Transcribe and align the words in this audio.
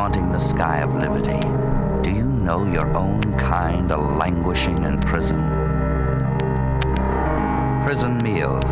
haunting 0.00 0.32
the 0.32 0.38
sky 0.38 0.78
of 0.78 0.94
liberty, 0.94 1.38
do 2.02 2.10
you 2.10 2.24
know 2.24 2.64
your 2.64 2.86
own 2.96 3.20
kind 3.38 3.92
are 3.92 4.16
languishing 4.16 4.82
in 4.84 4.98
prison? 5.00 5.36
Prison 7.84 8.16
meals. 8.24 8.64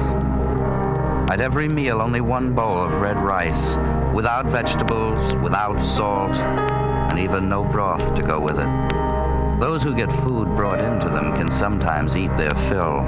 At 1.30 1.42
every 1.42 1.68
meal, 1.68 2.00
only 2.00 2.22
one 2.22 2.54
bowl 2.54 2.82
of 2.82 3.02
red 3.02 3.18
rice, 3.18 3.76
without 4.14 4.46
vegetables, 4.46 5.36
without 5.42 5.82
salt, 5.82 6.38
and 6.38 7.18
even 7.18 7.46
no 7.46 7.62
broth 7.62 8.14
to 8.14 8.22
go 8.22 8.40
with 8.40 8.58
it. 8.58 9.60
Those 9.60 9.82
who 9.82 9.94
get 9.94 10.10
food 10.22 10.46
brought 10.56 10.80
into 10.80 11.10
them 11.10 11.34
can 11.36 11.50
sometimes 11.50 12.16
eat 12.16 12.34
their 12.38 12.54
fill. 12.70 13.02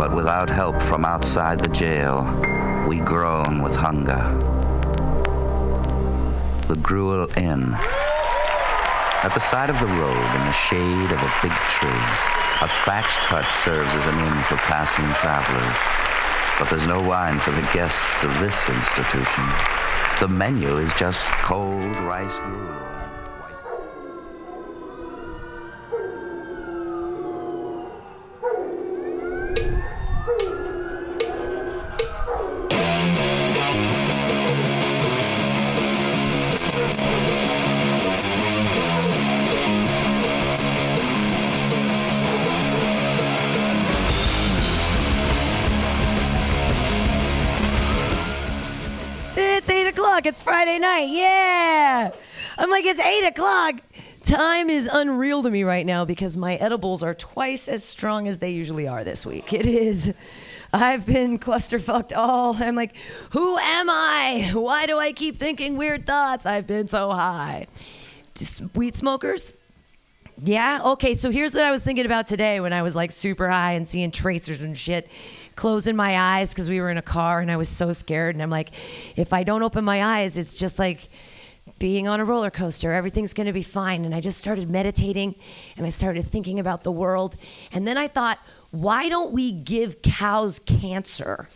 But 0.00 0.16
without 0.16 0.50
help 0.50 0.82
from 0.82 1.04
outside 1.04 1.60
the 1.60 1.68
jail, 1.68 2.24
we 2.88 2.98
groan 2.98 3.62
with 3.62 3.76
hunger. 3.76 4.61
The 6.68 6.76
Gruel 6.76 7.28
Inn. 7.36 7.74
At 9.22 9.32
the 9.34 9.40
side 9.40 9.68
of 9.68 9.78
the 9.80 9.86
road, 9.86 10.30
in 10.34 10.44
the 10.46 10.52
shade 10.52 11.10
of 11.10 11.18
a 11.18 11.32
big 11.42 11.52
tree, 11.74 12.06
a 12.62 12.68
thatched 12.86 13.18
hut 13.26 13.44
serves 13.64 13.90
as 13.94 14.06
an 14.06 14.18
inn 14.18 14.42
for 14.44 14.56
passing 14.70 15.04
travelers. 15.18 15.80
But 16.58 16.70
there's 16.70 16.86
no 16.86 17.02
wine 17.02 17.40
for 17.40 17.50
the 17.50 17.68
guests 17.74 18.22
of 18.22 18.30
this 18.40 18.68
institution. 18.68 19.44
The 20.20 20.28
menu 20.28 20.78
is 20.78 20.92
just 20.94 21.26
cold 21.42 21.96
rice 21.96 22.38
gruel. 22.38 22.91
Friday 50.42 50.78
night. 50.78 51.08
Yeah. 51.08 52.10
I'm 52.58 52.70
like, 52.70 52.84
it's 52.84 53.00
eight 53.00 53.24
o'clock. 53.24 53.76
Time 54.24 54.70
is 54.70 54.88
unreal 54.92 55.42
to 55.42 55.50
me 55.50 55.62
right 55.62 55.86
now 55.86 56.04
because 56.04 56.36
my 56.36 56.56
edibles 56.56 57.02
are 57.02 57.14
twice 57.14 57.68
as 57.68 57.84
strong 57.84 58.28
as 58.28 58.38
they 58.38 58.50
usually 58.50 58.86
are 58.88 59.04
this 59.04 59.24
week. 59.24 59.52
It 59.52 59.66
is. 59.66 60.12
I've 60.72 61.04
been 61.06 61.38
clusterfucked 61.38 62.16
all. 62.16 62.56
I'm 62.58 62.74
like, 62.74 62.96
who 63.30 63.56
am 63.58 63.90
I? 63.90 64.50
Why 64.52 64.86
do 64.86 64.98
I 64.98 65.12
keep 65.12 65.36
thinking 65.38 65.76
weird 65.76 66.06
thoughts? 66.06 66.46
I've 66.46 66.66
been 66.66 66.88
so 66.88 67.10
high. 67.10 67.66
Just 68.34 68.62
weed 68.74 68.96
smokers? 68.96 69.54
Yeah. 70.42 70.80
Okay. 70.92 71.14
So 71.14 71.30
here's 71.30 71.54
what 71.54 71.64
I 71.64 71.70
was 71.70 71.82
thinking 71.82 72.06
about 72.06 72.26
today 72.26 72.58
when 72.60 72.72
I 72.72 72.82
was 72.82 72.96
like 72.96 73.10
super 73.10 73.48
high 73.48 73.72
and 73.72 73.86
seeing 73.86 74.10
tracers 74.10 74.62
and 74.62 74.76
shit, 74.76 75.08
closing 75.56 75.96
my 75.96 76.18
eyes 76.18 76.50
because 76.50 76.68
we 76.68 76.80
were 76.80 76.90
in 76.90 76.98
a 76.98 77.02
car 77.02 77.40
and 77.40 77.50
I 77.50 77.56
was 77.56 77.68
so 77.68 77.92
scared. 77.92 78.34
And 78.34 78.42
I'm 78.42 78.50
like, 78.50 78.70
if 79.16 79.32
I 79.32 79.42
don't 79.42 79.62
open 79.62 79.84
my 79.84 80.02
eyes, 80.02 80.36
it's 80.36 80.58
just 80.58 80.78
like 80.78 81.08
being 81.78 82.08
on 82.08 82.20
a 82.20 82.24
roller 82.24 82.50
coaster. 82.50 82.92
Everything's 82.92 83.34
going 83.34 83.46
to 83.46 83.52
be 83.52 83.62
fine. 83.62 84.04
And 84.04 84.14
I 84.14 84.20
just 84.20 84.38
started 84.38 84.70
meditating 84.70 85.34
and 85.76 85.86
I 85.86 85.90
started 85.90 86.26
thinking 86.26 86.60
about 86.60 86.84
the 86.84 86.92
world. 86.92 87.36
And 87.72 87.86
then 87.86 87.96
I 87.98 88.08
thought, 88.08 88.38
why 88.70 89.08
don't 89.08 89.32
we 89.32 89.52
give 89.52 90.02
cows 90.02 90.58
cancer? 90.60 91.48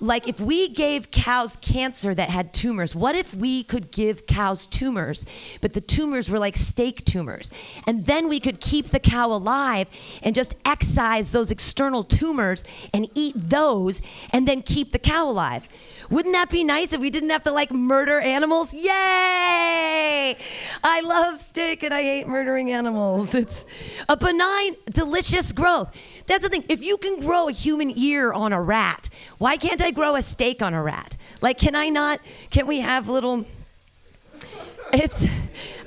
Like 0.00 0.28
if 0.28 0.40
we 0.40 0.68
gave 0.68 1.10
cows 1.10 1.56
cancer 1.56 2.14
that 2.14 2.28
had 2.28 2.52
tumors 2.52 2.94
what 2.94 3.14
if 3.14 3.32
we 3.34 3.62
could 3.62 3.90
give 3.90 4.26
cows 4.26 4.66
tumors? 4.66 5.26
But 5.60 5.72
the 5.72 5.80
tumors 5.80 6.30
were 6.30 6.38
like 6.38 6.56
steak 6.56 7.04
tumors. 7.04 7.50
And 7.86 8.06
then 8.06 8.28
we 8.28 8.40
could 8.40 8.60
keep 8.60 8.88
the 8.88 9.00
cow 9.00 9.28
alive 9.30 9.88
and 10.22 10.34
just 10.34 10.54
excise 10.64 11.30
those 11.30 11.50
external 11.50 12.04
tumors 12.04 12.64
and 12.92 13.08
eat 13.14 13.34
those 13.36 14.02
and 14.30 14.48
then 14.48 14.62
keep 14.62 14.92
the 14.92 14.98
cow 14.98 15.28
alive 15.28 15.68
wouldn't 16.10 16.34
that 16.34 16.50
be 16.50 16.64
nice 16.64 16.92
if 16.92 17.00
we 17.00 17.10
didn't 17.10 17.30
have 17.30 17.42
to 17.44 17.50
like 17.50 17.70
murder 17.70 18.20
animals? 18.20 18.72
Yay! 18.74 20.36
I 20.82 21.00
love 21.00 21.40
steak 21.40 21.82
and 21.82 21.94
i 21.94 22.02
hate 22.02 22.26
murdering 22.26 22.70
animals. 22.70 23.34
It's 23.44 23.64
a 24.08 24.16
benign 24.16 24.76
delicious 24.90 25.52
growth. 25.52 25.94
That's 26.26 26.42
the 26.42 26.48
thing. 26.48 26.64
If 26.68 26.82
you 26.82 26.96
can 26.96 27.20
grow 27.20 27.48
a 27.48 27.52
human 27.52 27.92
ear 27.96 28.32
on 28.32 28.52
a 28.52 28.60
rat 28.60 29.08
why 29.38 29.56
can't 29.56 29.82
i 29.82 29.90
grow 29.90 30.16
a 30.16 30.22
steak 30.22 30.62
on 30.62 30.74
a 30.74 30.82
rat? 30.82 31.16
Like 31.40 31.58
can 31.58 31.74
i 31.74 31.88
not 31.88 32.20
can 32.50 32.66
we 32.66 32.80
have 32.80 33.08
little 33.08 33.44
it's 34.94 35.26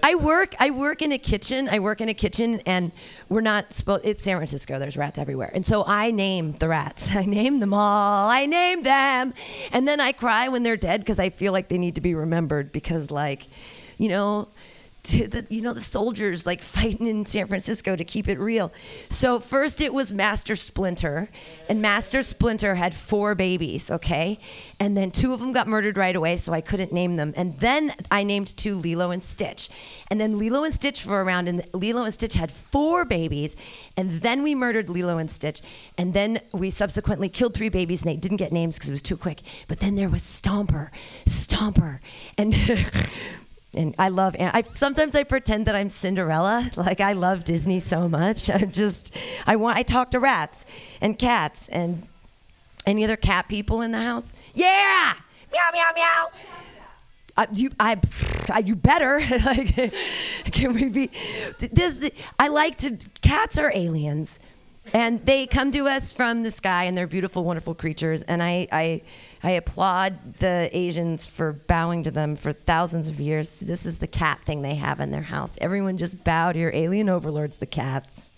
i 0.04 0.16
work 0.16 0.54
i 0.60 0.70
work 0.70 1.02
in 1.02 1.12
a 1.12 1.18
kitchen 1.18 1.70
i 1.70 1.80
work 1.80 2.02
in 2.02 2.10
a 2.10 2.14
kitchen 2.14 2.62
and 2.66 2.92
we're 3.30 3.42
not 3.42 3.72
supposed 3.72 4.06
it's 4.06 4.24
san 4.24 4.38
francisco 4.38 4.80
there's 4.80 4.98
rats 4.98 5.18
everywhere. 5.18 5.52
And 5.54 5.66
so 5.66 5.84
i 5.86 6.12
name 6.12 6.54
the 6.54 6.68
rats. 6.68 7.16
I 7.16 7.26
name 7.26 7.60
them 7.60 7.74
all. 7.74 8.30
I 8.30 8.46
name 8.46 8.84
them. 8.84 9.34
And 9.72 9.88
then 9.88 10.00
i 10.00 10.12
cry 10.12 10.48
when 10.50 10.64
they're 10.64 10.78
dead 10.78 11.02
because 11.02 11.20
i 11.20 11.30
feel 11.30 11.54
like 11.54 11.68
they 11.70 11.78
need 11.78 11.96
to 11.96 12.02
be 12.02 12.16
remembered 12.16 12.72
because 12.72 13.12
like 13.12 13.48
you 13.98 14.10
know 14.10 14.48
to 15.08 15.28
the 15.28 15.48
you 15.50 15.62
know 15.62 15.74
the 15.74 15.82
soldiers 15.82 16.46
like 16.46 16.62
fighting 16.78 17.08
in 17.08 17.26
San 17.26 17.48
Francisco 17.48 17.96
to 17.96 18.04
keep 18.04 18.28
it 18.28 18.40
real. 18.40 18.72
So 19.10 19.40
first 19.40 19.82
it 19.82 19.94
was 19.94 20.12
Master 20.12 20.56
Splinter, 20.56 21.30
and 21.70 21.82
Master 21.82 22.22
Splinter 22.22 22.76
had 22.76 22.94
four 22.94 23.34
babies, 23.34 23.90
okay, 23.90 24.40
and 24.80 24.98
then 24.98 25.12
two 25.12 25.34
of 25.34 25.40
them 25.40 25.54
got 25.54 25.68
murdered 25.68 25.98
right 25.98 26.16
away, 26.16 26.38
so 26.38 26.54
I 26.54 26.62
couldn't 26.62 26.92
name 26.92 27.16
them. 27.16 27.34
And 27.36 27.58
then 27.60 27.94
I 28.12 28.24
named 28.24 28.56
two 28.58 28.76
Lilo 28.76 29.12
and 29.12 29.24
Stitch, 29.24 29.70
and 30.10 30.20
then 30.20 30.38
Lilo 30.38 30.64
and 30.64 30.74
Stitch 30.74 31.06
were 31.06 31.24
around, 31.24 31.48
and 31.48 31.64
Lilo 31.74 32.04
and 32.04 32.14
Stitch 32.14 32.34
had 32.34 32.52
four 32.52 33.06
babies, 33.06 33.56
and 33.96 34.12
then 34.12 34.44
we 34.44 34.56
murdered 34.56 34.90
Lilo 34.90 35.18
and 35.18 35.32
Stitch, 35.32 35.62
and 35.98 36.14
then 36.14 36.40
we 36.52 36.70
subsequently 36.70 37.30
killed 37.30 37.54
three 37.54 37.70
babies, 37.70 38.02
and 38.02 38.12
they 38.12 38.18
didn't 38.18 38.38
get 38.38 38.52
names 38.52 38.76
because 38.76 38.90
it 38.90 38.94
was 38.94 39.02
too 39.02 39.18
quick. 39.18 39.42
But 39.68 39.80
then 39.80 39.96
there 39.96 40.10
was 40.10 40.22
Stomper, 40.22 40.90
Stomper, 41.26 42.00
and. 42.38 42.54
and 43.78 43.96
I 43.98 44.10
love. 44.10 44.36
I 44.40 44.64
sometimes 44.74 45.16
I 45.16 45.24
pretend 45.24 45.68
that 45.68 45.76
I'm 45.76 45.90
Cinderella. 45.90 46.72
Like 46.78 47.02
I 47.02 47.14
love 47.14 47.44
Disney 47.44 47.80
so 47.80 48.08
much. 48.08 48.50
I'm 48.54 48.72
just. 48.72 49.16
I 49.46 49.56
want. 49.56 49.78
I 49.78 49.84
talk 49.84 50.12
to 50.12 50.20
rats 50.20 50.66
and 51.02 51.18
cats 51.18 51.68
and 51.70 52.04
any 52.86 53.04
other 53.04 53.18
cat 53.18 53.48
people 53.48 53.82
in 53.82 53.92
the 53.92 54.00
house. 54.00 54.32
Yeah, 54.54 55.14
meow 55.52 55.70
meow 55.74 55.92
meow. 55.96 56.30
Uh, 57.38 57.46
you, 57.54 57.70
I, 57.80 58.00
I, 58.52 58.60
you 58.60 58.76
better. 58.76 59.20
like, 59.46 59.94
can 60.46 60.74
we 60.74 60.90
be? 60.90 61.12
This, 61.60 62.10
I 62.40 62.48
like 62.48 62.78
to. 62.80 62.98
Cats 63.22 63.60
are 63.60 63.72
aliens, 63.74 64.40
and 64.94 65.24
they 65.26 65.46
come 65.46 65.72
to 65.72 65.88
us 65.88 66.12
from 66.12 66.42
the 66.42 66.52
sky, 66.52 66.86
and 66.86 66.98
they're 66.98 67.08
beautiful, 67.08 67.44
wonderful 67.44 67.76
creatures. 67.76 68.24
And 68.24 68.42
I, 68.42 68.68
I, 68.72 69.02
I 69.48 69.52
applaud 69.52 70.40
the 70.40 70.70
Asians 70.74 71.26
for 71.26 71.54
bowing 71.54 72.04
to 72.04 72.12
them 72.12 72.36
for 72.36 72.52
thousands 72.52 73.08
of 73.08 73.22
years. 73.22 73.62
This 73.62 73.86
is 73.86 74.00
the 74.00 74.06
cat 74.06 74.42
thing 74.44 74.62
they 74.62 74.76
have 74.76 75.00
in 75.00 75.12
their 75.12 75.22
house. 75.22 75.58
Everyone 75.62 75.98
just 75.98 76.22
bow 76.26 76.52
to 76.52 76.60
your 76.60 76.74
alien 76.74 77.08
overlords, 77.08 77.56
the 77.56 77.66
cats, 77.66 78.30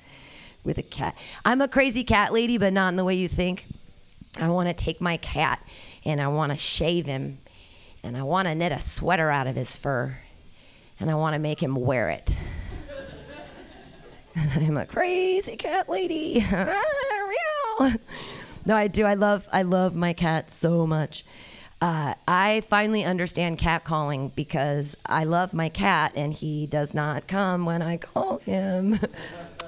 with 0.64 0.78
a 0.78 0.84
cat. 0.84 1.16
I'm 1.44 1.62
a 1.62 1.68
crazy 1.68 2.03
cat 2.03 2.31
lady, 2.31 2.59
but 2.59 2.74
not 2.74 2.90
in 2.90 2.96
the 2.96 3.03
way 3.03 3.16
you 3.16 3.28
think. 3.28 3.66
I 4.40 4.50
want 4.50 4.69
to 4.69 4.75
take 4.75 5.02
my 5.02 5.18
cat 5.18 5.66
and 6.06 6.22
I 6.22 6.28
want 6.28 6.52
to 6.52 6.58
shave 6.59 7.08
him 7.08 7.40
and 8.03 8.16
I 8.16 8.22
want 8.22 8.48
to 8.48 8.53
knit 8.53 8.72
a 8.72 8.80
sweater 8.80 9.31
out 9.31 9.48
of 9.48 9.56
his 9.56 9.75
fur 9.75 10.16
and 11.00 11.09
I 11.09 11.16
want 11.16 11.34
to 11.34 11.40
make 11.40 11.59
him 11.59 11.74
wear 11.74 12.12
it. 12.12 12.38
I'm 14.36 14.78
a 14.78 14.86
crazy 14.86 15.56
cat 15.56 15.90
lady. 15.90 16.46
no, 18.66 18.75
I 18.75 18.88
do. 18.88 19.06
I 19.06 19.14
love 19.14 19.47
I 19.52 19.62
love 19.62 19.96
my 19.96 20.14
cat 20.14 20.50
so 20.50 20.86
much. 20.86 21.24
Uh, 21.81 22.14
I 22.28 22.62
finally 22.68 23.06
understand 23.06 23.58
cat 23.58 23.86
calling 23.86 24.30
because 24.36 24.97
I 25.06 25.24
love 25.24 25.53
my 25.53 25.70
cat 25.70 26.12
and 26.16 26.34
he 26.34 26.68
does 26.68 26.94
not 26.94 27.28
come 27.28 27.66
when 27.66 27.81
I 27.81 27.95
call 27.98 28.39
him. 28.39 29.00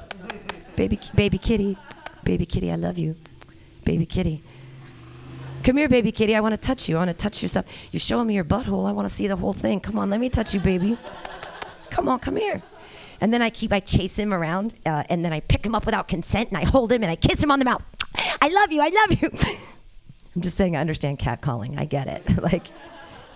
baby, 0.75 0.99
baby 1.15 1.37
kitty, 1.37 1.77
baby 2.25 2.45
kitty, 2.45 2.69
I 2.69 2.75
love 2.75 2.97
you, 2.97 3.15
baby 3.85 4.05
kitty. 4.05 4.43
Come 5.63 5.77
here, 5.77 5.87
baby 5.87 6.11
kitty. 6.11 6.35
I 6.35 6.41
want 6.41 6.53
to 6.53 6.57
touch 6.57 6.89
you. 6.89 6.97
I 6.97 6.99
want 6.99 7.11
to 7.11 7.17
touch 7.17 7.41
yourself. 7.41 7.65
You're 7.91 7.99
showing 7.99 8.27
me 8.27 8.33
your 8.33 8.43
butthole. 8.43 8.89
I 8.89 8.91
want 8.91 9.07
to 9.07 9.13
see 9.13 9.27
the 9.27 9.35
whole 9.35 9.53
thing. 9.53 9.79
Come 9.79 9.99
on, 9.99 10.09
let 10.09 10.19
me 10.19 10.27
touch 10.27 10.53
you, 10.53 10.59
baby. 10.59 10.97
Come 11.91 12.07
on, 12.09 12.19
come 12.19 12.35
here. 12.35 12.61
And 13.21 13.31
then 13.31 13.43
I 13.43 13.51
keep, 13.51 13.71
I 13.71 13.79
chase 13.79 14.17
him 14.17 14.33
around, 14.33 14.73
uh, 14.85 15.03
and 15.07 15.23
then 15.23 15.31
I 15.31 15.39
pick 15.41 15.63
him 15.63 15.75
up 15.75 15.85
without 15.85 16.07
consent, 16.07 16.49
and 16.49 16.57
I 16.57 16.65
hold 16.65 16.91
him, 16.91 17.03
and 17.03 17.11
I 17.11 17.15
kiss 17.15 17.43
him 17.43 17.51
on 17.51 17.59
the 17.59 17.65
mouth. 17.65 17.83
I 18.15 18.47
love 18.49 18.71
you. 18.71 18.81
I 18.81 18.89
love 18.89 19.21
you. 19.21 19.29
I'm 20.35 20.41
just 20.41 20.57
saying, 20.57 20.75
I 20.75 20.79
understand 20.79 21.19
cat 21.19 21.41
calling. 21.41 21.77
I 21.77 21.85
get 21.85 22.07
it. 22.07 22.41
like, 22.41 22.67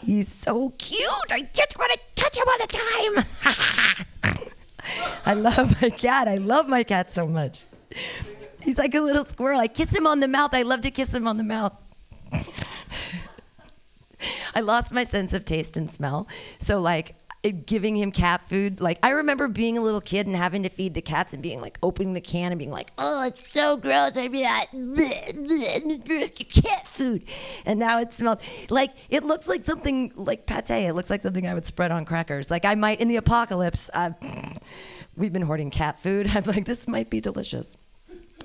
he's 0.01 0.31
so 0.31 0.73
cute. 0.77 1.31
I 1.31 1.41
just 1.53 1.77
want 1.77 1.91
to 1.93 1.99
touch 2.15 2.37
him 2.37 2.45
all 2.47 2.57
the 2.57 3.25
time. 3.43 4.47
I 5.25 5.33
love 5.33 5.81
my 5.81 5.89
cat. 5.89 6.27
I 6.27 6.35
love 6.37 6.67
my 6.67 6.83
cat 6.83 7.11
so 7.11 7.27
much. 7.27 7.65
He's 8.61 8.77
like 8.77 8.95
a 8.95 9.01
little 9.01 9.25
squirrel. 9.25 9.59
I 9.59 9.67
kiss 9.67 9.95
him 9.95 10.07
on 10.07 10.19
the 10.19 10.27
mouth. 10.27 10.53
I 10.53 10.61
love 10.61 10.81
to 10.81 10.91
kiss 10.91 11.13
him 11.13 11.27
on 11.27 11.37
the 11.37 11.43
mouth. 11.43 11.73
I 14.53 14.61
lost 14.61 14.93
my 14.93 15.03
sense 15.03 15.33
of 15.33 15.43
taste 15.43 15.75
and 15.75 15.89
smell. 15.91 16.27
So 16.59 16.79
like 16.79 17.15
giving 17.51 17.95
him 17.95 18.11
cat 18.11 18.47
food, 18.47 18.81
like 18.81 18.99
I 19.03 19.09
remember 19.09 19.47
being 19.47 19.77
a 19.77 19.81
little 19.81 20.01
kid 20.01 20.27
and 20.27 20.35
having 20.35 20.63
to 20.63 20.69
feed 20.69 20.93
the 20.93 21.01
cats 21.01 21.33
and 21.33 21.41
being 21.41 21.61
like 21.61 21.77
opening 21.83 22.13
the 22.13 22.21
can 22.21 22.51
and 22.51 22.59
being 22.59 22.71
like, 22.71 22.91
oh, 22.97 23.25
it's 23.25 23.51
so 23.51 23.77
gross. 23.77 24.15
I'd 24.15 24.31
be 24.31 24.43
like, 24.43 24.71
"Bleh, 24.71 25.33
bleh, 25.33 26.03
bleh, 26.03 26.63
cat 26.63 26.87
food, 26.87 27.23
and 27.65 27.79
now 27.79 27.99
it 27.99 28.11
smells 28.11 28.39
like 28.69 28.91
it 29.09 29.23
looks 29.23 29.47
like 29.47 29.63
something 29.63 30.11
like 30.15 30.45
pate. 30.45 30.69
It 30.69 30.93
looks 30.93 31.09
like 31.09 31.21
something 31.21 31.47
I 31.47 31.53
would 31.53 31.65
spread 31.65 31.91
on 31.91 32.05
crackers. 32.05 32.49
Like 32.49 32.65
I 32.65 32.75
might 32.75 32.99
in 32.99 33.07
the 33.07 33.17
apocalypse. 33.17 33.89
Uh, 33.93 34.11
we've 35.15 35.33
been 35.33 35.43
hoarding 35.43 35.69
cat 35.69 35.99
food. 35.99 36.29
I'm 36.33 36.43
like, 36.43 36.65
this 36.65 36.87
might 36.87 37.09
be 37.09 37.21
delicious. 37.21 37.77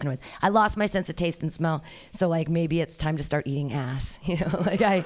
Anyways, 0.01 0.21
I 0.41 0.49
lost 0.49 0.77
my 0.79 0.87
sense 0.87 1.11
of 1.11 1.17
taste 1.17 1.43
and 1.43 1.53
smell. 1.53 1.85
So 2.13 2.29
like 2.29 2.49
maybe 2.49 2.81
it's 2.81 2.97
time 2.97 3.17
to 3.17 3.23
start 3.23 3.47
eating 3.47 3.73
ass. 3.73 4.19
You 4.25 4.39
know, 4.39 4.63
like 4.65 4.83
I 4.83 5.05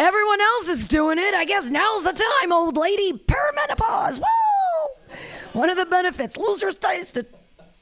everyone 0.00 0.40
else 0.40 0.68
is 0.68 0.88
doing 0.88 1.18
it. 1.18 1.34
I 1.34 1.44
guess 1.44 1.68
now's 1.68 2.02
the 2.02 2.12
time, 2.12 2.52
old 2.52 2.76
lady. 2.76 3.12
Perimenopause. 3.12 4.18
Woo! 4.18 5.16
One 5.52 5.68
of 5.70 5.76
the 5.76 5.86
benefits. 5.86 6.36
Losers 6.36 6.76
taste. 6.76 7.18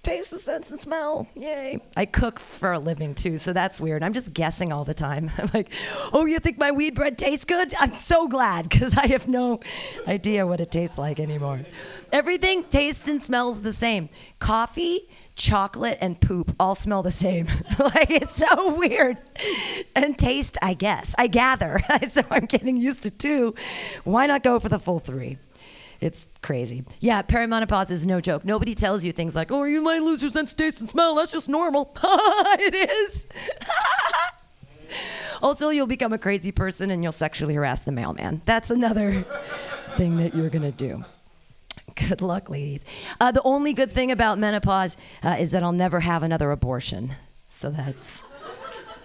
Taste 0.02 0.32
of 0.32 0.40
sense 0.40 0.70
and 0.70 0.80
smell. 0.80 1.28
Yay. 1.34 1.80
I 1.96 2.06
cook 2.06 2.38
for 2.38 2.72
a 2.72 2.78
living 2.78 3.14
too, 3.14 3.36
so 3.36 3.52
that's 3.52 3.80
weird. 3.80 4.02
I'm 4.02 4.12
just 4.12 4.32
guessing 4.32 4.72
all 4.72 4.84
the 4.84 4.94
time. 4.94 5.30
I'm 5.38 5.50
like, 5.52 5.70
oh, 6.12 6.24
you 6.24 6.38
think 6.38 6.58
my 6.58 6.70
weed 6.70 6.94
bread 6.94 7.18
tastes 7.18 7.44
good? 7.44 7.74
I'm 7.78 7.92
so 7.94 8.26
glad 8.28 8.68
because 8.68 8.96
I 8.96 9.06
have 9.08 9.28
no 9.28 9.60
idea 10.06 10.46
what 10.46 10.60
it 10.60 10.70
tastes 10.70 10.98
like 10.98 11.20
anymore. 11.20 11.60
Everything 12.12 12.64
tastes 12.64 13.06
and 13.08 13.22
smells 13.22 13.62
the 13.62 13.72
same. 13.72 14.08
Coffee, 14.38 15.08
chocolate, 15.38 15.96
and 16.02 16.20
poop 16.20 16.54
all 16.60 16.74
smell 16.74 17.02
the 17.02 17.10
same. 17.10 17.46
like, 17.78 18.10
it's 18.10 18.36
so 18.36 18.76
weird. 18.76 19.16
And 19.96 20.18
taste, 20.18 20.58
I 20.60 20.74
guess. 20.74 21.14
I 21.16 21.28
gather. 21.28 21.80
so 22.10 22.22
I'm 22.30 22.44
getting 22.44 22.76
used 22.76 23.04
to 23.04 23.10
two. 23.10 23.54
Why 24.04 24.26
not 24.26 24.42
go 24.42 24.60
for 24.60 24.68
the 24.68 24.78
full 24.78 24.98
three? 24.98 25.38
It's 26.00 26.26
crazy. 26.42 26.84
Yeah, 27.00 27.22
perimenopause 27.22 27.90
is 27.90 28.06
no 28.06 28.20
joke. 28.20 28.44
Nobody 28.44 28.74
tells 28.74 29.02
you 29.02 29.10
things 29.10 29.34
like, 29.34 29.50
oh, 29.50 29.64
you 29.64 29.80
might 29.80 30.02
lose 30.02 30.22
your 30.22 30.30
sense 30.30 30.52
of 30.52 30.56
taste 30.56 30.80
and 30.80 30.88
smell. 30.88 31.14
That's 31.14 31.32
just 31.32 31.48
normal. 31.48 31.96
it 32.04 32.74
is. 32.74 33.26
also, 35.42 35.70
you'll 35.70 35.88
become 35.88 36.12
a 36.12 36.18
crazy 36.18 36.52
person 36.52 36.90
and 36.90 37.02
you'll 37.02 37.12
sexually 37.12 37.54
harass 37.54 37.80
the 37.80 37.92
mailman. 37.92 38.42
That's 38.44 38.70
another 38.70 39.24
thing 39.96 40.18
that 40.18 40.36
you're 40.36 40.50
going 40.50 40.62
to 40.62 40.70
do. 40.70 41.04
Good 42.08 42.22
luck, 42.22 42.48
ladies. 42.48 42.84
Uh, 43.20 43.32
the 43.32 43.42
only 43.42 43.72
good 43.72 43.90
thing 43.90 44.12
about 44.12 44.38
menopause 44.38 44.96
uh, 45.22 45.36
is 45.38 45.50
that 45.52 45.62
I'll 45.62 45.72
never 45.72 46.00
have 46.00 46.22
another 46.22 46.50
abortion. 46.52 47.12
So 47.48 47.70
that's 47.70 48.22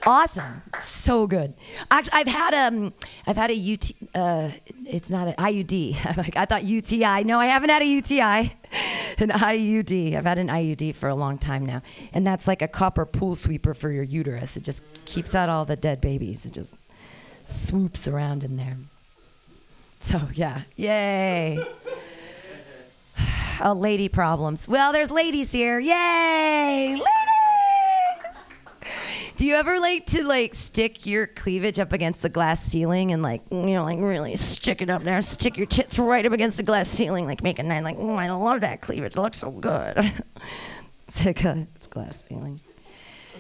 awesome. 0.06 0.62
So 0.80 1.28
good. 1.28 1.54
Actually, 1.90 2.14
I've 2.14 2.28
had 2.28 2.54
um, 2.54 2.94
I've 3.26 3.38
had 3.38 3.52
a 3.52 3.74
UT. 3.74 3.92
Uh, 4.14 4.52
it's 4.86 5.10
not 5.10 5.28
an 5.28 5.36
IUD. 5.36 6.18
Like, 6.18 6.38
I 6.38 6.46
thought 6.46 6.64
UTI. 6.64 7.24
No, 7.24 7.40
I 7.40 7.48
haven't 7.48 7.70
had 7.70 7.82
a 7.82 7.86
UTI. 7.86 8.54
An 9.20 9.30
IUD. 9.30 10.16
I've 10.16 10.26
had 10.26 10.40
an 10.40 10.48
IUD 10.48 10.96
for 10.96 11.08
a 11.08 11.16
long 11.16 11.38
time 11.38 11.66
now, 11.66 11.82
and 12.14 12.26
that's 12.26 12.48
like 12.48 12.62
a 12.62 12.68
copper 12.68 13.06
pool 13.06 13.36
sweeper 13.36 13.74
for 13.74 13.92
your 13.92 14.04
uterus. 14.04 14.58
It 14.58 14.64
just 14.64 14.82
keeps 15.06 15.36
out 15.36 15.50
all 15.50 15.66
the 15.66 15.76
dead 15.76 16.02
babies. 16.02 16.46
It 16.46 16.54
just 16.54 16.74
swoops 17.46 18.08
around 18.08 18.44
in 18.44 18.58
there. 18.58 18.78
So 20.00 20.20
yeah, 20.34 20.64
yay. 20.76 21.64
Oh, 23.62 23.74
lady 23.74 24.10
problems. 24.10 24.68
Well, 24.68 24.92
there's 24.92 25.12
ladies 25.12 25.52
here. 25.52 25.80
Yay! 25.80 26.92
Ladies! 26.92 27.04
Do 29.36 29.48
you 29.48 29.56
ever 29.56 29.80
like 29.80 30.06
to 30.08 30.24
like 30.24 30.54
stick 30.54 31.06
your 31.06 31.28
cleavage 31.28 31.80
up 31.80 31.92
against 31.92 32.22
the 32.22 32.30
glass 32.30 32.64
ceiling 32.64 33.12
and 33.12 33.24
like 33.24 33.42
you 33.52 33.58
know 33.58 33.84
like 33.84 34.00
really 34.00 34.36
stick 34.36 34.82
it 34.82 34.90
up 34.90 35.04
there, 35.04 35.22
stick 35.22 35.58
your 35.58 35.66
tits 35.66 35.98
right 35.98 36.26
up 36.26 36.34
against 36.34 36.58
the 36.58 36.64
glass 36.64 36.88
ceiling, 36.88 37.26
like 37.26 37.42
make 37.42 37.58
a 37.60 37.64
night 37.64 37.84
like 37.84 37.96
oh 37.98 38.16
I 38.16 38.30
love 38.30 38.62
that 38.62 38.82
cleavage, 38.82 39.14
it 39.14 39.20
looks 39.20 39.40
so 39.40 39.52
good. 39.52 39.98
it's 41.08 41.26
like 41.26 41.44
a, 41.44 41.68
it's 41.76 41.88
glass 41.88 42.24
ceiling. 42.30 42.60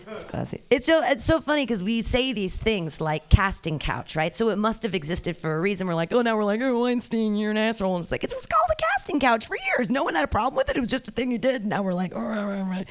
It's 0.07 0.23
glassy. 0.23 0.61
It's 0.69 0.85
so 0.85 1.01
it's 1.03 1.23
so 1.23 1.39
funny 1.39 1.63
because 1.63 1.81
we 1.83 2.01
say 2.01 2.33
these 2.33 2.57
things 2.57 3.00
like 3.00 3.29
casting 3.29 3.79
couch, 3.79 4.15
right? 4.15 4.33
So 4.35 4.50
it 4.50 4.57
must 4.57 4.83
have 4.83 4.94
existed 4.94 5.38
for 5.38 5.55
a 5.55 5.61
reason. 5.61 5.88
We're 5.88 5.95
like, 5.95 6.11
oh, 6.11 6.21
now 6.21 6.35
we're 6.35 6.44
like, 6.44 6.61
oh, 6.61 6.79
Weinstein, 6.79 7.35
you're 7.35 7.51
an 7.51 7.57
asshole. 7.57 7.95
And 7.95 8.03
it's 8.03 8.11
like 8.11 8.23
it 8.23 8.33
was 8.33 8.45
called 8.45 8.69
a 8.71 8.75
casting 8.75 9.19
couch 9.19 9.47
for 9.47 9.57
years. 9.57 9.89
No 9.89 10.03
one 10.03 10.15
had 10.15 10.23
a 10.23 10.27
problem 10.27 10.55
with 10.57 10.69
it. 10.69 10.77
It 10.77 10.79
was 10.79 10.89
just 10.89 11.07
a 11.07 11.11
thing 11.11 11.31
you 11.31 11.38
did. 11.38 11.65
Now 11.65 11.81
we're 11.83 11.94
like, 11.94 12.13
oh, 12.15 12.21
right, 12.21 12.44
right, 12.44 12.61
right. 12.61 12.89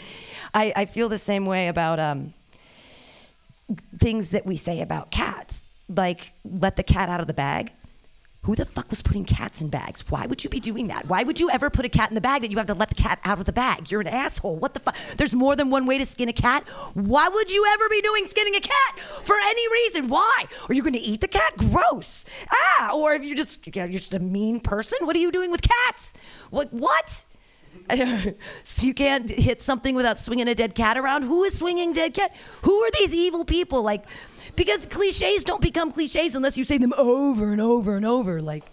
I 0.54 0.72
I 0.76 0.84
feel 0.86 1.08
the 1.08 1.18
same 1.18 1.46
way 1.46 1.68
about 1.68 1.98
um 2.00 2.34
things 3.98 4.30
that 4.30 4.46
we 4.46 4.56
say 4.56 4.80
about 4.80 5.10
cats, 5.10 5.62
like 5.88 6.32
let 6.44 6.76
the 6.76 6.82
cat 6.82 7.08
out 7.08 7.20
of 7.20 7.26
the 7.26 7.34
bag. 7.34 7.72
Who 8.44 8.56
the 8.56 8.64
fuck 8.64 8.90
was 8.90 9.02
putting 9.02 9.24
cats 9.24 9.62
in 9.62 9.68
bags? 9.68 10.10
Why 10.10 10.26
would 10.26 10.42
you 10.42 10.50
be 10.50 10.58
doing 10.58 10.88
that? 10.88 11.06
Why 11.06 11.22
would 11.22 11.38
you 11.38 11.48
ever 11.48 11.70
put 11.70 11.84
a 11.84 11.88
cat 11.88 12.10
in 12.10 12.16
the 12.16 12.20
bag 12.20 12.42
that 12.42 12.50
you 12.50 12.56
have 12.56 12.66
to 12.66 12.74
let 12.74 12.88
the 12.88 12.96
cat 12.96 13.20
out 13.24 13.38
of 13.38 13.44
the 13.44 13.52
bag? 13.52 13.88
You're 13.88 14.00
an 14.00 14.08
asshole. 14.08 14.56
What 14.56 14.74
the 14.74 14.80
fuck? 14.80 14.96
There's 15.16 15.32
more 15.32 15.54
than 15.54 15.70
one 15.70 15.86
way 15.86 15.96
to 15.96 16.04
skin 16.04 16.28
a 16.28 16.32
cat. 16.32 16.64
Why 16.94 17.28
would 17.28 17.52
you 17.52 17.64
ever 17.72 17.88
be 17.88 18.02
doing 18.02 18.24
skinning 18.24 18.56
a 18.56 18.60
cat 18.60 18.98
for 19.22 19.36
any 19.36 19.70
reason? 19.70 20.08
Why? 20.08 20.46
Are 20.68 20.74
you 20.74 20.82
going 20.82 20.92
to 20.94 20.98
eat 20.98 21.20
the 21.20 21.28
cat? 21.28 21.56
Gross. 21.56 22.26
Ah, 22.50 22.90
or 22.92 23.14
if 23.14 23.22
you're 23.22 23.36
just 23.36 23.64
you're 23.76 23.86
just 23.86 24.12
a 24.12 24.18
mean 24.18 24.58
person, 24.58 25.06
what 25.06 25.14
are 25.14 25.20
you 25.20 25.30
doing 25.30 25.52
with 25.52 25.62
cats? 25.62 26.14
What 26.50 26.72
what? 26.72 27.24
so 28.62 28.86
you 28.86 28.94
can't 28.94 29.28
hit 29.28 29.62
something 29.62 29.94
without 29.94 30.18
swinging 30.18 30.48
a 30.48 30.54
dead 30.54 30.74
cat 30.74 30.96
around. 30.98 31.22
Who 31.22 31.44
is 31.44 31.58
swinging 31.58 31.92
dead 31.92 32.14
cat? 32.14 32.34
Who 32.62 32.74
are 32.82 32.90
these 32.98 33.14
evil 33.14 33.44
people? 33.44 33.82
Like, 33.82 34.04
because 34.56 34.86
cliches 34.86 35.44
don't 35.44 35.60
become 35.60 35.90
cliches 35.90 36.34
unless 36.34 36.58
you 36.58 36.64
say 36.64 36.78
them 36.78 36.92
over 36.96 37.52
and 37.52 37.60
over 37.60 37.96
and 37.96 38.04
over. 38.04 38.42
Like, 38.42 38.64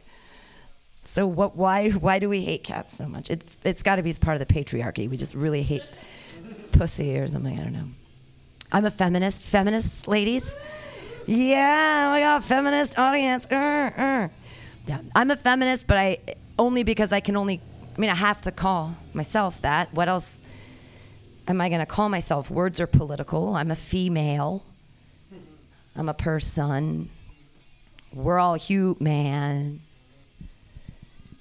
so 1.03 1.25
what? 1.25 1.55
Why? 1.55 1.89
Why 1.91 2.19
do 2.19 2.29
we 2.29 2.41
hate 2.41 2.63
cats 2.63 2.95
so 2.95 3.07
much? 3.07 3.29
It's 3.29 3.57
it's 3.63 3.83
got 3.83 3.95
to 3.95 4.03
be 4.03 4.13
part 4.13 4.39
of 4.39 4.47
the 4.47 4.53
patriarchy. 4.53 5.09
We 5.09 5.17
just 5.17 5.33
really 5.33 5.63
hate 5.63 5.83
pussy 6.71 7.17
or 7.17 7.27
something. 7.27 7.57
I 7.59 7.63
don't 7.63 7.73
know. 7.73 7.87
I'm 8.71 8.85
a 8.85 8.91
feminist. 8.91 9.45
Feminist 9.45 10.07
ladies. 10.07 10.55
Yeah, 11.25 12.13
we 12.13 12.21
got 12.21 12.43
a 12.43 12.45
feminist 12.45 12.97
audience. 12.97 13.47
Uh, 13.51 13.55
uh. 13.55 14.27
Yeah, 14.85 14.99
I'm 15.15 15.29
a 15.31 15.35
feminist, 15.35 15.87
but 15.87 15.97
I 15.97 16.17
only 16.57 16.83
because 16.83 17.13
I 17.13 17.19
can 17.19 17.35
only. 17.35 17.61
I 17.95 17.99
mean, 17.99 18.09
I 18.09 18.15
have 18.15 18.41
to 18.41 18.51
call 18.51 18.95
myself 19.13 19.61
that. 19.61 19.93
What 19.93 20.07
else 20.07 20.41
am 21.47 21.59
I 21.59 21.69
going 21.69 21.81
to 21.81 21.85
call 21.85 22.09
myself? 22.09 22.49
Words 22.49 22.79
are 22.79 22.87
political. 22.87 23.55
I'm 23.55 23.71
a 23.71 23.75
female. 23.75 24.63
I'm 25.95 26.09
a 26.09 26.13
person. 26.13 27.09
We're 28.13 28.39
all 28.39 28.55
human. 28.55 29.81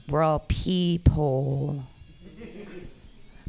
We're 0.08 0.22
all 0.22 0.44
people. 0.48 1.84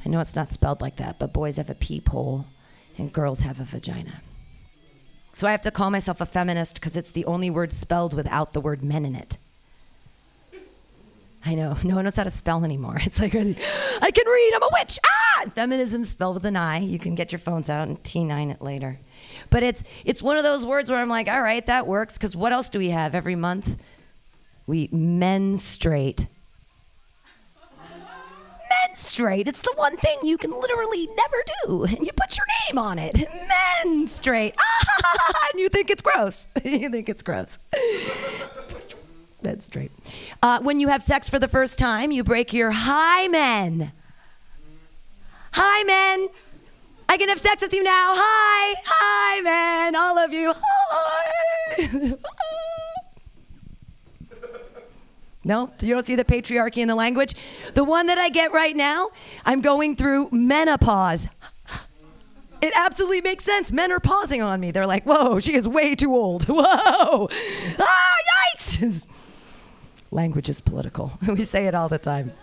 I 0.05 0.09
know 0.09 0.19
it's 0.19 0.35
not 0.35 0.49
spelled 0.49 0.81
like 0.81 0.97
that, 0.97 1.19
but 1.19 1.33
boys 1.33 1.57
have 1.57 1.69
a 1.69 1.75
peephole 1.75 2.45
and 2.97 3.11
girls 3.11 3.41
have 3.41 3.59
a 3.59 3.63
vagina. 3.63 4.21
So 5.35 5.47
I 5.47 5.51
have 5.51 5.61
to 5.61 5.71
call 5.71 5.89
myself 5.89 6.19
a 6.21 6.25
feminist 6.25 6.75
because 6.75 6.97
it's 6.97 7.11
the 7.11 7.25
only 7.25 7.49
word 7.49 7.71
spelled 7.71 8.13
without 8.13 8.53
the 8.53 8.61
word 8.61 8.83
men 8.83 9.05
in 9.05 9.15
it. 9.15 9.37
I 11.45 11.55
know. 11.55 11.77
No 11.83 11.95
one 11.95 12.03
knows 12.05 12.17
how 12.17 12.23
to 12.23 12.29
spell 12.29 12.63
anymore. 12.65 12.97
It's 13.05 13.19
like, 13.19 13.35
I 13.35 13.41
can 14.11 14.27
read. 14.27 14.53
I'm 14.55 14.63
a 14.63 14.69
witch. 14.73 14.99
Ah! 15.05 15.45
Feminism 15.55 16.03
spelled 16.03 16.35
with 16.35 16.45
an 16.45 16.57
I. 16.57 16.79
You 16.79 16.99
can 16.99 17.15
get 17.15 17.31
your 17.31 17.39
phones 17.39 17.69
out 17.69 17.87
and 17.87 18.01
T9 18.03 18.51
it 18.51 18.61
later. 18.61 18.99
But 19.49 19.63
it's 19.63 19.83
it's 20.05 20.21
one 20.21 20.37
of 20.37 20.43
those 20.43 20.65
words 20.65 20.89
where 20.89 20.99
I'm 20.99 21.09
like, 21.09 21.27
all 21.27 21.41
right, 21.41 21.65
that 21.65 21.87
works. 21.87 22.17
Because 22.17 22.35
what 22.35 22.51
else 22.51 22.69
do 22.69 22.79
we 22.79 22.89
have 22.89 23.15
every 23.15 23.35
month? 23.35 23.77
We 24.67 24.89
menstruate. 24.91 26.27
Menstruate. 28.87 29.47
It's 29.47 29.61
the 29.61 29.73
one 29.75 29.97
thing 29.97 30.19
you 30.23 30.37
can 30.37 30.51
literally 30.51 31.07
never 31.07 31.37
do. 31.63 31.83
And 31.85 32.05
you 32.05 32.11
put 32.15 32.37
your 32.37 32.45
name 32.67 32.77
on 32.77 32.99
it. 32.99 33.15
Menstruate. 33.83 34.55
And 35.51 35.59
you 35.59 35.69
think 35.69 35.89
it's 35.89 36.03
gross. 36.03 36.47
you 36.63 36.89
think 36.89 37.09
it's 37.09 37.23
gross. 37.23 37.57
Straight. 39.59 39.91
Uh, 40.43 40.59
when 40.61 40.79
you 40.79 40.89
have 40.89 41.01
sex 41.01 41.27
for 41.27 41.39
the 41.39 41.47
first 41.47 41.79
time, 41.79 42.11
you 42.11 42.23
break 42.23 42.53
your 42.53 42.71
hymen. 42.71 43.91
Hi, 45.53 45.83
men. 45.83 46.29
I 47.09 47.17
can 47.17 47.27
have 47.29 47.39
sex 47.39 47.63
with 47.63 47.73
you 47.73 47.83
now. 47.83 48.13
Hi. 48.15 48.75
Hi, 48.85 49.41
men. 49.41 49.95
All 49.95 50.19
of 50.19 50.31
you. 50.31 50.53
Hi. 50.55 52.15
no, 55.43 55.71
you 55.81 55.95
don't 55.95 56.05
see 56.05 56.13
the 56.13 56.23
patriarchy 56.23 56.77
in 56.77 56.87
the 56.87 56.93
language. 56.93 57.33
The 57.73 57.83
one 57.83 58.05
that 58.07 58.19
I 58.19 58.29
get 58.29 58.53
right 58.53 58.75
now, 58.75 59.09
I'm 59.43 59.61
going 59.61 59.95
through 59.95 60.29
menopause. 60.31 61.27
It 62.61 62.73
absolutely 62.75 63.21
makes 63.21 63.43
sense. 63.43 63.71
Men 63.71 63.91
are 63.91 63.99
pausing 63.99 64.43
on 64.43 64.59
me. 64.59 64.69
They're 64.69 64.85
like, 64.85 65.05
whoa, 65.05 65.39
she 65.39 65.55
is 65.55 65.67
way 65.67 65.95
too 65.95 66.13
old. 66.13 66.43
Whoa. 66.47 67.29
Ah, 67.79 68.15
yikes. 68.57 69.05
Language 70.11 70.49
is 70.49 70.59
political. 70.59 71.13
we 71.27 71.43
say 71.43 71.67
it 71.67 71.73
all 71.73 71.87
the 71.87 71.97
time. 71.97 72.33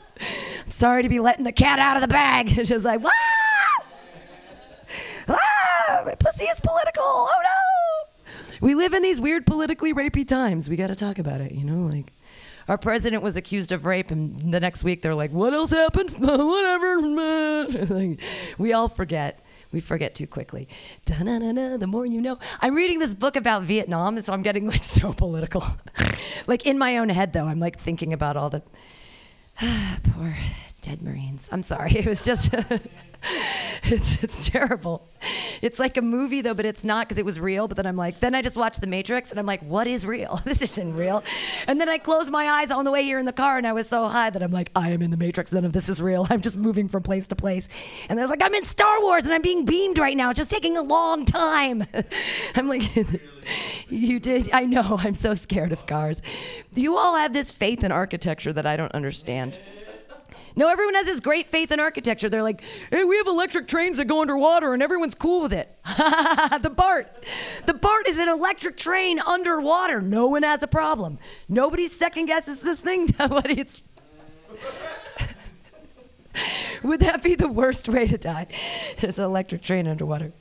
I'm 0.65 0.71
sorry 0.71 1.03
to 1.03 1.09
be 1.09 1.21
letting 1.21 1.45
the 1.45 1.53
cat 1.53 1.79
out 1.79 1.97
of 1.97 2.01
the 2.01 2.09
bag. 2.09 2.57
It's 2.57 2.71
just 2.71 2.85
like, 2.87 3.01
ah! 3.05 3.46
Ah! 5.89 6.03
My 6.05 6.15
pussy 6.15 6.45
is 6.45 6.61
political. 6.61 7.03
Oh 7.05 7.41
no! 7.43 8.33
We 8.61 8.75
live 8.75 8.95
in 8.95 9.03
these 9.03 9.21
weird 9.21 9.47
politically 9.47 9.93
rapey 9.93 10.27
times. 10.27 10.69
We 10.69 10.77
got 10.77 10.89
to 10.89 10.97
talk 10.97 11.19
about 11.19 11.41
it, 11.41 11.53
you 11.53 11.65
know, 11.65 11.87
like 11.87 12.13
our 12.69 12.79
president 12.79 13.23
was 13.23 13.37
accused 13.37 13.71
of 13.73 13.87
rape, 13.87 14.11
and 14.11 14.53
the 14.53 14.61
next 14.61 14.83
week 14.83 15.03
they're 15.03 15.15
like, 15.15 15.33
"What 15.33 15.55
else 15.55 15.71
happened? 15.71 16.11
Whatever." 16.19 17.01
like, 17.95 18.21
we 18.59 18.73
all 18.73 18.89
forget. 18.89 19.41
We 19.73 19.81
forget 19.81 20.15
too 20.15 20.27
quickly. 20.27 20.69
Da-na-na-na, 21.07 21.77
the 21.77 21.87
more 21.87 22.07
you 22.07 22.21
know. 22.21 22.39
I'm 22.61 22.75
reading 22.75 22.99
this 22.99 23.15
book 23.15 23.37
about 23.37 23.63
Vietnam, 23.65 24.21
so 24.21 24.33
I'm 24.33 24.43
getting 24.43 24.67
like 24.67 24.85
so 24.99 25.13
political. 25.13 25.65
like 26.47 26.67
in 26.67 26.79
my 26.79 26.99
own 26.99 27.09
head, 27.09 27.33
though, 27.33 27.47
I'm 27.47 27.61
like 27.61 27.79
thinking 27.79 28.13
about 28.13 28.37
all 28.37 28.51
the 28.51 28.63
poor 30.15 30.37
dead 30.83 31.03
Marines. 31.03 31.49
I'm 31.53 31.63
sorry. 31.63 31.97
It 31.97 32.07
was 32.07 32.25
just. 32.25 32.55
it's 33.85 34.23
it's 34.23 34.49
terrible. 34.49 35.09
It's 35.63 35.79
like 35.79 35.97
a 35.97 36.03
movie 36.03 36.41
though, 36.41 36.55
but 36.55 36.67
it's 36.67 36.85
not 36.85 37.07
because 37.07 37.19
it 37.19 37.25
was 37.25 37.41
real. 37.41 37.69
But 37.69 37.77
then 37.77 37.87
I'm 37.87 37.97
like, 37.97 38.21
then 38.21 38.35
I 38.35 38.43
just 38.43 38.57
watch 38.57 38.79
The 38.79 38.87
Matrix 38.87 39.31
and 39.31 39.41
I'm 39.41 39.47
like, 39.47 39.63
what 39.63 39.87
is 39.87 40.05
real? 40.05 40.41
This 40.47 40.63
isn't 40.63 40.95
real. 40.95 41.23
And 41.67 41.81
then 41.81 41.89
I 41.89 41.99
closed 41.99 42.31
my 42.31 42.45
eyes 42.49 42.71
on 42.71 42.85
the 42.85 42.91
way 42.91 43.03
here 43.03 43.19
in 43.19 43.27
the 43.27 43.33
car 43.33 43.59
and 43.59 43.67
I 43.67 43.73
was 43.73 43.89
so 43.89 44.07
high 44.07 44.31
that 44.31 44.43
I'm 44.43 44.53
like, 44.53 44.71
I 44.75 44.91
am 44.91 45.03
in 45.03 45.11
the 45.11 45.17
Matrix. 45.17 45.53
None 45.53 45.65
of 45.65 45.73
this 45.73 45.89
is 45.89 46.01
real. 46.01 46.27
I'm 46.31 46.41
just 46.41 46.57
moving 46.57 46.89
from 46.89 47.03
place 47.03 47.27
to 47.29 47.37
place. 47.37 47.69
And 48.09 48.19
I 48.19 48.23
was 48.23 48.31
like, 48.31 48.43
I'm 48.43 48.55
in 48.55 48.65
Star 48.65 49.03
Wars 49.03 49.25
and 49.25 49.35
I'm 49.35 49.43
being 49.43 49.65
beamed 49.65 49.99
right 49.99 50.17
now. 50.17 50.31
It's 50.31 50.39
just 50.39 50.51
taking 50.51 50.77
a 50.77 50.83
long 50.83 51.25
time. 51.25 51.85
I'm 52.55 52.69
like, 52.69 52.83
you 53.89 54.21
did. 54.21 54.51
I 54.53 54.65
know. 54.65 54.99
I'm 55.03 55.15
so 55.15 55.35
scared 55.35 55.73
of 55.73 55.87
cars. 55.87 56.23
You 56.75 56.97
all 56.97 57.17
have 57.17 57.33
this 57.33 57.51
faith 57.51 57.85
in 57.85 57.93
architecture 57.93 58.53
that 58.53 58.67
I 58.67 58.77
don't 58.77 58.93
understand. 58.93 59.59
No, 60.59 60.69
everyone 60.69 60.95
has 60.95 61.05
this 61.05 61.21
great 61.21 61.49
faith 61.49 61.71
in 61.71 61.79
architecture. 61.79 62.31
They're 62.31 62.43
like, 62.43 62.63
hey, 62.91 63.05
we 63.05 63.19
have 63.19 63.27
electric 63.27 63.69
trains 63.69 63.99
that 63.99 64.07
go 64.07 64.23
underwater 64.23 64.73
and 64.73 64.83
everyone's 64.83 65.15
cool 65.15 65.43
with 65.43 65.53
it. 65.53 65.69
the 65.85 66.73
BART. 66.75 67.25
The 67.67 67.75
BART 67.75 68.09
is 68.09 68.19
an 68.19 68.31
electric 68.31 68.79
train 68.79 69.21
underwater. 69.21 70.01
No 70.01 70.27
one 70.29 70.43
has 70.45 70.63
a 70.63 70.67
problem. 70.67 71.19
Nobody 71.47 71.87
second 71.89 72.27
guesses 72.27 72.63
this 72.63 72.81
thing. 72.81 73.15
Nobody. 73.19 73.61
It's. 73.61 73.83
Would 76.83 77.01
that 77.01 77.23
be 77.23 77.35
the 77.35 77.49
worst 77.49 77.89
way 77.89 78.07
to 78.07 78.17
die? 78.17 78.47
It's 78.99 79.19
an 79.19 79.25
electric 79.25 79.63
train 79.63 79.87
underwater 79.87 80.33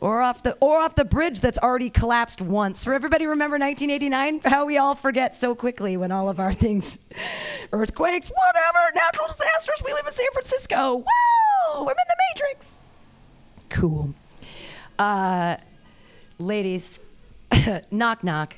or 0.00 0.22
off 0.22 0.42
the 0.42 0.56
or 0.60 0.80
off 0.80 0.94
the 0.94 1.04
bridge 1.04 1.40
that's 1.40 1.58
already 1.58 1.90
collapsed 1.90 2.40
once. 2.40 2.84
For 2.84 2.94
everybody 2.94 3.26
remember 3.26 3.58
1989? 3.58 4.40
How 4.44 4.66
we 4.66 4.78
all 4.78 4.94
forget 4.94 5.36
so 5.36 5.54
quickly 5.54 5.96
when 5.96 6.12
all 6.12 6.28
of 6.28 6.40
our 6.40 6.52
things, 6.52 6.98
earthquakes, 7.72 8.30
whatever, 8.30 8.78
natural 8.94 9.28
disasters. 9.28 9.82
We 9.84 9.92
live 9.92 10.06
in 10.06 10.12
San 10.12 10.26
Francisco. 10.32 11.04
Whoa! 11.06 11.82
I'm 11.82 11.88
in 11.88 11.94
the 11.94 12.16
Matrix. 12.34 12.72
Cool. 13.68 14.14
Uh, 14.98 15.56
ladies, 16.38 17.00
knock 17.90 18.24
knock. 18.24 18.54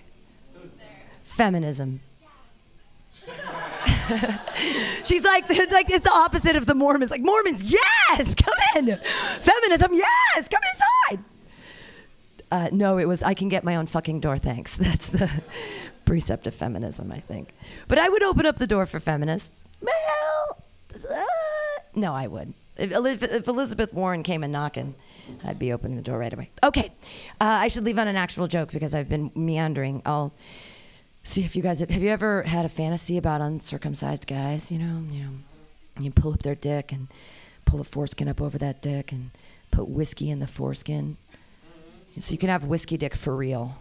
Feminism. 1.23 2.01
She's 5.05 5.25
like, 5.25 5.49
like 5.71 5.91
it's 5.91 6.05
the 6.05 6.13
opposite 6.13 6.57
of 6.57 6.67
the 6.67 6.75
Mormons. 6.75 7.11
Like 7.11 7.23
Mormons, 7.23 7.73
yes, 7.73 8.35
come 8.35 8.55
in. 8.77 8.99
Feminism, 9.41 9.95
yes, 9.95 10.49
come 10.49 10.61
inside. 10.73 11.02
Uh, 12.53 12.69
no, 12.71 12.99
it 12.99 13.09
was 13.09 13.23
I 13.23 13.33
can 13.33 13.49
get 13.49 13.65
my 13.65 13.77
own 13.77 13.87
fucking 13.87 14.21
door. 14.21 14.37
Thanks. 14.37 14.77
That's 14.77 15.09
the 15.09 15.31
precept 16.05 16.47
of 16.47 16.55
feminism, 16.55 17.11
I 17.11 17.19
think. 17.19 17.55
But 17.89 17.99
I 17.99 18.11
would 18.11 18.23
open 18.23 18.45
up 18.45 18.59
the 18.59 18.67
door 18.67 18.85
for 18.85 19.01
feminists. 19.01 19.65
Well, 19.81 20.63
uh, 21.11 21.25
no, 21.95 22.13
I 22.13 22.27
would. 22.27 22.53
If, 22.77 23.23
if, 23.23 23.49
Elizabeth 23.49 23.95
Warren 23.95 24.23
came 24.23 24.45
and 24.45 24.53
knocking, 24.53 24.95
I'd 25.45 25.59
be 25.59 25.73
opening 25.73 25.97
the 25.97 26.03
door 26.03 26.19
right 26.19 26.33
away. 26.33 26.51
Okay, 26.63 26.93
uh, 27.41 27.45
I 27.45 27.69
should 27.69 27.85
leave 27.85 27.99
on 27.99 28.07
an 28.07 28.17
actual 28.17 28.49
joke 28.49 28.71
because 28.71 28.95
I've 28.95 29.09
been 29.09 29.31
meandering. 29.35 30.03
I'll 30.05 30.33
see 31.25 31.45
if 31.45 31.57
you 31.57 31.63
guys 31.63 31.81
have, 31.81 31.89
have 31.89 32.03
you 32.03 32.11
ever 32.11 32.43
had 32.43 32.67
a 32.67 32.71
fantasy 32.71 33.17
about 33.17 33.41
uncircumcised 33.41 34.27
guys? 34.27 34.71
You 34.71 34.79
know, 34.79 35.03
you 35.11 35.23
know, 35.25 35.31
you 36.01 36.11
pull 36.11 36.35
up 36.35 36.43
their 36.43 36.55
dick 36.55 36.93
and 36.93 37.09
pull 37.65 37.81
a 37.81 37.85
foreskin 37.85 38.29
up 38.29 38.43
over 38.43 38.59
that 38.59 38.83
dick 38.83 39.11
and 39.11 39.31
put 39.71 39.89
whiskey 39.89 40.29
in 40.29 40.41
the 40.41 40.47
foreskin 40.47 41.17
so 42.21 42.33
you 42.33 42.39
can 42.39 42.49
have 42.49 42.65
whiskey 42.65 42.97
dick 42.97 43.15
for 43.15 43.35
real. 43.35 43.77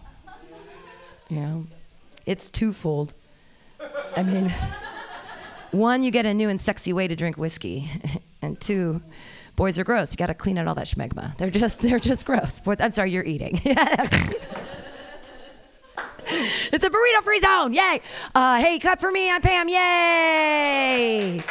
You 1.29 1.37
know? 1.37 1.67
It's 2.25 2.49
twofold. 2.49 3.13
I 4.15 4.23
mean, 4.23 4.53
one, 5.71 6.03
you 6.03 6.11
get 6.11 6.25
a 6.25 6.33
new 6.33 6.49
and 6.49 6.59
sexy 6.59 6.93
way 6.93 7.07
to 7.07 7.15
drink 7.15 7.37
whiskey. 7.37 7.89
and 8.41 8.59
two, 8.59 9.01
boys 9.55 9.79
are 9.79 9.83
gross. 9.83 10.11
You 10.11 10.17
got 10.17 10.27
to 10.27 10.33
clean 10.33 10.57
out 10.57 10.67
all 10.67 10.75
that 10.75 10.87
schmegma. 10.87 11.37
They're 11.37 11.49
just 11.49 11.81
they're 11.81 11.99
just 11.99 12.25
gross. 12.25 12.59
Boys, 12.59 12.79
I'm 12.79 12.91
sorry, 12.91 13.11
you're 13.11 13.23
eating. 13.23 13.61
it's 16.71 16.83
a 16.83 16.89
burrito 16.89 17.23
free 17.23 17.39
zone. 17.39 17.73
Yay. 17.73 18.01
Uh, 18.35 18.57
hey, 18.59 18.79
clap 18.79 18.99
for 18.99 19.11
me. 19.11 19.29
I'm 19.29 19.41
Pam. 19.41 19.69
Yay. 19.69 21.43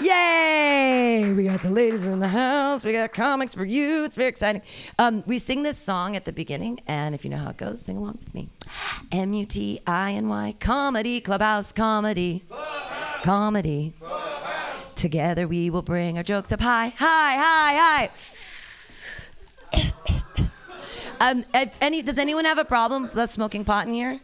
Yay! 0.00 1.32
We 1.32 1.44
got 1.44 1.62
the 1.62 1.70
ladies 1.70 2.06
in 2.06 2.20
the 2.20 2.28
house. 2.28 2.84
We 2.84 2.92
got 2.92 3.14
comics 3.14 3.54
for 3.54 3.64
you. 3.64 4.04
It's 4.04 4.16
very 4.16 4.28
exciting. 4.28 4.60
Um, 4.98 5.24
we 5.26 5.38
sing 5.38 5.62
this 5.62 5.78
song 5.78 6.16
at 6.16 6.26
the 6.26 6.32
beginning, 6.32 6.80
and 6.86 7.14
if 7.14 7.24
you 7.24 7.30
know 7.30 7.38
how 7.38 7.48
it 7.48 7.56
goes, 7.56 7.80
sing 7.80 7.96
along 7.96 8.18
with 8.18 8.34
me. 8.34 8.50
M 9.10 9.32
U 9.32 9.46
T 9.46 9.80
I 9.86 10.12
N 10.12 10.28
Y 10.28 10.54
comedy 10.60 11.20
clubhouse 11.22 11.72
comedy 11.72 12.44
clubhouse. 12.48 13.24
comedy. 13.24 13.94
Clubhouse. 13.98 14.92
Together 14.96 15.48
we 15.48 15.70
will 15.70 15.82
bring 15.82 16.18
our 16.18 16.22
jokes 16.22 16.52
up 16.52 16.60
high, 16.60 16.88
high, 16.88 17.36
high, 17.36 17.74
high. 17.74 18.10
Um, 21.20 21.44
any, 21.80 22.02
does 22.02 22.18
anyone 22.18 22.44
have 22.44 22.58
a 22.58 22.64
problem 22.64 23.02
with 23.02 23.16
us 23.16 23.32
smoking 23.32 23.64
pot 23.64 23.86
in 23.86 23.94
here? 23.94 24.20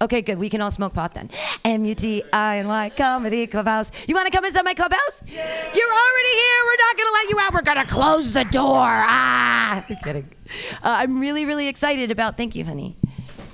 Okay, 0.00 0.22
good. 0.22 0.38
We 0.38 0.48
can 0.48 0.60
all 0.60 0.70
smoke 0.70 0.94
pot 0.94 1.14
then. 1.14 1.28
M 1.64 1.84
U 1.84 1.94
T 1.94 2.22
I 2.32 2.58
N 2.58 2.68
Y 2.68 2.90
Comedy 2.90 3.46
Clubhouse. 3.48 3.90
You 4.06 4.14
want 4.14 4.30
to 4.30 4.36
come 4.36 4.44
inside 4.44 4.64
my 4.64 4.74
clubhouse? 4.74 5.22
Yeah. 5.26 5.42
You're 5.74 5.92
already 5.92 6.34
here. 6.34 6.62
We're 6.66 6.86
not 6.86 6.96
going 6.96 7.08
to 7.08 7.12
let 7.12 7.30
you 7.30 7.38
out. 7.40 7.54
We're 7.54 7.62
going 7.62 7.84
to 7.86 7.92
close 7.92 8.32
the 8.32 8.44
door. 8.44 8.86
Ah, 8.86 9.84
I'm 9.88 9.96
kidding. 9.96 10.28
Uh, 10.74 10.98
I'm 11.00 11.18
really, 11.18 11.46
really 11.46 11.66
excited 11.66 12.12
about. 12.12 12.36
Thank 12.36 12.54
you, 12.54 12.64
honey. 12.64 12.96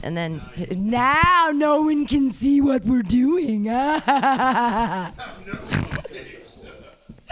And 0.02 0.18
then 0.18 0.42
now 0.76 1.50
no 1.54 1.80
one 1.80 2.06
can 2.06 2.30
see 2.30 2.60
what 2.60 2.84
we're 2.84 3.02
doing. 3.02 3.64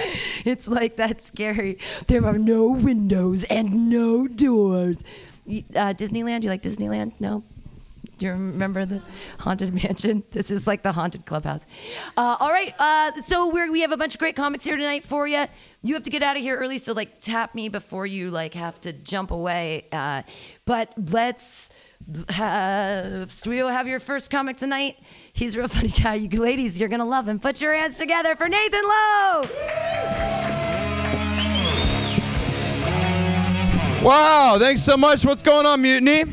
it's 0.44 0.68
like 0.68 0.96
that 0.96 1.20
scary. 1.20 1.78
There 2.06 2.24
are 2.24 2.38
no 2.38 2.70
windows 2.70 3.44
and 3.44 3.88
no 3.88 4.26
doors. 4.28 5.02
Uh, 5.46 5.92
Disneyland? 5.94 6.44
You 6.44 6.50
like 6.50 6.62
Disneyland? 6.62 7.12
No? 7.20 7.42
Do 8.18 8.26
you 8.26 8.32
remember 8.32 8.86
the 8.86 9.02
haunted 9.40 9.74
mansion? 9.82 10.22
This 10.30 10.50
is 10.50 10.66
like 10.66 10.82
the 10.82 10.92
haunted 10.92 11.26
clubhouse. 11.26 11.66
Uh, 12.16 12.36
all 12.38 12.50
right, 12.50 12.72
uh, 12.78 13.20
so 13.22 13.48
we 13.48 13.68
we 13.70 13.80
have 13.80 13.90
a 13.90 13.96
bunch 13.96 14.14
of 14.14 14.20
great 14.20 14.36
comics 14.36 14.64
here 14.64 14.76
tonight 14.76 15.02
for 15.02 15.26
you. 15.26 15.46
You 15.82 15.94
have 15.94 16.04
to 16.04 16.10
get 16.10 16.22
out 16.22 16.36
of 16.36 16.42
here 16.42 16.56
early, 16.56 16.78
so 16.78 16.92
like 16.92 17.20
tap 17.20 17.54
me 17.54 17.68
before 17.68 18.06
you 18.06 18.30
like 18.30 18.54
have 18.54 18.80
to 18.82 18.92
jump 18.92 19.32
away. 19.32 19.86
Uh, 19.90 20.22
but 20.66 20.92
let's 20.96 21.70
have 22.28 23.32
we 23.46 23.62
will 23.62 23.68
have 23.68 23.88
your 23.88 24.00
first 24.00 24.30
comic 24.30 24.56
tonight. 24.56 24.96
He's 25.32 25.54
a 25.54 25.58
real 25.58 25.68
funny 25.68 25.88
guy. 25.88 26.14
You 26.14 26.40
ladies, 26.40 26.78
you're 26.78 26.88
gonna 26.88 27.06
love 27.06 27.28
him. 27.28 27.40
Put 27.40 27.60
your 27.60 27.74
hands 27.74 27.96
together 27.96 28.36
for 28.36 28.48
Nathan 28.48 28.82
Lowe. 28.84 29.48
Wow, 34.02 34.56
thanks 34.58 34.82
so 34.82 34.96
much. 34.96 35.24
What's 35.24 35.42
going 35.42 35.64
on, 35.64 35.80
Mutiny? 35.80 36.24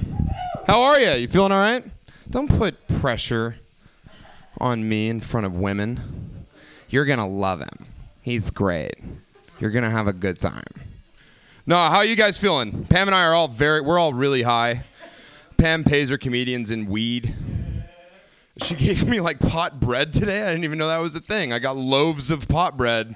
How 0.66 0.82
are 0.82 1.00
you? 1.00 1.12
You 1.12 1.28
feeling 1.28 1.52
all 1.52 1.60
right? 1.60 1.84
Don't 2.30 2.50
put 2.50 2.88
pressure 3.00 3.58
on 4.60 4.88
me 4.88 5.10
in 5.10 5.22
front 5.22 5.46
of 5.46 5.54
women. 5.56 6.46
You're 6.90 7.06
to 7.20 7.26
love 7.26 7.60
him. 7.60 7.86
He's 8.22 8.52
great. 8.52 8.96
You're 9.60 9.72
to 9.84 9.90
have 9.90 10.08
a 10.08 10.14
good 10.14 10.40
time. 10.40 10.66
No, 11.66 11.76
how 11.76 11.98
are 11.98 12.06
you 12.06 12.16
guys 12.16 12.38
feeling? 12.38 12.86
Pam 12.86 13.08
and 13.08 13.16
I 13.16 13.24
are 13.24 13.34
all 13.34 13.48
very, 13.48 13.82
we're 13.82 14.00
all 14.00 14.14
really 14.14 14.42
high. 14.42 14.84
Pam 15.58 15.84
pays 15.84 16.10
her 16.10 16.18
comedians 16.18 16.72
in 16.72 16.88
weed. 16.88 17.36
She 18.64 18.76
gave 18.76 19.08
me 19.08 19.20
like 19.20 19.40
pot 19.40 19.80
bread 19.80 20.14
today. 20.14 20.44
I 20.44 20.50
didn't 20.50 20.64
even 20.64 20.78
know 20.78 20.88
that 20.88 20.98
was 20.98 21.16
a 21.16 21.20
thing. 21.20 21.54
I 21.54 21.60
got 21.60 21.78
loaves 21.78 22.32
of 22.32 22.48
pot 22.48 22.78
bread. 22.78 23.16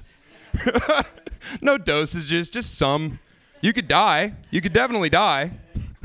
no 1.61 1.77
dosages, 1.77 2.51
just 2.51 2.77
some. 2.77 3.19
You 3.61 3.73
could 3.73 3.87
die. 3.87 4.35
You 4.51 4.61
could 4.61 4.73
definitely 4.73 5.09
die 5.09 5.51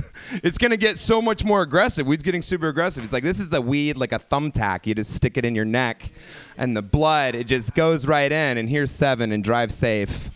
it's 0.42 0.58
gonna 0.58 0.76
get 0.76 0.98
so 0.98 1.20
much 1.20 1.44
more 1.44 1.62
aggressive. 1.62 2.06
Weed's 2.06 2.22
getting 2.22 2.42
super 2.42 2.68
aggressive. 2.68 3.04
It's 3.04 3.12
like 3.12 3.24
this 3.24 3.40
is 3.40 3.52
a 3.52 3.60
weed 3.60 3.96
like 3.96 4.12
a 4.12 4.18
thumbtack. 4.18 4.86
You 4.86 4.94
just 4.94 5.14
stick 5.14 5.36
it 5.36 5.44
in 5.44 5.54
your 5.54 5.64
neck, 5.64 6.10
and 6.56 6.76
the 6.76 6.82
blood 6.82 7.34
it 7.34 7.44
just 7.44 7.74
goes 7.74 8.06
right 8.06 8.30
in. 8.30 8.58
And 8.58 8.68
here's 8.68 8.90
seven 8.90 9.32
and 9.32 9.42
drive 9.42 9.72
safe. 9.72 10.30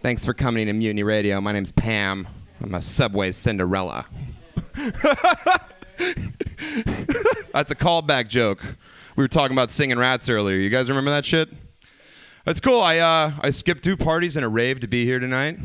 Thanks 0.00 0.24
for 0.24 0.34
coming 0.34 0.66
to 0.66 0.72
Mutiny 0.72 1.02
Radio. 1.02 1.40
My 1.40 1.52
name's 1.52 1.72
Pam. 1.72 2.26
I'm 2.60 2.74
a 2.74 2.82
Subway 2.82 3.30
Cinderella. 3.32 4.06
That's 7.52 7.70
a 7.70 7.76
callback 7.76 8.28
joke. 8.28 8.62
We 9.16 9.22
were 9.22 9.28
talking 9.28 9.54
about 9.54 9.70
singing 9.70 9.98
rats 9.98 10.28
earlier. 10.28 10.56
You 10.56 10.70
guys 10.70 10.88
remember 10.88 11.10
that 11.10 11.24
shit? 11.24 11.48
That's 12.44 12.60
cool. 12.60 12.80
I 12.80 12.98
uh, 12.98 13.32
I 13.40 13.50
skipped 13.50 13.84
two 13.84 13.96
parties 13.96 14.36
and 14.36 14.44
a 14.44 14.48
rave 14.48 14.80
to 14.80 14.88
be 14.88 15.04
here 15.04 15.18
tonight. 15.18 15.58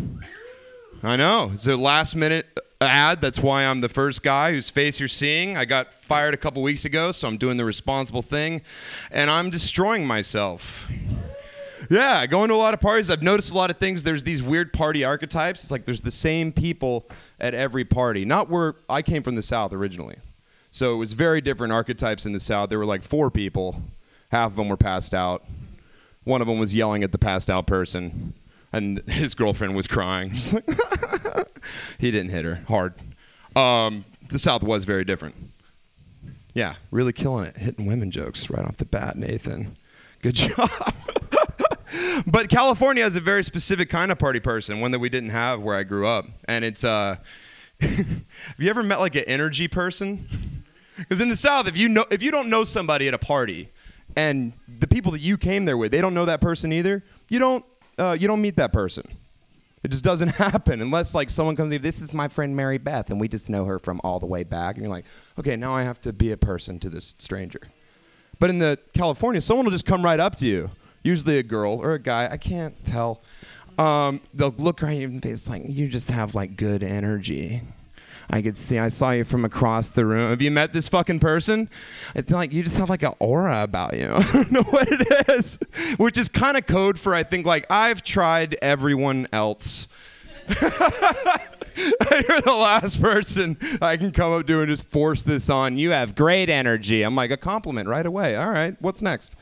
I 1.01 1.15
know. 1.15 1.51
It's 1.53 1.65
a 1.67 1.75
last 1.75 2.15
minute 2.15 2.45
ad. 2.81 3.21
That's 3.21 3.39
why 3.39 3.63
I'm 3.63 3.81
the 3.81 3.89
first 3.89 4.21
guy 4.21 4.51
whose 4.51 4.69
face 4.69 4.99
you're 4.99 5.07
seeing. 5.07 5.57
I 5.57 5.65
got 5.65 5.93
fired 5.93 6.33
a 6.33 6.37
couple 6.37 6.61
weeks 6.61 6.85
ago, 6.85 7.11
so 7.11 7.27
I'm 7.27 7.37
doing 7.37 7.57
the 7.57 7.65
responsible 7.65 8.21
thing, 8.21 8.61
and 9.11 9.31
I'm 9.31 9.49
destroying 9.49 10.05
myself. 10.05 10.89
Yeah, 11.89 12.25
going 12.27 12.49
to 12.49 12.53
a 12.53 12.57
lot 12.57 12.73
of 12.73 12.81
parties. 12.81 13.09
I've 13.09 13.23
noticed 13.23 13.51
a 13.51 13.55
lot 13.55 13.69
of 13.69 13.77
things. 13.77 14.03
There's 14.03 14.23
these 14.23 14.43
weird 14.43 14.73
party 14.73 15.03
archetypes. 15.03 15.63
It's 15.63 15.71
like 15.71 15.85
there's 15.85 16.01
the 16.01 16.11
same 16.11 16.51
people 16.51 17.07
at 17.39 17.53
every 17.53 17.85
party. 17.85 18.25
Not 18.25 18.49
where 18.49 18.75
I 18.89 19.01
came 19.01 19.23
from 19.23 19.35
the 19.35 19.41
South 19.41 19.71
originally. 19.73 20.17
So 20.77 20.93
it 20.93 20.97
was 20.97 21.13
very 21.13 21.41
different 21.41 21.73
archetypes 21.73 22.27
in 22.27 22.33
the 22.33 22.39
South. 22.39 22.69
There 22.69 22.77
were 22.77 22.85
like 22.85 23.01
four 23.01 23.31
people. 23.31 23.81
Half 24.31 24.51
of 24.51 24.57
them 24.57 24.69
were 24.69 24.77
passed 24.77 25.11
out. 25.11 25.43
One 26.23 26.39
of 26.39 26.47
them 26.47 26.59
was 26.59 26.75
yelling 26.75 27.03
at 27.03 27.11
the 27.11 27.17
passed 27.17 27.49
out 27.49 27.65
person, 27.65 28.35
and 28.71 28.99
his 29.09 29.33
girlfriend 29.33 29.75
was 29.75 29.87
crying. 29.87 30.37
He 31.97 32.11
didn't 32.11 32.29
hit 32.29 32.45
her 32.45 32.63
hard. 32.67 32.93
Um, 33.55 34.05
the 34.29 34.39
South 34.39 34.63
was 34.63 34.85
very 34.85 35.03
different. 35.03 35.35
Yeah, 36.53 36.75
really 36.91 37.11
killing 37.11 37.45
it, 37.45 37.57
hitting 37.57 37.87
women 37.87 38.09
jokes 38.09 38.49
right 38.49 38.63
off 38.63 38.77
the 38.77 38.85
bat, 38.85 39.17
Nathan. 39.17 39.75
Good 40.21 40.35
job. 40.35 40.69
but 42.25 42.49
California 42.49 43.03
has 43.03 43.17
a 43.17 43.19
very 43.19 43.43
specific 43.43 43.89
kind 43.89 44.13
of 44.13 44.19
party 44.19 44.39
person, 44.39 44.79
one 44.79 44.91
that 44.91 44.99
we 44.99 45.09
didn't 45.09 45.31
have 45.31 45.59
where 45.61 45.75
I 45.75 45.83
grew 45.83 46.07
up, 46.07 46.25
and 46.47 46.63
it's. 46.63 46.83
Uh, 46.83 47.17
have 47.81 48.23
you 48.59 48.69
ever 48.69 48.83
met 48.83 48.99
like 48.99 49.15
an 49.15 49.25
energy 49.25 49.67
person? 49.67 50.56
Because 50.97 51.21
in 51.21 51.29
the 51.29 51.35
South, 51.35 51.67
if 51.67 51.77
you 51.77 51.89
know, 51.89 52.05
if 52.09 52.21
you 52.21 52.31
don't 52.31 52.49
know 52.49 52.63
somebody 52.63 53.07
at 53.07 53.13
a 53.13 53.19
party, 53.19 53.69
and 54.15 54.53
the 54.79 54.87
people 54.87 55.11
that 55.11 55.19
you 55.19 55.37
came 55.37 55.65
there 55.65 55.77
with, 55.77 55.91
they 55.91 56.01
don't 56.01 56.13
know 56.13 56.25
that 56.25 56.41
person 56.41 56.73
either. 56.73 57.03
You 57.29 57.39
don't, 57.39 57.65
uh, 57.99 58.17
you 58.19 58.27
don't 58.27 58.41
meet 58.41 58.55
that 58.55 58.73
person. 58.73 59.05
It 59.83 59.89
just 59.89 60.03
doesn't 60.03 60.29
happen 60.35 60.81
unless 60.81 61.13
like 61.13 61.29
someone 61.29 61.55
comes 61.55 61.71
in. 61.71 61.81
This 61.81 62.01
is 62.01 62.13
my 62.13 62.27
friend 62.27 62.55
Mary 62.55 62.77
Beth, 62.77 63.09
and 63.09 63.19
we 63.19 63.27
just 63.27 63.49
know 63.49 63.65
her 63.65 63.79
from 63.79 64.01
all 64.03 64.19
the 64.19 64.25
way 64.25 64.43
back. 64.43 64.75
And 64.75 64.83
you're 64.83 64.91
like, 64.91 65.05
okay, 65.37 65.55
now 65.55 65.75
I 65.75 65.83
have 65.83 66.01
to 66.01 66.13
be 66.13 66.31
a 66.31 66.37
person 66.37 66.79
to 66.79 66.89
this 66.89 67.15
stranger. 67.19 67.61
But 68.39 68.49
in 68.49 68.59
the 68.59 68.79
California, 68.93 69.41
someone 69.41 69.65
will 69.65 69.71
just 69.71 69.85
come 69.85 70.03
right 70.03 70.19
up 70.19 70.35
to 70.35 70.45
you. 70.45 70.71
Usually 71.03 71.37
a 71.37 71.43
girl 71.43 71.79
or 71.81 71.93
a 71.93 71.99
guy. 71.99 72.27
I 72.29 72.37
can't 72.37 72.83
tell. 72.85 73.21
Um, 73.77 74.21
they'll 74.33 74.55
look 74.57 74.81
right 74.81 74.99
in 74.99 75.11
your 75.11 75.21
face 75.21 75.47
like 75.47 75.63
you 75.65 75.87
just 75.87 76.09
have 76.09 76.33
like 76.33 76.57
good 76.57 76.81
energy. 76.83 77.61
I 78.29 78.41
could 78.41 78.57
see. 78.57 78.77
I 78.77 78.89
saw 78.89 79.11
you 79.11 79.23
from 79.23 79.45
across 79.45 79.89
the 79.89 80.05
room. 80.05 80.29
Have 80.29 80.41
you 80.41 80.51
met 80.51 80.73
this 80.73 80.87
fucking 80.89 81.19
person? 81.19 81.69
It's 82.13 82.29
like 82.31 82.51
you 82.51 82.61
just 82.61 82.77
have 82.77 82.89
like 82.89 83.03
an 83.03 83.13
aura 83.19 83.63
about 83.63 83.97
you. 83.97 84.11
I 84.13 84.31
don't 84.31 84.51
know 84.51 84.63
what 84.63 84.87
it 84.91 85.29
is, 85.29 85.57
which 85.97 86.17
is 86.17 86.27
kind 86.27 86.57
of 86.57 86.67
code 86.67 86.99
for 86.99 87.15
I 87.15 87.23
think 87.23 87.45
like 87.45 87.65
I've 87.69 88.03
tried 88.03 88.57
everyone 88.61 89.27
else. 89.31 89.87
You're 90.47 92.41
the 92.41 92.57
last 92.57 93.01
person 93.01 93.57
I 93.81 93.97
can 93.97 94.11
come 94.11 94.33
up 94.33 94.47
to 94.47 94.59
and 94.59 94.69
just 94.69 94.83
force 94.83 95.23
this 95.23 95.49
on. 95.49 95.77
You 95.77 95.91
have 95.91 96.15
great 96.15 96.49
energy. 96.49 97.03
I'm 97.03 97.15
like 97.15 97.31
a 97.31 97.37
compliment 97.37 97.87
right 97.87 98.05
away. 98.05 98.35
All 98.35 98.49
right, 98.49 98.75
what's 98.81 99.01
next? 99.01 99.35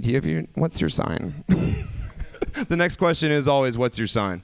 Do 0.00 0.08
you 0.08 0.14
have 0.16 0.26
your? 0.26 0.42
What's 0.54 0.80
your 0.80 0.90
sign? 0.90 1.44
the 2.68 2.76
next 2.76 2.96
question 2.96 3.32
is 3.32 3.48
always, 3.48 3.76
"What's 3.76 3.98
your 3.98 4.06
sign?" 4.06 4.42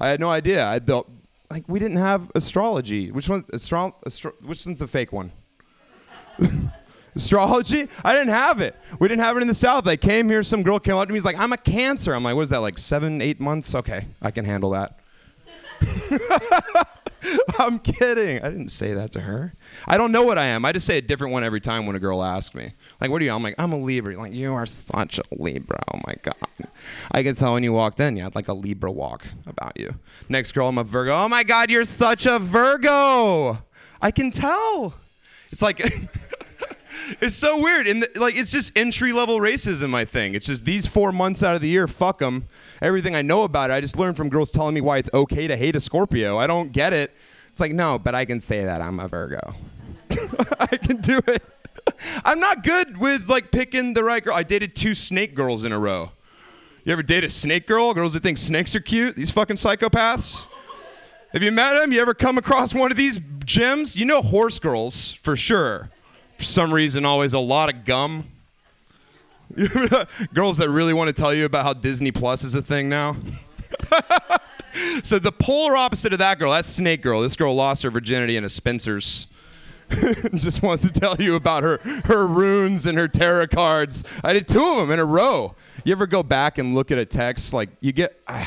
I 0.00 0.08
had 0.08 0.20
no 0.20 0.30
idea. 0.30 0.66
I 0.66 0.78
built 0.78 1.08
like 1.52 1.68
we 1.68 1.78
didn't 1.78 1.98
have 1.98 2.32
astrology. 2.34 3.10
Which 3.10 3.28
one? 3.28 3.44
Astro, 3.52 3.94
astro, 4.06 4.32
which 4.42 4.66
one's 4.66 4.78
the 4.78 4.88
fake 4.88 5.12
one? 5.12 5.30
astrology? 7.14 7.88
I 8.02 8.14
didn't 8.14 8.32
have 8.32 8.60
it. 8.60 8.74
We 8.98 9.08
didn't 9.08 9.22
have 9.22 9.36
it 9.36 9.42
in 9.42 9.48
the 9.48 9.54
South. 9.54 9.86
I 9.86 9.96
came 9.96 10.28
here. 10.28 10.42
Some 10.42 10.62
girl 10.62 10.78
came 10.78 10.96
up 10.96 11.06
to 11.06 11.12
me. 11.12 11.16
He's 11.16 11.24
like, 11.24 11.38
"I'm 11.38 11.52
a 11.52 11.58
Cancer." 11.58 12.14
I'm 12.14 12.24
like, 12.24 12.34
"What 12.34 12.42
is 12.42 12.50
that? 12.50 12.58
Like 12.58 12.78
seven, 12.78 13.20
eight 13.20 13.38
months? 13.38 13.74
Okay, 13.74 14.06
I 14.20 14.30
can 14.30 14.44
handle 14.44 14.70
that." 14.70 14.98
I'm 17.58 17.78
kidding. 17.78 18.42
I 18.42 18.48
didn't 18.48 18.70
say 18.70 18.94
that 18.94 19.12
to 19.12 19.20
her. 19.20 19.52
I 19.86 19.96
don't 19.96 20.10
know 20.10 20.22
what 20.22 20.38
I 20.38 20.46
am. 20.46 20.64
I 20.64 20.72
just 20.72 20.86
say 20.86 20.98
a 20.98 21.02
different 21.02 21.32
one 21.32 21.44
every 21.44 21.60
time 21.60 21.86
when 21.86 21.96
a 21.96 22.00
girl 22.00 22.22
asks 22.22 22.54
me. 22.54 22.72
Like, 23.02 23.10
what 23.10 23.20
are 23.20 23.24
you? 23.24 23.32
I'm 23.32 23.42
like, 23.42 23.56
I'm 23.58 23.72
a 23.72 23.78
Libra. 23.78 24.16
Like, 24.16 24.32
you 24.32 24.54
are 24.54 24.64
such 24.64 25.18
a 25.18 25.22
Libra. 25.32 25.82
Oh 25.92 25.98
my 26.06 26.14
god. 26.22 26.36
I 27.10 27.24
could 27.24 27.36
tell 27.36 27.54
when 27.54 27.64
you 27.64 27.72
walked 27.72 27.98
in, 27.98 28.16
you 28.16 28.22
had 28.22 28.36
like 28.36 28.46
a 28.46 28.52
Libra 28.52 28.92
walk 28.92 29.26
about 29.44 29.72
you. 29.76 29.96
Next 30.28 30.52
girl, 30.52 30.68
I'm 30.68 30.78
a 30.78 30.84
Virgo. 30.84 31.12
Oh 31.12 31.28
my 31.28 31.42
god, 31.42 31.68
you're 31.68 31.84
such 31.84 32.26
a 32.26 32.38
Virgo. 32.38 33.58
I 34.00 34.12
can 34.12 34.30
tell. 34.30 34.94
It's 35.50 35.60
like. 35.60 35.84
it's 37.20 37.34
so 37.34 37.60
weird. 37.60 37.88
And 37.88 38.06
like, 38.14 38.36
it's 38.36 38.52
just 38.52 38.70
entry 38.78 39.12
level 39.12 39.40
racism. 39.40 39.96
I 39.96 40.04
think 40.04 40.36
it's 40.36 40.46
just 40.46 40.64
these 40.64 40.86
four 40.86 41.10
months 41.10 41.42
out 41.42 41.56
of 41.56 41.60
the 41.60 41.68
year. 41.68 41.88
Fuck 41.88 42.20
them. 42.20 42.46
Everything 42.80 43.16
I 43.16 43.22
know 43.22 43.42
about 43.42 43.70
it, 43.70 43.72
I 43.72 43.80
just 43.80 43.98
learned 43.98 44.16
from 44.16 44.28
girls 44.28 44.52
telling 44.52 44.74
me 44.76 44.80
why 44.80 44.98
it's 44.98 45.10
okay 45.12 45.48
to 45.48 45.56
hate 45.56 45.74
a 45.74 45.80
Scorpio. 45.80 46.38
I 46.38 46.46
don't 46.46 46.70
get 46.70 46.92
it. 46.92 47.10
It's 47.48 47.58
like 47.58 47.72
no, 47.72 47.98
but 47.98 48.14
I 48.14 48.26
can 48.26 48.38
say 48.38 48.64
that 48.64 48.80
I'm 48.80 49.00
a 49.00 49.08
Virgo. 49.08 49.54
I 50.60 50.76
can 50.76 51.00
do 51.00 51.20
it. 51.26 51.42
I'm 52.24 52.40
not 52.40 52.62
good 52.62 52.96
with 52.96 53.28
like 53.28 53.50
picking 53.50 53.94
the 53.94 54.04
right 54.04 54.22
girl. 54.22 54.34
I 54.34 54.42
dated 54.42 54.74
two 54.74 54.94
snake 54.94 55.34
girls 55.34 55.64
in 55.64 55.72
a 55.72 55.78
row. 55.78 56.12
You 56.84 56.92
ever 56.92 57.02
date 57.02 57.24
a 57.24 57.30
snake 57.30 57.66
girl? 57.66 57.94
Girls 57.94 58.12
that 58.14 58.22
think 58.22 58.38
snakes 58.38 58.74
are 58.74 58.80
cute? 58.80 59.14
These 59.14 59.30
fucking 59.30 59.56
psychopaths? 59.56 60.46
Have 61.32 61.42
you 61.42 61.52
met 61.52 61.74
them? 61.74 61.92
You 61.92 62.00
ever 62.00 62.12
come 62.12 62.38
across 62.38 62.74
one 62.74 62.90
of 62.90 62.96
these 62.96 63.18
gyms? 63.18 63.96
You 63.96 64.04
know 64.04 64.20
horse 64.20 64.58
girls 64.58 65.12
for 65.12 65.36
sure. 65.36 65.90
For 66.38 66.44
some 66.44 66.74
reason, 66.74 67.04
always 67.04 67.34
a 67.34 67.38
lot 67.38 67.72
of 67.72 67.84
gum. 67.84 68.28
girls 70.34 70.56
that 70.56 70.70
really 70.70 70.92
want 70.92 71.08
to 71.08 71.12
tell 71.12 71.32
you 71.32 71.44
about 71.44 71.64
how 71.64 71.72
Disney 71.72 72.10
Plus 72.10 72.42
is 72.42 72.54
a 72.54 72.62
thing 72.62 72.88
now. 72.88 73.16
so 75.02 75.18
the 75.18 75.32
polar 75.32 75.76
opposite 75.76 76.12
of 76.12 76.18
that 76.18 76.38
girl, 76.38 76.50
that's 76.50 76.68
Snake 76.68 77.02
Girl. 77.02 77.20
This 77.20 77.36
girl 77.36 77.54
lost 77.54 77.82
her 77.82 77.90
virginity 77.90 78.36
in 78.36 78.44
a 78.44 78.48
Spencer's. 78.48 79.26
just 80.34 80.62
wants 80.62 80.82
to 80.82 80.90
tell 80.90 81.16
you 81.16 81.34
about 81.34 81.62
her 81.62 81.78
her 82.04 82.26
runes 82.26 82.86
and 82.86 82.98
her 82.98 83.08
tarot 83.08 83.48
cards. 83.48 84.04
I 84.22 84.32
did 84.32 84.48
two 84.48 84.62
of 84.62 84.76
them 84.76 84.90
in 84.90 84.98
a 84.98 85.04
row. 85.04 85.54
You 85.84 85.92
ever 85.92 86.06
go 86.06 86.22
back 86.22 86.58
and 86.58 86.74
look 86.74 86.90
at 86.90 86.98
a 86.98 87.04
text 87.04 87.52
like 87.52 87.70
you 87.80 87.92
get? 87.92 88.20
Uh, 88.26 88.44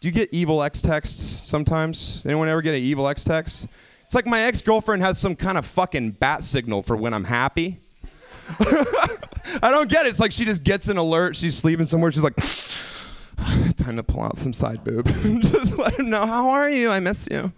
do 0.00 0.08
you 0.08 0.12
get 0.12 0.32
evil 0.32 0.62
ex 0.62 0.82
texts 0.82 1.46
sometimes? 1.46 2.22
Anyone 2.24 2.48
ever 2.48 2.62
get 2.62 2.74
an 2.74 2.82
evil 2.82 3.08
ex 3.08 3.24
text? 3.24 3.68
It's 4.04 4.14
like 4.14 4.26
my 4.26 4.42
ex 4.42 4.60
girlfriend 4.60 5.02
has 5.02 5.18
some 5.18 5.34
kind 5.34 5.56
of 5.56 5.64
fucking 5.64 6.12
bat 6.12 6.44
signal 6.44 6.82
for 6.82 6.96
when 6.96 7.14
I'm 7.14 7.24
happy. 7.24 7.78
I 8.60 9.70
don't 9.70 9.88
get 9.88 10.06
it. 10.06 10.10
It's 10.10 10.20
like 10.20 10.32
she 10.32 10.44
just 10.44 10.62
gets 10.62 10.88
an 10.88 10.98
alert. 10.98 11.36
She's 11.36 11.56
sleeping 11.56 11.86
somewhere. 11.86 12.12
She's 12.12 12.22
like, 12.22 12.36
time 13.76 13.96
to 13.96 14.02
pull 14.02 14.22
out 14.22 14.36
some 14.36 14.52
side 14.52 14.84
boob. 14.84 15.06
just 15.42 15.76
let 15.78 15.98
him 15.98 16.10
know, 16.10 16.26
how 16.26 16.50
are 16.50 16.68
you? 16.68 16.90
I 16.90 17.00
miss 17.00 17.28
you. 17.30 17.52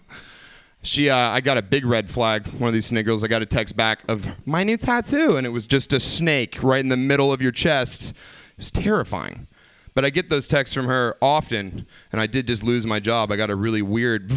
She, 0.87 1.11
uh, 1.11 1.17
I 1.17 1.41
got 1.41 1.59
a 1.59 1.63
big 1.63 1.85
red 1.85 2.09
flag. 2.09 2.47
One 2.47 2.69
of 2.69 2.75
these 2.75 2.89
girls. 2.93 3.25
I 3.25 3.27
got 3.27 3.43
a 3.43 3.47
text 3.47 3.77
back 3.77 3.99
of 4.07 4.25
my 4.47 4.63
new 4.63 4.77
tattoo, 4.77 5.37
and 5.37 5.45
it 5.45 5.51
was 5.51 5.67
just 5.67 5.93
a 5.93 5.99
snake 5.99 6.63
right 6.63 6.79
in 6.79 6.89
the 6.89 6.97
middle 6.97 7.33
of 7.33 7.43
your 7.43 7.51
chest. 7.51 8.11
It 8.11 8.59
was 8.59 8.71
terrifying. 8.71 9.49
But 9.95 10.05
I 10.05 10.11
get 10.11 10.31
those 10.31 10.47
texts 10.47 10.75
from 10.75 10.87
her 10.87 11.17
often, 11.21 11.87
and 12.13 12.21
I 12.21 12.29
did 12.29 12.47
just 12.47 12.63
lose 12.63 12.87
my 12.87 13.01
job. 13.01 13.33
I 13.33 13.37
got 13.37 13.51
a 13.51 13.57
really 13.57 13.83
weird 13.83 14.31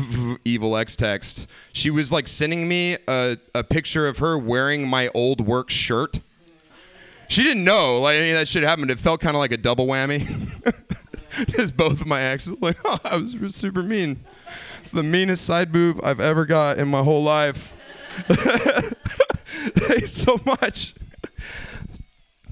evil 0.43 0.75
ex 0.75 0.95
text. 0.95 1.45
She 1.73 1.91
was 1.91 2.11
like 2.11 2.27
sending 2.27 2.67
me 2.67 2.97
a, 3.07 3.37
a 3.53 3.63
picture 3.63 4.07
of 4.07 4.17
her 4.17 4.35
wearing 4.35 4.87
my 4.87 5.09
old 5.13 5.41
work 5.41 5.69
shirt. 5.69 6.19
She 7.27 7.43
didn't 7.43 7.63
know 7.63 7.99
like 7.99 8.17
any 8.17 8.31
of 8.31 8.37
that 8.37 8.47
shit 8.47 8.63
happened. 8.63 8.89
It 8.89 8.99
felt 8.99 9.21
kind 9.21 9.35
of 9.35 9.39
like 9.39 9.51
a 9.51 9.57
double 9.57 9.85
whammy. 9.85 10.25
just 11.49 11.77
both 11.77 12.01
of 12.01 12.07
my 12.07 12.21
exes 12.21 12.59
like, 12.59 12.77
oh, 12.85 12.99
I 13.03 13.17
was 13.17 13.35
super 13.49 13.83
mean. 13.83 14.19
It's 14.81 14.91
the 14.91 15.03
meanest 15.03 15.45
side 15.45 15.71
boob 15.71 15.99
I've 16.03 16.19
ever 16.19 16.45
got 16.45 16.77
in 16.77 16.87
my 16.87 17.03
whole 17.03 17.23
life. 17.23 17.73
Thanks 18.27 20.11
so 20.11 20.39
much. 20.45 20.95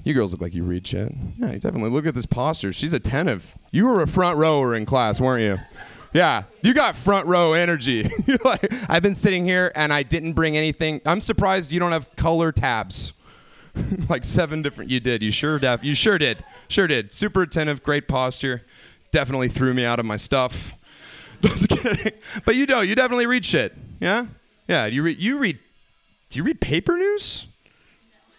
You 0.04 0.14
girls 0.14 0.32
look 0.32 0.40
like 0.40 0.54
you 0.54 0.62
read 0.62 0.86
shit. 0.86 1.12
Yeah, 1.38 1.52
you 1.52 1.58
definitely 1.58 1.90
look 1.90 2.06
at 2.06 2.14
this 2.14 2.26
posture. 2.26 2.72
She's 2.72 2.92
attentive. 2.92 3.54
You 3.72 3.86
were 3.86 4.02
a 4.02 4.06
front 4.06 4.38
rower 4.38 4.74
in 4.74 4.86
class, 4.86 5.20
weren't 5.20 5.42
you? 5.42 5.58
Yeah, 6.14 6.44
you 6.62 6.72
got 6.72 6.96
front 6.96 7.26
row 7.26 7.52
energy. 7.52 8.08
like, 8.44 8.72
I've 8.88 9.02
been 9.02 9.14
sitting 9.14 9.44
here 9.44 9.70
and 9.74 9.92
I 9.92 10.02
didn't 10.02 10.32
bring 10.32 10.56
anything. 10.56 11.00
I'm 11.04 11.20
surprised 11.20 11.70
you 11.72 11.80
don't 11.80 11.92
have 11.92 12.14
color 12.16 12.52
tabs. 12.52 13.12
like 14.08 14.24
seven 14.24 14.62
different. 14.62 14.90
You 14.90 15.00
did. 15.00 15.22
You 15.22 15.30
sure 15.30 15.58
did. 15.58 15.82
You 15.82 15.94
sure 15.94 16.18
did. 16.18 16.42
Sure 16.68 16.86
did. 16.86 17.12
Super 17.12 17.42
attentive. 17.42 17.82
Great 17.82 18.08
posture. 18.08 18.62
Definitely 19.12 19.48
threw 19.48 19.74
me 19.74 19.84
out 19.84 19.98
of 19.98 20.06
my 20.06 20.16
stuff. 20.16 20.72
Just 21.42 21.68
kidding. 21.68 22.12
But 22.44 22.56
you 22.56 22.66
don't. 22.66 22.88
you 22.88 22.94
definitely 22.94 23.26
read 23.26 23.44
shit. 23.44 23.74
Yeah. 24.00 24.26
Yeah. 24.66 24.86
You 24.86 25.02
read. 25.02 25.18
You 25.18 25.38
read. 25.38 25.58
Do 26.30 26.38
you 26.38 26.42
read 26.42 26.60
paper 26.60 26.96
news? 26.96 27.46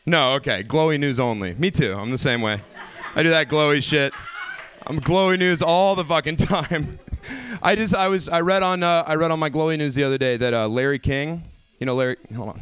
No. 0.05 0.33
Okay. 0.33 0.63
Glowy 0.63 0.99
news 0.99 1.19
only. 1.19 1.53
Me 1.55 1.71
too. 1.71 1.93
I'm 1.93 2.11
the 2.11 2.17
same 2.17 2.41
way. 2.41 2.61
I 3.15 3.23
do 3.23 3.29
that 3.29 3.49
glowy 3.49 3.81
shit. 3.81 4.13
I'm 4.85 4.99
glowy 4.99 5.37
news 5.37 5.61
all 5.61 5.95
the 5.95 6.05
fucking 6.05 6.35
time. 6.37 6.99
I 7.61 7.75
just 7.75 7.93
I 7.93 8.07
was 8.07 8.29
I 8.29 8.41
read 8.41 8.63
on 8.63 8.83
uh, 8.83 9.03
I 9.05 9.15
read 9.15 9.31
on 9.31 9.39
my 9.39 9.49
glowy 9.49 9.77
news 9.77 9.95
the 9.95 10.03
other 10.03 10.17
day 10.17 10.37
that 10.37 10.53
uh, 10.53 10.67
Larry 10.67 10.99
King, 10.99 11.43
you 11.79 11.85
know 11.85 11.93
Larry, 11.95 12.17
hold 12.35 12.49
on, 12.49 12.61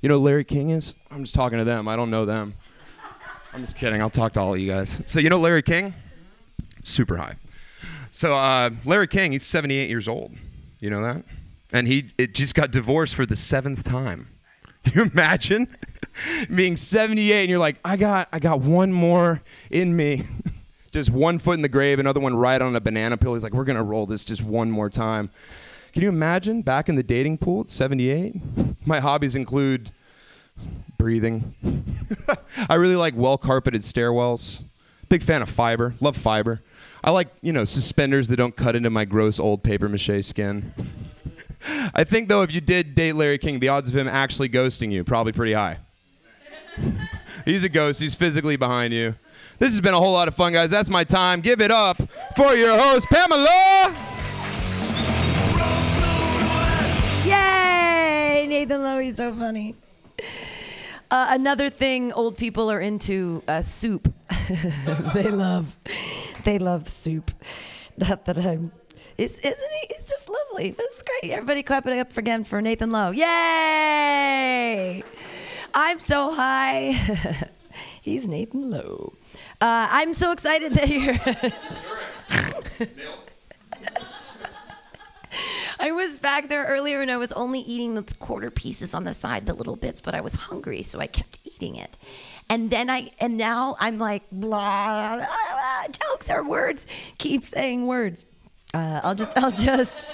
you 0.00 0.08
know 0.08 0.18
Larry 0.18 0.44
King 0.44 0.70
is? 0.70 0.94
I'm 1.10 1.22
just 1.22 1.34
talking 1.34 1.58
to 1.58 1.64
them. 1.64 1.86
I 1.86 1.96
don't 1.96 2.10
know 2.10 2.24
them. 2.24 2.54
I'm 3.52 3.60
just 3.60 3.76
kidding. 3.76 4.00
I'll 4.00 4.10
talk 4.10 4.32
to 4.34 4.40
all 4.40 4.54
of 4.54 4.60
you 4.60 4.70
guys. 4.70 5.00
So 5.06 5.20
you 5.20 5.28
know 5.28 5.38
Larry 5.38 5.62
King? 5.62 5.94
Super 6.84 7.16
high. 7.16 7.36
So 8.18 8.34
uh, 8.34 8.70
Larry 8.84 9.06
King, 9.06 9.30
he's 9.30 9.46
78 9.46 9.88
years 9.88 10.08
old. 10.08 10.34
You 10.80 10.90
know 10.90 11.02
that? 11.02 11.24
and 11.72 11.86
he 11.86 12.02
just 12.32 12.54
got 12.54 12.72
divorced 12.72 13.14
for 13.14 13.26
the 13.26 13.36
seventh 13.36 13.84
time. 13.84 14.26
Can 14.84 14.92
you 14.94 15.02
imagine 15.12 15.76
being 16.54 16.76
78 16.76 17.42
and 17.42 17.48
you're 17.48 17.60
like, 17.60 17.76
I 17.84 17.96
got 17.96 18.28
I 18.32 18.40
got 18.40 18.58
one 18.58 18.92
more 18.92 19.40
in 19.70 19.96
me. 19.96 20.24
just 20.90 21.10
one 21.10 21.38
foot 21.38 21.54
in 21.54 21.62
the 21.62 21.68
grave, 21.68 22.00
another 22.00 22.18
one 22.18 22.34
right 22.34 22.60
on 22.60 22.74
a 22.74 22.80
banana 22.80 23.16
peel. 23.16 23.34
He's 23.34 23.44
like, 23.44 23.52
we're 23.52 23.64
gonna 23.64 23.84
roll 23.84 24.04
this 24.04 24.24
just 24.24 24.42
one 24.42 24.68
more 24.68 24.90
time. 24.90 25.30
Can 25.92 26.02
you 26.02 26.08
imagine 26.08 26.62
back 26.62 26.88
in 26.88 26.96
the 26.96 27.04
dating 27.04 27.38
pool 27.38 27.60
at 27.60 27.70
78? 27.70 28.34
My 28.84 28.98
hobbies 28.98 29.36
include 29.36 29.92
breathing. 30.96 31.54
I 32.68 32.74
really 32.74 32.96
like 32.96 33.14
well 33.16 33.38
carpeted 33.38 33.82
stairwells. 33.82 34.62
Big 35.08 35.22
fan 35.22 35.40
of 35.40 35.48
fiber. 35.48 35.94
Love 36.00 36.16
fiber. 36.16 36.62
I 37.02 37.10
like, 37.10 37.28
you 37.42 37.52
know, 37.52 37.64
suspenders 37.64 38.28
that 38.28 38.36
don't 38.36 38.56
cut 38.56 38.74
into 38.74 38.90
my 38.90 39.04
gross 39.04 39.38
old 39.38 39.62
paper 39.62 39.88
mache 39.88 40.24
skin. 40.24 40.72
I 41.94 42.04
think 42.04 42.28
though 42.28 42.42
if 42.42 42.52
you 42.52 42.60
did 42.60 42.94
date 42.94 43.14
Larry 43.14 43.38
King, 43.38 43.60
the 43.60 43.68
odds 43.68 43.88
of 43.88 43.96
him 43.96 44.08
actually 44.08 44.48
ghosting 44.48 44.92
you 44.92 45.04
probably 45.04 45.32
pretty 45.32 45.52
high. 45.52 45.78
He's 47.44 47.64
a 47.64 47.68
ghost. 47.68 48.00
He's 48.00 48.14
physically 48.14 48.56
behind 48.56 48.92
you. 48.92 49.14
This 49.58 49.72
has 49.72 49.80
been 49.80 49.94
a 49.94 49.98
whole 49.98 50.12
lot 50.12 50.28
of 50.28 50.34
fun, 50.34 50.52
guys. 50.52 50.70
That's 50.70 50.88
my 50.88 51.02
time. 51.02 51.40
Give 51.40 51.60
it 51.60 51.70
up 51.70 52.00
for 52.36 52.54
your 52.54 52.78
host, 52.78 53.08
Pamela. 53.08 53.94
Yay! 57.24 58.46
Nathan 58.48 58.82
Lowe, 58.82 59.00
he's 59.00 59.16
so 59.16 59.34
funny. 59.34 59.74
Uh, 61.10 61.26
another 61.30 61.70
thing 61.70 62.12
old 62.12 62.36
people 62.36 62.70
are 62.70 62.80
into 62.80 63.42
uh, 63.48 63.62
soup. 63.62 64.12
they 65.14 65.30
love, 65.30 65.76
they 66.44 66.58
love 66.58 66.88
soup. 66.88 67.30
Not 67.96 68.24
that 68.26 68.38
I'm. 68.38 68.72
Is, 69.16 69.38
isn't 69.38 69.70
he? 69.80 69.86
It's 69.90 70.10
just 70.10 70.28
lovely. 70.28 70.70
That's 70.70 71.02
great. 71.02 71.32
Everybody 71.32 71.62
clap 71.62 71.86
it 71.86 71.98
up 71.98 72.16
again 72.16 72.44
for 72.44 72.62
Nathan 72.62 72.92
Lowe. 72.92 73.10
Yay! 73.10 75.02
I'm 75.74 75.98
so 75.98 76.32
high. 76.32 76.92
He's 78.02 78.28
Nathan 78.28 78.70
Lowe. 78.70 79.14
Uh, 79.60 79.88
I'm 79.90 80.14
so 80.14 80.32
excited 80.32 80.72
that 80.74 80.88
you're. 80.88 81.18
I 85.80 85.92
was 85.92 86.18
back 86.18 86.48
there 86.48 86.64
earlier 86.64 87.00
and 87.02 87.10
I 87.10 87.16
was 87.16 87.32
only 87.32 87.60
eating 87.60 87.94
the 87.94 88.02
quarter 88.18 88.50
pieces 88.50 88.94
on 88.94 89.04
the 89.04 89.14
side, 89.14 89.46
the 89.46 89.54
little 89.54 89.76
bits, 89.76 90.00
but 90.00 90.14
I 90.14 90.20
was 90.20 90.34
hungry, 90.34 90.82
so 90.82 90.98
I 90.98 91.06
kept 91.06 91.38
eating 91.44 91.76
it. 91.76 91.96
And 92.50 92.70
then 92.70 92.88
I, 92.88 93.10
and 93.20 93.36
now 93.36 93.76
I'm 93.78 93.98
like, 93.98 94.22
blah, 94.32 95.16
blah, 95.16 95.26
blah 95.26 95.86
jokes 95.88 96.30
are 96.30 96.48
words. 96.48 96.86
Keep 97.18 97.44
saying 97.44 97.86
words. 97.86 98.24
Uh, 98.74 99.00
I'll 99.02 99.14
just, 99.14 99.32
I'll 99.36 99.50
just 99.50 100.06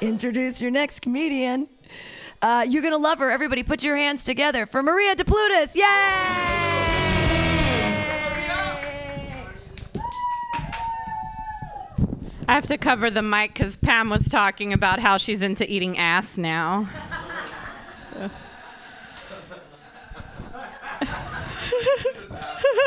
introduce 0.00 0.60
your 0.60 0.70
next 0.70 1.00
comedian. 1.00 1.68
Uh, 2.40 2.64
you're 2.68 2.82
gonna 2.82 2.98
love 2.98 3.18
her. 3.18 3.30
Everybody, 3.30 3.62
put 3.62 3.82
your 3.82 3.96
hands 3.96 4.24
together 4.24 4.66
for 4.66 4.82
Maria 4.82 5.16
DePlutis. 5.16 5.74
Yay! 5.74 5.84
I 12.50 12.54
have 12.54 12.66
to 12.68 12.78
cover 12.78 13.10
the 13.10 13.20
mic 13.22 13.52
because 13.52 13.76
Pam 13.76 14.08
was 14.08 14.26
talking 14.28 14.72
about 14.72 15.00
how 15.00 15.18
she's 15.18 15.42
into 15.42 15.70
eating 15.70 15.98
ass 15.98 16.38
now. 16.38 16.88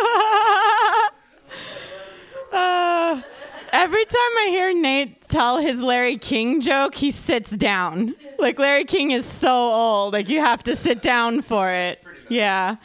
uh, 2.52 3.22
every 3.72 4.06
time 4.06 4.38
I 4.40 4.48
hear 4.50 4.74
Nate 4.74 5.28
tell 5.30 5.58
his 5.58 5.82
Larry 5.82 6.18
King 6.18 6.62
joke, 6.62 6.96
he 6.96 7.12
sits 7.12 7.52
down. 7.52 8.16
Like 8.40 8.60
Larry 8.60 8.86
King 8.86 9.12
is 9.12 9.26
so 9.26 9.54
old, 9.54 10.14
like 10.14 10.30
you 10.30 10.40
have 10.40 10.64
to 10.64 10.76
sit 10.76 11.02
down 11.02 11.42
for 11.42 11.72
it. 11.72 12.04
Yeah 12.30 12.78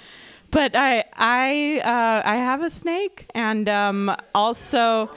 but 0.52 0.74
I 0.74 1.04
I 1.12 1.82
uh, 1.84 2.22
I 2.24 2.36
have 2.36 2.62
a 2.62 2.70
snake, 2.70 3.26
and 3.34 3.68
um, 3.68 4.16
also 4.34 5.10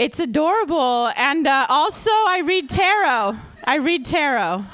it's 0.00 0.18
adorable. 0.18 1.12
And 1.16 1.46
uh, 1.46 1.66
also, 1.68 2.10
I 2.10 2.40
read 2.42 2.70
tarot. 2.70 3.36
I 3.64 3.76
read 3.76 4.06
tarot. 4.06 4.64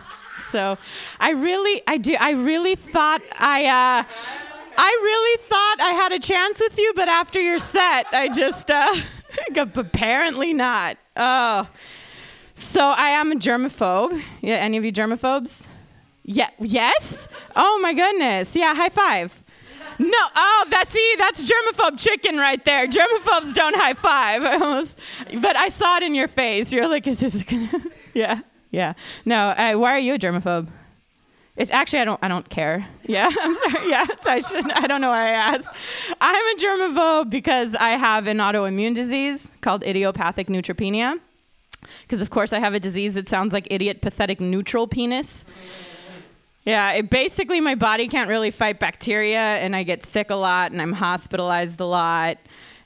So 0.51 0.79
I 1.19 1.31
really, 1.31 1.83
I 1.89 1.99
do, 1.99 2.17
I 2.19 2.31
really 2.31 2.77
thought 2.77 3.23
I, 3.37 3.67
uh, 3.67 4.05
I 4.79 5.01
really 5.03 5.43
thought 5.43 5.77
I 5.81 5.91
had 5.93 6.13
a 6.13 6.19
chance 6.19 6.61
with 6.61 6.79
you, 6.79 6.93
but 6.95 7.09
after 7.09 7.41
your 7.41 7.59
set, 7.59 8.07
I 8.13 8.29
just, 8.29 8.71
uh, 8.71 8.95
apparently 9.57 10.53
not. 10.53 10.99
Oh. 11.17 11.69
So 12.55 12.89
I 12.89 13.11
am 13.11 13.33
a 13.33 13.35
germaphobe. 13.35 14.23
Yeah, 14.41 14.57
any 14.57 14.77
of 14.79 14.85
you 14.85 14.93
germaphobes? 14.93 15.67
Yeah, 16.25 16.51
yes? 16.59 17.29
Oh 17.55 17.79
my 17.83 17.93
goodness. 17.93 18.57
Yeah, 18.57 18.75
high 18.75 18.89
five. 18.89 19.43
No, 19.99 20.19
oh, 20.35 20.67
that's 20.71 20.91
see, 20.91 21.15
that's 21.19 21.51
germaphobe 21.51 21.99
chicken 21.99 22.37
right 22.37 22.63
there. 22.65 22.87
Germaphobes 22.87 23.55
don't 23.55 23.77
high 23.77 23.95
five. 23.95 24.43
I 24.45 24.55
almost, 24.55 24.99
but 25.41 25.57
I 25.57 25.69
saw 25.69 25.97
it 25.99 26.03
in 26.03 26.15
your 26.15 26.29
face. 26.29 26.73
You're 26.73 26.89
like, 26.89 27.07
is 27.07 27.21
this 27.21 27.43
gonna? 27.43 27.71
yeah, 28.15 28.41
yeah. 28.71 28.95
No, 29.25 29.49
uh, 29.51 29.75
why 29.75 29.93
are 29.93 29.99
you 29.99 30.15
a 30.15 30.19
germaphobe? 30.19 30.69
It's 31.57 31.71
actually 31.71 32.01
I 32.01 32.05
don't 32.05 32.21
I 32.23 32.29
don't 32.29 32.49
care. 32.49 32.87
Yeah, 33.07 33.31
I'm 33.41 33.57
sorry. 33.57 33.91
Yeah, 33.91 34.07
I 34.25 34.41
should 34.41 34.71
I 34.73 34.87
don't 34.87 35.01
know 35.01 35.11
why 35.11 35.29
I 35.29 35.31
asked. 35.31 35.69
I'm 36.21 36.57
a 36.57 36.61
germaphobe 36.61 37.31
because 37.31 37.75
I 37.75 37.91
have 37.91 38.27
an 38.27 38.39
autoimmune 38.39 38.95
disease 38.95 39.51
called 39.61 39.83
idiopathic 39.85 40.49
neutropenia. 40.49 41.19
Because 42.03 42.21
of 42.21 42.31
course 42.31 42.53
I 42.53 42.59
have 42.59 42.75
a 42.75 42.81
disease 42.81 43.15
that 43.15 43.29
sounds 43.29 43.53
like 43.53 43.67
idiot, 43.71 44.03
pathetic, 44.03 44.41
neutral 44.41 44.87
penis. 44.87 45.45
Yeah, 46.65 46.91
it, 46.95 47.11
basically, 47.11 47.61
my 47.61 47.77
body 47.77 48.09
can't 48.09 48.29
really 48.29 48.51
fight 48.51 48.81
bacteria, 48.81 49.39
and 49.39 49.77
I 49.77 49.85
get 49.85 50.05
sick 50.05 50.31
a 50.31 50.35
lot, 50.35 50.73
and 50.73 50.83
I'm 50.83 50.93
hospitalized 50.93 51.79
a 51.79 51.87
lot. 51.87 52.39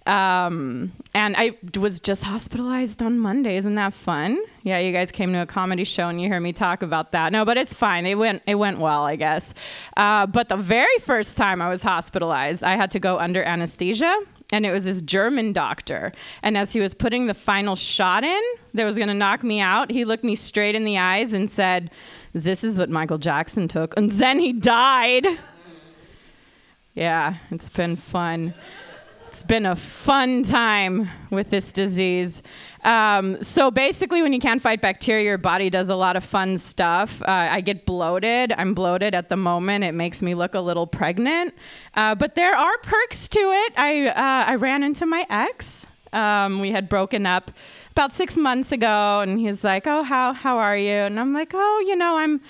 Um, 0.07 0.93
and 1.15 1.35
I 1.37 1.57
was 1.79 2.01
just 2.01 2.23
hospitalized 2.23 3.03
on 3.03 3.19
Monday. 3.19 3.57
Isn't 3.57 3.75
that 3.75 3.93
fun? 3.93 4.39
Yeah, 4.63 4.79
you 4.79 4.93
guys 4.93 5.13
came 5.13 5.33
to 5.33 5.43
a 5.43 5.47
comedy 5.47 5.85
show 5.85 6.09
and 6.09 6.21
you 6.21 6.29
hear 6.29 6.41
me 6.41 6.53
talk 6.53 6.83
about 6.83 7.13
that. 7.13 7.33
No, 7.33 7.45
but 7.45 7.57
it's 7.59 7.75
fine. 7.75 8.07
It 8.07 8.17
went 8.17 8.43
it 8.47 8.55
went 8.55 8.79
well, 8.79 9.05
I 9.05 9.17
guess. 9.17 9.53
Uh, 9.97 10.27
but 10.27 10.49
the 10.49 10.57
very 10.57 10.99
first 11.01 11.37
time 11.37 11.61
I 11.61 11.69
was 11.69 11.83
hospitalized, 11.83 12.63
I 12.63 12.77
had 12.77 12.91
to 12.93 12.99
go 12.99 13.19
under 13.19 13.43
anesthesia, 13.43 14.19
and 14.53 14.65
it 14.65 14.73
was 14.73 14.85
this 14.85 15.03
German 15.03 15.53
doctor. 15.53 16.13
And 16.43 16.57
as 16.57 16.73
he 16.73 16.81
was 16.81 16.95
putting 16.95 17.27
the 17.27 17.35
final 17.35 17.77
shot 17.77 18.25
in, 18.25 18.43
that 18.75 18.85
was 18.85 18.97
going 18.97 19.09
to 19.09 19.15
knock 19.15 19.43
me 19.43 19.61
out, 19.61 19.91
he 19.91 20.05
looked 20.05 20.25
me 20.25 20.35
straight 20.35 20.75
in 20.75 20.85
the 20.85 20.99
eyes 20.99 21.33
and 21.33 21.51
said 21.51 21.91
this 22.33 22.65
is 22.65 22.79
what 22.79 22.91
Michael 22.91 23.19
Jackson 23.19 23.69
took. 23.69 23.97
And 23.97 24.11
then 24.13 24.39
he 24.39 24.53
died. 24.53 25.27
Yeah, 26.95 27.37
it's 27.51 27.69
been 27.69 27.97
fun. 27.97 28.55
It's 29.31 29.45
been 29.45 29.65
a 29.65 29.77
fun 29.77 30.43
time 30.43 31.09
with 31.31 31.51
this 31.51 31.71
disease. 31.71 32.43
Um, 32.83 33.41
so 33.41 33.71
basically, 33.71 34.23
when 34.23 34.33
you 34.33 34.41
can't 34.41 34.61
fight 34.61 34.81
bacteria, 34.81 35.25
your 35.25 35.39
body 35.39 35.71
does 35.71 35.89
a 35.89 35.95
lot 35.95 36.17
of 36.17 36.25
fun 36.25 36.59
stuff. 36.59 37.23
Uh, 37.23 37.27
I 37.29 37.61
get 37.61 37.87
bloated. 37.87 38.51
I'm 38.51 38.75
bloated 38.75 39.15
at 39.15 39.29
the 39.29 39.37
moment. 39.37 39.85
It 39.85 39.93
makes 39.93 40.21
me 40.21 40.35
look 40.35 40.57
a 40.57 40.61
little 40.61 40.85
pregnant. 40.85 41.55
Uh, 41.95 42.17
but 42.17 42.35
there 42.35 42.57
are 42.57 42.77
perks 42.79 43.29
to 43.29 43.39
it. 43.39 43.73
I, 43.77 44.09
uh, 44.09 44.51
I 44.51 44.57
ran 44.57 44.83
into 44.83 45.07
my 45.07 45.25
ex. 45.31 45.87
Um, 46.13 46.59
we 46.59 46.73
had 46.73 46.89
broken 46.89 47.25
up 47.25 47.53
about 47.93 48.13
six 48.13 48.37
months 48.37 48.73
ago, 48.73 49.21
and 49.21 49.39
he's 49.39 49.63
like, 49.63 49.87
"Oh, 49.87 50.03
how 50.03 50.33
how 50.33 50.59
are 50.59 50.77
you?" 50.77 50.91
And 50.91 51.21
I'm 51.21 51.33
like, 51.33 51.53
"Oh, 51.55 51.85
you 51.87 51.95
know, 51.95 52.17
I'm 52.17 52.41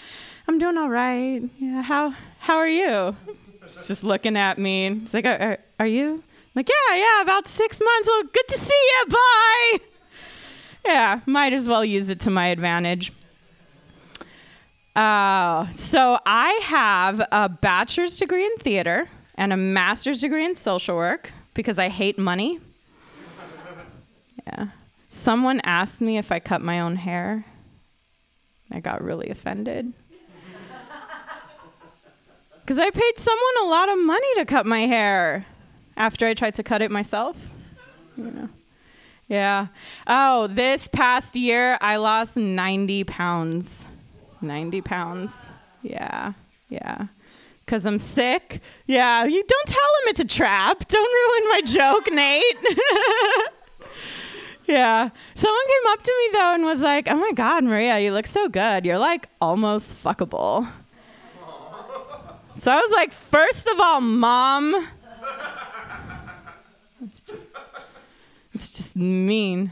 I'm 0.48 0.58
doing 0.58 0.78
all 0.78 0.88
right. 0.88 1.42
Yeah, 1.58 1.82
how 1.82 2.14
how 2.38 2.56
are 2.56 2.66
you?" 2.66 3.14
He's 3.60 3.86
just 3.86 4.02
looking 4.02 4.38
at 4.38 4.56
me. 4.56 5.00
He's 5.00 5.12
like, 5.12 5.26
"Are, 5.26 5.58
are 5.78 5.86
you?" 5.86 6.22
Like, 6.54 6.68
"Yeah, 6.68 6.96
yeah, 6.96 7.20
about 7.22 7.46
six 7.48 7.80
months. 7.80 8.08
Well, 8.08 8.22
good 8.24 8.48
to 8.48 8.58
see 8.58 8.74
you. 8.74 9.06
Bye." 9.08 9.78
Yeah, 10.84 11.20
might 11.26 11.52
as 11.52 11.68
well 11.68 11.84
use 11.84 12.08
it 12.08 12.20
to 12.20 12.30
my 12.30 12.46
advantage. 12.48 13.12
Uh, 14.96 15.70
so 15.72 16.18
I 16.26 16.60
have 16.64 17.22
a 17.30 17.48
bachelor's 17.48 18.16
degree 18.16 18.44
in 18.44 18.56
theater 18.56 19.08
and 19.36 19.52
a 19.52 19.56
master's 19.56 20.20
degree 20.20 20.44
in 20.44 20.56
social 20.56 20.96
work 20.96 21.32
because 21.54 21.78
I 21.78 21.88
hate 21.88 22.18
money. 22.18 22.58
Yeah. 24.46 24.68
Someone 25.08 25.60
asked 25.64 26.00
me 26.00 26.18
if 26.18 26.32
I 26.32 26.40
cut 26.40 26.60
my 26.60 26.80
own 26.80 26.96
hair. 26.96 27.44
I 28.72 28.80
got 28.80 29.02
really 29.02 29.28
offended. 29.28 29.92
Because 32.60 32.78
I 32.78 32.90
paid 32.90 33.18
someone 33.18 33.64
a 33.64 33.66
lot 33.66 33.88
of 33.88 33.98
money 33.98 34.34
to 34.36 34.44
cut 34.44 34.64
my 34.64 34.82
hair 34.82 35.44
after 36.00 36.26
I 36.26 36.34
tried 36.34 36.54
to 36.56 36.62
cut 36.62 36.82
it 36.82 36.90
myself. 36.90 37.36
You 38.16 38.30
know. 38.30 38.48
Yeah. 39.28 39.68
Oh, 40.06 40.48
this 40.48 40.88
past 40.88 41.36
year 41.36 41.78
I 41.80 41.96
lost 41.96 42.36
90 42.36 43.04
pounds. 43.04 43.84
90 44.40 44.80
pounds. 44.80 45.48
Yeah. 45.82 46.32
Yeah. 46.70 47.06
Because 47.64 47.84
I'm 47.84 47.98
sick. 47.98 48.60
Yeah. 48.86 49.24
You 49.24 49.44
don't 49.46 49.66
tell 49.66 49.76
him 49.76 50.08
it's 50.08 50.20
a 50.20 50.24
trap. 50.24 50.88
Don't 50.88 51.12
ruin 51.12 51.50
my 51.50 51.60
joke, 51.64 52.10
Nate. 52.12 52.56
Yeah. 54.66 55.08
Someone 55.34 55.66
came 55.66 55.92
up 55.92 56.02
to 56.04 56.12
me 56.16 56.28
though 56.32 56.54
and 56.54 56.62
was 56.62 56.78
like, 56.78 57.08
"Oh 57.10 57.16
my 57.16 57.32
God, 57.34 57.64
Maria, 57.64 57.98
you 57.98 58.12
look 58.12 58.28
so 58.28 58.48
good. 58.48 58.84
You're 58.84 59.00
like 59.00 59.26
almost 59.40 60.00
fuckable." 60.00 60.68
So 62.60 62.70
I 62.70 62.76
was 62.76 62.92
like, 62.92 63.10
first 63.10 63.66
of 63.66 63.80
all, 63.80 64.00
mom. 64.00 64.86
It's 67.02 67.20
just, 67.22 67.48
it's 68.60 68.70
just 68.70 68.94
mean. 68.94 69.70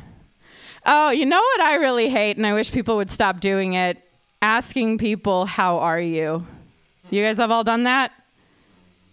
Oh, 0.87 1.11
you 1.11 1.27
know 1.27 1.40
what 1.40 1.61
I 1.61 1.74
really 1.74 2.09
hate, 2.09 2.38
and 2.38 2.46
I 2.46 2.55
wish 2.55 2.72
people 2.72 2.96
would 2.96 3.11
stop 3.11 3.40
doing 3.40 3.74
it? 3.74 4.03
Asking 4.40 4.96
people, 4.96 5.44
how 5.44 5.79
are 5.81 6.01
you? 6.01 6.46
You 7.11 7.22
guys 7.22 7.37
have 7.37 7.51
all 7.51 7.64
done 7.64 7.85
that? 7.85 8.12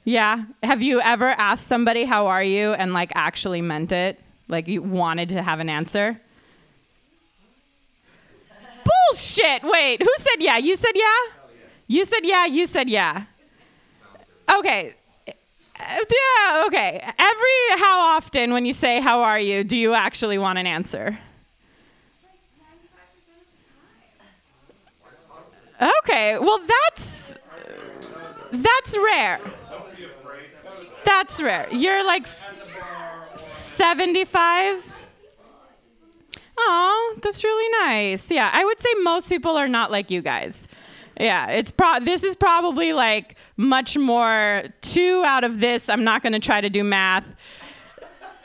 Yeah. 0.06 0.46
Have 0.64 0.82
you 0.82 1.02
ever 1.02 1.28
asked 1.28 1.68
somebody, 1.68 2.06
how 2.06 2.28
are 2.28 2.44
you, 2.44 2.74
and 2.74 2.94
like 2.94 3.12
actually 3.16 3.62
meant 3.62 3.92
it? 3.92 4.18
Like 4.48 4.68
you 4.70 4.82
wanted 4.82 5.30
to 5.30 5.44
have 5.44 5.60
an 5.60 5.68
answer? 5.68 6.22
Bullshit. 9.10 9.64
Wait, 9.64 10.02
who 10.02 10.14
said 10.18 10.40
yeah? 10.40 10.58
You 10.58 10.78
said 10.78 10.92
yeah? 10.96 11.34
You 11.88 12.06
said 12.06 12.22
yeah, 12.24 12.46
you 12.46 12.68
said 12.68 12.88
yeah. 12.88 13.24
Okay. 14.58 14.94
Uh, 15.80 15.84
Yeah, 16.10 16.64
okay. 16.68 17.02
Every 17.20 17.80
how 17.80 18.00
often 18.16 18.54
when 18.54 18.66
you 18.66 18.74
say 18.74 19.00
how 19.02 19.22
are 19.24 19.40
you, 19.40 19.64
do 19.64 19.78
you 19.78 19.94
actually 19.94 20.38
want 20.38 20.58
an 20.60 20.68
answer? 20.68 21.18
Okay. 26.04 26.38
Well, 26.40 26.60
that's 26.60 27.38
that's 28.52 28.98
rare. 28.98 29.40
That's 31.04 31.42
rare. 31.42 31.68
You're 31.72 32.04
like 32.06 32.26
75? 33.36 34.92
Oh, 36.58 37.20
that's 37.22 37.44
really 37.44 37.70
nice. 37.86 38.32
Yeah, 38.32 38.50
I 38.52 38.64
would 38.64 38.80
say 38.80 38.90
most 39.02 39.28
people 39.30 39.58
are 39.58 39.68
not 39.68 39.92
like 39.92 40.10
you 40.10 40.22
guys. 40.22 40.68
Yeah, 41.20 41.50
it's 41.52 41.72
pro- 41.72 42.00
this 42.02 42.24
is 42.24 42.36
probably 42.36 42.94
like 42.94 43.36
much 43.58 43.98
more 43.98 44.64
two 44.82 45.24
out 45.26 45.44
of 45.44 45.60
this. 45.60 45.88
I'm 45.88 46.04
not 46.04 46.22
going 46.22 46.34
to 46.34 46.40
try 46.40 46.60
to 46.62 46.70
do 46.70 46.84
math. 46.84 47.36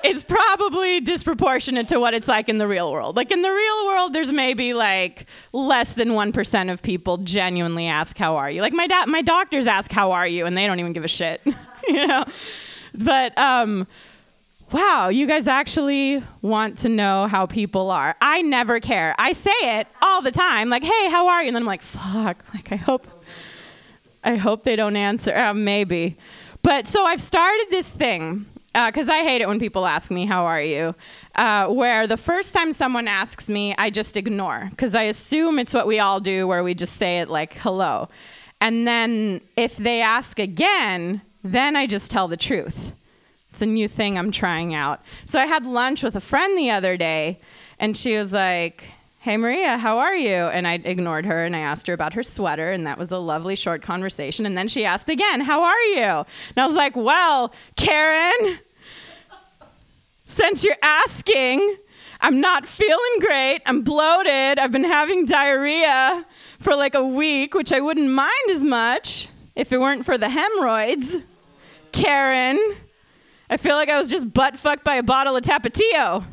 It's 0.03 0.23
probably 0.23 1.01
disproportionate 1.01 1.89
to 1.89 2.01
what 2.01 2.15
it's 2.15 2.29
like 2.29 2.49
in 2.49 2.57
the 2.59 2.67
real 2.67 2.91
world. 2.91 3.17
Like 3.17 3.31
in 3.31 3.43
the 3.43 3.51
real 3.51 3.87
world, 3.87 4.13
there's 4.15 4.33
maybe 4.33 4.73
like 4.73 5.27
less 5.53 5.95
than 5.95 6.15
one 6.15 6.33
percent 6.33 6.71
of 6.71 6.81
people 6.81 7.19
genuinely 7.19 7.87
ask, 7.87 8.17
"How 8.17 8.37
are 8.37 8.51
you?" 8.51 8.63
Like 8.63 8.73
my 8.73 8.87
dad, 8.87 9.09
my 9.09 9.21
doctors 9.21 9.67
ask, 9.67 9.91
"How 9.91 10.13
are 10.13 10.27
you?" 10.27 10.47
and 10.47 10.57
they 10.57 10.67
don't 10.67 10.81
even 10.81 10.93
give 10.93 11.05
a 11.05 11.09
shit, 11.09 11.43
you 11.89 12.07
know. 12.07 12.25
But 12.95 13.37
um, 13.37 13.87
wow, 14.73 15.09
you 15.09 15.27
guys 15.27 15.47
actually 15.47 16.23
want 16.43 16.79
to 16.79 16.89
know 16.89 17.27
how 17.27 17.47
people 17.47 17.91
are. 17.91 18.15
I 18.21 18.43
never 18.43 18.81
care. 18.81 19.15
I 19.19 19.33
say 19.33 19.79
it 19.79 19.87
all 20.03 20.23
the 20.23 20.31
time, 20.31 20.69
like, 20.69 20.85
"Hey, 20.85 21.11
how 21.11 21.29
are 21.29 21.43
you?" 21.43 21.49
And 21.49 21.57
then 21.57 21.63
I'm 21.63 21.67
like, 21.67 21.83
"Fuck!" 21.83 22.45
Like 22.55 22.73
I 22.73 22.77
hope, 22.77 23.07
I 24.23 24.37
hope 24.37 24.65
they 24.65 24.77
don't 24.77 24.97
answer. 24.97 25.35
Uh, 25.35 25.55
maybe, 25.55 26.17
but 26.63 26.87
so 26.87 27.05
I've 27.05 27.21
started 27.21 27.67
this 27.71 27.91
thing 27.91 28.47
because 28.73 29.09
I 29.09 29.25
hate 29.25 29.41
it 29.41 29.49
when 29.49 29.59
people 29.59 29.87
ask 29.87 30.11
me, 30.11 30.27
"How 30.27 30.45
are 30.47 30.63
you?" 30.63 30.95
Uh, 31.35 31.67
where 31.69 32.07
the 32.07 32.17
first 32.17 32.53
time 32.53 32.73
someone 32.73 33.09
asks 33.09 33.49
me, 33.49 33.75
I 33.79 33.91
just 33.91 34.17
ignore 34.17 34.69
because 34.71 34.95
I 34.95 35.05
assume 35.05 35.59
it's 35.59 35.75
what 35.75 35.87
we 35.87 35.99
all 35.99 36.21
do, 36.21 36.47
where 36.47 36.63
we 36.63 36.75
just 36.75 36.97
say 36.97 37.21
it 37.21 37.29
like 37.29 37.55
"hello," 37.55 38.09
and 38.61 38.87
then 38.87 39.41
if 39.57 39.77
they 39.77 40.01
ask 40.01 40.39
again, 40.39 41.23
then 41.43 41.77
I 41.77 41.87
just 41.87 42.11
tell 42.11 42.29
the 42.29 42.37
truth. 42.37 42.93
It's 43.51 43.63
a 43.63 43.67
new 43.67 43.89
thing 43.89 44.17
I'm 44.17 44.31
trying 44.31 44.75
out. 44.75 45.01
So 45.27 45.39
I 45.39 45.47
had 45.47 45.67
lunch 45.67 46.03
with 46.03 46.15
a 46.17 46.21
friend 46.21 46.57
the 46.57 46.71
other 46.71 46.97
day, 46.97 47.41
and 47.79 47.97
she 47.97 48.17
was 48.17 48.33
like, 48.33 48.91
Hey 49.19 49.37
Maria, 49.37 49.77
how 49.77 49.99
are 49.99 50.17
you? 50.17 50.31
And 50.31 50.67
I 50.67 50.75
ignored 50.83 51.27
her 51.27 51.45
and 51.45 51.55
I 51.55 51.59
asked 51.59 51.87
her 51.89 51.93
about 51.93 52.15
her 52.15 52.23
sweater, 52.23 52.73
and 52.73 52.87
that 52.87 52.97
was 52.97 53.11
a 53.11 53.19
lovely 53.19 53.55
short 53.55 53.83
conversation. 53.83 54.47
And 54.47 54.57
then 54.57 54.67
she 54.67 54.85
asked 54.85 55.09
again, 55.09 55.41
How 55.41 55.63
are 55.63 55.83
you? 55.83 56.03
And 56.05 56.57
I 56.57 56.67
was 56.67 56.77
like, 56.77 56.97
Well, 56.97 57.53
Karen, 57.77 58.61
since 60.25 60.65
you're 60.65 60.77
asking, 60.83 61.77
I'm 62.21 62.41
not 62.41 62.67
feeling 62.67 63.19
great. 63.21 63.61
I'm 63.67 63.83
bloated. 63.83 64.59
I've 64.59 64.73
been 64.73 64.85
having 64.85 65.27
diarrhea 65.27 66.25
for 66.61 66.77
like 66.77 66.95
a 66.95 67.05
week, 67.05 67.55
which 67.55 67.73
I 67.73 67.81
wouldn't 67.81 68.11
mind 68.11 68.51
as 68.51 68.63
much 68.63 69.29
if 69.57 69.73
it 69.73 69.81
weren't 69.81 70.05
for 70.05 70.17
the 70.17 70.29
hemorrhoids. 70.29 71.17
Karen, 71.93 72.59
I 73.51 73.57
feel 73.57 73.75
like 73.75 73.89
I 73.89 73.99
was 73.99 74.09
just 74.09 74.33
butt 74.33 74.57
fucked 74.57 74.85
by 74.85 74.95
a 74.95 75.03
bottle 75.03 75.37
of 75.37 75.43
Tapatio. 75.43 76.25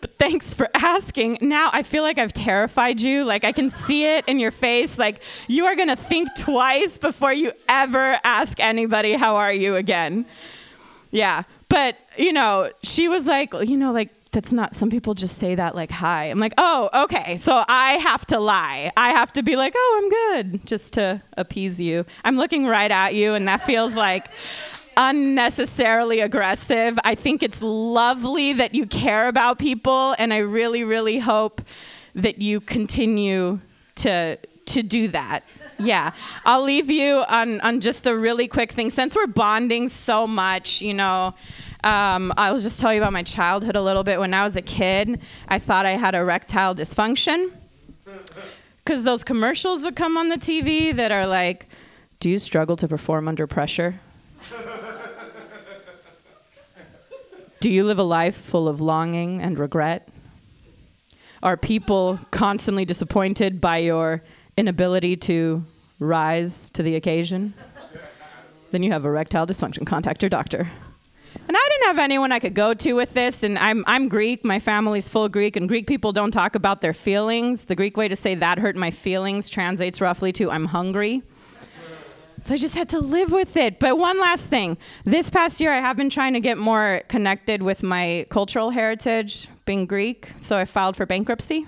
But 0.00 0.18
thanks 0.18 0.52
for 0.52 0.68
asking. 0.74 1.38
Now 1.40 1.70
I 1.72 1.82
feel 1.82 2.02
like 2.02 2.18
I've 2.18 2.32
terrified 2.32 3.00
you. 3.00 3.24
Like 3.24 3.44
I 3.44 3.52
can 3.52 3.70
see 3.70 4.04
it 4.04 4.28
in 4.28 4.38
your 4.38 4.50
face. 4.50 4.98
Like 4.98 5.22
you 5.48 5.64
are 5.64 5.74
gonna 5.74 5.96
think 5.96 6.28
twice 6.36 6.98
before 6.98 7.32
you 7.32 7.52
ever 7.68 8.18
ask 8.22 8.60
anybody, 8.60 9.14
How 9.14 9.36
are 9.36 9.52
you 9.52 9.76
again? 9.76 10.26
Yeah. 11.12 11.44
But, 11.68 11.96
you 12.18 12.34
know, 12.34 12.70
she 12.82 13.08
was 13.08 13.24
like, 13.24 13.54
you 13.54 13.78
know, 13.78 13.92
like, 13.92 14.10
that's 14.32 14.52
not, 14.52 14.74
some 14.74 14.90
people 14.90 15.14
just 15.14 15.36
say 15.36 15.54
that 15.54 15.74
like, 15.74 15.90
hi. 15.90 16.24
I'm 16.24 16.38
like, 16.38 16.54
oh, 16.58 16.88
okay. 17.04 17.36
So 17.36 17.62
I 17.68 17.92
have 17.98 18.26
to 18.26 18.40
lie. 18.40 18.90
I 18.96 19.10
have 19.10 19.32
to 19.34 19.42
be 19.42 19.56
like, 19.56 19.74
oh, 19.76 20.00
I'm 20.02 20.42
good, 20.42 20.66
just 20.66 20.94
to 20.94 21.22
appease 21.36 21.80
you. 21.80 22.04
I'm 22.24 22.36
looking 22.36 22.66
right 22.66 22.90
at 22.90 23.14
you, 23.14 23.34
and 23.34 23.46
that 23.46 23.64
feels 23.66 23.94
like 23.94 24.28
unnecessarily 24.96 26.20
aggressive. 26.20 26.98
I 27.04 27.14
think 27.14 27.42
it's 27.42 27.62
lovely 27.62 28.54
that 28.54 28.74
you 28.74 28.86
care 28.86 29.28
about 29.28 29.58
people, 29.58 30.14
and 30.18 30.32
I 30.32 30.38
really, 30.38 30.84
really 30.84 31.18
hope 31.18 31.62
that 32.14 32.40
you 32.40 32.60
continue 32.60 33.60
to 33.96 34.38
to 34.64 34.82
do 34.82 35.08
that. 35.08 35.44
Yeah, 35.78 36.12
I'll 36.44 36.62
leave 36.62 36.90
you 36.90 37.24
on 37.28 37.60
on 37.62 37.80
just 37.80 38.06
a 38.06 38.16
really 38.16 38.48
quick 38.48 38.72
thing. 38.72 38.90
Since 38.90 39.16
we're 39.16 39.26
bonding 39.26 39.88
so 39.88 40.26
much, 40.26 40.80
you 40.80 40.94
know, 40.94 41.34
um, 41.84 42.32
I'll 42.36 42.58
just 42.58 42.80
tell 42.80 42.92
you 42.92 43.00
about 43.00 43.12
my 43.12 43.22
childhood 43.22 43.76
a 43.76 43.82
little 43.82 44.04
bit. 44.04 44.18
When 44.20 44.34
I 44.34 44.44
was 44.44 44.56
a 44.56 44.62
kid, 44.62 45.20
I 45.48 45.58
thought 45.58 45.86
I 45.86 45.92
had 45.92 46.14
erectile 46.14 46.74
dysfunction 46.74 47.50
because 48.84 49.04
those 49.04 49.24
commercials 49.24 49.82
would 49.84 49.96
come 49.96 50.16
on 50.16 50.28
the 50.28 50.36
TV 50.36 50.94
that 50.96 51.10
are 51.10 51.26
like, 51.26 51.66
"Do 52.20 52.30
you 52.30 52.38
struggle 52.38 52.76
to 52.76 52.88
perform 52.88 53.28
under 53.28 53.46
pressure?" 53.46 54.00
Do 57.60 57.70
you 57.70 57.84
live 57.84 58.00
a 58.00 58.02
life 58.02 58.34
full 58.34 58.66
of 58.66 58.80
longing 58.80 59.40
and 59.40 59.56
regret? 59.56 60.08
Are 61.44 61.56
people 61.56 62.18
constantly 62.32 62.84
disappointed 62.84 63.60
by 63.60 63.78
your 63.78 64.22
inability 64.56 65.16
to 65.18 65.64
rise 66.00 66.70
to 66.70 66.82
the 66.82 66.96
occasion? 66.96 67.54
Then 68.72 68.82
you 68.82 68.90
have 68.90 69.04
erectile 69.04 69.46
dysfunction. 69.46 69.86
Contact 69.86 70.22
your 70.22 70.28
doctor. 70.28 70.70
And 71.48 71.56
I 71.56 71.68
didn't 71.70 71.86
have 71.88 71.98
anyone 71.98 72.32
I 72.32 72.38
could 72.38 72.54
go 72.54 72.74
to 72.74 72.92
with 72.94 73.14
this. 73.14 73.42
And 73.42 73.58
I'm, 73.58 73.84
I'm 73.86 74.08
Greek. 74.08 74.44
My 74.44 74.58
family's 74.58 75.08
full 75.08 75.28
Greek. 75.28 75.56
And 75.56 75.68
Greek 75.68 75.86
people 75.86 76.12
don't 76.12 76.30
talk 76.30 76.54
about 76.54 76.80
their 76.80 76.94
feelings. 76.94 77.66
The 77.66 77.74
Greek 77.74 77.96
way 77.96 78.08
to 78.08 78.16
say 78.16 78.34
that 78.36 78.58
hurt 78.58 78.76
my 78.76 78.90
feelings 78.90 79.48
translates 79.48 80.00
roughly 80.00 80.32
to 80.34 80.50
I'm 80.50 80.66
hungry. 80.66 81.22
So 82.42 82.54
I 82.54 82.56
just 82.56 82.74
had 82.74 82.88
to 82.88 82.98
live 82.98 83.30
with 83.30 83.56
it. 83.56 83.78
But 83.78 83.98
one 83.98 84.18
last 84.18 84.44
thing. 84.44 84.76
This 85.04 85.30
past 85.30 85.60
year, 85.60 85.72
I 85.72 85.78
have 85.78 85.96
been 85.96 86.10
trying 86.10 86.32
to 86.32 86.40
get 86.40 86.58
more 86.58 87.02
connected 87.08 87.62
with 87.62 87.84
my 87.84 88.26
cultural 88.30 88.70
heritage, 88.70 89.48
being 89.64 89.86
Greek. 89.86 90.32
So 90.40 90.56
I 90.56 90.64
filed 90.64 90.96
for 90.96 91.06
bankruptcy. 91.06 91.66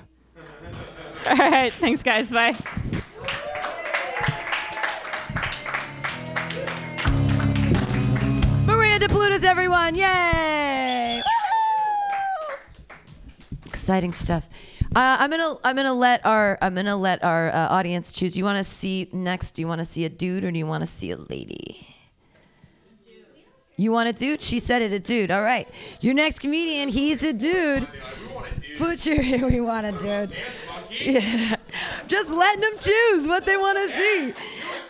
All 1.26 1.36
right. 1.36 1.72
Thanks, 1.74 2.02
guys. 2.02 2.30
Bye. 2.30 2.56
Maria 8.94 9.08
DePlutis, 9.08 9.42
everyone! 9.42 9.96
Yay! 9.96 11.20
Exciting 13.66 14.12
stuff. 14.12 14.48
Uh, 14.94 15.16
I'm 15.18 15.30
gonna 15.30 15.56
I'm 15.64 15.74
gonna 15.74 15.94
let 15.94 16.24
our 16.24 16.58
I'm 16.62 16.76
gonna 16.76 16.94
let 16.94 17.24
our 17.24 17.48
uh, 17.48 17.68
audience 17.70 18.12
choose. 18.12 18.38
You 18.38 18.44
want 18.44 18.58
to 18.58 18.62
see 18.62 19.08
next? 19.12 19.52
Do 19.52 19.62
you 19.62 19.66
want 19.68 19.80
to 19.80 19.84
see 19.84 20.04
a 20.04 20.08
dude 20.08 20.44
or 20.44 20.52
do 20.52 20.58
you 20.58 20.66
want 20.66 20.82
to 20.82 20.86
see 20.86 21.10
a 21.10 21.16
lady? 21.16 21.93
You 23.76 23.90
want 23.90 24.08
a 24.08 24.12
dude? 24.12 24.40
She 24.40 24.60
said 24.60 24.82
it, 24.82 24.92
a 24.92 25.00
dude. 25.00 25.30
All 25.30 25.42
right. 25.42 25.68
Your 26.00 26.14
next 26.14 26.38
comedian, 26.38 26.88
he's 26.88 27.22
a 27.24 27.32
dude. 27.32 27.88
Put 28.78 29.04
your 29.06 29.18
we 29.48 29.60
want 29.60 29.86
a 29.86 29.92
dude. 29.92 30.36
Yeah. 30.90 31.56
Just 32.06 32.30
letting 32.30 32.60
them 32.60 32.78
choose 32.78 33.26
what 33.26 33.46
they 33.46 33.56
want 33.56 33.78
to 33.78 33.88
see. 33.92 34.34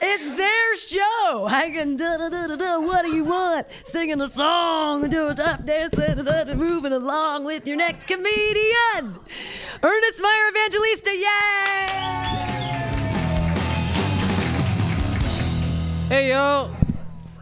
It's 0.03 0.37
their 0.37 0.77
show. 0.77 1.47
I 1.49 1.71
can 1.73 1.97
da 1.97 2.19
da 2.19 2.29
da 2.29 2.47
da 2.47 2.57
da. 2.57 2.79
What 2.79 3.07
do 3.07 3.15
you 3.15 3.25
want? 3.25 3.67
Singing 3.85 4.21
a 4.21 4.27
song, 4.27 5.09
do 5.09 5.29
a 5.29 5.35
tap 5.35 5.65
dance, 5.65 5.95
da, 5.95 6.15
da, 6.15 6.45
da, 6.45 6.55
moving 6.55 6.93
along 6.93 7.45
with 7.45 7.67
your 7.67 7.77
next 7.77 8.07
comedian, 8.07 9.19
Ernest 9.83 10.21
Meyer 10.21 10.49
Evangelista. 10.51 11.11
Yay! 11.11 12.05
Hey 16.11 16.29
yo, 16.29 16.71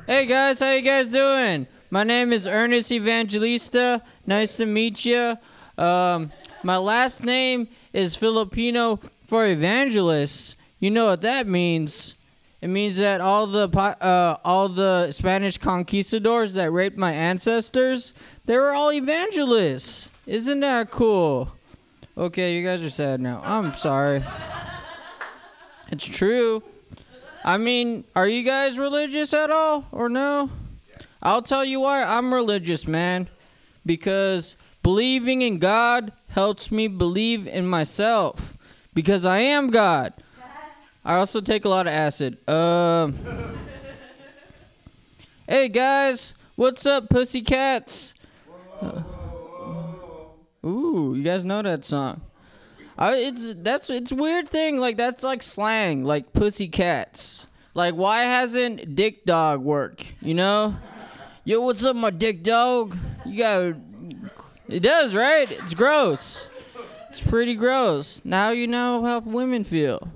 hey 0.06 0.26
guys, 0.26 0.60
how 0.60 0.72
you 0.72 0.82
guys 0.82 1.08
doing? 1.08 1.66
My 1.90 2.04
name 2.04 2.32
is 2.32 2.46
Ernest 2.46 2.90
Evangelista. 2.90 4.02
Nice 4.26 4.56
to 4.56 4.66
meet 4.66 5.04
you. 5.04 5.36
Um, 5.78 6.32
my 6.62 6.76
last 6.76 7.22
name 7.22 7.68
is 7.92 8.16
Filipino 8.16 9.00
for 9.26 9.46
evangelist. 9.46 10.56
You 10.80 10.90
know 10.90 11.06
what 11.06 11.22
that 11.22 11.46
means? 11.46 12.14
It 12.60 12.68
means 12.68 12.96
that 12.96 13.20
all 13.20 13.46
the 13.46 13.68
uh, 13.68 14.36
all 14.44 14.68
the 14.68 15.10
Spanish 15.10 15.58
conquistadors 15.58 16.54
that 16.54 16.70
raped 16.70 16.96
my 16.96 17.12
ancestors, 17.12 18.14
they 18.46 18.56
were 18.56 18.70
all 18.70 18.92
evangelists. 18.92 20.10
Isn't 20.26 20.60
that 20.60 20.90
cool? 20.90 21.52
Okay, 22.16 22.54
you 22.56 22.64
guys 22.64 22.82
are 22.82 22.90
sad 22.90 23.20
now. 23.20 23.40
I'm 23.44 23.74
sorry. 23.76 24.22
It's 25.90 26.04
true. 26.04 26.62
I 27.44 27.58
mean, 27.58 28.04
are 28.14 28.28
you 28.28 28.44
guys 28.44 28.78
religious 28.78 29.34
at 29.34 29.50
all 29.50 29.86
or 29.90 30.08
no? 30.08 30.50
I'll 31.22 31.42
tell 31.42 31.64
you 31.64 31.80
why 31.80 32.02
I'm 32.02 32.32
religious, 32.32 32.86
man. 32.86 33.28
Because 33.84 34.56
believing 34.82 35.42
in 35.42 35.58
God 35.58 36.12
helps 36.28 36.70
me 36.70 36.88
believe 36.88 37.46
in 37.46 37.66
myself. 37.66 38.56
Because 38.94 39.24
I 39.24 39.38
am 39.38 39.70
God. 39.70 40.12
I 41.04 41.16
also 41.16 41.40
take 41.40 41.64
a 41.64 41.68
lot 41.68 41.86
of 41.86 41.92
acid. 41.92 42.48
Um. 42.48 43.18
hey 45.48 45.68
guys, 45.68 46.34
what's 46.54 46.86
up, 46.86 47.08
pussycats? 47.08 48.14
Uh, 48.80 49.02
ooh, 50.64 51.14
you 51.16 51.22
guys 51.24 51.44
know 51.44 51.62
that 51.62 51.84
song? 51.84 52.20
I, 52.98 53.16
it's 53.16 53.54
that's 53.54 53.90
it's 53.90 54.12
weird 54.12 54.48
thing. 54.48 54.78
Like 54.78 54.96
that's 54.96 55.24
like 55.24 55.42
slang, 55.42 56.04
like 56.04 56.32
pussy 56.32 56.68
cats. 56.68 57.46
Like 57.74 57.94
why 57.94 58.24
hasn't 58.24 58.94
dick 58.94 59.24
dog 59.24 59.62
work? 59.62 60.04
You 60.20 60.34
know? 60.34 60.76
Yo, 61.44 61.60
what's 61.60 61.84
up, 61.84 61.96
my 61.96 62.10
dick 62.10 62.42
dog? 62.42 62.96
You 63.24 63.38
got 63.38 63.74
it 64.68 64.80
does, 64.80 65.14
right? 65.14 65.50
It's 65.50 65.74
gross. 65.74 66.48
It's 67.08 67.20
pretty 67.20 67.54
gross. 67.56 68.22
Now 68.24 68.50
you 68.50 68.66
know 68.66 69.04
how 69.04 69.20
women 69.20 69.64
feel. 69.64 70.08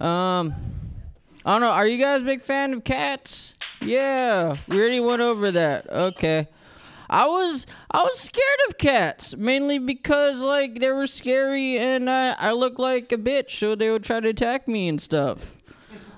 Um, 0.00 0.54
I 1.44 1.52
don't 1.52 1.60
know. 1.60 1.68
Are 1.68 1.86
you 1.86 1.98
guys 1.98 2.22
big 2.22 2.42
fan 2.42 2.72
of 2.74 2.84
cats? 2.84 3.54
Yeah, 3.80 4.56
we 4.68 4.78
already 4.78 5.00
went 5.00 5.22
over 5.22 5.50
that. 5.52 5.90
Okay. 5.90 6.48
I 7.08 7.26
was 7.26 7.66
I 7.90 8.02
was 8.02 8.18
scared 8.18 8.58
of 8.68 8.78
cats 8.78 9.36
mainly 9.36 9.78
because 9.78 10.40
like 10.40 10.80
they 10.80 10.90
were 10.90 11.06
scary 11.06 11.78
and 11.78 12.08
uh, 12.08 12.34
I 12.38 12.52
looked 12.52 12.78
like 12.78 13.12
a 13.12 13.18
bitch, 13.18 13.58
so 13.58 13.74
they 13.74 13.90
would 13.90 14.04
try 14.04 14.20
to 14.20 14.28
attack 14.28 14.66
me 14.66 14.88
and 14.88 15.00
stuff. 15.00 15.56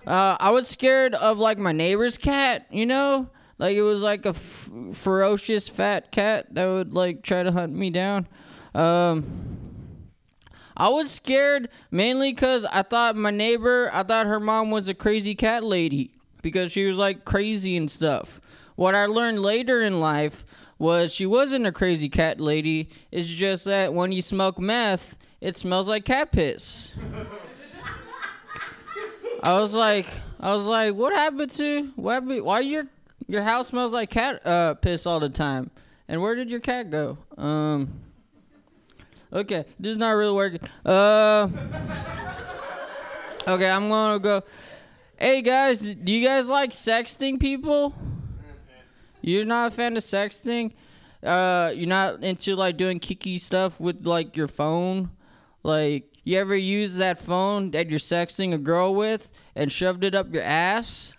Uh, 0.07 0.37
I 0.41 0.51
was 0.51 0.69
scared 0.69 1.15
of 1.15 1.39
like 1.39 1.59
my 1.59 1.73
neighbor's 1.73 2.17
cat, 2.17 2.67
you 2.71 2.87
know, 2.87 3.29
like 3.59 3.77
it 3.77 3.83
was 3.83 4.03
like 4.03 4.25
a 4.25 4.31
f- 4.31 4.71
ferocious 4.95 5.69
fat 5.69 6.11
cat 6.11 6.55
that 6.55 6.65
would 6.67 6.95
like 6.95 7.23
try 7.23 7.43
to 7.43 7.53
hunt 7.53 7.75
me 7.75 7.91
down. 7.91 8.27
Um, 8.75 9.59
I 10.79 10.89
was 10.89 11.11
scared 11.11 11.69
mainly 11.91 12.33
because 12.33 12.65
I 12.65 12.83
thought 12.83 13.17
my 13.17 13.33
neighbor, 13.33 13.91
I 13.93 14.03
thought 14.05 14.27
her 14.27 14.41
mom 14.41 14.71
was 14.71 14.89
a 14.89 14.95
crazy 14.95 15.35
cat 15.35 15.65
lady 15.65 16.13
because 16.41 16.73
she 16.73 16.87
was 16.87 16.97
like 16.97 17.25
crazy 17.25 17.77
and 17.77 17.91
stuff. 17.91 18.41
What 18.77 18.95
I 18.95 19.07
learned 19.07 19.43
later 19.43 19.83
in 19.83 20.01
life 20.01 20.47
was 20.79 21.13
she 21.13 21.27
wasn't 21.27 21.67
a 21.67 21.73
crazy 21.73 22.09
cat 22.09 22.41
lady. 22.41 22.91
It's 23.11 23.27
just 23.27 23.65
that 23.65 23.93
when 23.93 24.13
you 24.13 24.23
smoke 24.23 24.59
meth, 24.59 25.19
it 25.41 25.59
smells 25.59 25.89
like 25.89 26.05
cat 26.05 26.33
piss. 26.33 26.93
I 29.43 29.61
was 29.61 29.75
like, 29.75 30.07
I 30.41 30.55
was 30.55 30.67
like, 30.67 30.95
what 30.95 31.13
happened 31.13 31.51
to 31.53 31.93
what 31.97 32.15
happened, 32.15 32.43
why 32.43 32.61
your 32.61 32.85
your 33.27 33.43
house 33.43 33.69
smells 33.69 33.93
like 33.93 34.11
cat 34.11 34.45
uh, 34.47 34.75
piss 34.75 35.07
all 35.07 35.21
the 35.21 35.29
time? 35.29 35.71
And 36.09 36.23
where 36.23 36.35
did 36.35 36.51
your 36.51 36.61
cat 36.61 36.91
go? 36.91 37.19
Um. 37.37 38.01
Okay, 39.31 39.67
this 39.79 39.93
is 39.93 39.99
not 39.99 40.11
really 40.13 40.33
working. 40.33 40.61
Uh. 40.85 41.49
Okay, 43.47 43.69
I'm 43.69 43.89
gonna 43.89 44.19
go. 44.19 44.43
Hey 45.19 45.43
guys, 45.43 45.81
do 45.81 46.13
you 46.13 46.27
guys 46.27 46.49
like 46.49 46.71
sexting 46.71 47.41
people? 47.41 47.95
You're 49.29 49.45
not 49.45 49.73
a 49.73 49.75
fan 49.75 49.95
of 49.97 50.03
sexting? 50.03 50.73
Uh, 51.23 51.71
you're 51.75 51.87
not 51.87 52.25
into 52.25 52.57
like 52.57 52.79
doing 52.79 52.99
kiki 52.99 53.37
stuff 53.37 53.79
with 53.79 54.07
like 54.07 54.39
your 54.39 54.49
phone? 54.49 55.11
Like, 55.63 56.05
you 56.25 56.39
ever 56.39 56.57
use 56.57 56.97
that 56.97 57.19
phone 57.19 57.73
that 57.73 57.91
you're 57.91 57.99
sexting 57.99 58.55
a 58.55 58.59
girl 58.59 58.95
with 58.95 59.31
and 59.55 59.71
shoved 59.71 60.03
it 60.05 60.15
up 60.15 60.33
your 60.33 60.43
ass? 60.43 61.13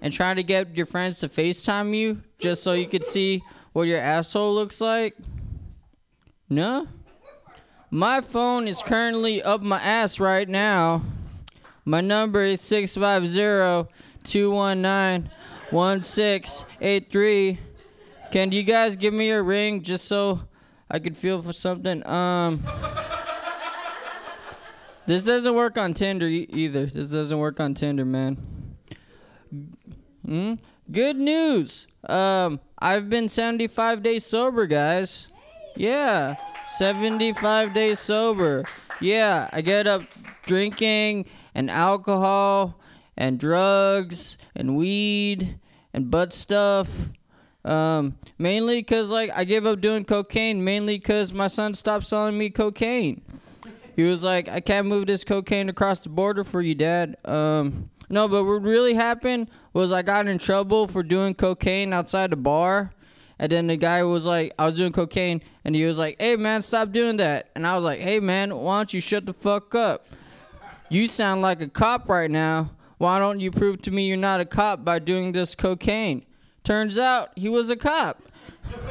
And 0.00 0.12
trying 0.12 0.36
to 0.36 0.44
get 0.44 0.76
your 0.76 0.86
friends 0.86 1.18
to 1.20 1.28
FaceTime 1.28 1.94
you 1.94 2.22
just 2.38 2.62
so 2.62 2.72
you 2.72 2.86
could 2.86 3.04
see 3.04 3.42
what 3.72 3.88
your 3.88 3.98
asshole 3.98 4.54
looks 4.54 4.80
like? 4.80 5.16
No? 6.48 6.86
My 7.90 8.20
phone 8.20 8.68
is 8.68 8.82
currently 8.82 9.42
up 9.42 9.62
my 9.62 9.80
ass 9.80 10.20
right 10.20 10.48
now. 10.48 11.02
My 11.84 12.00
number 12.00 12.42
is 12.44 12.60
650 12.60 13.92
219 14.22 15.30
1683. 15.70 17.58
Can 18.32 18.52
you 18.52 18.62
guys 18.62 18.96
give 18.96 19.12
me 19.14 19.30
a 19.30 19.42
ring 19.42 19.82
just 19.82 20.04
so 20.06 20.40
I 20.90 20.98
could 20.98 21.16
feel 21.16 21.42
for 21.42 21.52
something? 21.52 22.06
Um 22.06 22.62
This 25.06 25.24
doesn't 25.24 25.54
work 25.54 25.76
on 25.76 25.94
Tinder 25.94 26.28
e- 26.28 26.46
either. 26.50 26.86
This 26.86 27.10
doesn't 27.10 27.38
work 27.38 27.58
on 27.58 27.74
Tinder, 27.74 28.04
man. 28.04 28.36
Hmm? 30.24 30.54
Good 30.90 31.16
news. 31.16 31.86
Um 32.08 32.60
I've 32.78 33.08
been 33.10 33.28
75 33.28 34.02
days 34.02 34.24
sober, 34.24 34.66
guys. 34.66 35.26
Yeah. 35.76 36.36
75 36.66 37.74
days 37.74 37.98
sober. 37.98 38.64
Yeah, 39.00 39.48
I 39.52 39.60
get 39.60 39.86
up 39.86 40.02
drinking 40.46 41.26
and 41.54 41.70
alcohol 41.70 42.78
and 43.16 43.38
drugs 43.38 44.36
and 44.54 44.76
weed 44.76 45.58
and 45.92 46.10
butt 46.10 46.32
stuff. 46.32 46.88
Um, 47.64 48.16
mainly 48.38 48.80
because 48.80 49.10
like 49.10 49.30
I 49.34 49.44
gave 49.44 49.66
up 49.66 49.80
doing 49.80 50.04
cocaine. 50.04 50.64
Mainly 50.64 50.98
because 50.98 51.32
my 51.32 51.48
son 51.48 51.74
stopped 51.74 52.06
selling 52.06 52.38
me 52.38 52.50
cocaine. 52.50 53.22
He 53.96 54.04
was 54.04 54.24
like, 54.24 54.48
"I 54.48 54.60
can't 54.60 54.86
move 54.86 55.06
this 55.06 55.24
cocaine 55.24 55.68
across 55.68 56.02
the 56.02 56.08
border 56.08 56.44
for 56.44 56.62
you, 56.62 56.74
Dad." 56.74 57.16
Um, 57.24 57.90
no, 58.08 58.28
but 58.28 58.44
what 58.44 58.62
really 58.62 58.94
happened 58.94 59.50
was 59.72 59.92
I 59.92 60.02
got 60.02 60.26
in 60.26 60.38
trouble 60.38 60.88
for 60.88 61.02
doing 61.02 61.34
cocaine 61.34 61.92
outside 61.92 62.30
the 62.30 62.36
bar. 62.36 62.92
And 63.38 63.50
then 63.50 63.68
the 63.68 63.76
guy 63.76 64.02
was 64.02 64.26
like, 64.26 64.52
I 64.58 64.66
was 64.66 64.74
doing 64.74 64.92
cocaine, 64.92 65.40
and 65.64 65.74
he 65.74 65.86
was 65.86 65.96
like, 65.96 66.16
"Hey 66.20 66.36
man, 66.36 66.62
stop 66.62 66.92
doing 66.92 67.16
that." 67.18 67.50
And 67.54 67.66
I 67.66 67.74
was 67.74 67.84
like, 67.84 68.00
"Hey 68.00 68.20
man, 68.20 68.54
why 68.54 68.78
don't 68.78 68.92
you 68.92 69.00
shut 69.00 69.24
the 69.26 69.32
fuck 69.32 69.74
up? 69.74 70.06
You 70.90 71.06
sound 71.06 71.40
like 71.40 71.62
a 71.62 71.68
cop 71.68 72.08
right 72.08 72.30
now. 72.30 72.70
Why 73.00 73.18
don't 73.18 73.40
you 73.40 73.50
prove 73.50 73.80
to 73.82 73.90
me 73.90 74.06
you're 74.06 74.18
not 74.18 74.40
a 74.40 74.44
cop 74.44 74.84
by 74.84 74.98
doing 74.98 75.32
this 75.32 75.54
cocaine?" 75.54 76.22
Turns 76.64 76.98
out 76.98 77.30
he 77.34 77.48
was 77.48 77.70
a 77.70 77.76
cop, 77.76 78.20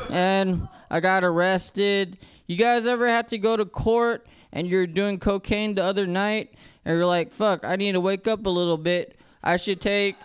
and 0.09 0.67
I 0.89 0.99
got 0.99 1.23
arrested. 1.23 2.17
You 2.47 2.55
guys 2.55 2.87
ever 2.87 3.07
had 3.07 3.27
to 3.27 3.37
go 3.37 3.55
to 3.55 3.65
court 3.65 4.25
and 4.51 4.65
you're 4.65 4.87
doing 4.87 5.19
cocaine 5.19 5.75
the 5.75 5.83
other 5.83 6.07
night, 6.07 6.55
and 6.85 6.97
you're 6.97 7.05
like, 7.05 7.31
"Fuck, 7.31 7.63
I 7.63 7.75
need 7.75 7.91
to 7.91 8.01
wake 8.01 8.27
up 8.27 8.47
a 8.47 8.49
little 8.49 8.77
bit. 8.77 9.15
I 9.43 9.57
should 9.57 9.79
take." 9.79 10.15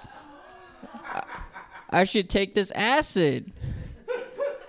I 1.91 2.05
should 2.05 2.31
take 2.31 2.55
this 2.55 2.71
acid 2.71 3.53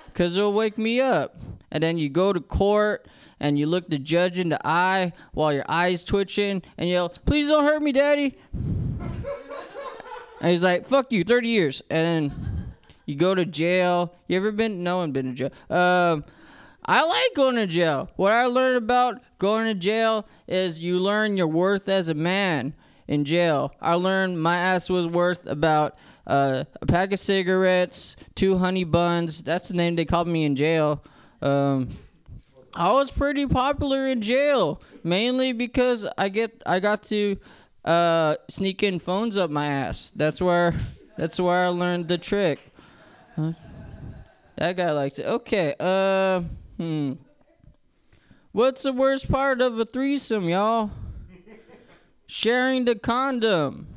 because 0.07 0.35
it'll 0.35 0.51
wake 0.51 0.77
me 0.77 0.99
up. 0.99 1.37
And 1.71 1.81
then 1.81 1.97
you 1.97 2.09
go 2.09 2.33
to 2.33 2.41
court 2.41 3.07
and 3.39 3.57
you 3.57 3.65
look 3.65 3.89
the 3.89 3.97
judge 3.97 4.37
in 4.37 4.49
the 4.49 4.59
eye 4.67 5.13
while 5.31 5.53
your 5.53 5.65
eye's 5.69 6.03
twitching 6.03 6.63
and 6.77 6.89
yell, 6.89 7.09
Please 7.09 7.47
don't 7.47 7.63
hurt 7.63 7.81
me, 7.81 7.93
daddy. 7.93 8.37
And 10.41 10.51
he's 10.51 10.63
like, 10.63 10.87
Fuck 10.87 11.11
you, 11.11 11.23
30 11.23 11.49
years. 11.49 11.83
And 11.89 12.31
you 13.05 13.15
go 13.15 13.35
to 13.35 13.45
jail. 13.45 14.13
You 14.27 14.37
ever 14.37 14.51
been? 14.51 14.83
No 14.83 14.97
one 14.97 15.11
been 15.11 15.27
to 15.27 15.33
jail. 15.33 15.51
Um, 15.69 16.25
I 16.85 17.03
like 17.03 17.35
going 17.35 17.55
to 17.55 17.67
jail. 17.67 18.09
What 18.15 18.31
I 18.31 18.45
learned 18.45 18.77
about 18.77 19.21
going 19.39 19.65
to 19.65 19.73
jail 19.73 20.27
is 20.47 20.79
you 20.79 20.99
learn 20.99 21.35
your 21.35 21.47
worth 21.47 21.89
as 21.89 22.09
a 22.09 22.13
man 22.13 22.73
in 23.07 23.25
jail. 23.25 23.73
I 23.81 23.95
learned 23.95 24.41
my 24.41 24.57
ass 24.57 24.89
was 24.89 25.07
worth 25.07 25.45
about 25.47 25.97
uh, 26.27 26.65
a 26.81 26.85
pack 26.85 27.11
of 27.11 27.19
cigarettes, 27.19 28.15
two 28.35 28.57
honey 28.57 28.83
buns. 28.83 29.41
That's 29.41 29.67
the 29.67 29.73
name 29.73 29.95
they 29.95 30.05
called 30.05 30.27
me 30.27 30.43
in 30.45 30.55
jail. 30.55 31.03
Um, 31.41 31.89
I 32.75 32.91
was 32.91 33.09
pretty 33.09 33.47
popular 33.47 34.07
in 34.07 34.21
jail, 34.21 34.81
mainly 35.03 35.53
because 35.53 36.05
I 36.17 36.29
get 36.29 36.61
I 36.65 36.79
got 36.79 37.03
to 37.03 37.37
uh, 37.85 38.35
sneak 38.49 38.83
in 38.83 38.99
phones 38.99 39.37
up 39.37 39.49
my 39.49 39.67
ass. 39.67 40.11
That's 40.15 40.41
where 40.41 40.73
that's 41.17 41.39
where 41.39 41.65
I 41.65 41.67
learned 41.67 42.07
the 42.07 42.17
trick. 42.17 42.59
Huh? 43.35 43.53
That 44.57 44.75
guy 44.75 44.91
likes 44.91 45.19
it. 45.19 45.25
Okay. 45.25 45.75
Uh, 45.79 46.41
hmm. 46.77 47.13
What's 48.51 48.83
the 48.83 48.93
worst 48.93 49.31
part 49.31 49.61
of 49.61 49.79
a 49.79 49.85
threesome, 49.85 50.49
y'all? 50.49 50.91
Sharing 52.25 52.85
the 52.85 52.95
condom. 52.95 53.87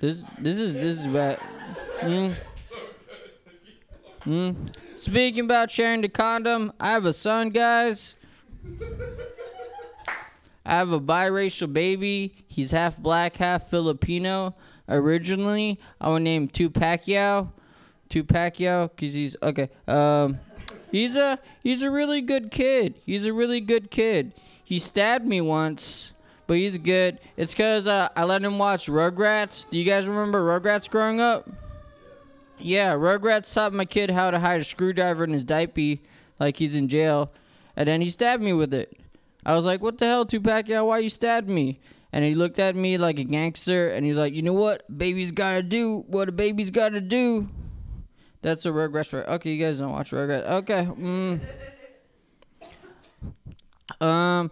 This 0.00 0.22
this 0.38 0.58
is 0.58 0.74
this 0.74 1.00
is 1.00 1.06
bad. 1.06 1.40
Mm. 4.26 4.70
Speaking 4.94 5.44
about 5.44 5.70
sharing 5.70 6.00
the 6.00 6.08
condom, 6.08 6.72
I 6.80 6.90
have 6.90 7.04
a 7.04 7.12
son, 7.12 7.50
guys. 7.50 8.14
I 10.64 10.72
have 10.72 10.92
a 10.92 11.00
biracial 11.00 11.72
baby. 11.72 12.34
He's 12.46 12.70
half 12.70 12.96
black, 12.96 13.36
half 13.36 13.68
Filipino. 13.68 14.54
Originally, 14.88 15.78
I 16.00 16.08
would 16.10 16.22
name 16.22 16.48
Tupacquiao. 16.48 17.50
Tupacquiao, 18.08 18.90
cause 18.96 19.14
he's 19.14 19.34
okay. 19.42 19.68
Um, 19.88 20.38
he's 20.90 21.16
a 21.16 21.38
he's 21.62 21.82
a 21.82 21.90
really 21.90 22.20
good 22.20 22.50
kid. 22.50 22.94
He's 23.04 23.24
a 23.24 23.32
really 23.32 23.60
good 23.60 23.90
kid. 23.90 24.32
He 24.62 24.78
stabbed 24.78 25.26
me 25.26 25.40
once, 25.40 26.12
but 26.46 26.58
he's 26.58 26.78
good. 26.78 27.18
It's 27.36 27.54
cause 27.54 27.86
uh, 27.86 28.08
I 28.14 28.24
let 28.24 28.42
him 28.42 28.58
watch 28.58 28.86
Rugrats. 28.86 29.68
Do 29.68 29.78
you 29.78 29.84
guys 29.84 30.06
remember 30.06 30.40
Rugrats 30.42 30.88
growing 30.88 31.20
up? 31.20 31.48
Yeah, 32.58 32.94
Rugrats 32.94 33.52
taught 33.52 33.72
my 33.72 33.84
kid 33.84 34.10
how 34.10 34.30
to 34.30 34.38
hide 34.38 34.60
a 34.60 34.64
screwdriver 34.64 35.24
in 35.24 35.32
his 35.32 35.44
diaper, 35.44 36.00
like 36.38 36.56
he's 36.56 36.74
in 36.74 36.88
jail, 36.88 37.32
and 37.74 37.88
then 37.88 38.00
he 38.00 38.10
stabbed 38.10 38.42
me 38.42 38.52
with 38.52 38.72
it. 38.72 38.96
I 39.44 39.54
was 39.54 39.66
like, 39.66 39.82
"What 39.82 39.98
the 39.98 40.06
hell, 40.06 40.24
Tupac? 40.24 40.68
Yeah, 40.68 40.80
why 40.82 40.98
you 40.98 41.08
stabbed 41.08 41.48
me?" 41.48 41.80
And 42.12 42.24
he 42.24 42.34
looked 42.34 42.58
at 42.58 42.76
me 42.76 42.96
like 42.96 43.18
a 43.18 43.24
gangster, 43.24 43.88
and 43.88 44.06
he's 44.06 44.16
like, 44.16 44.34
"You 44.34 44.42
know 44.42 44.52
what? 44.52 44.84
Baby's 44.96 45.32
gotta 45.32 45.62
do 45.62 46.04
what 46.06 46.28
a 46.28 46.32
baby's 46.32 46.70
gotta 46.70 47.00
do." 47.00 47.48
That's 48.42 48.66
a 48.66 48.68
Rugrats. 48.68 49.14
Okay, 49.14 49.52
you 49.52 49.64
guys 49.64 49.78
don't 49.78 49.92
watch 49.92 50.10
Rugrats. 50.10 50.46
Okay. 50.46 50.84
Mm. 50.84 51.40
Um. 54.00 54.50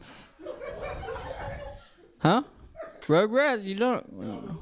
Huh? 2.18 2.42
Rugrats? 3.02 3.64
You 3.64 3.74
don't. 3.74 4.58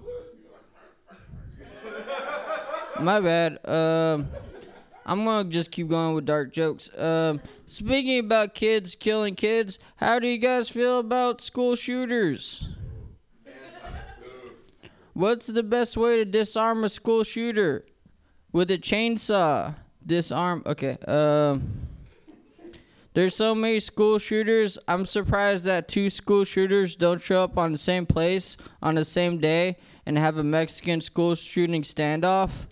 My 3.01 3.21
bad. 3.21 3.59
Um, 3.67 4.29
I'm 5.11 5.25
gonna 5.25 5.49
just 5.49 5.73
keep 5.73 5.89
going 5.89 6.15
with 6.15 6.25
dark 6.25 6.53
jokes. 6.53 6.89
Um, 6.97 7.41
speaking 7.67 8.21
about 8.21 8.55
kids 8.55 8.95
killing 8.95 9.35
kids, 9.35 9.81
how 9.97 10.21
do 10.21 10.29
you 10.29 10.39
guys 10.39 10.69
feel 10.69 11.01
about 11.01 11.41
school 11.41 11.75
shooters? 11.75 12.69
What's 15.13 15.49
the 15.49 15.65
best 15.65 15.97
way 15.97 16.19
to 16.19 16.25
disarm 16.25 16.85
a 16.85 16.89
school 16.89 17.25
shooter? 17.25 17.85
With 18.53 18.71
a 18.71 18.79
chainsaw. 18.79 19.75
Disarm. 20.07 20.63
Okay. 20.65 20.97
Um. 21.09 21.89
There's 23.13 23.35
so 23.35 23.53
many 23.53 23.81
school 23.81 24.21
shooters. 24.21 24.79
I'm 24.87 25.07
surprised 25.07 25.65
that 25.65 25.89
two 25.89 26.09
school 26.09 26.45
shooters 26.45 26.95
don't 26.95 27.21
show 27.21 27.43
up 27.43 27.59
on 27.59 27.73
the 27.73 27.79
same 27.79 28.07
place 28.07 28.57
on 28.81 28.95
the 28.95 29.05
same 29.05 29.39
day 29.39 29.79
and 30.07 30.17
have 30.17 30.37
a 30.37 30.45
Mexican 30.45 31.01
school 31.01 31.35
shooting 31.35 31.83
standoff. 31.83 32.67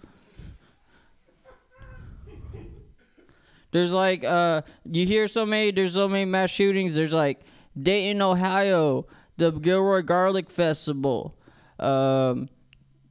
There's 3.71 3.93
like 3.93 4.25
uh 4.25 4.63
you 4.91 5.07
hear 5.07 5.29
so 5.29 5.45
many 5.45 5.71
there's 5.71 5.95
so 5.95 6.09
many 6.09 6.25
mass 6.25 6.51
shootings. 6.51 6.95
There's 6.95 7.13
like 7.13 7.41
Dayton, 7.81 8.23
Ohio, 8.23 9.07
the 9.37 9.51
Gilroy 9.51 10.03
Garlic 10.03 10.51
Festival. 10.51 11.37
Um 11.79 12.49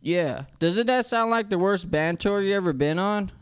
yeah. 0.02 0.44
Doesn't 0.60 0.88
that 0.88 1.06
sound 1.06 1.32
like 1.32 1.50
the 1.50 1.58
worst 1.60 1.90
band 1.92 2.20
tour 2.20 2.42
you 2.42 2.56
ever 2.56 2.74
been 2.74 3.00
on? 3.00 3.32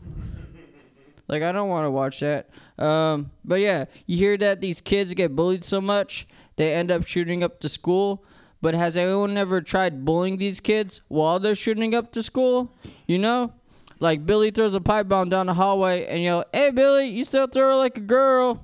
Like 1.28 1.42
I 1.42 1.50
don't 1.50 1.68
want 1.68 1.86
to 1.86 1.90
watch 1.90 2.20
that. 2.20 2.50
Um 2.78 3.32
but 3.44 3.58
yeah, 3.60 3.86
you 4.06 4.16
hear 4.16 4.36
that 4.36 4.60
these 4.60 4.80
kids 4.80 5.12
get 5.12 5.34
bullied 5.34 5.64
so 5.64 5.80
much, 5.80 6.28
they 6.54 6.72
end 6.72 6.92
up 6.92 7.04
shooting 7.04 7.42
up 7.42 7.60
the 7.60 7.68
school. 7.68 8.24
But 8.62 8.74
has 8.74 8.96
anyone 8.96 9.36
ever 9.36 9.60
tried 9.60 10.04
bullying 10.04 10.38
these 10.38 10.60
kids 10.60 11.02
while 11.08 11.38
they're 11.38 11.54
shooting 11.54 11.94
up 11.94 12.12
the 12.12 12.22
school? 12.22 12.72
You 13.06 13.18
know? 13.18 13.52
Like 13.98 14.26
Billy 14.26 14.50
throws 14.50 14.74
a 14.74 14.80
pipe 14.80 15.08
bomb 15.08 15.30
down 15.30 15.46
the 15.46 15.54
hallway 15.54 16.04
and 16.06 16.22
yell, 16.22 16.44
"Hey 16.52 16.70
Billy, 16.70 17.08
you 17.08 17.24
still 17.24 17.46
throw 17.46 17.70
her 17.70 17.76
like 17.76 17.96
a 17.96 18.02
girl." 18.02 18.62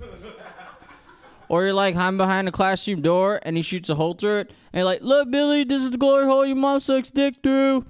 or 1.48 1.64
you're 1.64 1.72
like 1.72 1.96
hiding 1.96 2.16
behind 2.16 2.46
a 2.48 2.52
classroom 2.52 3.02
door 3.02 3.40
and 3.42 3.56
he 3.56 3.62
shoots 3.62 3.88
a 3.88 3.94
hole 3.96 4.14
through 4.14 4.38
it, 4.38 4.50
and 4.72 4.80
you're 4.80 4.84
like, 4.84 5.02
"Look, 5.02 5.30
Billy, 5.30 5.64
this 5.64 5.82
is 5.82 5.90
the 5.90 5.98
glory 5.98 6.26
hole 6.26 6.46
your 6.46 6.56
mom 6.56 6.78
sucks 6.80 7.10
dick 7.10 7.36
through." 7.42 7.86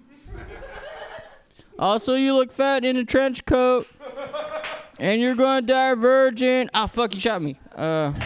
also, 1.78 2.14
you 2.14 2.34
look 2.34 2.50
fat 2.50 2.84
in 2.84 2.96
a 2.96 3.04
trench 3.04 3.44
coat, 3.44 3.86
and 4.98 5.20
you're 5.20 5.34
gonna 5.34 5.62
die 5.62 5.94
virgin. 5.94 6.70
Ah, 6.72 6.86
fuck, 6.86 7.14
you 7.14 7.20
shot 7.20 7.42
me. 7.42 7.58
Uh. 7.76 8.12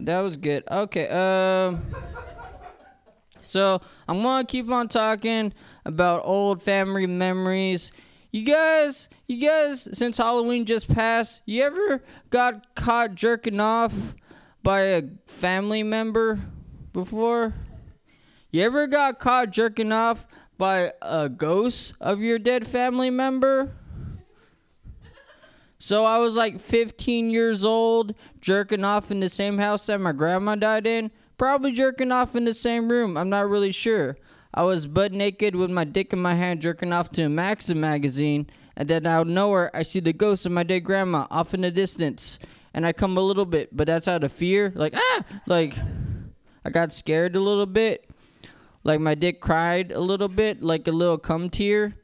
That 0.00 0.20
was 0.20 0.36
good. 0.36 0.62
Okay. 0.70 1.08
Um. 1.08 1.84
So 3.48 3.80
I'm 4.06 4.22
gonna 4.22 4.44
keep 4.44 4.70
on 4.70 4.88
talking 4.88 5.52
about 5.84 6.22
old 6.24 6.62
family 6.62 7.06
memories. 7.06 7.90
You 8.30 8.44
guys, 8.44 9.08
you 9.26 9.40
guys, 9.40 9.88
since 9.92 10.18
Halloween 10.18 10.66
just 10.66 10.86
passed, 10.86 11.42
you 11.46 11.62
ever 11.62 12.02
got 12.30 12.74
caught 12.74 13.14
jerking 13.14 13.58
off 13.58 14.14
by 14.62 14.80
a 14.82 15.02
family 15.26 15.82
member 15.82 16.38
before? 16.92 17.54
You 18.50 18.64
ever 18.64 18.86
got 18.86 19.18
caught 19.18 19.50
jerking 19.50 19.92
off 19.92 20.26
by 20.58 20.92
a 21.00 21.28
ghost 21.28 21.94
of 22.00 22.20
your 22.20 22.38
dead 22.38 22.66
family 22.66 23.10
member? 23.10 23.72
So 25.78 26.04
I 26.04 26.18
was 26.18 26.34
like 26.36 26.60
15 26.60 27.30
years 27.30 27.64
old, 27.64 28.14
jerking 28.40 28.84
off 28.84 29.10
in 29.10 29.20
the 29.20 29.28
same 29.28 29.58
house 29.58 29.86
that 29.86 30.00
my 30.00 30.12
grandma 30.12 30.56
died 30.56 30.86
in. 30.86 31.10
Probably 31.38 31.72
jerking 31.72 32.10
off 32.12 32.34
in 32.34 32.44
the 32.44 32.52
same 32.52 32.90
room. 32.90 33.16
I'm 33.16 33.30
not 33.30 33.48
really 33.48 33.72
sure. 33.72 34.18
I 34.52 34.64
was 34.64 34.86
butt 34.88 35.12
naked 35.12 35.54
with 35.54 35.70
my 35.70 35.84
dick 35.84 36.12
in 36.12 36.20
my 36.20 36.34
hand, 36.34 36.60
jerking 36.60 36.92
off 36.92 37.12
to 37.12 37.22
a 37.22 37.28
Maxim 37.28 37.80
magazine, 37.80 38.48
and 38.76 38.88
then 38.88 39.06
out 39.06 39.22
of 39.22 39.28
nowhere, 39.28 39.70
I 39.72 39.84
see 39.84 40.00
the 40.00 40.12
ghost 40.12 40.46
of 40.46 40.52
my 40.52 40.64
dead 40.64 40.80
grandma 40.80 41.26
off 41.30 41.54
in 41.54 41.60
the 41.60 41.70
distance, 41.70 42.38
and 42.74 42.84
I 42.84 42.92
come 42.92 43.16
a 43.16 43.20
little 43.20 43.44
bit, 43.44 43.76
but 43.76 43.86
that's 43.86 44.08
out 44.08 44.24
of 44.24 44.32
fear. 44.32 44.72
Like 44.74 44.94
ah, 44.96 45.24
like 45.46 45.74
I 46.64 46.70
got 46.70 46.92
scared 46.92 47.36
a 47.36 47.40
little 47.40 47.66
bit. 47.66 48.10
Like 48.82 49.00
my 49.00 49.14
dick 49.14 49.40
cried 49.40 49.92
a 49.92 50.00
little 50.00 50.28
bit, 50.28 50.62
like 50.62 50.88
a 50.88 50.92
little 50.92 51.18
cum 51.18 51.50
tear. 51.50 51.94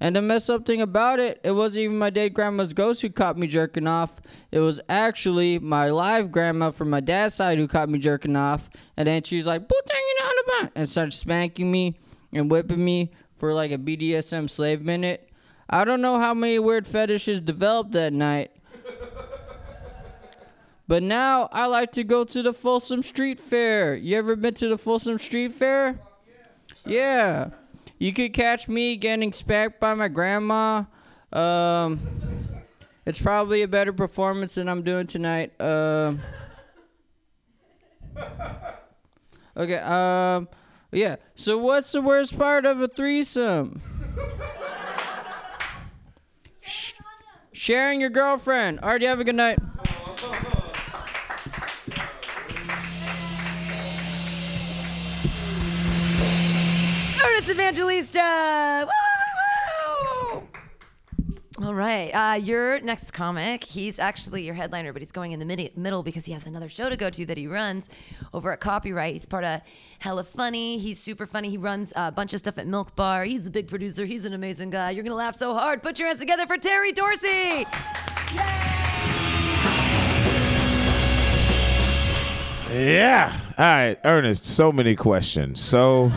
And 0.00 0.16
the 0.16 0.22
messed 0.22 0.48
up 0.48 0.64
thing 0.64 0.80
about 0.80 1.18
it, 1.18 1.40
it 1.44 1.52
wasn't 1.52 1.82
even 1.82 1.98
my 1.98 2.08
dead 2.08 2.32
grandma's 2.32 2.72
ghost 2.72 3.02
who 3.02 3.10
caught 3.10 3.36
me 3.36 3.46
jerking 3.46 3.86
off. 3.86 4.22
It 4.50 4.60
was 4.60 4.80
actually 4.88 5.58
my 5.58 5.90
live 5.90 6.32
grandma 6.32 6.70
from 6.70 6.88
my 6.88 7.00
dad's 7.00 7.34
side 7.34 7.58
who 7.58 7.68
caught 7.68 7.90
me 7.90 7.98
jerking 7.98 8.34
off. 8.34 8.70
And 8.96 9.06
then 9.06 9.22
she 9.22 9.36
was 9.36 9.46
like, 9.46 9.68
"Put 9.68 9.90
hanging 9.92 10.06
on 10.24 10.62
back," 10.62 10.72
and 10.74 10.88
started 10.88 11.12
spanking 11.12 11.70
me 11.70 11.98
and 12.32 12.50
whipping 12.50 12.82
me 12.82 13.10
for 13.36 13.52
like 13.52 13.72
a 13.72 13.78
BDSM 13.78 14.48
slave 14.48 14.82
minute. 14.82 15.28
I 15.68 15.84
don't 15.84 16.00
know 16.00 16.18
how 16.18 16.34
many 16.34 16.58
weird 16.58 16.86
fetishes 16.86 17.40
developed 17.40 17.92
that 17.92 18.12
night. 18.12 18.50
But 20.88 21.04
now 21.04 21.48
I 21.52 21.66
like 21.66 21.92
to 21.92 22.02
go 22.02 22.24
to 22.24 22.42
the 22.42 22.52
Folsom 22.52 23.02
Street 23.02 23.38
Fair. 23.38 23.94
You 23.94 24.18
ever 24.18 24.34
been 24.34 24.54
to 24.54 24.68
the 24.68 24.76
Folsom 24.76 25.18
Street 25.18 25.52
Fair? 25.52 26.00
Yeah. 26.84 27.50
You 28.00 28.14
could 28.14 28.32
catch 28.32 28.66
me 28.66 28.96
getting 28.96 29.30
spanked 29.30 29.78
by 29.78 29.92
my 29.92 30.08
grandma. 30.08 30.84
Um, 31.34 32.00
it's 33.04 33.18
probably 33.18 33.60
a 33.60 33.68
better 33.68 33.92
performance 33.92 34.54
than 34.54 34.70
I'm 34.70 34.82
doing 34.82 35.06
tonight. 35.06 35.52
Uh, 35.60 36.14
okay. 39.54 39.78
Um, 39.80 40.48
yeah. 40.92 41.16
So 41.34 41.58
what's 41.58 41.92
the 41.92 42.00
worst 42.00 42.38
part 42.38 42.64
of 42.64 42.80
a 42.80 42.88
threesome? 42.88 43.82
Sharing 47.52 48.00
your 48.00 48.08
girlfriend. 48.08 48.80
All 48.80 48.88
right. 48.88 49.02
You 49.02 49.08
have 49.08 49.20
a 49.20 49.24
good 49.24 49.34
night. 49.34 49.58
Ernest 57.24 57.50
Evangelista. 57.50 58.88
All 61.62 61.74
right. 61.74 62.10
Uh, 62.10 62.36
your 62.36 62.80
next 62.80 63.10
comic, 63.10 63.64
he's 63.64 63.98
actually 63.98 64.44
your 64.44 64.54
headliner, 64.54 64.94
but 64.94 65.02
he's 65.02 65.12
going 65.12 65.32
in 65.32 65.38
the 65.38 65.44
midi- 65.44 65.70
middle 65.76 66.02
because 66.02 66.24
he 66.24 66.32
has 66.32 66.46
another 66.46 66.70
show 66.70 66.88
to 66.88 66.96
go 66.96 67.10
to 67.10 67.26
that 67.26 67.36
he 67.36 67.46
runs 67.46 67.90
over 68.32 68.50
at 68.52 68.60
Copyright. 68.60 69.12
He's 69.12 69.26
part 69.26 69.44
of 69.44 69.60
Hella 69.98 70.24
Funny. 70.24 70.78
He's 70.78 70.98
super 70.98 71.26
funny. 71.26 71.50
He 71.50 71.58
runs 71.58 71.92
a 71.96 72.10
bunch 72.12 72.32
of 72.32 72.38
stuff 72.38 72.56
at 72.56 72.66
Milk 72.66 72.96
Bar. 72.96 73.24
He's 73.24 73.46
a 73.46 73.50
big 73.50 73.68
producer. 73.68 74.06
He's 74.06 74.24
an 74.24 74.32
amazing 74.32 74.70
guy. 74.70 74.92
You're 74.92 75.04
to 75.04 75.14
laugh 75.14 75.36
so 75.36 75.52
hard. 75.52 75.82
Put 75.82 75.98
your 75.98 76.08
hands 76.08 76.20
together 76.20 76.46
for 76.46 76.56
Terry 76.56 76.92
Dorsey. 76.92 77.66
Yeah. 82.72 83.36
All 83.58 83.64
right, 83.64 83.98
Ernest. 84.04 84.46
So 84.46 84.72
many 84.72 84.96
questions. 84.96 85.60
So, 85.60 86.10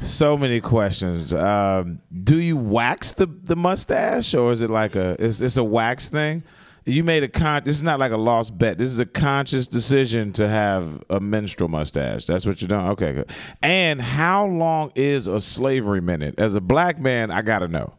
so 0.00 0.36
many 0.36 0.60
questions. 0.60 1.32
Um, 1.32 2.00
do 2.24 2.40
you 2.40 2.56
wax 2.56 3.12
the, 3.12 3.26
the 3.26 3.56
mustache, 3.56 4.34
or 4.34 4.52
is 4.52 4.62
it 4.62 4.70
like 4.70 4.96
a? 4.96 5.16
It's, 5.18 5.40
it's 5.40 5.56
a 5.56 5.64
wax 5.64 6.08
thing. 6.08 6.42
You 6.86 7.04
made 7.04 7.22
a 7.22 7.28
con. 7.28 7.62
This 7.64 7.76
is 7.76 7.82
not 7.82 8.00
like 8.00 8.10
a 8.10 8.16
lost 8.16 8.56
bet. 8.56 8.78
This 8.78 8.88
is 8.88 8.98
a 8.98 9.06
conscious 9.06 9.66
decision 9.66 10.32
to 10.32 10.48
have 10.48 11.02
a 11.10 11.20
menstrual 11.20 11.68
mustache. 11.68 12.24
That's 12.24 12.46
what 12.46 12.60
you're 12.60 12.68
doing. 12.68 12.86
Okay, 12.88 13.12
good. 13.12 13.30
And 13.62 14.00
how 14.00 14.46
long 14.46 14.90
is 14.94 15.26
a 15.26 15.40
slavery 15.40 16.00
minute? 16.00 16.38
As 16.38 16.54
a 16.54 16.60
black 16.60 16.98
man, 16.98 17.30
I 17.30 17.42
gotta 17.42 17.68
know. 17.68 17.94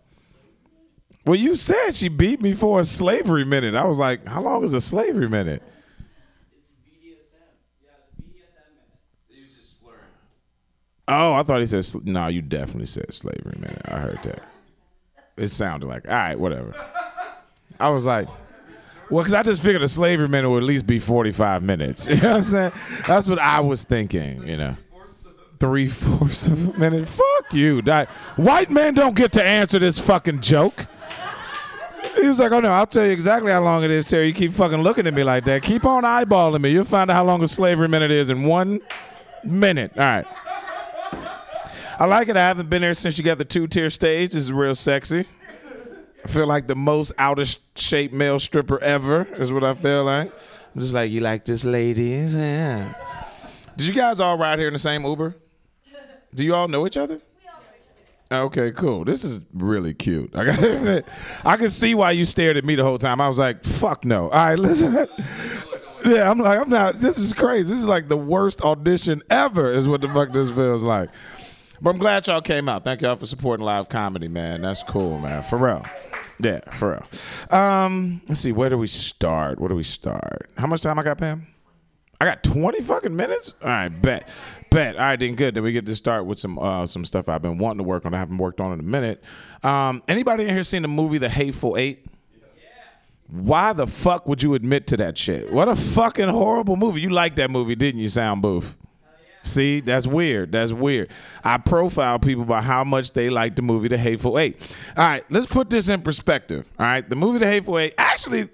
Well, 1.26 1.36
you 1.36 1.56
said 1.56 1.92
she 1.92 2.08
beat 2.08 2.42
me 2.42 2.54
for 2.54 2.80
a 2.80 2.86
slavery 2.86 3.46
minute. 3.46 3.76
I 3.76 3.86
was 3.86 4.00
like, 4.00 4.26
how 4.26 4.42
long 4.42 4.64
is 4.64 4.74
a 4.74 4.82
slavery 4.82 5.30
minute? 5.30 5.62
Oh, 11.08 11.34
I 11.34 11.44
thought 11.44 11.60
he 11.60 11.66
said. 11.66 12.06
No, 12.06 12.28
you 12.28 12.42
definitely 12.42 12.86
said 12.86 13.14
slavery 13.14 13.58
minute. 13.60 13.82
I 13.86 14.00
heard 14.00 14.20
that. 14.24 14.44
It 15.38 15.48
sounded 15.50 15.88
like 15.88 16.08
all 16.08 16.14
right, 16.14 16.40
whatever. 16.40 16.74
I 17.80 17.90
was 17.90 18.06
like, 18.06 18.28
well, 19.10 19.24
because 19.24 19.34
I 19.34 19.44
just 19.44 19.62
figured 19.64 19.82
a 19.82 19.88
slavery 19.88 20.30
minute 20.30 20.50
would 20.50 20.64
at 20.64 20.68
least 20.68 20.88
be 20.88 21.00
forty-five 21.00 21.64
minutes. 21.64 22.08
You 22.10 22.16
know 22.18 22.30
what 22.30 22.38
I'm 22.38 22.44
saying? 22.44 22.72
That's 23.08 23.28
what 23.28 23.40
I 23.40 23.60
was 23.60 23.84
thinking. 23.84 24.48
You 24.48 24.58
know, 24.58 24.78
three 25.60 25.88
fourths 25.88 26.48
of 26.48 26.76
a 26.76 26.80
minute. 26.80 27.08
Fuck 27.08 27.54
you. 27.54 27.82
White 28.36 28.70
men 28.70 28.94
don't 28.94 29.16
get 29.16 29.32
to 29.34 29.44
answer 29.44 29.80
this 29.80 30.00
fucking 30.00 30.42
joke. 30.42 30.86
He 32.20 32.28
was 32.28 32.40
like, 32.40 32.52
"Oh 32.52 32.60
no, 32.60 32.72
I'll 32.72 32.88
tell 32.88 33.06
you 33.06 33.12
exactly 33.12 33.52
how 33.52 33.62
long 33.62 33.84
it 33.84 33.92
is, 33.92 34.06
Terry. 34.06 34.28
You 34.28 34.34
keep 34.34 34.54
fucking 34.54 34.82
looking 34.82 35.08
at 35.08 35.14
me 35.14 35.24
like 35.24 35.46
that. 35.46 35.64
Keep 35.64 35.86
on 35.86 36.04
eyeballing 36.04 36.62
me. 36.62 36.70
You'll 36.70 36.84
find 36.84 37.10
out 37.10 37.16
how 37.16 37.26
long 37.26 37.42
a 37.42 37.48
slavery 37.48 37.88
minute 37.88 38.12
is 38.12 38.30
in 38.30 38.44
one 38.44 38.80
minute. 39.44 39.92
All 39.98 40.04
right." 40.06 40.28
I 42.02 42.06
like 42.06 42.30
it. 42.30 42.36
I 42.36 42.40
haven't 42.40 42.68
been 42.68 42.82
there 42.82 42.96
since 42.96 43.20
you 43.20 43.24
got 43.24 43.38
the 43.38 43.46
two 43.46 43.68
tier 43.68 43.92
stage. 43.92 44.32
This 44.32 44.46
is 44.46 44.52
real 44.52 44.74
sexy. 44.74 45.24
I 46.26 46.28
feel 46.28 46.48
like 46.48 46.66
the 46.66 46.76
most 46.76 47.12
out 47.20 47.38
of 47.38 47.56
shape 47.76 48.12
male 48.12 48.40
stripper 48.40 48.84
ever, 48.84 49.28
is 49.34 49.54
what 49.54 49.64
I 49.64 49.76
feel 49.76 50.04
like. 50.06 50.34
I'm 50.74 50.82
just 50.82 50.96
like, 50.96 51.12
you 51.12 51.22
like 51.22 51.46
this, 51.46 51.64
ladies? 51.64 52.34
Yeah. 52.34 52.92
Did 53.78 53.86
you 53.86 53.94
guys 53.94 54.20
all 54.20 54.36
ride 54.36 54.58
here 54.58 54.68
in 54.68 54.74
the 54.74 54.80
same 54.80 55.06
Uber? 55.06 55.36
Do 56.34 56.44
you 56.44 56.56
all 56.56 56.68
know 56.68 56.88
each 56.88 56.98
other? 56.98 57.22
Okay, 58.32 58.72
cool. 58.72 59.06
This 59.06 59.24
is 59.24 59.46
really 59.54 59.94
cute. 59.94 60.36
I 60.36 60.46
gotta 60.46 60.78
admit, 60.78 61.06
I 61.46 61.56
can 61.56 61.70
see 61.70 61.94
why 61.94 62.14
you 62.14 62.26
stared 62.26 62.58
at 62.58 62.66
me 62.66 62.74
the 62.74 62.84
whole 62.84 62.98
time. 62.98 63.22
I 63.22 63.28
was 63.28 63.38
like, 63.38 63.64
fuck 63.64 64.06
no. 64.06 64.24
All 64.24 64.30
right, 64.32 64.56
listen. 64.58 65.08
Yeah, 66.04 66.32
I'm 66.32 66.40
like, 66.40 66.60
I'm 66.60 66.70
not. 66.70 66.96
This 66.96 67.20
is 67.20 67.32
crazy. 67.32 67.72
This 67.72 67.80
is 67.80 67.88
like 67.88 68.10
the 68.10 68.18
worst 68.18 68.64
audition 68.64 69.22
ever, 69.30 69.72
is 69.72 69.88
what 69.88 70.02
the 70.02 70.08
fuck 70.08 70.32
this 70.32 70.50
feels 70.50 70.82
like. 70.82 71.12
But 71.82 71.90
I'm 71.90 71.98
glad 71.98 72.28
y'all 72.28 72.42
came 72.42 72.70
out. 72.70 72.84
Thank 72.84 73.02
y'all 73.02 73.16
for 73.16 73.26
supporting 73.26 73.66
live 73.66 73.90
comedy, 73.90 74.28
man. 74.28 74.62
That's 74.62 74.84
cool, 74.84 75.18
man. 75.18 75.42
For 75.42 75.58
real. 75.58 75.84
Yeah, 76.40 76.60
for 76.72 76.92
real. 76.92 77.60
Um, 77.60 78.22
let's 78.28 78.40
see. 78.40 78.52
Where 78.52 78.70
do 78.70 78.78
we 78.78 78.86
start? 78.88 79.60
Where 79.60 79.70
do 79.70 79.76
we 79.76 79.84
start? 79.84 80.50
How 80.58 80.68
much 80.68 80.82
time 80.82 81.00
I 81.00 81.04
got, 81.04 81.18
Pam? 81.18 81.48
I 82.20 82.26
got 82.26 82.44
20 82.44 82.82
fucking 82.82 83.16
minutes. 83.16 83.56
All 83.64 83.70
right, 83.70 83.90
bet, 83.90 84.30
bet. 84.70 84.96
All 84.96 85.02
right, 85.02 85.20
then 85.20 85.34
good. 85.34 85.56
Then 85.56 85.64
we 85.64 85.72
get 85.72 85.88
to 85.88 85.96
start 85.96 86.28
with 86.28 86.38
some 86.38 86.60
uh, 86.60 86.86
some 86.86 87.04
stuff 87.04 87.28
I've 87.28 87.42
been 87.42 87.58
wanting 87.58 87.80
to 87.80 87.84
work 87.84 88.06
on. 88.06 88.14
I 88.14 88.20
haven't 88.20 88.38
worked 88.38 88.62
on 88.62 88.74
in 88.74 88.80
a 88.80 88.84
minute. 88.84 89.24
Um, 89.64 90.04
anybody 90.08 90.44
in 90.44 90.50
here 90.50 90.62
seen 90.62 90.84
the 90.84 90.88
movie 90.88 91.18
The 91.18 91.30
Hateful 91.30 91.78
Eight? 91.78 92.06
Why 93.28 93.74
the 93.74 93.88
fuck 93.88 94.28
would 94.28 94.44
you 94.44 94.54
admit 94.54 94.86
to 94.88 94.98
that 94.98 95.18
shit? 95.18 95.52
What 95.52 95.68
a 95.68 95.76
fucking 95.76 96.28
horrible 96.30 96.76
movie. 96.76 97.02
You 97.02 97.10
liked 97.10 97.38
that 97.38 97.50
movie, 97.50 97.76
didn't 97.76 98.02
you, 98.02 98.10
Sound 98.10 98.44
Booth? 98.44 98.76
See, 99.44 99.80
that's 99.80 100.06
weird. 100.06 100.52
That's 100.52 100.72
weird. 100.72 101.10
I 101.44 101.58
profile 101.58 102.20
people 102.20 102.46
by 102.46 102.62
how 102.62 102.84
much 102.84 103.14
they 103.14 103.30
like 103.30 103.56
the 103.56 103.62
movie 103.62 103.88
The 103.88 103.98
Hateful 103.98 104.38
Eight. 104.38 104.62
All 104.96 105.04
right, 105.04 105.24
let's 105.30 105.48
put 105.48 105.70
this 105.70 105.90
in 105.90 106.02
perspective. 106.02 106.70
All 106.78 106.86
right, 106.86 107.08
the 107.08 107.16
movie 107.16 107.40
The 107.40 107.48
Hateful 107.48 107.80
Eight, 107.80 107.94
actually, 107.98 108.50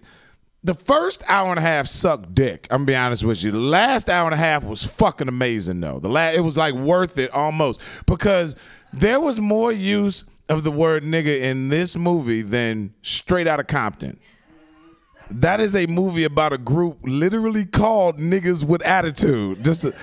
the 0.64 0.74
first 0.74 1.24
hour 1.28 1.50
and 1.50 1.60
a 1.60 1.62
half 1.62 1.88
sucked 1.88 2.34
dick. 2.34 2.68
I'm 2.70 2.80
gonna 2.80 2.86
be 2.86 2.96
honest 2.96 3.24
with 3.24 3.44
you. 3.44 3.52
The 3.52 3.58
last 3.58 4.10
hour 4.10 4.26
and 4.26 4.34
a 4.34 4.38
half 4.38 4.66
was 4.66 4.84
fucking 4.84 5.28
amazing, 5.28 5.80
though. 5.80 6.00
The 6.00 6.10
last 6.10 6.36
it 6.36 6.42
was 6.42 6.58
like 6.58 6.74
worth 6.74 7.18
it 7.18 7.32
almost 7.32 7.82
because 8.06 8.56
there 8.94 9.20
was 9.20 9.40
more 9.40 9.72
use 9.72 10.24
of 10.50 10.64
the 10.64 10.72
word 10.72 11.04
nigga 11.04 11.42
in 11.42 11.70
this 11.70 11.96
movie 11.96 12.42
than 12.42 12.94
straight 13.02 13.48
out 13.48 13.60
of 13.60 13.68
Compton. 13.68 14.20
That 15.30 15.60
is 15.60 15.76
a 15.76 15.86
movie 15.88 16.24
about 16.24 16.54
a 16.54 16.58
group 16.58 17.00
literally 17.04 17.66
called 17.66 18.18
niggas 18.18 18.64
with 18.64 18.86
attitude. 18.86 19.64
Just 19.64 19.82
to, 19.82 19.94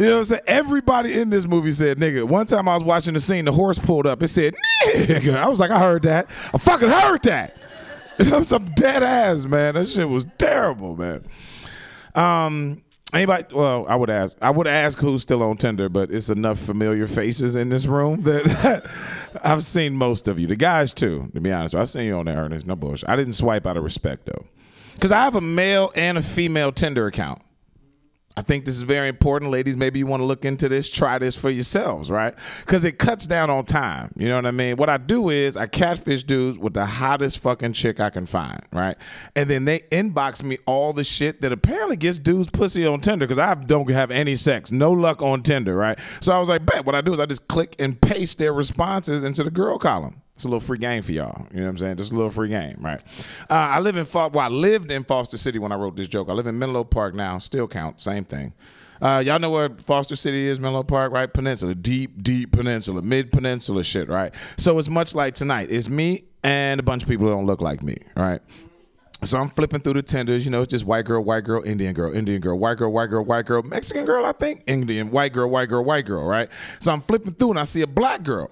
you 0.00 0.06
know 0.06 0.12
what 0.12 0.18
I'm 0.18 0.24
saying? 0.24 0.42
Everybody 0.46 1.20
in 1.20 1.28
this 1.28 1.46
movie 1.46 1.72
said 1.72 1.98
nigga. 1.98 2.24
One 2.24 2.46
time 2.46 2.68
I 2.68 2.74
was 2.74 2.82
watching 2.82 3.12
the 3.12 3.20
scene, 3.20 3.44
the 3.44 3.52
horse 3.52 3.78
pulled 3.78 4.06
up. 4.06 4.22
It 4.22 4.28
said 4.28 4.54
nigga. 4.86 5.36
I 5.36 5.46
was 5.46 5.60
like, 5.60 5.70
I 5.70 5.78
heard 5.78 6.02
that. 6.04 6.30
I 6.54 6.58
fucking 6.58 6.88
heard 6.88 7.22
that. 7.24 7.56
I'm 8.18 8.44
some 8.44 8.64
dead 8.74 9.02
ass, 9.02 9.44
man. 9.44 9.74
That 9.74 9.88
shit 9.88 10.08
was 10.08 10.26
terrible, 10.38 10.96
man. 10.96 11.26
Um, 12.14 12.82
anybody? 13.12 13.54
Well, 13.54 13.84
I 13.88 13.96
would 13.96 14.08
ask. 14.08 14.38
I 14.40 14.48
would 14.50 14.66
ask 14.66 14.98
who's 14.98 15.20
still 15.20 15.42
on 15.42 15.58
Tinder, 15.58 15.90
but 15.90 16.10
it's 16.10 16.30
enough 16.30 16.58
familiar 16.58 17.06
faces 17.06 17.54
in 17.54 17.68
this 17.68 17.84
room 17.84 18.20
that 18.22 18.90
I've 19.44 19.66
seen 19.66 19.94
most 19.94 20.28
of 20.28 20.38
you. 20.38 20.46
The 20.46 20.56
guys 20.56 20.94
too, 20.94 21.30
to 21.34 21.40
be 21.42 21.52
honest. 21.52 21.74
I've 21.74 21.90
seen 21.90 22.06
you 22.06 22.16
on 22.16 22.24
there, 22.24 22.38
Ernest. 22.38 22.66
No 22.66 22.74
bullshit. 22.74 23.08
I 23.08 23.16
didn't 23.16 23.34
swipe 23.34 23.66
out 23.66 23.76
of 23.76 23.84
respect 23.84 24.24
though, 24.24 24.46
because 24.94 25.12
I 25.12 25.24
have 25.24 25.34
a 25.36 25.42
male 25.42 25.92
and 25.94 26.16
a 26.16 26.22
female 26.22 26.72
Tinder 26.72 27.06
account. 27.06 27.42
I 28.36 28.42
think 28.42 28.64
this 28.64 28.76
is 28.76 28.82
very 28.82 29.08
important, 29.08 29.50
ladies. 29.50 29.76
Maybe 29.76 29.98
you 29.98 30.06
want 30.06 30.20
to 30.20 30.24
look 30.24 30.44
into 30.44 30.68
this, 30.68 30.88
try 30.88 31.18
this 31.18 31.34
for 31.34 31.50
yourselves, 31.50 32.12
right? 32.12 32.32
Because 32.60 32.84
it 32.84 32.96
cuts 32.96 33.26
down 33.26 33.50
on 33.50 33.64
time. 33.66 34.12
You 34.16 34.28
know 34.28 34.36
what 34.36 34.46
I 34.46 34.52
mean? 34.52 34.76
What 34.76 34.88
I 34.88 34.98
do 34.98 35.30
is 35.30 35.56
I 35.56 35.66
catfish 35.66 36.22
dudes 36.22 36.56
with 36.56 36.74
the 36.74 36.86
hottest 36.86 37.38
fucking 37.40 37.72
chick 37.72 37.98
I 37.98 38.08
can 38.08 38.26
find, 38.26 38.62
right? 38.72 38.96
And 39.34 39.50
then 39.50 39.64
they 39.64 39.80
inbox 39.90 40.44
me 40.44 40.58
all 40.64 40.92
the 40.92 41.02
shit 41.02 41.40
that 41.42 41.50
apparently 41.50 41.96
gets 41.96 42.20
dudes 42.20 42.48
pussy 42.50 42.86
on 42.86 43.00
Tinder 43.00 43.26
because 43.26 43.38
I 43.38 43.52
don't 43.54 43.90
have 43.90 44.12
any 44.12 44.36
sex, 44.36 44.70
no 44.70 44.92
luck 44.92 45.22
on 45.22 45.42
Tinder, 45.42 45.74
right? 45.74 45.98
So 46.20 46.32
I 46.32 46.38
was 46.38 46.48
like, 46.48 46.64
bet. 46.64 46.86
What 46.86 46.94
I 46.94 47.00
do 47.00 47.12
is 47.12 47.18
I 47.18 47.26
just 47.26 47.48
click 47.48 47.74
and 47.80 48.00
paste 48.00 48.38
their 48.38 48.52
responses 48.52 49.24
into 49.24 49.42
the 49.42 49.50
girl 49.50 49.76
column. 49.78 50.22
It's 50.40 50.46
a 50.46 50.48
little 50.48 50.60
free 50.60 50.78
game 50.78 51.02
for 51.02 51.12
y'all. 51.12 51.46
You 51.50 51.58
know 51.58 51.64
what 51.64 51.70
I'm 51.72 51.76
saying? 51.76 51.96
Just 51.98 52.12
a 52.12 52.14
little 52.14 52.30
free 52.30 52.48
game, 52.48 52.78
right? 52.80 52.98
Uh, 53.50 53.52
I 53.52 53.80
live 53.80 53.98
in 53.98 54.06
well, 54.10 54.38
I 54.38 54.48
lived 54.48 54.90
in 54.90 55.04
Foster 55.04 55.36
City 55.36 55.58
when 55.58 55.70
I 55.70 55.74
wrote 55.74 55.96
this 55.96 56.08
joke. 56.08 56.30
I 56.30 56.32
live 56.32 56.46
in 56.46 56.58
Menlo 56.58 56.82
Park 56.82 57.14
now. 57.14 57.36
Still 57.36 57.68
count, 57.68 58.00
same 58.00 58.24
thing. 58.24 58.54
Uh, 59.02 59.22
y'all 59.22 59.38
know 59.38 59.50
where 59.50 59.68
Foster 59.68 60.16
City 60.16 60.48
is, 60.48 60.58
Menlo 60.58 60.82
Park, 60.82 61.12
right? 61.12 61.30
Peninsula, 61.30 61.74
deep, 61.74 62.22
deep 62.22 62.52
peninsula, 62.52 63.02
mid 63.02 63.30
peninsula 63.32 63.84
shit, 63.84 64.08
right? 64.08 64.34
So 64.56 64.78
it's 64.78 64.88
much 64.88 65.14
like 65.14 65.34
tonight. 65.34 65.68
It's 65.70 65.90
me 65.90 66.24
and 66.42 66.80
a 66.80 66.82
bunch 66.82 67.02
of 67.02 67.08
people 67.10 67.26
that 67.26 67.32
don't 67.32 67.44
look 67.44 67.60
like 67.60 67.82
me, 67.82 67.98
right? 68.16 68.40
So 69.22 69.38
I'm 69.38 69.50
flipping 69.50 69.80
through 69.80 69.92
the 69.92 70.02
tenders, 70.02 70.46
you 70.46 70.50
know, 70.50 70.62
it's 70.62 70.70
just 70.70 70.86
white 70.86 71.04
girl, 71.04 71.22
white 71.22 71.44
girl, 71.44 71.62
Indian 71.62 71.92
girl, 71.92 72.14
Indian 72.14 72.40
girl, 72.40 72.58
white 72.58 72.78
girl, 72.78 72.90
white 72.90 73.10
girl, 73.10 73.26
white 73.26 73.44
girl, 73.44 73.62
Mexican 73.62 74.06
girl, 74.06 74.24
I 74.24 74.32
think, 74.32 74.62
Indian, 74.66 75.10
white 75.10 75.34
girl, 75.34 75.50
white 75.50 75.68
girl, 75.68 75.84
white 75.84 76.06
girl, 76.06 76.24
right? 76.24 76.48
So 76.78 76.90
I'm 76.90 77.02
flipping 77.02 77.32
through 77.32 77.50
and 77.50 77.60
I 77.60 77.64
see 77.64 77.82
a 77.82 77.86
black 77.86 78.22
girl. 78.22 78.50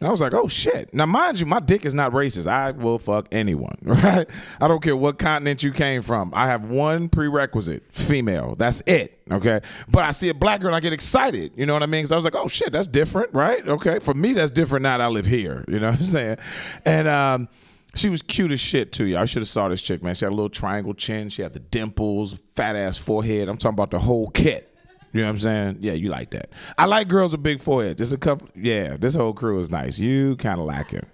And 0.00 0.08
I 0.08 0.10
was 0.10 0.22
like, 0.22 0.32
oh 0.32 0.48
shit. 0.48 0.92
Now, 0.94 1.04
mind 1.04 1.40
you, 1.40 1.46
my 1.46 1.60
dick 1.60 1.84
is 1.84 1.92
not 1.92 2.12
racist. 2.12 2.46
I 2.46 2.70
will 2.70 2.98
fuck 2.98 3.28
anyone, 3.30 3.76
right? 3.82 4.26
I 4.58 4.66
don't 4.66 4.82
care 4.82 4.96
what 4.96 5.18
continent 5.18 5.62
you 5.62 5.72
came 5.72 6.00
from. 6.00 6.32
I 6.34 6.46
have 6.46 6.64
one 6.64 7.10
prerequisite 7.10 7.84
female. 7.92 8.54
That's 8.56 8.80
it, 8.86 9.20
okay? 9.30 9.60
But 9.88 10.04
I 10.04 10.12
see 10.12 10.30
a 10.30 10.34
black 10.34 10.62
girl 10.62 10.68
and 10.68 10.76
I 10.76 10.80
get 10.80 10.94
excited. 10.94 11.52
You 11.54 11.66
know 11.66 11.74
what 11.74 11.82
I 11.82 11.86
mean? 11.86 12.00
Because 12.00 12.12
I 12.12 12.16
was 12.16 12.24
like, 12.24 12.34
oh 12.34 12.48
shit, 12.48 12.72
that's 12.72 12.88
different, 12.88 13.34
right? 13.34 13.66
Okay. 13.68 13.98
For 13.98 14.14
me, 14.14 14.32
that's 14.32 14.50
different 14.50 14.84
now 14.84 14.96
that 14.96 15.04
I 15.04 15.08
live 15.08 15.26
here. 15.26 15.66
You 15.68 15.80
know 15.80 15.90
what 15.90 16.00
I'm 16.00 16.06
saying? 16.06 16.38
And, 16.86 17.06
um, 17.06 17.48
she 17.94 18.08
was 18.08 18.22
cute 18.22 18.52
as 18.52 18.60
shit 18.60 18.92
too, 18.92 19.06
y'all. 19.06 19.22
I 19.22 19.24
should 19.24 19.42
have 19.42 19.48
saw 19.48 19.68
this 19.68 19.82
chick, 19.82 20.02
man. 20.02 20.14
She 20.14 20.24
had 20.24 20.30
a 20.30 20.34
little 20.34 20.48
triangle 20.48 20.94
chin. 20.94 21.28
She 21.28 21.42
had 21.42 21.52
the 21.52 21.58
dimples, 21.58 22.40
fat 22.54 22.76
ass 22.76 22.96
forehead. 22.96 23.48
I'm 23.48 23.56
talking 23.56 23.74
about 23.74 23.90
the 23.90 23.98
whole 23.98 24.30
kit. 24.30 24.69
You 25.12 25.20
know 25.20 25.26
what 25.26 25.30
I'm 25.32 25.38
saying? 25.38 25.78
Yeah, 25.80 25.92
you 25.92 26.08
like 26.08 26.30
that. 26.30 26.50
I 26.78 26.84
like 26.86 27.08
girls 27.08 27.32
with 27.32 27.42
big 27.42 27.60
foreheads. 27.60 27.98
Just 27.98 28.12
a 28.12 28.18
couple. 28.18 28.48
Yeah, 28.54 28.96
this 28.96 29.14
whole 29.14 29.32
crew 29.32 29.58
is 29.58 29.70
nice. 29.70 29.98
You 29.98 30.36
kind 30.36 30.60
of 30.60 30.66
lacking. 30.66 31.06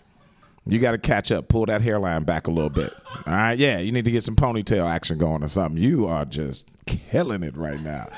You 0.67 0.81
got 0.81 0.91
to 0.93 0.99
catch 0.99 1.31
up. 1.31 1.49
Pull 1.49 1.67
that 1.67 1.81
hairline 1.81 2.25
back 2.25 2.49
a 2.49 2.51
little 2.51 2.71
bit. 2.71 2.93
All 3.27 3.33
right. 3.33 3.57
Yeah, 3.59 3.79
you 3.79 3.93
need 3.93 4.05
to 4.05 4.11
get 4.11 4.25
some 4.25 4.35
ponytail 4.37 4.85
action 4.85 5.17
going 5.17 5.43
or 5.43 5.47
something. 5.47 5.81
You 5.81 6.07
are 6.07 6.25
just 6.25 6.69
killing 6.87 7.43
it 7.43 7.57
right 7.57 7.81
now. 7.81 8.09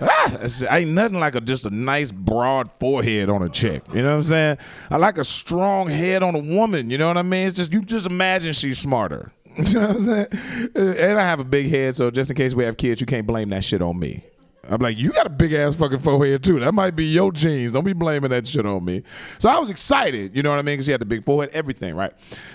Ah, 0.00 0.38
ain't 0.70 0.90
nothing 0.90 1.20
like 1.20 1.34
a 1.36 1.40
just 1.40 1.64
a 1.64 1.70
nice 1.70 2.10
broad 2.10 2.70
forehead 2.72 3.30
on 3.30 3.42
a 3.42 3.48
chick. 3.48 3.82
You 3.94 4.02
know 4.02 4.10
what 4.10 4.16
I'm 4.16 4.22
saying? 4.24 4.58
I 4.90 4.96
like 4.96 5.16
a 5.16 5.24
strong 5.24 5.88
head 5.88 6.22
on 6.22 6.34
a 6.34 6.40
woman. 6.40 6.90
You 6.90 6.98
know 6.98 7.08
what 7.08 7.18
I 7.18 7.22
mean? 7.22 7.46
It's 7.46 7.56
just 7.56 7.72
you 7.72 7.82
just 7.82 8.06
imagine 8.06 8.52
she's 8.52 8.78
smarter. 8.78 9.32
You 9.56 9.72
know 9.72 9.88
what 9.88 9.96
I'm 9.96 10.00
saying? 10.02 10.26
And 10.74 11.18
I 11.18 11.22
have 11.22 11.40
a 11.40 11.44
big 11.44 11.70
head, 11.70 11.96
so 11.96 12.10
just 12.10 12.30
in 12.30 12.36
case 12.36 12.54
we 12.54 12.64
have 12.64 12.76
kids, 12.76 13.00
you 13.00 13.06
can't 13.06 13.26
blame 13.26 13.48
that 13.50 13.64
shit 13.64 13.80
on 13.80 13.98
me. 13.98 14.22
I'm 14.68 14.80
like, 14.80 14.96
you 14.96 15.12
got 15.12 15.26
a 15.26 15.30
big 15.30 15.52
ass 15.52 15.74
fucking 15.74 15.98
forehead 15.98 16.42
too. 16.42 16.60
That 16.60 16.72
might 16.72 16.96
be 16.96 17.04
your 17.04 17.32
genes. 17.32 17.72
Don't 17.72 17.84
be 17.84 17.92
blaming 17.92 18.30
that 18.30 18.46
shit 18.46 18.66
on 18.66 18.84
me. 18.84 19.02
So 19.38 19.48
I 19.48 19.58
was 19.58 19.70
excited, 19.70 20.34
you 20.36 20.42
know 20.42 20.50
what 20.50 20.58
I 20.58 20.62
mean? 20.62 20.74
Because 20.74 20.86
she 20.86 20.92
had 20.92 21.00
the 21.00 21.06
big 21.06 21.24
forehead, 21.24 21.54
everything, 21.54 21.94
right? 21.94 22.12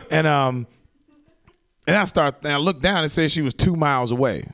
And 0.09 0.27
um, 0.27 0.67
and 1.87 1.95
I 1.95 2.05
start, 2.05 2.37
and 2.43 2.51
I 2.51 2.57
looked 2.57 2.81
down 2.81 3.03
and 3.03 3.11
said 3.11 3.31
she 3.31 3.41
was 3.41 3.53
two 3.53 3.75
miles 3.75 4.11
away. 4.11 4.49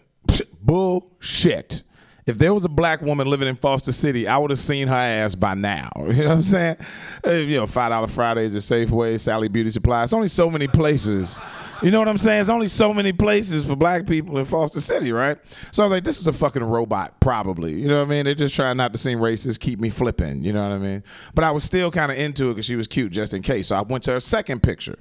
Bullshit. 0.61 1.83
If 2.27 2.37
there 2.37 2.53
was 2.53 2.65
a 2.65 2.69
black 2.69 3.01
woman 3.01 3.25
living 3.25 3.47
in 3.47 3.55
Foster 3.55 3.93
City, 3.93 4.27
I 4.27 4.37
would 4.37 4.51
have 4.51 4.59
seen 4.59 4.89
her 4.89 4.93
ass 4.93 5.33
by 5.33 5.53
now. 5.53 5.89
You 6.17 6.23
know 6.23 6.29
what 6.29 6.35
I'm 6.35 6.43
saying? 6.43 6.77
Uh, 7.25 7.31
You 7.31 7.55
know, 7.57 7.67
five 7.67 7.89
dollar 7.91 8.07
Fridays 8.07 8.53
at 8.53 8.63
Safeway, 8.63 9.17
Sally 9.17 9.47
Beauty 9.47 9.69
Supply. 9.69 10.03
It's 10.03 10.11
only 10.11 10.27
so 10.27 10.49
many 10.49 10.67
places. 10.67 11.39
You 11.81 11.89
know 11.89 11.99
what 11.99 12.07
I'm 12.09 12.17
saying? 12.17 12.41
It's 12.41 12.49
only 12.49 12.67
so 12.67 12.93
many 12.93 13.13
places 13.13 13.65
for 13.65 13.75
black 13.77 14.05
people 14.05 14.37
in 14.39 14.45
Foster 14.45 14.81
City, 14.81 15.11
right? 15.13 15.37
So 15.71 15.83
I 15.83 15.85
was 15.85 15.91
like, 15.91 16.03
this 16.03 16.19
is 16.19 16.27
a 16.27 16.33
fucking 16.33 16.63
robot, 16.63 17.19
probably. 17.21 17.73
You 17.73 17.87
know 17.87 17.99
what 17.99 18.07
I 18.07 18.09
mean? 18.09 18.25
They're 18.25 18.35
just 18.35 18.55
trying 18.55 18.75
not 18.75 18.91
to 18.93 18.99
seem 18.99 19.19
racist, 19.19 19.61
keep 19.61 19.79
me 19.79 19.89
flipping. 19.89 20.41
You 20.43 20.51
know 20.51 20.63
what 20.67 20.75
I 20.75 20.79
mean? 20.79 21.03
But 21.33 21.45
I 21.45 21.51
was 21.51 21.63
still 21.63 21.91
kind 21.91 22.11
of 22.11 22.17
into 22.17 22.47
it 22.49 22.55
because 22.55 22.65
she 22.65 22.75
was 22.75 22.87
cute, 22.87 23.11
just 23.13 23.33
in 23.33 23.41
case. 23.41 23.67
So 23.67 23.77
I 23.77 23.81
went 23.83 24.03
to 24.05 24.11
her 24.11 24.19
second 24.19 24.63
picture. 24.63 24.99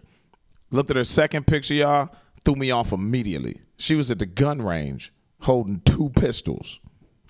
Looked 0.71 0.91
at 0.91 0.97
her 0.97 1.05
second 1.05 1.47
picture, 1.47 1.75
y'all, 1.75 2.11
threw 2.45 2.55
me 2.55 2.71
off 2.71 2.93
immediately. 2.93 3.61
She 3.79 3.95
was 3.95 4.11
at 4.11 4.19
the 4.19 4.27
gun 4.27 4.63
range 4.63 5.13
holding 5.41 5.81
two 5.81 6.11
pistols 6.11 6.81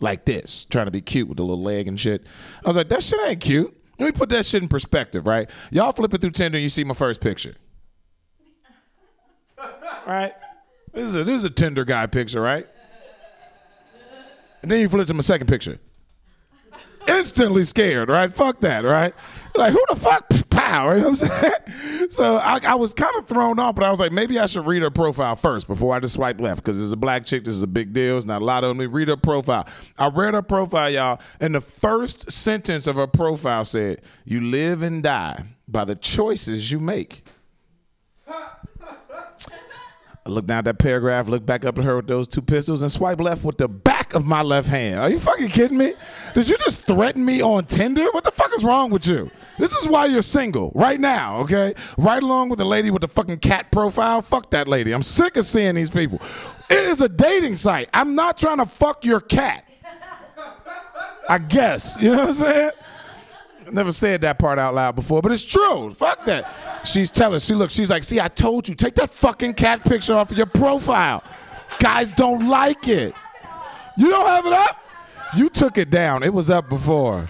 like 0.00 0.24
this, 0.24 0.64
trying 0.64 0.86
to 0.86 0.90
be 0.90 1.00
cute 1.00 1.28
with 1.28 1.38
the 1.38 1.42
little 1.42 1.62
leg 1.62 1.88
and 1.88 1.98
shit. 1.98 2.26
I 2.64 2.68
was 2.68 2.76
like, 2.76 2.88
that 2.90 3.02
shit 3.02 3.20
ain't 3.26 3.40
cute. 3.40 3.74
Let 3.98 4.06
me 4.06 4.12
put 4.12 4.28
that 4.28 4.44
shit 4.44 4.62
in 4.62 4.68
perspective, 4.68 5.26
right? 5.26 5.48
Y'all 5.70 5.92
flipping 5.92 6.20
through 6.20 6.30
Tinder 6.30 6.58
and 6.58 6.62
you 6.62 6.68
see 6.68 6.84
my 6.84 6.94
first 6.94 7.20
picture. 7.20 7.54
right? 10.06 10.34
This 10.92 11.08
is 11.08 11.16
a 11.16 11.24
this 11.24 11.36
is 11.36 11.44
a 11.44 11.50
Tinder 11.50 11.84
guy 11.84 12.06
picture, 12.06 12.40
right? 12.40 12.66
And 14.62 14.70
then 14.70 14.80
you 14.80 14.88
flip 14.88 15.06
to 15.06 15.14
my 15.14 15.20
second 15.20 15.46
picture. 15.46 15.78
Instantly 17.06 17.64
scared, 17.64 18.08
right? 18.08 18.32
Fuck 18.32 18.60
that, 18.60 18.84
right? 18.84 19.14
Like, 19.54 19.72
who 19.72 19.82
the 19.88 19.96
fuck? 19.96 20.28
Pow, 20.66 20.92
you 20.92 21.02
know 21.02 21.10
what 21.10 21.22
I'm 21.22 21.28
saying? 21.28 21.52
So 22.08 22.36
I, 22.36 22.60
I 22.64 22.76
was 22.76 22.94
kind 22.94 23.14
of 23.16 23.26
thrown 23.26 23.58
off, 23.58 23.74
but 23.74 23.84
I 23.84 23.90
was 23.90 23.98
like, 23.98 24.12
maybe 24.12 24.38
I 24.38 24.46
should 24.46 24.64
read 24.64 24.82
her 24.82 24.92
profile 24.92 25.34
first 25.34 25.66
before 25.66 25.92
I 25.92 25.98
just 25.98 26.14
swipe 26.14 26.40
left 26.40 26.62
because 26.62 26.80
it's 26.80 26.92
a 26.92 26.96
black 26.96 27.24
chick. 27.24 27.42
This 27.42 27.54
is 27.54 27.64
a 27.64 27.66
big 27.66 27.92
deal. 27.92 28.16
It's 28.16 28.24
not 28.24 28.42
a 28.42 28.44
lot 28.44 28.62
of 28.62 28.76
them. 28.76 28.92
Read 28.92 29.08
her 29.08 29.16
profile. 29.16 29.66
I 29.98 30.06
read 30.06 30.34
her 30.34 30.42
profile, 30.42 30.88
y'all, 30.88 31.20
and 31.40 31.52
the 31.52 31.60
first 31.60 32.30
sentence 32.30 32.86
of 32.86 32.94
her 32.94 33.08
profile 33.08 33.64
said, 33.64 34.02
You 34.24 34.40
live 34.40 34.82
and 34.82 35.02
die 35.02 35.46
by 35.66 35.84
the 35.84 35.96
choices 35.96 36.70
you 36.70 36.78
make. 36.78 37.24
I 40.26 40.40
down 40.40 40.58
at 40.58 40.64
that 40.64 40.78
paragraph, 40.78 41.28
looked 41.28 41.46
back 41.46 41.64
up 41.64 41.78
at 41.78 41.84
her 41.84 41.96
with 41.96 42.08
those 42.08 42.26
two 42.26 42.42
pistols, 42.42 42.82
and 42.82 42.90
swipe 42.90 43.20
left 43.20 43.44
with 43.44 43.58
the 43.58 43.68
back 43.68 44.14
of 44.14 44.26
my 44.26 44.42
left 44.42 44.68
hand. 44.68 44.98
Are 44.98 45.08
you 45.08 45.20
fucking 45.20 45.48
kidding 45.48 45.78
me? 45.78 45.94
Did 46.34 46.48
you 46.48 46.56
just 46.58 46.86
threaten 46.86 47.24
me 47.24 47.40
on 47.40 47.64
Tinder? 47.66 48.06
What 48.10 48.24
the 48.24 48.32
fuck 48.32 48.52
is 48.54 48.64
wrong 48.64 48.90
with 48.90 49.06
you? 49.06 49.30
This 49.58 49.72
is 49.76 49.86
why 49.86 50.06
you're 50.06 50.22
single 50.22 50.72
right 50.74 50.98
now, 50.98 51.38
okay? 51.38 51.74
Right 51.96 52.22
along 52.22 52.48
with 52.48 52.58
the 52.58 52.64
lady 52.64 52.90
with 52.90 53.02
the 53.02 53.08
fucking 53.08 53.38
cat 53.38 53.70
profile. 53.70 54.20
Fuck 54.20 54.50
that 54.50 54.66
lady. 54.66 54.92
I'm 54.92 55.02
sick 55.02 55.36
of 55.36 55.44
seeing 55.44 55.76
these 55.76 55.90
people. 55.90 56.20
It 56.68 56.84
is 56.86 57.00
a 57.00 57.08
dating 57.08 57.54
site. 57.56 57.88
I'm 57.94 58.14
not 58.14 58.36
trying 58.36 58.58
to 58.58 58.66
fuck 58.66 59.04
your 59.04 59.20
cat. 59.20 59.64
I 61.28 61.38
guess. 61.38 62.00
You 62.00 62.10
know 62.10 62.18
what 62.18 62.28
I'm 62.28 62.34
saying? 62.34 62.70
Never 63.70 63.92
said 63.92 64.20
that 64.20 64.38
part 64.38 64.58
out 64.58 64.74
loud 64.74 64.94
before, 64.94 65.22
but 65.22 65.32
it's 65.32 65.44
true. 65.44 65.90
Fuck 65.90 66.24
that. 66.26 66.86
She's 66.86 67.10
telling, 67.10 67.40
she 67.40 67.54
looks, 67.54 67.74
she's 67.74 67.90
like, 67.90 68.04
see, 68.04 68.20
I 68.20 68.28
told 68.28 68.68
you, 68.68 68.74
take 68.74 68.94
that 68.96 69.10
fucking 69.10 69.54
cat 69.54 69.84
picture 69.84 70.14
off 70.14 70.30
of 70.30 70.36
your 70.36 70.46
profile. 70.46 71.24
Guys 71.78 72.12
don't 72.12 72.48
like 72.48 72.88
it. 72.88 73.14
You 73.98 74.10
don't 74.10 74.26
have 74.26 74.46
it 74.46 74.52
up? 74.52 74.82
You 75.36 75.48
took 75.48 75.78
it 75.78 75.90
down. 75.90 76.22
It 76.22 76.32
was 76.32 76.50
up 76.50 76.68
before. 76.68 77.26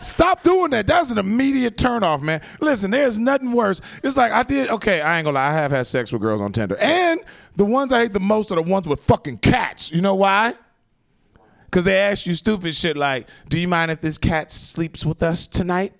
Stop 0.00 0.42
doing 0.42 0.70
that. 0.70 0.86
That's 0.86 1.10
an 1.10 1.18
immediate 1.18 1.76
turnoff, 1.76 2.20
man. 2.20 2.42
Listen, 2.60 2.90
there's 2.90 3.18
nothing 3.18 3.52
worse. 3.52 3.80
It's 4.04 4.16
like 4.16 4.30
I 4.30 4.42
did. 4.42 4.68
Okay, 4.68 5.00
I 5.00 5.18
ain't 5.18 5.24
gonna 5.24 5.36
lie. 5.36 5.48
I 5.48 5.52
have 5.52 5.70
had 5.70 5.86
sex 5.86 6.12
with 6.12 6.20
girls 6.20 6.40
on 6.40 6.52
Tinder, 6.52 6.76
and 6.76 7.20
the 7.56 7.64
ones 7.64 7.92
I 7.92 8.02
hate 8.02 8.12
the 8.12 8.20
most 8.20 8.52
are 8.52 8.56
the 8.56 8.62
ones 8.62 8.86
with 8.86 9.00
fucking 9.00 9.38
cats. 9.38 9.90
You 9.90 10.02
know 10.02 10.14
why? 10.14 10.54
Because 11.66 11.84
they 11.84 11.96
ask 11.98 12.26
you 12.26 12.34
stupid 12.34 12.74
shit 12.74 12.96
like, 12.96 13.28
"Do 13.48 13.60
you 13.60 13.68
mind 13.68 13.90
if 13.90 14.00
this 14.00 14.18
cat 14.18 14.50
sleeps 14.50 15.04
with 15.04 15.22
us 15.22 15.46
tonight?" 15.46 15.92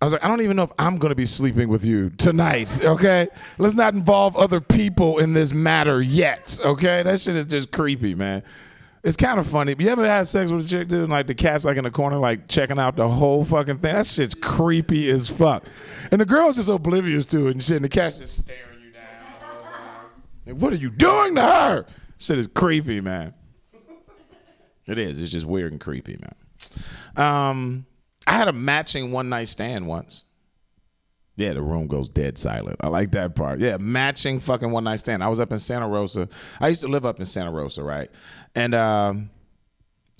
I 0.00 0.04
was 0.04 0.12
like, 0.12 0.22
I 0.24 0.28
don't 0.28 0.42
even 0.42 0.56
know 0.56 0.62
if 0.62 0.70
I'm 0.78 0.96
gonna 0.98 1.16
be 1.16 1.26
sleeping 1.26 1.68
with 1.68 1.84
you 1.84 2.10
tonight. 2.10 2.80
Okay, 2.84 3.26
let's 3.58 3.74
not 3.74 3.94
involve 3.94 4.36
other 4.36 4.60
people 4.60 5.18
in 5.18 5.32
this 5.32 5.52
matter 5.52 6.00
yet. 6.00 6.56
Okay, 6.64 7.02
that 7.02 7.20
shit 7.20 7.34
is 7.34 7.44
just 7.46 7.72
creepy, 7.72 8.14
man. 8.14 8.44
It's 9.02 9.16
kind 9.16 9.40
of 9.40 9.46
funny. 9.46 9.74
You 9.76 9.88
ever 9.88 10.06
had 10.06 10.26
sex 10.28 10.52
with 10.52 10.66
a 10.66 10.68
chick, 10.68 10.88
dude? 10.88 11.00
and, 11.02 11.10
Like 11.10 11.26
the 11.26 11.34
cat's 11.34 11.64
like 11.64 11.76
in 11.76 11.84
the 11.84 11.90
corner, 11.90 12.16
like 12.16 12.46
checking 12.46 12.78
out 12.78 12.94
the 12.94 13.08
whole 13.08 13.44
fucking 13.44 13.78
thing. 13.78 13.94
That 13.94 14.06
shit's 14.06 14.34
creepy 14.34 15.08
as 15.10 15.28
fuck. 15.30 15.64
And 16.12 16.20
the 16.20 16.26
girl's 16.26 16.56
just 16.56 16.68
oblivious 16.68 17.26
to 17.26 17.48
it 17.48 17.52
and 17.52 17.64
shit. 17.64 17.76
And 17.76 17.84
the 17.84 17.88
cat's 17.88 18.18
just 18.18 18.38
staring 18.38 18.80
you 18.84 18.92
down. 18.92 19.02
Like, 20.46 20.56
what 20.56 20.72
are 20.72 20.76
you 20.76 20.90
doing 20.90 21.34
to 21.36 21.42
her? 21.42 21.86
Shit 22.18 22.38
is 22.38 22.46
creepy, 22.48 23.00
man. 23.00 23.34
It 24.88 24.98
is. 24.98 25.20
It's 25.20 25.30
just 25.30 25.46
weird 25.46 25.72
and 25.72 25.80
creepy, 25.80 26.18
man. 26.18 26.34
Um, 27.16 27.86
I 28.26 28.32
had 28.32 28.48
a 28.48 28.52
matching 28.52 29.12
one 29.12 29.28
night 29.28 29.48
stand 29.48 29.86
once. 29.86 30.24
Yeah, 31.36 31.52
the 31.52 31.62
room 31.62 31.86
goes 31.86 32.08
dead 32.08 32.36
silent. 32.36 32.78
I 32.80 32.88
like 32.88 33.12
that 33.12 33.36
part. 33.36 33.60
Yeah, 33.60 33.76
matching 33.76 34.40
fucking 34.40 34.72
one 34.72 34.82
night 34.84 34.96
stand. 34.96 35.22
I 35.22 35.28
was 35.28 35.38
up 35.38 35.52
in 35.52 35.60
Santa 35.60 35.86
Rosa. 35.86 36.28
I 36.58 36.66
used 36.66 36.80
to 36.80 36.88
live 36.88 37.06
up 37.06 37.20
in 37.20 37.26
Santa 37.26 37.52
Rosa, 37.52 37.84
right? 37.84 38.10
And 38.56 38.74
um, 38.74 39.30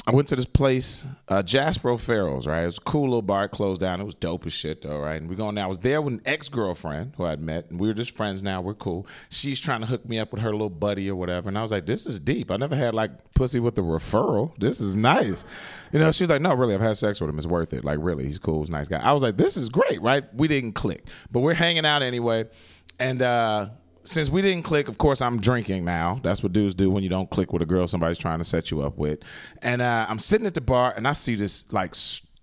I 0.08 0.10
went 0.10 0.26
to 0.28 0.36
this 0.36 0.46
place, 0.46 1.06
uh, 1.28 1.42
Jasper 1.42 1.90
O'Farrell's, 1.90 2.46
right? 2.46 2.62
It 2.62 2.64
was 2.64 2.78
a 2.78 2.80
cool 2.80 3.02
little 3.02 3.20
bar. 3.20 3.44
It 3.44 3.50
closed 3.50 3.82
down. 3.82 4.00
It 4.00 4.04
was 4.04 4.14
dope 4.14 4.46
as 4.46 4.54
shit, 4.54 4.80
though, 4.80 4.98
right? 4.98 5.20
And 5.20 5.28
we're 5.28 5.36
going 5.36 5.54
there. 5.54 5.64
I 5.64 5.66
was 5.66 5.80
there 5.80 6.00
with 6.00 6.14
an 6.14 6.22
ex 6.24 6.48
girlfriend 6.48 7.12
who 7.18 7.26
I'd 7.26 7.42
met, 7.42 7.68
and 7.68 7.78
we 7.78 7.88
were 7.88 7.92
just 7.92 8.16
friends 8.16 8.42
now. 8.42 8.62
We're 8.62 8.72
cool. 8.72 9.06
She's 9.28 9.60
trying 9.60 9.82
to 9.82 9.86
hook 9.86 10.08
me 10.08 10.18
up 10.18 10.32
with 10.32 10.40
her 10.40 10.52
little 10.52 10.70
buddy 10.70 11.10
or 11.10 11.14
whatever. 11.14 11.50
And 11.50 11.58
I 11.58 11.60
was 11.60 11.70
like, 11.70 11.84
this 11.84 12.06
is 12.06 12.18
deep. 12.18 12.50
I 12.50 12.56
never 12.56 12.74
had 12.74 12.94
like 12.94 13.10
pussy 13.34 13.60
with 13.60 13.76
a 13.76 13.82
referral. 13.82 14.58
This 14.58 14.80
is 14.80 14.96
nice. 14.96 15.44
You 15.92 15.98
know, 15.98 16.10
she's 16.10 16.30
like, 16.30 16.40
no, 16.40 16.54
really, 16.54 16.74
I've 16.74 16.80
had 16.80 16.96
sex 16.96 17.20
with 17.20 17.28
him. 17.28 17.36
It's 17.36 17.46
worth 17.46 17.74
it. 17.74 17.84
Like, 17.84 17.98
really, 18.00 18.24
he's 18.24 18.38
cool. 18.38 18.60
He's 18.60 18.70
nice 18.70 18.88
guy. 18.88 19.00
I 19.00 19.12
was 19.12 19.22
like, 19.22 19.36
this 19.36 19.58
is 19.58 19.68
great, 19.68 20.00
right? 20.00 20.24
We 20.34 20.48
didn't 20.48 20.72
click, 20.72 21.04
but 21.30 21.40
we're 21.40 21.52
hanging 21.52 21.84
out 21.84 22.02
anyway. 22.02 22.46
And, 22.98 23.20
uh, 23.20 23.68
since 24.08 24.30
we 24.30 24.42
didn't 24.42 24.64
click, 24.64 24.88
of 24.88 24.98
course, 24.98 25.20
I'm 25.20 25.40
drinking 25.40 25.84
now. 25.84 26.18
That's 26.22 26.42
what 26.42 26.52
dudes 26.52 26.74
do 26.74 26.90
when 26.90 27.02
you 27.02 27.08
don't 27.08 27.28
click 27.30 27.52
with 27.52 27.62
a 27.62 27.66
girl 27.66 27.86
somebody's 27.86 28.18
trying 28.18 28.38
to 28.38 28.44
set 28.44 28.70
you 28.70 28.82
up 28.82 28.96
with. 28.96 29.20
And 29.62 29.82
uh, 29.82 30.06
I'm 30.08 30.18
sitting 30.18 30.46
at 30.46 30.54
the 30.54 30.60
bar 30.60 30.94
and 30.96 31.06
I 31.06 31.12
see 31.12 31.34
this 31.34 31.70
like 31.72 31.94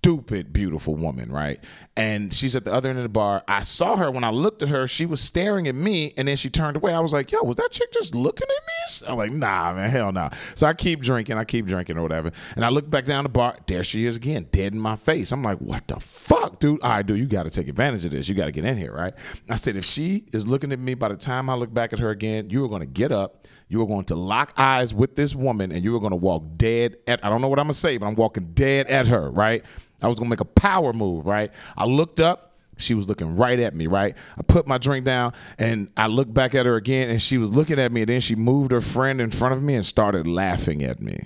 stupid, 0.05 0.53
beautiful 0.53 0.95
woman, 0.95 1.31
right? 1.31 1.59
And 1.97 2.31
she's 2.31 2.55
at 2.55 2.63
the 2.63 2.71
other 2.71 2.91
end 2.91 2.99
of 2.99 3.03
the 3.03 3.09
bar. 3.09 3.43
I 3.47 3.63
saw 3.63 3.95
her 3.95 4.11
when 4.11 4.23
I 4.23 4.29
looked 4.29 4.61
at 4.61 4.69
her. 4.69 4.85
She 4.85 5.07
was 5.07 5.19
staring 5.19 5.67
at 5.67 5.73
me 5.73 6.13
and 6.15 6.27
then 6.27 6.35
she 6.35 6.47
turned 6.47 6.77
away. 6.77 6.93
I 6.93 6.99
was 6.99 7.11
like, 7.11 7.31
yo, 7.31 7.41
was 7.41 7.55
that 7.55 7.71
chick 7.71 7.91
just 7.91 8.13
looking 8.13 8.47
at 8.47 8.65
me? 8.67 9.09
I'm 9.09 9.17
like, 9.17 9.31
nah, 9.31 9.73
man, 9.73 9.89
hell 9.89 10.11
no. 10.11 10.25
Nah. 10.25 10.29
So 10.53 10.67
I 10.67 10.75
keep 10.75 11.01
drinking. 11.01 11.39
I 11.39 11.43
keep 11.43 11.65
drinking 11.65 11.97
or 11.97 12.03
whatever. 12.03 12.31
And 12.55 12.63
I 12.63 12.69
look 12.69 12.87
back 12.87 13.05
down 13.05 13.23
the 13.23 13.29
bar. 13.29 13.57
There 13.65 13.83
she 13.83 14.05
is 14.05 14.15
again, 14.15 14.47
dead 14.51 14.73
in 14.73 14.79
my 14.79 14.95
face. 14.95 15.31
I'm 15.31 15.41
like, 15.41 15.57
what 15.57 15.87
the 15.87 15.99
fuck, 15.99 16.59
dude? 16.59 16.83
All 16.83 16.91
right, 16.91 17.03
dude, 17.03 17.17
you 17.17 17.25
got 17.25 17.43
to 17.43 17.49
take 17.49 17.67
advantage 17.67 18.05
of 18.05 18.11
this. 18.11 18.29
You 18.29 18.35
got 18.35 18.45
to 18.45 18.51
get 18.51 18.63
in 18.63 18.77
here, 18.77 18.93
right? 18.93 19.15
I 19.49 19.55
said, 19.55 19.75
if 19.75 19.85
she 19.85 20.25
is 20.33 20.45
looking 20.45 20.71
at 20.71 20.77
me 20.77 20.93
by 20.93 21.09
the 21.09 21.17
time 21.17 21.49
I 21.49 21.55
look 21.55 21.73
back 21.73 21.93
at 21.93 21.99
her 21.99 22.11
again, 22.11 22.51
you 22.51 22.63
are 22.63 22.67
going 22.67 22.81
to 22.81 22.85
get 22.85 23.11
up. 23.11 23.47
You 23.69 23.81
are 23.81 23.87
going 23.87 24.05
to 24.05 24.15
lock 24.15 24.53
eyes 24.57 24.93
with 24.93 25.15
this 25.15 25.33
woman 25.33 25.71
and 25.71 25.83
you 25.83 25.95
are 25.95 25.99
going 25.99 26.11
to 26.11 26.15
walk 26.17 26.43
dead 26.57 26.97
at, 27.07 27.25
I 27.25 27.29
don't 27.29 27.41
know 27.41 27.47
what 27.47 27.57
I'm 27.57 27.65
going 27.65 27.73
to 27.73 27.79
say, 27.79 27.97
but 27.97 28.05
I'm 28.05 28.13
walking 28.13 28.51
dead 28.53 28.85
at 28.85 29.07
her, 29.07 29.31
right? 29.31 29.65
I 30.01 30.07
was 30.07 30.17
to 30.17 30.25
make 30.25 30.39
a 30.39 30.45
power 30.45 30.93
move, 30.93 31.25
right? 31.25 31.51
I 31.77 31.85
looked 31.85 32.19
up. 32.19 32.53
She 32.77 32.93
was 32.93 33.07
looking 33.07 33.37
right 33.37 33.57
at 33.59 33.73
me, 33.73 33.87
right? 33.87 34.17
I 34.37 34.41
put 34.43 34.67
my 34.67 34.77
drink 34.77 35.05
down 35.05 35.31
and 35.57 35.89
I 35.95 36.07
looked 36.07 36.33
back 36.33 36.53
at 36.55 36.65
her 36.65 36.75
again 36.75 37.09
and 37.09 37.21
she 37.21 37.37
was 37.37 37.53
looking 37.53 37.79
at 37.79 37.91
me 37.93 38.01
and 38.01 38.09
then 38.09 38.19
she 38.19 38.35
moved 38.35 38.71
her 38.73 38.81
friend 38.81 39.21
in 39.21 39.31
front 39.31 39.55
of 39.55 39.63
me 39.63 39.75
and 39.75 39.85
started 39.85 40.27
laughing 40.27 40.83
at 40.83 41.01
me. 41.01 41.23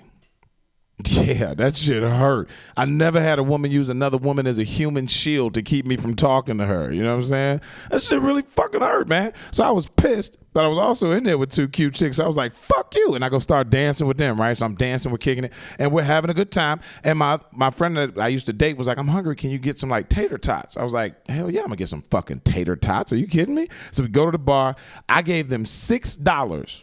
Yeah, 1.30 1.54
that 1.54 1.76
shit 1.76 2.02
hurt. 2.02 2.48
I 2.76 2.84
never 2.86 3.20
had 3.20 3.38
a 3.38 3.42
woman 3.42 3.70
use 3.70 3.88
another 3.88 4.16
woman 4.16 4.46
as 4.46 4.58
a 4.58 4.64
human 4.64 5.06
shield 5.06 5.54
to 5.54 5.62
keep 5.62 5.86
me 5.86 5.96
from 5.96 6.16
talking 6.16 6.58
to 6.58 6.66
her. 6.66 6.92
You 6.92 7.02
know 7.02 7.10
what 7.10 7.18
I'm 7.18 7.24
saying? 7.24 7.60
That 7.90 8.02
shit 8.02 8.20
really 8.20 8.42
fucking 8.42 8.80
hurt, 8.80 9.08
man. 9.08 9.32
So 9.52 9.64
I 9.64 9.70
was 9.70 9.86
pissed, 9.86 10.38
but 10.52 10.64
I 10.64 10.68
was 10.68 10.78
also 10.78 11.12
in 11.12 11.24
there 11.24 11.38
with 11.38 11.50
two 11.50 11.68
cute 11.68 11.94
chicks. 11.94 12.18
I 12.18 12.26
was 12.26 12.36
like, 12.36 12.54
fuck 12.54 12.94
you. 12.94 13.14
And 13.14 13.24
I 13.24 13.28
go 13.28 13.38
start 13.38 13.70
dancing 13.70 14.06
with 14.06 14.18
them, 14.18 14.40
right? 14.40 14.56
So 14.56 14.66
I'm 14.66 14.74
dancing, 14.74 15.12
we're 15.12 15.18
kicking 15.18 15.44
it, 15.44 15.52
and 15.78 15.92
we're 15.92 16.02
having 16.02 16.30
a 16.30 16.34
good 16.34 16.50
time. 16.50 16.80
And 17.04 17.18
my 17.18 17.38
my 17.52 17.70
friend 17.70 17.96
that 17.96 18.18
I 18.18 18.28
used 18.28 18.46
to 18.46 18.52
date 18.52 18.76
was 18.76 18.86
like, 18.86 18.98
I'm 18.98 19.08
hungry. 19.08 19.36
Can 19.36 19.50
you 19.50 19.58
get 19.58 19.78
some 19.78 19.90
like 19.90 20.08
tater 20.08 20.38
tots? 20.38 20.76
I 20.76 20.82
was 20.82 20.94
like, 20.94 21.26
hell 21.28 21.50
yeah, 21.50 21.60
I'm 21.60 21.66
gonna 21.66 21.76
get 21.76 21.88
some 21.88 22.02
fucking 22.02 22.40
tater 22.40 22.76
tots. 22.76 23.12
Are 23.12 23.16
you 23.16 23.26
kidding 23.26 23.54
me? 23.54 23.68
So 23.92 24.02
we 24.02 24.08
go 24.08 24.24
to 24.24 24.32
the 24.32 24.38
bar. 24.38 24.74
I 25.08 25.22
gave 25.22 25.48
them 25.48 25.64
six 25.64 26.16
dollars. 26.16 26.82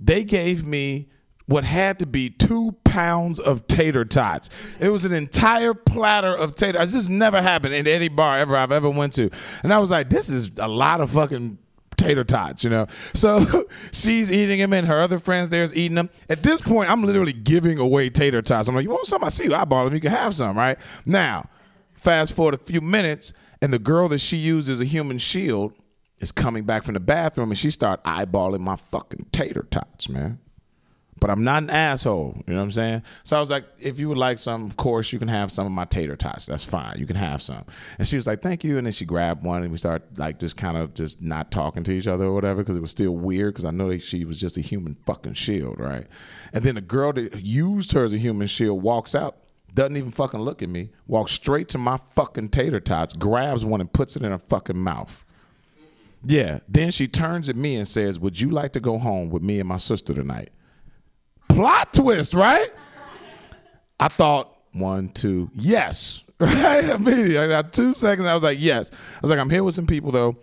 They 0.00 0.24
gave 0.24 0.66
me 0.66 1.08
what 1.46 1.64
had 1.64 1.98
to 1.98 2.06
be 2.06 2.30
two 2.30 2.72
pounds 2.84 3.38
of 3.38 3.66
tater 3.66 4.04
tots. 4.04 4.48
It 4.80 4.88
was 4.88 5.04
an 5.04 5.12
entire 5.12 5.74
platter 5.74 6.34
of 6.34 6.56
tater. 6.56 6.78
Tots. 6.78 6.92
This 6.92 7.02
has 7.02 7.10
never 7.10 7.42
happened 7.42 7.74
in 7.74 7.86
any 7.86 8.08
bar 8.08 8.38
ever 8.38 8.56
I've 8.56 8.72
ever 8.72 8.88
went 8.88 9.12
to. 9.14 9.30
And 9.62 9.72
I 9.72 9.78
was 9.78 9.90
like, 9.90 10.10
this 10.10 10.30
is 10.30 10.58
a 10.58 10.68
lot 10.68 11.00
of 11.00 11.10
fucking 11.10 11.58
tater 11.96 12.24
tots, 12.24 12.64
you 12.64 12.70
know. 12.70 12.86
So 13.12 13.44
she's 13.92 14.30
eating 14.32 14.58
them, 14.58 14.72
and 14.72 14.86
her 14.86 15.00
other 15.02 15.18
friends 15.18 15.50
there's 15.50 15.74
eating 15.74 15.96
them. 15.96 16.10
At 16.28 16.42
this 16.42 16.60
point, 16.60 16.90
I'm 16.90 17.04
literally 17.04 17.32
giving 17.32 17.78
away 17.78 18.10
tater 18.10 18.42
tots. 18.42 18.68
I'm 18.68 18.74
like, 18.74 18.84
you 18.84 18.90
want 18.90 19.06
some? 19.06 19.24
I 19.24 19.28
see 19.28 19.44
you 19.44 19.54
eyeball 19.54 19.84
them. 19.84 19.94
You 19.94 20.00
can 20.00 20.10
have 20.10 20.34
some, 20.34 20.56
right? 20.56 20.78
Now, 21.04 21.48
fast 21.94 22.32
forward 22.32 22.54
a 22.54 22.58
few 22.58 22.80
minutes, 22.80 23.32
and 23.60 23.72
the 23.72 23.78
girl 23.78 24.08
that 24.08 24.18
she 24.18 24.36
used 24.36 24.68
as 24.68 24.80
a 24.80 24.84
human 24.84 25.18
shield 25.18 25.72
is 26.20 26.32
coming 26.32 26.64
back 26.64 26.84
from 26.84 26.94
the 26.94 27.00
bathroom, 27.00 27.50
and 27.50 27.58
she 27.58 27.70
start 27.70 28.02
eyeballing 28.04 28.60
my 28.60 28.76
fucking 28.76 29.26
tater 29.32 29.66
tots, 29.70 30.08
man. 30.08 30.38
But 31.20 31.30
I'm 31.30 31.44
not 31.44 31.62
an 31.62 31.70
asshole. 31.70 32.34
You 32.46 32.52
know 32.52 32.60
what 32.60 32.64
I'm 32.64 32.70
saying? 32.72 33.02
So 33.22 33.36
I 33.36 33.40
was 33.40 33.50
like, 33.50 33.64
if 33.78 33.98
you 33.98 34.08
would 34.08 34.18
like 34.18 34.38
some, 34.38 34.66
of 34.66 34.76
course, 34.76 35.12
you 35.12 35.18
can 35.18 35.28
have 35.28 35.50
some 35.50 35.66
of 35.66 35.72
my 35.72 35.84
tater 35.84 36.16
tots. 36.16 36.44
That's 36.44 36.64
fine. 36.64 36.98
You 36.98 37.06
can 37.06 37.16
have 37.16 37.40
some. 37.40 37.64
And 37.98 38.06
she 38.06 38.16
was 38.16 38.26
like, 38.26 38.42
thank 38.42 38.64
you. 38.64 38.78
And 38.78 38.86
then 38.86 38.92
she 38.92 39.04
grabbed 39.04 39.42
one 39.44 39.62
and 39.62 39.70
we 39.70 39.78
started 39.78 40.18
like 40.18 40.38
just 40.38 40.56
kind 40.56 40.76
of 40.76 40.94
just 40.94 41.22
not 41.22 41.50
talking 41.50 41.82
to 41.84 41.92
each 41.92 42.08
other 42.08 42.24
or 42.24 42.34
whatever 42.34 42.62
because 42.62 42.76
it 42.76 42.80
was 42.80 42.90
still 42.90 43.12
weird 43.12 43.54
because 43.54 43.64
I 43.64 43.70
know 43.70 43.88
that 43.88 44.02
she 44.02 44.24
was 44.24 44.40
just 44.40 44.58
a 44.58 44.60
human 44.60 44.96
fucking 45.06 45.34
shield, 45.34 45.78
right? 45.78 46.06
And 46.52 46.64
then 46.64 46.74
the 46.74 46.80
girl 46.80 47.12
that 47.12 47.40
used 47.40 47.92
her 47.92 48.04
as 48.04 48.12
a 48.12 48.18
human 48.18 48.46
shield 48.46 48.82
walks 48.82 49.14
out. 49.14 49.36
Doesn't 49.72 49.96
even 49.96 50.12
fucking 50.12 50.40
look 50.40 50.62
at 50.62 50.68
me. 50.68 50.90
Walks 51.08 51.32
straight 51.32 51.68
to 51.70 51.78
my 51.78 51.96
fucking 51.96 52.50
tater 52.50 52.78
tots, 52.78 53.12
grabs 53.12 53.64
one 53.64 53.80
and 53.80 53.92
puts 53.92 54.14
it 54.14 54.22
in 54.22 54.30
her 54.30 54.38
fucking 54.38 54.78
mouth. 54.78 55.24
Yeah. 56.24 56.60
Then 56.68 56.90
she 56.90 57.08
turns 57.08 57.48
at 57.48 57.56
me 57.56 57.76
and 57.76 57.86
says, 57.86 58.18
Would 58.18 58.40
you 58.40 58.50
like 58.50 58.72
to 58.74 58.80
go 58.80 58.98
home 58.98 59.30
with 59.30 59.42
me 59.42 59.58
and 59.58 59.68
my 59.68 59.76
sister 59.78 60.14
tonight? 60.14 60.50
Plot 61.54 61.92
twist, 61.92 62.34
right? 62.34 62.70
I 64.00 64.08
thought 64.08 64.54
one, 64.72 65.08
two, 65.10 65.50
yes. 65.54 66.20
Right? 66.40 66.84
Immediately. 66.84 67.38
I 67.38 67.46
got 67.46 67.72
two 67.72 67.94
seconds. 67.94 68.26
I 68.26 68.34
was 68.34 68.42
like, 68.42 68.58
yes. 68.60 68.90
I 68.92 69.20
was 69.22 69.30
like, 69.30 69.38
I'm 69.38 69.48
here 69.48 69.62
with 69.62 69.74
some 69.74 69.86
people 69.86 70.10
though. 70.10 70.36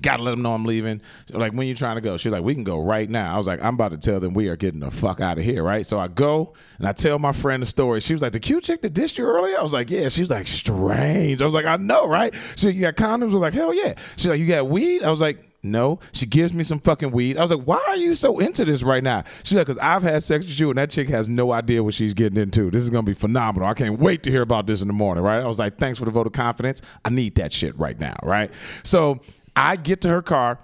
Gotta 0.00 0.22
let 0.22 0.30
them 0.30 0.42
know 0.42 0.54
I'm 0.54 0.64
leaving. 0.64 1.02
Like, 1.28 1.52
when 1.52 1.66
you 1.68 1.74
trying 1.74 1.96
to 1.96 2.00
go? 2.00 2.16
She's 2.16 2.32
like, 2.32 2.42
we 2.42 2.54
can 2.54 2.64
go 2.64 2.80
right 2.80 3.08
now. 3.08 3.34
I 3.34 3.36
was 3.36 3.46
like, 3.46 3.62
I'm 3.62 3.74
about 3.74 3.90
to 3.90 3.98
tell 3.98 4.20
them 4.20 4.32
we 4.32 4.48
are 4.48 4.56
getting 4.56 4.80
the 4.80 4.90
fuck 4.90 5.20
out 5.20 5.38
of 5.38 5.44
here, 5.44 5.62
right? 5.62 5.84
So 5.84 6.00
I 6.00 6.08
go 6.08 6.54
and 6.78 6.88
I 6.88 6.92
tell 6.92 7.18
my 7.18 7.32
friend 7.32 7.62
the 7.62 7.66
story. 7.66 8.00
She 8.00 8.14
was 8.14 8.22
like, 8.22 8.32
the 8.32 8.40
cute 8.40 8.64
chick 8.64 8.80
that 8.82 8.94
dissed 8.94 9.18
you 9.18 9.26
earlier? 9.26 9.58
I 9.58 9.62
was 9.62 9.74
like, 9.74 9.90
yeah. 9.90 10.08
She 10.08 10.22
was 10.22 10.30
like, 10.30 10.48
strange. 10.48 11.42
I 11.42 11.44
was 11.44 11.54
like, 11.54 11.66
I 11.66 11.76
know, 11.76 12.06
right? 12.06 12.32
Like, 12.62 12.74
you 12.74 12.80
got 12.80 12.96
condoms? 12.96 13.22
I 13.22 13.24
was 13.26 13.34
like, 13.34 13.54
hell 13.54 13.74
yeah. 13.74 13.94
She's 14.16 14.28
like, 14.28 14.40
you 14.40 14.46
got 14.46 14.68
weed? 14.68 15.02
I 15.02 15.10
was 15.10 15.20
like, 15.20 15.44
no. 15.62 15.98
She 16.12 16.26
gives 16.26 16.52
me 16.52 16.62
some 16.62 16.78
fucking 16.78 17.10
weed. 17.10 17.36
I 17.36 17.42
was 17.42 17.50
like, 17.50 17.64
why 17.64 17.84
are 17.88 17.96
you 17.96 18.14
so 18.14 18.38
into 18.38 18.64
this 18.64 18.82
right 18.82 19.02
now? 19.02 19.24
She's 19.42 19.56
like, 19.56 19.66
because 19.66 19.80
I've 19.82 20.02
had 20.02 20.22
sex 20.22 20.46
with 20.46 20.58
you 20.58 20.70
and 20.70 20.78
that 20.78 20.90
chick 20.90 21.08
has 21.08 21.28
no 21.28 21.52
idea 21.52 21.82
what 21.82 21.94
she's 21.94 22.14
getting 22.14 22.40
into. 22.40 22.70
This 22.70 22.82
is 22.82 22.90
going 22.90 23.04
to 23.04 23.10
be 23.10 23.14
phenomenal. 23.14 23.68
I 23.68 23.74
can't 23.74 23.98
wait 23.98 24.22
to 24.24 24.30
hear 24.30 24.42
about 24.42 24.66
this 24.66 24.82
in 24.82 24.88
the 24.88 24.94
morning, 24.94 25.24
right? 25.24 25.40
I 25.40 25.46
was 25.46 25.58
like, 25.58 25.76
thanks 25.78 25.98
for 25.98 26.04
the 26.04 26.10
vote 26.10 26.26
of 26.26 26.32
confidence. 26.32 26.80
I 27.04 27.10
need 27.10 27.34
that 27.36 27.52
shit 27.52 27.76
right 27.78 27.98
now, 27.98 28.16
right? 28.22 28.50
So 28.84 29.20
I 29.56 29.76
get 29.76 30.00
to 30.02 30.08
her 30.08 30.22
car. 30.22 30.58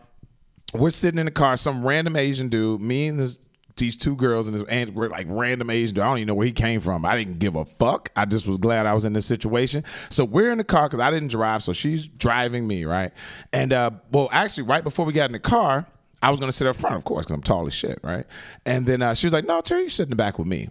We're 0.73 0.91
sitting 0.91 1.19
in 1.19 1.27
the 1.27 1.33
car. 1.33 1.57
Some 1.57 1.85
random 1.87 2.17
Asian 2.17 2.49
dude, 2.49 2.81
me 2.81 3.09
and 3.09 3.19
this 3.19 3.39
these 3.77 3.97
two 3.97 4.15
girls 4.15 4.47
and 4.47 4.59
this 4.59 4.67
and 4.69 4.95
we're 4.95 5.09
like 5.09 5.27
random 5.29 5.71
age. 5.71 5.91
I 5.91 6.05
don't 6.05 6.19
even 6.19 6.29
know 6.29 6.35
where 6.35 6.47
he 6.47 6.53
came 6.53 6.81
from. 6.81 7.05
I 7.05 7.17
didn't 7.17 7.39
give 7.39 7.57
a 7.57 7.65
fuck. 7.65 8.11
I 8.17 8.25
just 8.25 8.47
was 8.47 8.59
glad 8.59 8.87
I 8.87 8.95
was 8.95 9.05
in 9.05 9.13
this 9.13 9.27
situation. 9.27 9.85
So 10.11 10.25
we're 10.25 10.53
in 10.53 10.59
the 10.59 10.65
car 10.65 10.89
because 10.89 11.01
I 11.01 11.11
didn't 11.11 11.29
drive. 11.29 11.63
So 11.63 11.73
she's 11.73 12.07
driving 12.07 12.67
me, 12.67 12.85
right? 12.85 13.13
And 13.53 13.73
uh, 13.73 13.91
well, 14.13 14.29
actually, 14.33 14.65
right 14.65 14.85
before 14.85 15.05
we 15.05 15.13
got 15.13 15.27
in 15.27 15.33
the 15.33 15.41
car, 15.41 15.87
I 16.23 16.31
was 16.31 16.41
gonna 16.41 16.53
sit 16.53 16.67
up 16.67 16.77
front, 16.77 16.97
of 16.97 17.05
course, 17.05 17.27
because 17.27 17.35
I'm 17.35 17.43
tall 17.43 17.67
as 17.67 17.75
shit, 17.75 17.99
right? 18.03 18.27
And 18.65 18.87
then 18.87 19.03
uh, 19.03 19.15
she 19.15 19.27
was 19.27 19.33
like, 19.33 19.45
"No, 19.45 19.61
Terry, 19.61 19.85
you 19.85 19.89
sit 19.89 20.05
in 20.05 20.11
the 20.11 20.17
back 20.17 20.39
with 20.39 20.49
me." 20.49 20.71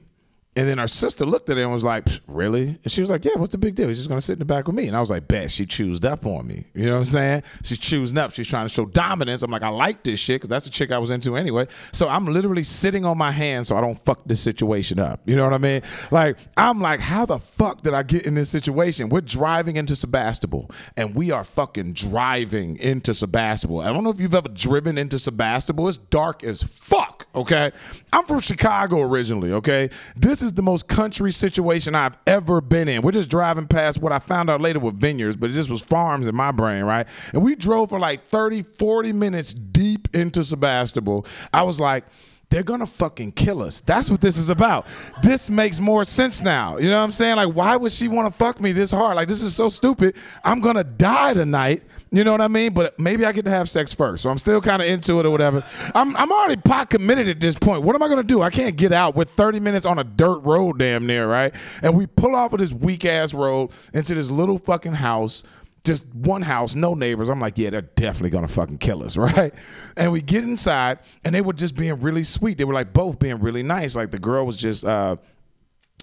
And 0.55 0.67
then 0.67 0.77
our 0.77 0.87
sister 0.87 1.25
looked 1.25 1.49
at 1.49 1.57
it 1.57 1.63
and 1.63 1.71
was 1.71 1.83
like, 1.83 2.07
"Really?" 2.27 2.77
And 2.83 2.91
she 2.91 3.01
was 3.01 3.09
like, 3.09 3.25
"Yeah, 3.25 3.33
what's 3.37 3.51
the 3.51 3.57
big 3.57 3.75
deal? 3.75 3.87
He's 3.87 3.97
just 3.97 4.09
gonna 4.09 4.21
sit 4.21 4.33
in 4.33 4.39
the 4.39 4.45
back 4.45 4.67
with 4.67 4.75
me." 4.75 4.87
And 4.87 4.95
I 4.95 4.99
was 4.99 5.09
like, 5.09 5.27
"Bet." 5.27 5.49
She 5.51 5.65
choosed 5.65 6.05
up 6.05 6.25
on 6.25 6.47
me. 6.47 6.65
You 6.73 6.85
know 6.85 6.93
what 6.93 6.99
I'm 6.99 7.05
saying? 7.05 7.43
She's 7.63 7.77
choosing 7.77 8.17
up. 8.17 8.31
She's 8.33 8.47
trying 8.47 8.67
to 8.67 8.73
show 8.73 8.85
dominance. 8.85 9.43
I'm 9.43 9.51
like, 9.51 9.63
I 9.63 9.69
like 9.69 10.03
this 10.03 10.19
shit 10.19 10.35
because 10.35 10.49
that's 10.49 10.65
the 10.65 10.71
chick 10.71 10.91
I 10.91 10.97
was 10.97 11.11
into 11.11 11.35
anyway. 11.37 11.67
So 11.91 12.07
I'm 12.07 12.25
literally 12.25 12.63
sitting 12.63 13.05
on 13.05 13.17
my 13.17 13.31
hands 13.31 13.67
so 13.67 13.77
I 13.77 13.81
don't 13.81 13.99
fuck 14.05 14.21
this 14.25 14.41
situation 14.41 14.99
up. 14.99 15.21
You 15.25 15.35
know 15.35 15.43
what 15.43 15.53
I 15.53 15.57
mean? 15.57 15.81
Like 16.11 16.37
I'm 16.57 16.81
like, 16.81 16.99
how 16.99 17.25
the 17.25 17.39
fuck 17.39 17.81
did 17.81 17.93
I 17.93 18.03
get 18.03 18.25
in 18.25 18.35
this 18.35 18.49
situation? 18.49 19.09
We're 19.09 19.21
driving 19.21 19.75
into 19.75 19.95
Sebastopol 19.95 20.69
and 20.97 21.15
we 21.15 21.31
are 21.31 21.43
fucking 21.43 21.93
driving 21.93 22.77
into 22.77 23.13
Sebastopol. 23.13 23.81
I 23.81 23.91
don't 23.91 24.03
know 24.03 24.11
if 24.11 24.19
you've 24.19 24.35
ever 24.35 24.49
driven 24.49 24.97
into 24.97 25.19
Sebastopol. 25.19 25.87
It's 25.87 25.97
dark 25.97 26.43
as 26.43 26.63
fuck. 26.63 27.12
Okay, 27.35 27.71
I'm 28.11 28.25
from 28.25 28.39
Chicago 28.39 29.01
originally. 29.01 29.53
Okay, 29.53 29.89
this 30.15 30.43
is 30.43 30.53
the 30.53 30.61
most 30.61 30.87
country 30.87 31.31
situation 31.31 31.95
I've 31.95 32.17
ever 32.27 32.61
been 32.61 32.87
in. 32.87 33.01
We're 33.01 33.11
just 33.11 33.29
driving 33.29 33.65
past 33.65 33.99
what 33.99 34.11
I 34.11 34.19
found 34.19 34.51
out 34.51 34.61
later 34.61 34.79
were 34.79 34.91
vineyards, 34.91 35.35
but 35.35 35.49
it 35.49 35.53
just 35.53 35.71
was 35.71 35.81
farms 35.81 36.27
in 36.27 36.35
my 36.35 36.51
brain, 36.51 36.83
right? 36.83 37.07
And 37.33 37.43
we 37.43 37.55
drove 37.55 37.89
for 37.89 37.99
like 37.99 38.23
30, 38.25 38.61
40 38.61 39.13
minutes 39.13 39.51
deep 39.51 40.09
into 40.13 40.43
Sebastopol. 40.43 41.25
I 41.51 41.63
was 41.63 41.79
like, 41.79 42.05
they're 42.53 42.61
gonna 42.61 42.85
fucking 42.85 43.31
kill 43.31 43.63
us. 43.63 43.81
That's 43.81 44.11
what 44.11 44.21
this 44.21 44.37
is 44.37 44.49
about. 44.49 44.85
This 45.23 45.49
makes 45.49 45.79
more 45.79 46.05
sense 46.05 46.39
now. 46.39 46.77
You 46.77 46.87
know 46.91 46.99
what 46.99 47.03
I'm 47.03 47.11
saying? 47.11 47.37
Like, 47.37 47.55
why 47.55 47.75
would 47.75 47.91
she 47.91 48.07
want 48.07 48.31
to 48.31 48.37
fuck 48.37 48.61
me 48.61 48.71
this 48.71 48.91
hard? 48.91 49.15
Like, 49.15 49.27
this 49.27 49.41
is 49.41 49.55
so 49.55 49.69
stupid. 49.69 50.15
I'm 50.43 50.59
gonna 50.59 50.83
die 50.83 51.33
tonight. 51.33 51.81
You 52.11 52.23
know 52.23 52.31
what 52.31 52.41
I 52.41 52.47
mean? 52.47 52.75
But 52.75 52.99
maybe 52.99 53.25
I 53.25 53.31
get 53.31 53.45
to 53.45 53.49
have 53.49 53.71
sex 53.71 53.91
first. 53.91 54.21
So 54.21 54.29
I'm 54.29 54.37
still 54.37 54.61
kind 54.61 54.83
of 54.83 54.87
into 54.87 55.19
it 55.19 55.25
or 55.25 55.31
whatever. 55.31 55.65
I'm, 55.95 56.15
I'm 56.15 56.31
already 56.31 56.61
pot 56.61 56.91
committed 56.91 57.27
at 57.27 57.39
this 57.39 57.55
point. 57.55 57.81
What 57.81 57.95
am 57.95 58.03
I 58.03 58.07
gonna 58.07 58.21
do? 58.21 58.43
I 58.43 58.51
can't 58.51 58.75
get 58.75 58.93
out. 58.93 59.15
We're 59.15 59.23
30 59.23 59.59
minutes 59.59 59.87
on 59.87 59.97
a 59.97 60.03
dirt 60.03 60.37
road, 60.41 60.77
damn 60.77 61.07
near, 61.07 61.27
right? 61.27 61.55
And 61.81 61.97
we 61.97 62.05
pull 62.05 62.35
off 62.35 62.53
of 62.53 62.59
this 62.59 62.71
weak 62.71 63.03
ass 63.03 63.33
road 63.33 63.71
into 63.95 64.13
this 64.13 64.29
little 64.29 64.59
fucking 64.59 64.93
house 64.93 65.41
just 65.83 66.07
one 66.13 66.41
house, 66.41 66.75
no 66.75 66.93
neighbors. 66.93 67.29
I'm 67.29 67.39
like, 67.39 67.57
yeah, 67.57 67.69
they're 67.69 67.81
definitely 67.81 68.29
gonna 68.29 68.47
fucking 68.47 68.77
kill 68.77 69.03
us, 69.03 69.17
right? 69.17 69.53
And 69.97 70.11
we 70.11 70.21
get 70.21 70.43
inside, 70.43 70.99
and 71.23 71.35
they 71.35 71.41
were 71.41 71.53
just 71.53 71.75
being 71.75 71.99
really 71.99 72.23
sweet. 72.23 72.57
They 72.57 72.63
were 72.63 72.73
like 72.73 72.93
both 72.93 73.19
being 73.19 73.39
really 73.39 73.63
nice. 73.63 73.95
Like 73.95 74.11
the 74.11 74.19
girl 74.19 74.45
was 74.45 74.57
just, 74.57 74.85
uh, 74.85 75.17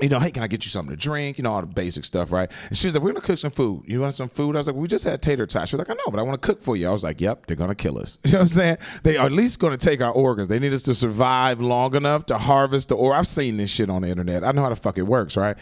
you 0.02 0.08
know, 0.08 0.18
hey, 0.18 0.30
can 0.30 0.42
I 0.42 0.46
get 0.46 0.64
you 0.64 0.70
something 0.70 0.94
to 0.94 1.00
drink? 1.00 1.38
You 1.38 1.44
know, 1.44 1.52
all 1.52 1.60
the 1.60 1.66
basic 1.66 2.04
stuff, 2.04 2.32
right? 2.32 2.50
And 2.68 2.76
she 2.76 2.86
was 2.86 2.94
like, 2.94 3.02
we're 3.02 3.12
gonna 3.12 3.20
cook 3.20 3.38
some 3.38 3.50
food. 3.50 3.84
You 3.86 4.00
want 4.00 4.14
some 4.14 4.28
food? 4.28 4.56
I 4.56 4.58
was 4.58 4.66
like, 4.66 4.76
we 4.76 4.88
just 4.88 5.04
had 5.04 5.22
tater 5.22 5.46
tots. 5.46 5.70
She 5.70 5.76
was 5.76 5.86
like, 5.86 5.90
I 5.90 5.94
know, 5.94 6.10
but 6.10 6.18
I 6.18 6.22
want 6.22 6.40
to 6.40 6.46
cook 6.46 6.62
for 6.62 6.76
you. 6.76 6.88
I 6.88 6.92
was 6.92 7.04
like, 7.04 7.20
yep, 7.20 7.46
they're 7.46 7.56
gonna 7.56 7.74
kill 7.74 7.98
us. 7.98 8.18
You 8.30 8.34
know 8.34 8.38
what 8.38 8.42
I'm 8.42 8.48
saying? 8.50 8.78
They 9.02 9.16
are 9.16 9.26
at 9.26 9.32
least 9.32 9.58
gonna 9.58 9.76
take 9.76 10.00
our 10.00 10.12
organs. 10.12 10.46
They 10.46 10.60
need 10.60 10.72
us 10.72 10.82
to 10.82 10.94
survive 10.94 11.60
long 11.60 11.96
enough 11.96 12.26
to 12.26 12.38
harvest 12.38 12.90
the 12.90 12.96
or. 12.96 13.12
I've 13.14 13.26
seen 13.26 13.56
this 13.56 13.70
shit 13.70 13.90
on 13.90 14.02
the 14.02 14.08
internet. 14.08 14.44
I 14.44 14.52
know 14.52 14.62
how 14.62 14.68
the 14.68 14.76
fuck 14.76 14.98
it 14.98 15.02
works, 15.02 15.36
right? 15.36 15.56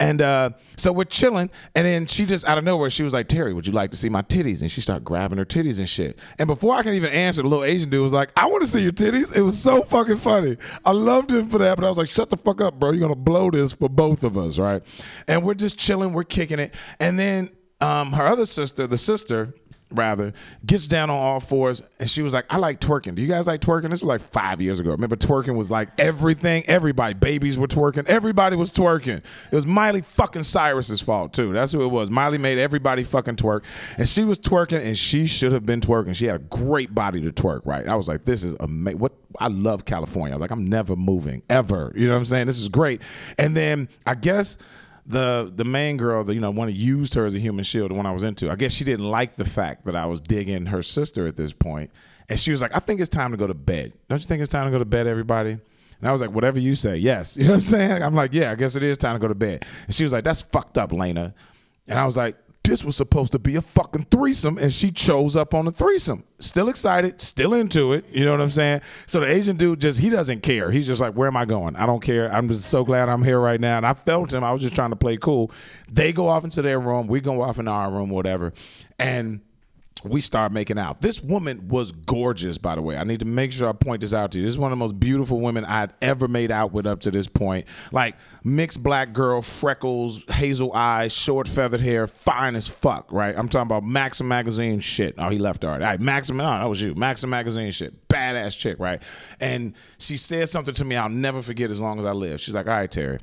And 0.00 0.22
uh, 0.22 0.50
so 0.76 0.90
we're 0.90 1.04
chilling, 1.04 1.50
and 1.74 1.86
then 1.86 2.06
she 2.06 2.24
just 2.24 2.46
out 2.46 2.56
of 2.56 2.64
nowhere, 2.64 2.88
she 2.88 3.02
was 3.02 3.12
like, 3.12 3.28
Terry, 3.28 3.52
would 3.52 3.66
you 3.66 3.74
like 3.74 3.90
to 3.90 3.96
see 3.96 4.08
my 4.08 4.22
titties? 4.22 4.62
And 4.62 4.70
she 4.70 4.80
started 4.80 5.04
grabbing 5.04 5.38
her 5.38 5.44
titties 5.44 5.78
and 5.78 5.88
shit. 5.88 6.18
And 6.38 6.46
before 6.46 6.74
I 6.74 6.82
can 6.82 6.94
even 6.94 7.10
answer, 7.10 7.42
the 7.42 7.48
little 7.48 7.64
Asian 7.64 7.90
dude 7.90 8.02
was 8.02 8.12
like, 8.12 8.30
I 8.36 8.46
want 8.46 8.64
to 8.64 8.70
see 8.70 8.82
your 8.82 8.92
titties. 8.92 9.36
It 9.36 9.42
was 9.42 9.60
so 9.60 9.82
fucking 9.82 10.16
funny. 10.16 10.56
I 10.84 10.92
loved 10.92 11.30
him 11.30 11.48
for 11.48 11.58
that, 11.58 11.76
but 11.76 11.84
I 11.84 11.88
was 11.88 11.98
like, 11.98 12.08
shut 12.08 12.30
the 12.30 12.36
fuck 12.36 12.60
up, 12.60 12.78
bro. 12.78 12.90
You're 12.92 13.00
gonna 13.00 13.14
blow 13.14 13.50
this 13.50 13.74
for 13.84 13.90
both 13.90 14.24
of 14.24 14.38
us, 14.38 14.58
right? 14.58 14.82
And 15.28 15.44
we're 15.44 15.52
just 15.52 15.78
chilling, 15.78 16.14
we're 16.14 16.24
kicking 16.24 16.58
it, 16.58 16.74
and 16.98 17.18
then 17.18 17.50
um, 17.82 18.12
her 18.12 18.26
other 18.26 18.46
sister, 18.46 18.86
the 18.86 18.96
sister 18.96 19.52
rather, 19.96 20.32
gets 20.64 20.86
down 20.86 21.10
on 21.10 21.16
all 21.16 21.40
fours 21.40 21.82
and 21.98 22.08
she 22.08 22.22
was 22.22 22.32
like, 22.32 22.46
I 22.50 22.58
like 22.58 22.80
twerking. 22.80 23.14
Do 23.14 23.22
you 23.22 23.28
guys 23.28 23.46
like 23.46 23.60
twerking? 23.60 23.90
This 23.90 24.00
was 24.00 24.08
like 24.08 24.20
five 24.20 24.60
years 24.60 24.80
ago. 24.80 24.90
Remember, 24.90 25.16
twerking 25.16 25.56
was 25.56 25.70
like 25.70 25.88
everything. 25.98 26.64
Everybody, 26.66 27.14
babies 27.14 27.58
were 27.58 27.66
twerking. 27.66 28.06
Everybody 28.06 28.56
was 28.56 28.70
twerking. 28.70 29.18
It 29.50 29.54
was 29.54 29.66
Miley 29.66 30.00
fucking 30.02 30.42
Cyrus's 30.42 31.00
fault, 31.00 31.32
too. 31.32 31.52
That's 31.52 31.72
who 31.72 31.82
it 31.82 31.88
was. 31.88 32.10
Miley 32.10 32.38
made 32.38 32.58
everybody 32.58 33.02
fucking 33.02 33.36
twerk. 33.36 33.62
And 33.98 34.08
she 34.08 34.24
was 34.24 34.38
twerking 34.38 34.84
and 34.84 34.96
she 34.96 35.26
should 35.26 35.52
have 35.52 35.66
been 35.66 35.80
twerking. 35.80 36.14
She 36.14 36.26
had 36.26 36.36
a 36.36 36.44
great 36.44 36.94
body 36.94 37.20
to 37.22 37.32
twerk, 37.32 37.62
right? 37.64 37.86
I 37.86 37.94
was 37.94 38.08
like, 38.08 38.24
this 38.24 38.44
is 38.44 38.54
amazing. 38.60 38.98
What? 38.98 39.12
I 39.38 39.48
love 39.48 39.84
California. 39.84 40.32
I 40.32 40.36
was 40.36 40.40
like, 40.42 40.52
I'm 40.52 40.66
never 40.66 40.94
moving, 40.94 41.42
ever. 41.50 41.92
You 41.96 42.06
know 42.06 42.14
what 42.14 42.18
I'm 42.18 42.24
saying? 42.24 42.46
This 42.46 42.58
is 42.58 42.68
great. 42.68 43.02
And 43.36 43.56
then 43.56 43.88
I 44.06 44.14
guess 44.14 44.56
the 45.06 45.52
the 45.54 45.64
main 45.64 45.96
girl, 45.96 46.24
the, 46.24 46.34
you 46.34 46.40
know, 46.40 46.50
one 46.50 46.72
used 46.72 47.14
her 47.14 47.26
as 47.26 47.34
a 47.34 47.38
human 47.38 47.64
shield, 47.64 47.90
the 47.90 47.94
one 47.94 48.06
I 48.06 48.12
was 48.12 48.22
into. 48.24 48.50
I 48.50 48.56
guess 48.56 48.72
she 48.72 48.84
didn't 48.84 49.06
like 49.08 49.36
the 49.36 49.44
fact 49.44 49.84
that 49.84 49.96
I 49.96 50.06
was 50.06 50.20
digging 50.20 50.66
her 50.66 50.82
sister 50.82 51.26
at 51.26 51.36
this 51.36 51.52
point, 51.52 51.90
and 52.28 52.38
she 52.40 52.50
was 52.50 52.62
like, 52.62 52.74
"I 52.74 52.78
think 52.78 53.00
it's 53.00 53.10
time 53.10 53.30
to 53.32 53.36
go 53.36 53.46
to 53.46 53.54
bed. 53.54 53.92
Don't 54.08 54.20
you 54.20 54.26
think 54.26 54.40
it's 54.40 54.50
time 54.50 54.66
to 54.66 54.70
go 54.70 54.78
to 54.78 54.84
bed, 54.84 55.06
everybody?" 55.06 55.50
And 55.50 56.08
I 56.08 56.12
was 56.12 56.20
like, 56.20 56.30
"Whatever 56.30 56.58
you 56.58 56.74
say, 56.74 56.96
yes." 56.96 57.36
You 57.38 57.44
know 57.44 57.50
what 57.50 57.54
I'm 57.56 57.60
saying? 57.62 58.02
I'm 58.02 58.14
like, 58.14 58.32
"Yeah, 58.32 58.52
I 58.52 58.54
guess 58.54 58.76
it 58.76 58.82
is 58.82 58.96
time 58.96 59.14
to 59.14 59.20
go 59.20 59.28
to 59.28 59.34
bed." 59.34 59.64
And 59.86 59.94
she 59.94 60.04
was 60.04 60.12
like, 60.12 60.24
"That's 60.24 60.42
fucked 60.42 60.78
up, 60.78 60.92
Lena," 60.92 61.34
and 61.86 61.98
I 61.98 62.04
was 62.06 62.16
like. 62.16 62.36
This 62.64 62.82
was 62.82 62.96
supposed 62.96 63.32
to 63.32 63.38
be 63.38 63.56
a 63.56 63.60
fucking 63.60 64.06
threesome, 64.10 64.56
and 64.56 64.72
she 64.72 64.90
chose 64.90 65.36
up 65.36 65.52
on 65.52 65.66
the 65.66 65.70
threesome. 65.70 66.24
Still 66.38 66.70
excited, 66.70 67.20
still 67.20 67.52
into 67.52 67.92
it. 67.92 68.06
You 68.10 68.24
know 68.24 68.30
what 68.30 68.40
I'm 68.40 68.48
saying? 68.48 68.80
So 69.04 69.20
the 69.20 69.26
Asian 69.26 69.56
dude 69.56 69.82
just 69.82 70.00
he 70.00 70.08
doesn't 70.08 70.42
care. 70.42 70.70
He's 70.70 70.86
just 70.86 70.98
like, 70.98 71.12
where 71.12 71.28
am 71.28 71.36
I 71.36 71.44
going? 71.44 71.76
I 71.76 71.84
don't 71.84 72.00
care. 72.00 72.32
I'm 72.32 72.48
just 72.48 72.64
so 72.64 72.82
glad 72.82 73.10
I'm 73.10 73.22
here 73.22 73.38
right 73.38 73.60
now. 73.60 73.76
And 73.76 73.86
I 73.86 73.92
felt 73.92 74.32
him. 74.32 74.42
I 74.42 74.50
was 74.50 74.62
just 74.62 74.74
trying 74.74 74.90
to 74.90 74.96
play 74.96 75.18
cool. 75.18 75.52
They 75.90 76.14
go 76.14 76.28
off 76.28 76.42
into 76.42 76.62
their 76.62 76.80
room. 76.80 77.06
We 77.06 77.20
go 77.20 77.42
off 77.42 77.58
into 77.58 77.70
our 77.70 77.90
room, 77.90 78.08
whatever. 78.08 78.54
And 78.98 79.42
we 80.02 80.20
start 80.20 80.52
making 80.52 80.78
out. 80.78 81.00
This 81.00 81.22
woman 81.22 81.68
was 81.68 81.92
gorgeous, 81.92 82.58
by 82.58 82.74
the 82.74 82.82
way. 82.82 82.96
I 82.96 83.04
need 83.04 83.20
to 83.20 83.26
make 83.26 83.52
sure 83.52 83.68
I 83.68 83.72
point 83.72 84.00
this 84.02 84.12
out 84.12 84.32
to 84.32 84.38
you. 84.38 84.44
This 84.44 84.52
is 84.52 84.58
one 84.58 84.70
of 84.70 84.78
the 84.78 84.82
most 84.82 85.00
beautiful 85.00 85.40
women 85.40 85.64
I'd 85.64 85.92
ever 86.02 86.28
made 86.28 86.50
out 86.50 86.72
with 86.72 86.86
up 86.86 87.00
to 87.00 87.10
this 87.10 87.26
point. 87.26 87.66
Like 87.90 88.16
mixed 88.42 88.82
black 88.82 89.12
girl, 89.12 89.40
freckles, 89.40 90.22
hazel 90.30 90.72
eyes, 90.74 91.12
short 91.12 91.48
feathered 91.48 91.80
hair, 91.80 92.06
fine 92.06 92.54
as 92.54 92.68
fuck, 92.68 93.10
right? 93.12 93.34
I'm 93.36 93.48
talking 93.48 93.66
about 93.66 93.84
Maxim 93.84 94.28
magazine 94.28 94.80
shit. 94.80 95.14
Oh, 95.16 95.30
he 95.30 95.38
left 95.38 95.64
already. 95.64 95.84
All 95.84 95.90
right, 95.90 96.00
Maxim, 96.00 96.40
oh, 96.40 96.44
that 96.44 96.64
was 96.68 96.82
you. 96.82 96.94
Maxim 96.94 97.30
magazine 97.30 97.70
shit. 97.70 98.08
Badass 98.08 98.58
chick, 98.58 98.78
right? 98.78 99.02
And 99.40 99.74
she 99.98 100.16
said 100.16 100.48
something 100.48 100.74
to 100.74 100.84
me 100.84 100.96
I'll 100.96 101.08
never 101.08 101.40
forget 101.40 101.70
as 101.70 101.80
long 101.80 101.98
as 101.98 102.04
I 102.04 102.12
live. 102.12 102.40
She's 102.40 102.54
like, 102.54 102.66
all 102.66 102.74
right, 102.74 102.90
Terry. 102.90 103.18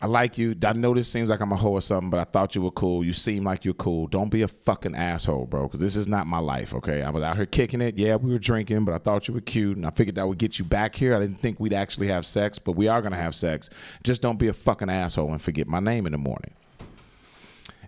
I 0.00 0.06
like 0.06 0.38
you. 0.38 0.54
I 0.64 0.72
know 0.74 0.94
this 0.94 1.08
seems 1.08 1.28
like 1.28 1.40
I'm 1.40 1.50
a 1.50 1.56
hoe 1.56 1.72
or 1.72 1.80
something, 1.80 2.08
but 2.08 2.20
I 2.20 2.24
thought 2.24 2.54
you 2.54 2.62
were 2.62 2.70
cool. 2.70 3.04
You 3.04 3.12
seem 3.12 3.42
like 3.42 3.64
you're 3.64 3.74
cool. 3.74 4.06
Don't 4.06 4.28
be 4.28 4.42
a 4.42 4.48
fucking 4.48 4.94
asshole, 4.94 5.46
bro, 5.46 5.64
because 5.64 5.80
this 5.80 5.96
is 5.96 6.06
not 6.06 6.28
my 6.28 6.38
life, 6.38 6.72
okay? 6.74 7.02
I 7.02 7.10
was 7.10 7.24
out 7.24 7.36
here 7.36 7.46
kicking 7.46 7.80
it. 7.80 7.98
Yeah, 7.98 8.14
we 8.14 8.30
were 8.30 8.38
drinking, 8.38 8.84
but 8.84 8.94
I 8.94 8.98
thought 8.98 9.26
you 9.26 9.34
were 9.34 9.40
cute, 9.40 9.76
and 9.76 9.84
I 9.84 9.90
figured 9.90 10.14
that 10.14 10.28
would 10.28 10.38
get 10.38 10.56
you 10.60 10.64
back 10.64 10.94
here. 10.94 11.16
I 11.16 11.20
didn't 11.20 11.40
think 11.40 11.58
we'd 11.58 11.72
actually 11.72 12.06
have 12.08 12.24
sex, 12.24 12.60
but 12.60 12.72
we 12.72 12.86
are 12.86 13.02
going 13.02 13.10
to 13.10 13.18
have 13.18 13.34
sex. 13.34 13.70
Just 14.04 14.22
don't 14.22 14.38
be 14.38 14.46
a 14.46 14.52
fucking 14.52 14.88
asshole 14.88 15.32
and 15.32 15.42
forget 15.42 15.66
my 15.66 15.80
name 15.80 16.06
in 16.06 16.12
the 16.12 16.18
morning. 16.18 16.52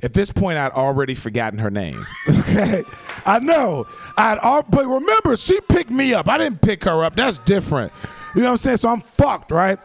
At 0.03 0.13
this 0.15 0.33
point, 0.33 0.59
I'd 0.59 0.73
already 0.73 1.15
forgotten 1.15 1.59
her 1.61 1.71
name. 1.71 2.07
Okay, 2.51 2.83
I 3.27 3.39
know. 3.39 3.87
I'd 4.17 4.39
al- 4.39 4.65
but 4.65 4.85
remember, 4.85 5.37
she 5.37 5.61
picked 5.61 5.91
me 5.91 6.15
up. 6.15 6.29
I 6.29 6.37
didn't 6.37 6.61
pick 6.61 6.83
her 6.83 7.05
up. 7.05 7.15
That's 7.15 7.39
different. 7.39 7.93
You 8.35 8.41
know 8.41 8.49
what 8.49 8.53
I'm 8.53 8.59
saying? 8.59 8.79
So 8.79 8.89
I'm 8.89 9.01
fucked, 9.01 9.53
right? 9.53 9.79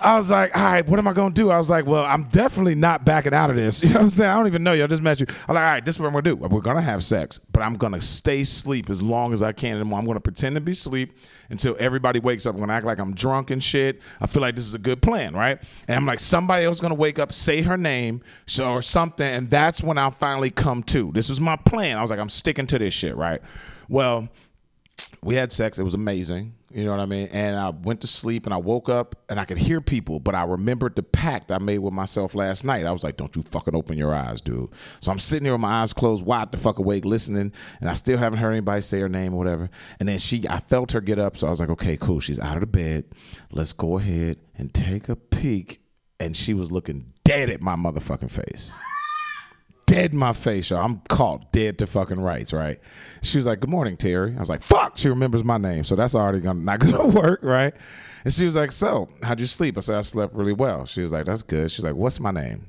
I 0.00 0.16
was 0.16 0.30
like, 0.30 0.56
all 0.56 0.62
right, 0.64 0.86
what 0.88 0.98
am 0.98 1.06
I 1.06 1.12
gonna 1.12 1.34
do? 1.34 1.50
I 1.50 1.58
was 1.58 1.68
like, 1.68 1.84
well, 1.84 2.04
I'm 2.04 2.24
definitely 2.24 2.74
not 2.74 3.04
backing 3.04 3.34
out 3.34 3.50
of 3.50 3.56
this. 3.56 3.82
You 3.90 3.90
know 3.90 3.94
what 3.96 4.02
I'm 4.04 4.10
saying? 4.10 4.30
I 4.30 4.36
don't 4.36 4.46
even 4.46 4.62
know 4.62 4.72
you. 4.72 4.84
I 4.84 4.86
just 4.86 5.02
met 5.02 5.20
you. 5.20 5.26
I'm 5.48 5.54
like, 5.54 5.62
all 5.64 5.70
right, 5.70 5.84
this 5.84 5.96
is 5.96 6.00
what 6.00 6.06
I'm 6.06 6.12
gonna 6.12 6.22
do. 6.22 6.36
We're 6.36 6.60
gonna 6.60 6.80
have 6.80 7.04
sex, 7.04 7.38
but 7.38 7.62
I'm 7.62 7.76
gonna 7.76 8.00
stay 8.00 8.42
asleep 8.42 8.88
as 8.88 9.02
long 9.02 9.32
as 9.32 9.42
I 9.42 9.52
can. 9.52 9.76
And 9.78 9.92
I'm 9.92 10.04
gonna 10.06 10.20
pretend 10.20 10.54
to 10.54 10.60
be 10.60 10.72
asleep 10.72 11.18
until 11.50 11.76
everybody 11.78 12.20
wakes 12.20 12.46
up. 12.46 12.54
I'm 12.54 12.60
gonna 12.60 12.72
act 12.72 12.86
like 12.86 12.98
I'm 12.98 13.14
drunk 13.14 13.50
and 13.50 13.62
shit. 13.62 14.00
I 14.20 14.26
feel 14.26 14.40
like 14.42 14.56
this 14.56 14.64
is 14.64 14.74
a 14.74 14.78
good 14.78 15.02
plan, 15.02 15.34
right? 15.34 15.60
And 15.88 15.96
I'm 15.96 16.06
like, 16.06 16.20
somebody 16.20 16.64
else 16.64 16.76
is 16.76 16.80
gonna 16.80 16.94
wake 16.94 17.18
up, 17.18 17.32
say 17.32 17.62
her 17.62 17.76
name, 17.76 18.22
so 18.46 18.72
or 18.72 18.82
something, 18.82 19.26
and 19.26 19.50
that's 19.50 19.82
when 19.82 19.98
I'll 19.98 20.10
finally 20.10 20.50
come 20.50 20.82
to. 20.84 21.10
This 21.12 21.28
was 21.28 21.40
my 21.40 21.56
plan. 21.56 21.98
I 21.98 22.00
was 22.00 22.10
like, 22.10 22.20
I'm 22.20 22.28
sticking 22.28 22.66
to 22.68 22.78
this 22.78 22.94
shit, 22.94 23.16
right? 23.16 23.42
Well, 23.88 24.28
we 25.22 25.34
had 25.34 25.52
sex. 25.52 25.78
It 25.78 25.82
was 25.82 25.94
amazing. 25.94 26.54
You 26.72 26.84
know 26.84 26.92
what 26.92 27.00
I 27.00 27.06
mean? 27.06 27.26
And 27.32 27.56
I 27.56 27.70
went 27.70 28.00
to 28.02 28.06
sleep 28.06 28.46
and 28.46 28.54
I 28.54 28.56
woke 28.56 28.88
up 28.88 29.16
and 29.28 29.40
I 29.40 29.44
could 29.44 29.58
hear 29.58 29.80
people, 29.80 30.20
but 30.20 30.36
I 30.36 30.44
remembered 30.44 30.94
the 30.94 31.02
pact 31.02 31.50
I 31.50 31.58
made 31.58 31.78
with 31.78 31.92
myself 31.92 32.32
last 32.32 32.64
night. 32.64 32.86
I 32.86 32.92
was 32.92 33.02
like, 33.02 33.16
don't 33.16 33.34
you 33.34 33.42
fucking 33.42 33.74
open 33.74 33.98
your 33.98 34.14
eyes, 34.14 34.40
dude. 34.40 34.70
So 35.00 35.10
I'm 35.10 35.18
sitting 35.18 35.46
here 35.46 35.54
with 35.54 35.60
my 35.60 35.82
eyes 35.82 35.92
closed, 35.92 36.24
wide 36.24 36.52
the 36.52 36.58
fuck 36.58 36.78
awake, 36.78 37.04
listening, 37.04 37.52
and 37.80 37.90
I 37.90 37.94
still 37.94 38.18
haven't 38.18 38.38
heard 38.38 38.52
anybody 38.52 38.82
say 38.82 39.00
her 39.00 39.08
name 39.08 39.34
or 39.34 39.38
whatever. 39.38 39.68
And 39.98 40.08
then 40.08 40.18
she, 40.18 40.46
I 40.48 40.60
felt 40.60 40.92
her 40.92 41.00
get 41.00 41.18
up. 41.18 41.36
So 41.36 41.48
I 41.48 41.50
was 41.50 41.58
like, 41.58 41.70
okay, 41.70 41.96
cool. 41.96 42.20
She's 42.20 42.38
out 42.38 42.54
of 42.54 42.60
the 42.60 42.66
bed. 42.66 43.04
Let's 43.50 43.72
go 43.72 43.98
ahead 43.98 44.38
and 44.56 44.72
take 44.72 45.08
a 45.08 45.16
peek. 45.16 45.80
And 46.20 46.36
she 46.36 46.54
was 46.54 46.70
looking 46.70 47.14
dead 47.24 47.50
at 47.50 47.60
my 47.60 47.74
motherfucking 47.74 48.30
face 48.30 48.78
dead 49.90 50.12
in 50.12 50.18
my 50.18 50.32
face, 50.32 50.70
y'all. 50.70 50.84
I'm 50.84 51.00
caught 51.08 51.50
dead 51.50 51.78
to 51.78 51.86
fucking 51.86 52.20
rights, 52.20 52.52
right? 52.52 52.78
She 53.22 53.38
was 53.38 53.46
like, 53.46 53.58
"Good 53.58 53.70
morning, 53.70 53.96
Terry." 53.96 54.36
I 54.36 54.38
was 54.38 54.48
like, 54.48 54.62
"Fuck!" 54.62 54.96
She 54.96 55.08
remembers 55.08 55.42
my 55.42 55.58
name, 55.58 55.82
so 55.82 55.96
that's 55.96 56.14
already 56.14 56.38
gonna 56.38 56.60
not 56.60 56.78
gonna 56.78 57.06
work, 57.20 57.40
right? 57.42 57.74
And 58.24 58.32
she 58.32 58.44
was 58.44 58.54
like, 58.54 58.70
"So, 58.70 59.08
how'd 59.22 59.40
you 59.40 59.46
sleep?" 59.46 59.76
I 59.76 59.80
said, 59.80 59.96
"I 59.98 60.02
slept 60.02 60.34
really 60.34 60.52
well." 60.52 60.86
She 60.86 61.02
was 61.02 61.12
like, 61.12 61.26
"That's 61.26 61.42
good." 61.42 61.72
She's 61.72 61.84
like, 61.84 61.96
"What's 61.96 62.20
my 62.20 62.30
name?" 62.30 62.66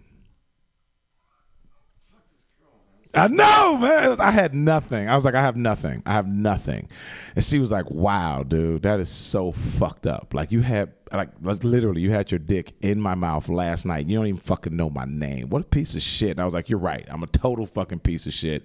I 3.13 3.27
know, 3.27 3.77
man. 3.77 4.09
Was- 4.09 4.19
I 4.19 4.31
had 4.31 4.53
nothing. 4.55 5.09
I 5.09 5.15
was 5.15 5.25
like, 5.25 5.35
I 5.35 5.41
have 5.41 5.57
nothing. 5.57 6.01
I 6.05 6.13
have 6.13 6.27
nothing. 6.27 6.87
And 7.35 7.43
she 7.43 7.59
was 7.59 7.71
like, 7.71 7.89
Wow, 7.91 8.43
dude, 8.43 8.83
that 8.83 8.99
is 8.99 9.09
so 9.09 9.51
fucked 9.51 10.07
up. 10.07 10.33
Like 10.33 10.51
you 10.51 10.61
had, 10.61 10.93
like, 11.11 11.29
literally, 11.41 12.01
you 12.01 12.11
had 12.11 12.31
your 12.31 12.39
dick 12.39 12.71
in 12.81 13.01
my 13.01 13.15
mouth 13.15 13.49
last 13.49 13.85
night. 13.85 14.07
You 14.07 14.15
don't 14.17 14.27
even 14.27 14.39
fucking 14.39 14.73
know 14.75 14.89
my 14.89 15.03
name. 15.05 15.49
What 15.49 15.61
a 15.63 15.65
piece 15.65 15.93
of 15.93 16.01
shit. 16.01 16.31
And 16.31 16.39
I 16.39 16.45
was 16.45 16.53
like, 16.53 16.69
You're 16.69 16.79
right. 16.79 17.05
I'm 17.09 17.23
a 17.23 17.27
total 17.27 17.65
fucking 17.65 17.99
piece 17.99 18.25
of 18.25 18.33
shit. 18.33 18.63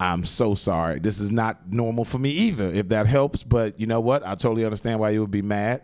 I'm 0.00 0.24
so 0.24 0.56
sorry. 0.56 0.98
This 0.98 1.20
is 1.20 1.30
not 1.30 1.70
normal 1.72 2.04
for 2.04 2.18
me 2.18 2.30
either. 2.30 2.72
If 2.72 2.88
that 2.88 3.06
helps, 3.06 3.44
but 3.44 3.78
you 3.78 3.86
know 3.86 4.00
what? 4.00 4.26
I 4.26 4.34
totally 4.34 4.64
understand 4.64 4.98
why 4.98 5.10
you 5.10 5.20
would 5.20 5.30
be 5.30 5.42
mad 5.42 5.82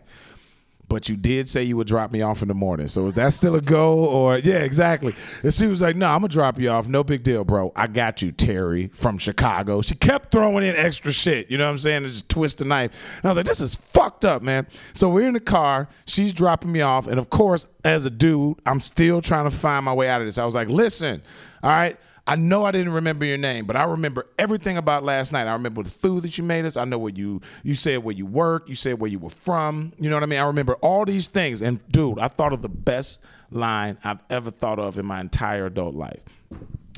but 0.91 1.07
you 1.07 1.15
did 1.15 1.47
say 1.47 1.63
you 1.63 1.77
would 1.77 1.87
drop 1.87 2.11
me 2.11 2.21
off 2.21 2.41
in 2.41 2.49
the 2.49 2.53
morning. 2.53 2.85
So 2.85 3.05
is 3.05 3.13
that 3.13 3.31
still 3.31 3.55
a 3.55 3.61
go? 3.61 3.93
Or 4.03 4.37
yeah, 4.37 4.59
exactly. 4.59 5.15
And 5.41 5.53
she 5.53 5.65
was 5.67 5.81
like, 5.81 5.95
"No, 5.95 6.07
I'm 6.07 6.19
gonna 6.19 6.27
drop 6.27 6.59
you 6.59 6.69
off. 6.69 6.89
No 6.89 7.01
big 7.01 7.23
deal, 7.23 7.45
bro. 7.45 7.71
I 7.77 7.87
got 7.87 8.21
you, 8.21 8.33
Terry 8.33 8.87
from 8.93 9.17
Chicago." 9.17 9.81
She 9.81 9.95
kept 9.95 10.31
throwing 10.31 10.65
in 10.65 10.75
extra 10.75 11.13
shit. 11.13 11.49
You 11.49 11.57
know 11.57 11.63
what 11.63 11.71
I'm 11.71 11.77
saying? 11.77 12.03
Just 12.03 12.27
twist 12.27 12.57
the 12.57 12.65
knife. 12.65 12.91
And 13.17 13.25
I 13.25 13.27
was 13.29 13.37
like, 13.37 13.45
"This 13.45 13.61
is 13.61 13.73
fucked 13.73 14.25
up, 14.25 14.41
man." 14.41 14.67
So 14.91 15.07
we're 15.07 15.27
in 15.29 15.33
the 15.33 15.39
car. 15.39 15.87
She's 16.05 16.33
dropping 16.33 16.73
me 16.73 16.81
off, 16.81 17.07
and 17.07 17.17
of 17.17 17.29
course, 17.29 17.67
as 17.85 18.05
a 18.05 18.09
dude, 18.09 18.57
I'm 18.65 18.81
still 18.81 19.21
trying 19.21 19.45
to 19.45 19.55
find 19.55 19.85
my 19.85 19.93
way 19.93 20.09
out 20.09 20.19
of 20.19 20.27
this. 20.27 20.37
I 20.37 20.43
was 20.43 20.55
like, 20.55 20.67
"Listen, 20.67 21.21
all 21.63 21.69
right." 21.69 21.97
I 22.27 22.35
know 22.35 22.63
I 22.63 22.71
didn't 22.71 22.93
remember 22.93 23.25
your 23.25 23.37
name, 23.37 23.65
but 23.65 23.75
I 23.75 23.83
remember 23.83 24.27
everything 24.37 24.77
about 24.77 25.03
last 25.03 25.31
night. 25.31 25.47
I 25.47 25.53
remember 25.53 25.81
the 25.83 25.89
food 25.89 26.23
that 26.23 26.37
you 26.37 26.43
made 26.43 26.65
us. 26.65 26.77
I 26.77 26.85
know 26.85 26.99
where 26.99 27.11
you 27.11 27.41
you 27.63 27.73
said 27.75 28.03
where 28.03 28.15
you 28.15 28.25
work. 28.25 28.69
You 28.69 28.75
said 28.75 28.99
where 28.99 29.09
you 29.09 29.19
were 29.19 29.29
from. 29.29 29.91
You 29.97 30.09
know 30.09 30.15
what 30.15 30.23
I 30.23 30.27
mean? 30.27 30.39
I 30.39 30.45
remember 30.45 30.75
all 30.75 31.03
these 31.03 31.27
things. 31.27 31.61
And 31.61 31.79
dude, 31.91 32.19
I 32.19 32.27
thought 32.27 32.53
of 32.53 32.61
the 32.61 32.69
best 32.69 33.21
line 33.49 33.97
I've 34.03 34.21
ever 34.29 34.51
thought 34.51 34.79
of 34.79 34.99
in 34.99 35.05
my 35.05 35.19
entire 35.19 35.65
adult 35.65 35.95
life. 35.95 36.21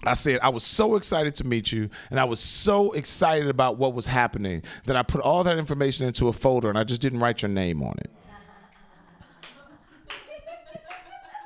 I 0.05 0.13
said 0.13 0.39
I 0.43 0.49
was 0.49 0.63
so 0.63 0.97
excited 0.97 1.36
to 1.36 1.47
meet 1.47 1.71
you, 1.71 1.89
and 2.09 2.19
I 2.19 2.26
was 2.26 2.41
so 2.41 2.91
excited 2.91 3.47
about 3.47 3.78
what 3.78 3.93
was 3.93 4.05
happening 4.05 4.63
that 4.86 4.97
I 4.97 5.03
put 5.03 5.21
all 5.21 5.43
that 5.45 5.57
information 5.57 6.05
into 6.05 6.28
a 6.28 6.34
folder, 6.34 6.69
and 6.69 6.78
I 6.78 6.84
just 6.84 6.99
didn't 7.01 7.19
write 7.19 7.41
your 7.41 7.49
name 7.49 7.82
on 7.82 7.95
it. 7.99 8.11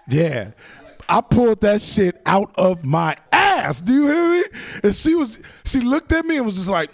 Yeah. 0.10 0.52
I 1.10 1.22
pulled 1.22 1.62
that 1.62 1.82
shit 1.82 2.22
out 2.26 2.58
of 2.58 2.86
my 2.86 3.16
ass. 3.32 3.82
Do 3.82 3.94
you 3.94 4.08
hear 4.08 4.32
me? 4.32 4.44
And 4.84 4.96
she 4.96 5.16
was 5.16 5.40
she 5.66 5.80
looked 5.80 6.12
at 6.12 6.26
me 6.26 6.38
and 6.38 6.46
was 6.46 6.56
just 6.56 6.70
like, 6.70 6.92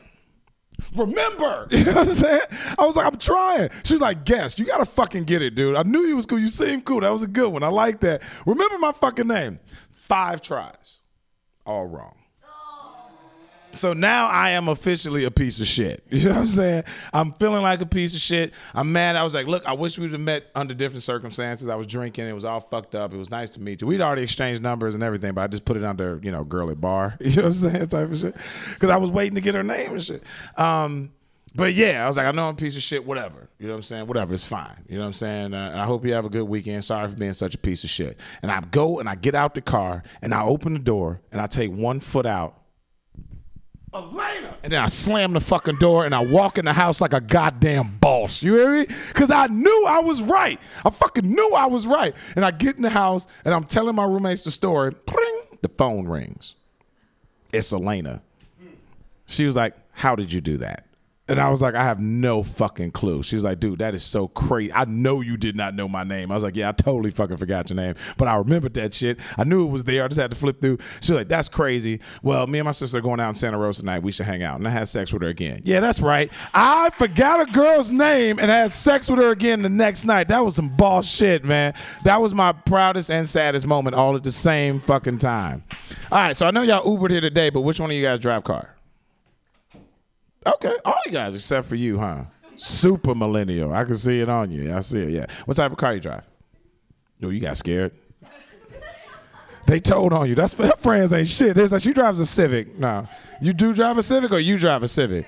remember. 0.95 1.67
You 1.71 1.85
know 1.85 1.93
what 1.93 2.07
I'm 2.07 2.13
saying? 2.13 2.41
I 2.77 2.85
was 2.85 2.95
like, 2.95 3.05
I'm 3.05 3.17
trying. 3.17 3.69
She 3.83 3.93
was 3.93 4.01
like, 4.01 4.25
guess. 4.25 4.57
You 4.59 4.65
gotta 4.65 4.85
fucking 4.85 5.23
get 5.23 5.41
it, 5.41 5.55
dude. 5.55 5.75
I 5.75 5.83
knew 5.83 6.01
you 6.01 6.15
was 6.15 6.25
cool. 6.25 6.39
You 6.39 6.49
seemed 6.49 6.85
cool. 6.85 7.01
That 7.01 7.09
was 7.11 7.23
a 7.23 7.27
good 7.27 7.51
one. 7.51 7.63
I 7.63 7.67
like 7.67 7.99
that. 8.01 8.21
Remember 8.45 8.77
my 8.77 8.91
fucking 8.91 9.27
name. 9.27 9.59
Five 9.91 10.41
tries. 10.41 10.99
All 11.65 11.85
wrong. 11.85 12.15
So 13.73 13.93
now 13.93 14.27
I 14.27 14.51
am 14.51 14.67
officially 14.67 15.23
a 15.23 15.31
piece 15.31 15.59
of 15.59 15.67
shit. 15.67 16.03
You 16.13 16.29
know 16.29 16.35
what 16.35 16.41
I'm 16.41 16.47
saying? 16.47 16.83
I'm 17.11 17.33
feeling 17.33 17.63
like 17.63 17.81
a 17.81 17.85
piece 17.85 18.13
of 18.13 18.21
shit. 18.21 18.53
I'm 18.73 18.93
mad. 18.93 19.15
I 19.15 19.23
was 19.23 19.33
like, 19.33 19.47
look, 19.47 19.65
I 19.65 19.73
wish 19.73 19.97
we'd 19.97 20.11
have 20.11 20.21
met 20.21 20.45
under 20.55 20.73
different 20.73 21.03
circumstances. 21.03 21.67
I 21.67 21.75
was 21.75 21.87
drinking. 21.87 22.27
It 22.27 22.33
was 22.33 22.45
all 22.45 22.61
fucked 22.61 22.95
up. 22.95 23.13
It 23.13 23.17
was 23.17 23.29
nice 23.29 23.49
to 23.51 23.61
meet 23.61 23.81
you. 23.81 23.87
We'd 23.87 23.99
already 23.99 24.21
exchanged 24.23 24.61
numbers 24.61 24.93
and 24.95 25.03
everything, 25.03 25.33
but 25.33 25.41
I 25.41 25.47
just 25.47 25.65
put 25.65 25.75
it 25.75 25.83
under, 25.83 26.19
you 26.23 26.31
know, 26.31 26.43
girly 26.43 26.75
bar. 26.75 27.17
You 27.23 27.37
know 27.37 27.43
what 27.43 27.47
I'm 27.49 27.53
saying? 27.55 27.87
Type 27.87 28.11
of 28.11 28.17
shit. 28.17 28.35
Because 28.73 28.89
I 28.89 28.97
was 28.97 29.09
waiting 29.09 29.35
to 29.35 29.41
get 29.41 29.55
her 29.55 29.63
name 29.63 29.91
and 29.91 30.03
shit. 30.03 30.23
Um, 30.55 31.11
but 31.55 31.73
yeah, 31.73 32.03
I 32.03 32.07
was 32.07 32.17
like, 32.17 32.25
I 32.25 32.31
know 32.31 32.47
I'm 32.47 32.53
a 32.53 32.57
piece 32.57 32.75
of 32.75 32.81
shit, 32.81 33.05
whatever. 33.05 33.49
You 33.59 33.67
know 33.67 33.73
what 33.73 33.77
I'm 33.77 33.83
saying? 33.83 34.07
Whatever, 34.07 34.33
it's 34.33 34.45
fine. 34.45 34.83
You 34.87 34.95
know 34.95 35.01
what 35.01 35.07
I'm 35.07 35.13
saying? 35.13 35.53
Uh, 35.53 35.73
I 35.75 35.85
hope 35.85 36.05
you 36.05 36.13
have 36.13 36.25
a 36.25 36.29
good 36.29 36.43
weekend. 36.43 36.83
Sorry 36.83 37.07
for 37.07 37.15
being 37.15 37.33
such 37.33 37.55
a 37.55 37.57
piece 37.57 37.83
of 37.83 37.89
shit. 37.89 38.19
And 38.41 38.51
I 38.51 38.61
go 38.61 38.99
and 38.99 39.09
I 39.09 39.15
get 39.15 39.35
out 39.35 39.53
the 39.55 39.61
car 39.61 40.03
and 40.21 40.33
I 40.33 40.43
open 40.43 40.73
the 40.73 40.79
door 40.79 41.21
and 41.31 41.39
I 41.39 41.47
take 41.47 41.71
one 41.71 41.99
foot 41.99 42.25
out 42.25 42.62
Elena. 43.93 44.55
And 44.63 44.71
then 44.71 44.81
I 44.81 44.87
slam 44.87 45.33
the 45.33 45.39
fucking 45.39 45.77
door 45.77 46.05
and 46.05 46.15
I 46.15 46.19
walk 46.19 46.57
in 46.57 46.65
the 46.65 46.73
house 46.73 47.01
like 47.01 47.13
a 47.13 47.21
goddamn 47.21 47.97
boss. 47.99 48.41
You 48.41 48.55
hear 48.55 48.71
me? 48.71 48.85
Because 49.07 49.29
I 49.29 49.47
knew 49.47 49.85
I 49.87 49.99
was 49.99 50.21
right. 50.21 50.59
I 50.83 50.89
fucking 50.89 51.29
knew 51.29 51.51
I 51.55 51.65
was 51.67 51.85
right. 51.85 52.15
And 52.35 52.43
I 52.43 52.51
get 52.51 52.75
in 52.75 52.81
the 52.81 52.89
house 52.89 53.27
and 53.45 53.53
I'm 53.53 53.63
telling 53.63 53.95
my 53.95 54.05
roommates 54.05 54.43
the 54.43 54.51
story. 54.51 54.93
Pring, 54.93 55.41
the 55.61 55.69
phone 55.69 56.07
rings. 56.07 56.55
It's 57.51 57.71
Elena. 57.71 58.21
She 59.27 59.45
was 59.45 59.55
like, 59.55 59.75
How 59.91 60.15
did 60.15 60.31
you 60.31 60.41
do 60.41 60.57
that? 60.57 60.85
And 61.29 61.39
I 61.39 61.49
was 61.49 61.61
like, 61.61 61.73
I 61.73 61.83
have 61.83 62.01
no 62.01 62.43
fucking 62.43 62.91
clue. 62.91 63.23
She's 63.23 63.45
like, 63.45 63.61
dude, 63.61 63.79
that 63.79 63.95
is 63.95 64.03
so 64.03 64.27
crazy. 64.27 64.73
I 64.73 64.83
know 64.83 65.21
you 65.21 65.37
did 65.37 65.55
not 65.55 65.73
know 65.73 65.87
my 65.87 66.03
name. 66.03 66.31
I 66.31 66.33
was 66.33 66.43
like, 66.43 66.57
yeah, 66.57 66.67
I 66.67 66.73
totally 66.73 67.11
fucking 67.11 67.37
forgot 67.37 67.69
your 67.69 67.77
name. 67.77 67.95
But 68.17 68.27
I 68.27 68.35
remembered 68.35 68.73
that 68.73 68.93
shit. 68.93 69.19
I 69.37 69.45
knew 69.45 69.65
it 69.65 69.71
was 69.71 69.85
there. 69.85 70.03
I 70.03 70.09
just 70.09 70.19
had 70.19 70.31
to 70.31 70.37
flip 70.37 70.61
through. 70.61 70.79
She's 70.99 71.11
like, 71.11 71.29
that's 71.29 71.47
crazy. 71.47 72.01
Well, 72.23 72.45
me 72.45 72.59
and 72.59 72.65
my 72.65 72.73
sister 72.73 72.97
are 72.97 73.01
going 73.01 73.21
out 73.21 73.29
in 73.29 73.35
Santa 73.35 73.57
Rosa 73.57 73.83
tonight. 73.83 74.03
We 74.03 74.11
should 74.11 74.25
hang 74.25 74.43
out. 74.43 74.57
And 74.57 74.67
I 74.67 74.71
had 74.71 74.89
sex 74.89 75.13
with 75.13 75.21
her 75.21 75.29
again. 75.29 75.61
Yeah, 75.63 75.79
that's 75.79 76.01
right. 76.01 76.29
I 76.53 76.89
forgot 76.89 77.47
a 77.47 77.51
girl's 77.53 77.93
name 77.93 78.37
and 78.37 78.51
had 78.51 78.73
sex 78.73 79.09
with 79.09 79.19
her 79.19 79.31
again 79.31 79.61
the 79.61 79.69
next 79.69 80.03
night. 80.03 80.27
That 80.27 80.43
was 80.43 80.55
some 80.55 80.75
boss 80.75 81.09
shit, 81.09 81.45
man. 81.45 81.73
That 82.03 82.19
was 82.19 82.33
my 82.33 82.51
proudest 82.51 83.09
and 83.09 83.27
saddest 83.27 83.65
moment 83.65 83.95
all 83.95 84.17
at 84.17 84.23
the 84.23 84.31
same 84.31 84.81
fucking 84.81 85.19
time. 85.19 85.63
All 86.11 86.17
right, 86.17 86.35
so 86.35 86.45
I 86.45 86.51
know 86.51 86.63
y'all 86.63 86.85
Ubered 86.85 87.11
here 87.11 87.21
today, 87.21 87.49
but 87.49 87.61
which 87.61 87.79
one 87.79 87.89
of 87.89 87.95
you 87.95 88.03
guys 88.03 88.19
drive 88.19 88.43
car? 88.43 88.75
Okay, 90.45 90.75
all 90.85 90.95
you 91.05 91.11
guys 91.11 91.35
except 91.35 91.67
for 91.67 91.75
you, 91.75 91.97
huh? 91.97 92.23
Super 92.55 93.15
millennial. 93.15 93.73
I 93.73 93.83
can 93.85 93.95
see 93.95 94.19
it 94.19 94.29
on 94.29 94.51
you. 94.51 94.73
I 94.73 94.81
see 94.81 95.01
it. 95.01 95.09
Yeah. 95.09 95.25
What 95.45 95.57
type 95.57 95.71
of 95.71 95.77
car 95.77 95.93
you 95.93 95.99
drive? 95.99 96.23
No, 97.19 97.29
you 97.29 97.39
got 97.39 97.57
scared. 97.57 97.93
They 99.65 99.79
told 99.79 100.11
on 100.11 100.27
you. 100.27 100.35
That's 100.35 100.53
her 100.55 100.75
friends 100.77 101.13
ain't 101.13 101.27
shit. 101.27 101.57
It's 101.57 101.71
like 101.71 101.81
she 101.81 101.93
drives 101.93 102.19
a 102.19 102.25
Civic. 102.25 102.77
No, 102.77 103.07
you 103.41 103.53
do 103.53 103.73
drive 103.73 103.97
a 103.97 104.03
Civic 104.03 104.31
or 104.31 104.39
you 104.39 104.57
drive 104.57 104.83
a 104.83 104.87
Civic. 104.87 105.25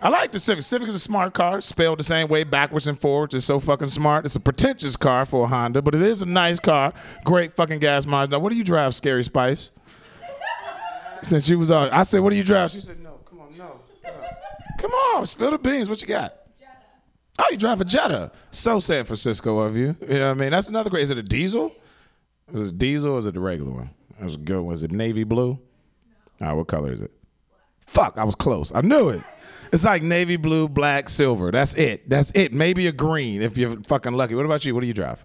I 0.00 0.08
like 0.08 0.32
the 0.32 0.38
Civic. 0.38 0.64
Civic 0.64 0.88
is 0.88 0.94
a 0.94 0.98
smart 0.98 1.32
car, 1.32 1.60
spelled 1.60 1.98
the 1.98 2.04
same 2.04 2.28
way 2.28 2.44
backwards 2.44 2.86
and 2.86 2.98
forwards. 2.98 3.34
It's 3.34 3.46
so 3.46 3.58
fucking 3.60 3.88
smart. 3.88 4.24
It's 4.24 4.36
a 4.36 4.40
pretentious 4.40 4.96
car 4.96 5.24
for 5.24 5.44
a 5.44 5.48
Honda, 5.48 5.82
but 5.82 5.94
it 5.94 6.02
is 6.02 6.22
a 6.22 6.26
nice 6.26 6.58
car. 6.58 6.92
Great 7.24 7.54
fucking 7.54 7.78
gas 7.78 8.06
mileage. 8.06 8.30
Now, 8.30 8.38
what 8.38 8.50
do 8.52 8.56
you 8.56 8.64
drive, 8.64 8.94
Scary 8.94 9.24
Spice? 9.24 9.70
Since 11.22 11.46
she 11.46 11.54
was 11.56 11.70
on, 11.70 11.88
I 11.90 12.02
said, 12.02 12.20
"What 12.20 12.30
do 12.30 12.36
you 12.36 12.44
drive?" 12.44 12.70
She 12.70 12.80
said, 12.80 13.02
"No, 13.02 13.18
come 13.28 13.40
on, 13.40 13.56
no." 13.56 13.80
no. 14.04 14.10
Come 14.78 14.92
on, 14.92 15.26
spill 15.26 15.50
the 15.50 15.58
beans. 15.58 15.88
What 15.88 16.00
you 16.00 16.08
got? 16.08 16.34
Jetta. 16.58 16.72
Oh, 17.38 17.44
you 17.50 17.56
drive 17.56 17.80
a 17.80 17.84
Jetta. 17.84 18.32
So 18.50 18.78
San 18.80 19.04
Francisco 19.04 19.58
of 19.58 19.76
you. 19.76 19.96
You 20.02 20.18
know 20.18 20.28
what 20.28 20.30
I 20.30 20.34
mean? 20.34 20.50
That's 20.50 20.68
another 20.68 20.90
great. 20.90 21.02
Is 21.02 21.10
it 21.10 21.18
a 21.18 21.22
diesel? 21.22 21.72
Is 22.52 22.68
it 22.68 22.78
diesel 22.78 23.12
or 23.12 23.18
is 23.18 23.26
it 23.26 23.34
the 23.34 23.40
regular 23.40 23.72
one? 23.72 23.90
That 24.18 24.24
was 24.24 24.36
good. 24.36 24.62
Was 24.62 24.82
it 24.82 24.92
navy 24.92 25.24
blue? 25.24 25.58
All 26.40 26.48
right, 26.48 26.52
what 26.52 26.68
color 26.68 26.92
is 26.92 27.02
it? 27.02 27.10
Fuck, 27.86 28.18
I 28.18 28.24
was 28.24 28.34
close. 28.34 28.72
I 28.74 28.80
knew 28.82 29.08
it. 29.10 29.22
It's 29.72 29.84
like 29.84 30.02
navy 30.02 30.36
blue, 30.36 30.68
black, 30.68 31.08
silver. 31.08 31.50
That's 31.50 31.74
it. 31.76 32.08
That's 32.08 32.30
it. 32.34 32.52
Maybe 32.52 32.86
a 32.86 32.92
green 32.92 33.42
if 33.42 33.56
you're 33.58 33.80
fucking 33.82 34.12
lucky. 34.12 34.34
What 34.34 34.44
about 34.44 34.64
you? 34.64 34.74
What 34.74 34.82
do 34.82 34.86
you 34.86 34.94
drive? 34.94 35.24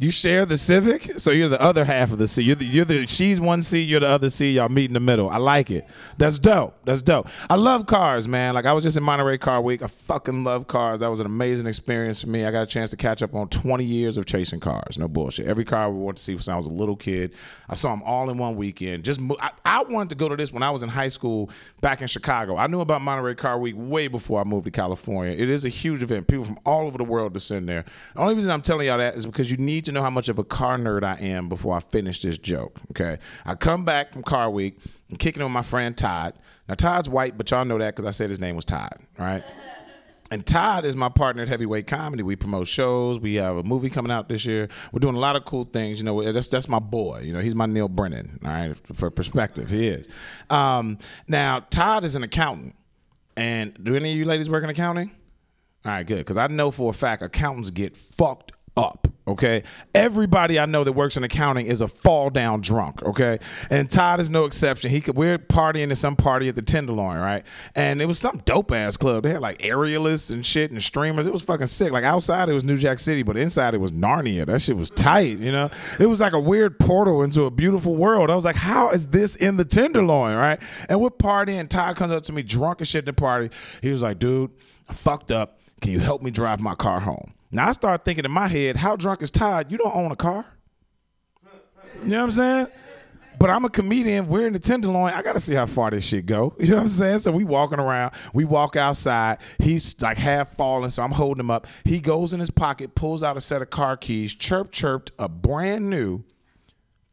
You 0.00 0.12
share 0.12 0.46
the 0.46 0.56
Civic, 0.56 1.18
so 1.18 1.32
you're 1.32 1.48
the 1.48 1.60
other 1.60 1.84
half 1.84 2.12
of 2.12 2.18
the 2.18 2.28
C. 2.28 2.44
You're 2.44 2.54
the, 2.54 2.64
you're 2.64 2.84
the 2.84 3.08
she's 3.08 3.40
one 3.40 3.62
C, 3.62 3.80
you're 3.80 3.98
the 3.98 4.06
other 4.06 4.30
C. 4.30 4.52
Y'all 4.52 4.68
meet 4.68 4.84
in 4.84 4.94
the 4.94 5.00
middle. 5.00 5.28
I 5.28 5.38
like 5.38 5.72
it. 5.72 5.88
That's 6.18 6.38
dope. 6.38 6.78
That's 6.84 7.02
dope. 7.02 7.26
I 7.50 7.56
love 7.56 7.86
cars, 7.86 8.28
man. 8.28 8.54
Like 8.54 8.64
I 8.64 8.72
was 8.72 8.84
just 8.84 8.96
in 8.96 9.02
Monterey 9.02 9.38
Car 9.38 9.60
Week. 9.60 9.82
I 9.82 9.88
fucking 9.88 10.44
love 10.44 10.68
cars. 10.68 11.00
That 11.00 11.08
was 11.08 11.18
an 11.18 11.26
amazing 11.26 11.66
experience 11.66 12.22
for 12.22 12.28
me. 12.28 12.44
I 12.44 12.52
got 12.52 12.62
a 12.62 12.66
chance 12.66 12.90
to 12.90 12.96
catch 12.96 13.24
up 13.24 13.34
on 13.34 13.48
20 13.48 13.84
years 13.84 14.16
of 14.16 14.24
chasing 14.24 14.60
cars. 14.60 14.98
No 14.98 15.08
bullshit. 15.08 15.48
Every 15.48 15.64
car 15.64 15.86
I 15.86 15.86
wanted 15.88 16.18
to 16.18 16.22
see 16.22 16.32
since 16.34 16.46
I 16.46 16.54
was 16.54 16.66
a 16.66 16.72
little 16.72 16.94
kid. 16.94 17.34
I 17.68 17.74
saw 17.74 17.90
them 17.90 18.04
all 18.04 18.30
in 18.30 18.38
one 18.38 18.54
weekend. 18.54 19.02
Just 19.02 19.20
I, 19.40 19.50
I 19.64 19.82
wanted 19.82 20.10
to 20.10 20.14
go 20.14 20.28
to 20.28 20.36
this 20.36 20.52
when 20.52 20.62
I 20.62 20.70
was 20.70 20.84
in 20.84 20.90
high 20.90 21.08
school 21.08 21.50
back 21.80 22.02
in 22.02 22.06
Chicago. 22.06 22.56
I 22.56 22.68
knew 22.68 22.82
about 22.82 23.02
Monterey 23.02 23.34
Car 23.34 23.58
Week 23.58 23.74
way 23.76 24.06
before 24.06 24.40
I 24.40 24.44
moved 24.44 24.66
to 24.66 24.70
California. 24.70 25.36
It 25.36 25.50
is 25.50 25.64
a 25.64 25.68
huge 25.68 26.04
event. 26.04 26.28
People 26.28 26.44
from 26.44 26.60
all 26.64 26.86
over 26.86 26.98
the 26.98 27.02
world 27.02 27.32
descend 27.32 27.68
there. 27.68 27.84
The 28.14 28.20
only 28.20 28.36
reason 28.36 28.52
I'm 28.52 28.62
telling 28.62 28.86
y'all 28.86 28.98
that 28.98 29.16
is 29.16 29.26
because 29.26 29.50
you 29.50 29.56
need 29.56 29.87
to 29.88 29.92
know 29.92 30.02
how 30.02 30.10
much 30.10 30.28
of 30.28 30.38
a 30.38 30.44
car 30.44 30.78
nerd 30.78 31.02
I 31.02 31.20
am 31.20 31.48
before 31.48 31.76
I 31.76 31.80
finish 31.80 32.22
this 32.22 32.38
joke. 32.38 32.80
Okay. 32.90 33.18
I 33.44 33.54
come 33.54 33.84
back 33.84 34.12
from 34.12 34.22
Car 34.22 34.50
Week. 34.50 34.78
I'm 35.10 35.16
kicking 35.16 35.42
with 35.42 35.52
my 35.52 35.62
friend 35.62 35.96
Todd. 35.96 36.34
Now 36.68 36.74
Todd's 36.74 37.08
white, 37.08 37.36
but 37.36 37.50
y'all 37.50 37.64
know 37.64 37.78
that 37.78 37.94
because 37.94 38.04
I 38.04 38.10
said 38.10 38.30
his 38.30 38.40
name 38.40 38.56
was 38.56 38.64
Todd. 38.64 38.96
Right. 39.18 39.42
And 40.30 40.44
Todd 40.44 40.84
is 40.84 40.94
my 40.94 41.08
partner 41.08 41.42
at 41.42 41.48
Heavyweight 41.48 41.86
Comedy. 41.86 42.22
We 42.22 42.36
promote 42.36 42.66
shows. 42.66 43.18
We 43.18 43.36
have 43.36 43.56
a 43.56 43.62
movie 43.62 43.88
coming 43.88 44.12
out 44.12 44.28
this 44.28 44.44
year. 44.44 44.68
We're 44.92 45.00
doing 45.00 45.14
a 45.14 45.18
lot 45.18 45.36
of 45.36 45.46
cool 45.46 45.64
things. 45.64 46.00
You 46.00 46.04
know, 46.04 46.32
that's 46.32 46.48
that's 46.48 46.68
my 46.68 46.80
boy. 46.80 47.20
You 47.24 47.32
know, 47.32 47.40
he's 47.40 47.54
my 47.54 47.64
Neal 47.64 47.88
Brennan. 47.88 48.38
All 48.44 48.50
right, 48.50 48.76
for 48.94 49.10
perspective, 49.10 49.70
he 49.70 49.88
is. 49.88 50.06
Um, 50.50 50.98
now, 51.28 51.60
Todd 51.70 52.04
is 52.04 52.14
an 52.14 52.22
accountant. 52.22 52.74
And 53.38 53.72
do 53.82 53.94
any 53.96 54.10
of 54.12 54.18
you 54.18 54.24
ladies 54.24 54.50
work 54.50 54.64
in 54.64 54.68
accounting? 54.68 55.12
All 55.84 55.92
right, 55.92 56.06
good. 56.06 56.18
Because 56.18 56.36
I 56.36 56.46
know 56.48 56.70
for 56.72 56.90
a 56.90 56.92
fact 56.92 57.22
accountants 57.22 57.70
get 57.70 57.96
fucked 57.96 58.52
up. 58.76 59.08
Okay, 59.28 59.62
everybody 59.94 60.58
I 60.58 60.64
know 60.64 60.84
that 60.84 60.92
works 60.92 61.18
in 61.18 61.22
accounting 61.22 61.66
is 61.66 61.82
a 61.82 61.88
fall 61.88 62.30
down 62.30 62.62
drunk. 62.62 63.02
Okay, 63.02 63.38
and 63.68 63.88
Todd 63.88 64.20
is 64.20 64.30
no 64.30 64.46
exception. 64.46 64.90
He 64.90 65.02
could 65.02 65.16
we're 65.16 65.36
partying 65.36 65.90
at 65.90 65.98
some 65.98 66.16
party 66.16 66.48
at 66.48 66.54
the 66.54 66.62
Tenderloin, 66.62 67.18
right? 67.18 67.44
And 67.74 68.00
it 68.00 68.06
was 68.06 68.18
some 68.18 68.38
dope 68.46 68.72
ass 68.72 68.96
club. 68.96 69.24
They 69.24 69.30
had 69.30 69.42
like 69.42 69.58
aerialists 69.58 70.30
and 70.30 70.46
shit 70.46 70.70
and 70.70 70.82
streamers. 70.82 71.26
It 71.26 71.32
was 71.32 71.42
fucking 71.42 71.66
sick. 71.66 71.92
Like 71.92 72.04
outside 72.04 72.48
it 72.48 72.54
was 72.54 72.64
New 72.64 72.78
Jack 72.78 72.98
City, 72.98 73.22
but 73.22 73.36
inside 73.36 73.74
it 73.74 73.78
was 73.78 73.92
Narnia. 73.92 74.46
That 74.46 74.62
shit 74.62 74.78
was 74.78 74.88
tight. 74.88 75.38
You 75.38 75.52
know, 75.52 75.68
it 76.00 76.06
was 76.06 76.20
like 76.20 76.32
a 76.32 76.40
weird 76.40 76.78
portal 76.78 77.22
into 77.22 77.42
a 77.42 77.50
beautiful 77.50 77.96
world. 77.96 78.30
I 78.30 78.34
was 78.34 78.46
like, 78.46 78.56
how 78.56 78.90
is 78.92 79.08
this 79.08 79.36
in 79.36 79.58
the 79.58 79.64
Tenderloin, 79.66 80.36
right? 80.36 80.58
And 80.88 81.02
we're 81.02 81.10
partying. 81.10 81.68
Todd 81.68 81.96
comes 81.96 82.12
up 82.12 82.22
to 82.24 82.32
me 82.32 82.42
drunk 82.42 82.80
as 82.80 82.88
shit 82.88 83.00
at 83.00 83.06
the 83.06 83.12
party. 83.12 83.50
He 83.82 83.92
was 83.92 84.00
like, 84.00 84.18
dude, 84.18 84.52
I 84.88 84.94
fucked 84.94 85.30
up. 85.30 85.60
Can 85.82 85.92
you 85.92 86.00
help 86.00 86.22
me 86.22 86.30
drive 86.30 86.60
my 86.60 86.74
car 86.74 87.00
home? 87.00 87.34
Now 87.50 87.68
I 87.68 87.72
start 87.72 88.04
thinking 88.04 88.24
in 88.24 88.30
my 88.30 88.48
head, 88.48 88.76
how 88.76 88.96
drunk 88.96 89.22
is 89.22 89.30
Todd? 89.30 89.72
You 89.72 89.78
don't 89.78 89.94
own 89.94 90.12
a 90.12 90.16
car. 90.16 90.44
You 92.02 92.10
know 92.10 92.18
what 92.18 92.24
I'm 92.24 92.30
saying? 92.30 92.66
But 93.38 93.50
I'm 93.50 93.64
a 93.64 93.70
comedian. 93.70 94.28
We're 94.28 94.48
in 94.48 94.52
the 94.52 94.58
Tenderloin. 94.58 95.12
I 95.12 95.22
gotta 95.22 95.40
see 95.40 95.54
how 95.54 95.66
far 95.66 95.90
this 95.90 96.04
shit 96.04 96.26
go. 96.26 96.54
You 96.58 96.70
know 96.70 96.76
what 96.76 96.82
I'm 96.82 96.88
saying? 96.90 97.18
So 97.20 97.32
we 97.32 97.44
walking 97.44 97.78
around. 97.78 98.14
We 98.34 98.44
walk 98.44 98.76
outside. 98.76 99.38
He's 99.58 100.00
like 100.02 100.18
half 100.18 100.56
falling, 100.56 100.90
so 100.90 101.02
I'm 101.02 101.12
holding 101.12 101.40
him 101.40 101.50
up. 101.50 101.66
He 101.84 102.00
goes 102.00 102.32
in 102.32 102.40
his 102.40 102.50
pocket, 102.50 102.94
pulls 102.94 103.22
out 103.22 103.36
a 103.36 103.40
set 103.40 103.62
of 103.62 103.70
car 103.70 103.96
keys, 103.96 104.34
chirp 104.34 104.72
chirped 104.72 105.12
a 105.18 105.28
brand 105.28 105.88
new 105.88 106.24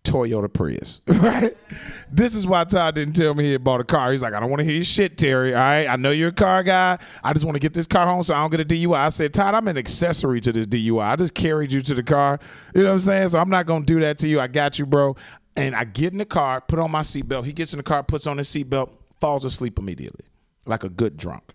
Toyota 0.06 0.52
Prius, 0.52 1.02
right? 1.08 1.56
This 2.12 2.36
is 2.36 2.48
why 2.48 2.64
Todd 2.64 2.96
didn't 2.96 3.16
tell 3.16 3.34
me 3.34 3.46
he 3.46 3.52
had 3.54 3.64
bought 3.64 3.82
a 3.82 3.84
car. 3.84 4.12
He's 4.12 4.22
like, 4.22 4.34
I 4.34 4.40
don't 4.40 4.50
want 4.50 4.60
to 4.60 4.64
hear 4.64 4.76
your 4.76 4.84
shit, 4.84 5.18
Terry. 5.18 5.54
All 5.54 5.60
right, 5.60 5.88
I 5.88 5.96
know 5.96 6.12
you're 6.12 6.30
a 6.30 6.34
car 6.34 6.64
guy. 6.64 6.98
I 7.24 7.34
just 7.34 7.46
want 7.46 7.56
to 7.56 7.60
get 7.60 7.74
this 7.74 7.88
car 7.88 8.06
home 8.06 8.24
so 8.24 8.34
I 8.34 8.38
don't 8.38 8.52
get 8.52 8.62
a 8.62 8.66
DUI. 8.66 8.96
I 8.98 9.10
said, 9.10 9.34
Todd, 9.34 9.54
I'm 9.54 9.68
an 9.68 9.78
accessory 9.78 10.40
to 10.42 10.52
this 10.54 10.68
DUI. 10.68 11.04
I 11.04 11.16
just 11.16 11.34
carried 11.34 11.72
you 11.72 11.82
to 11.82 11.94
the 11.94 12.04
car. 12.04 12.40
You 12.74 12.82
know 12.82 12.88
what 12.90 12.94
I'm 12.94 13.00
saying? 13.02 13.28
So 13.30 13.40
I'm 13.40 13.50
not 13.50 13.66
gonna 13.66 13.86
do 13.86 14.00
that 14.02 14.20
to 14.20 14.28
you. 14.28 14.40
I 14.40 14.48
got 14.48 14.78
you, 14.80 14.86
bro. 14.86 15.16
And 15.56 15.76
I 15.76 15.86
get 15.86 16.12
in 16.12 16.20
the 16.20 16.26
car, 16.26 16.62
put 16.62 16.80
on 16.80 16.92
my 16.92 17.02
seatbelt. 17.02 17.46
He 17.46 17.54
gets 17.54 17.74
in 17.74 17.78
the 17.78 17.84
car, 17.84 18.04
puts 18.04 18.28
on 18.28 18.38
his 18.38 18.48
seatbelt, 18.48 18.90
falls 19.20 19.46
asleep 19.46 19.80
immediately, 19.80 20.26
like 20.66 20.84
a 20.84 20.90
good 20.90 21.18
drunk. 21.18 21.55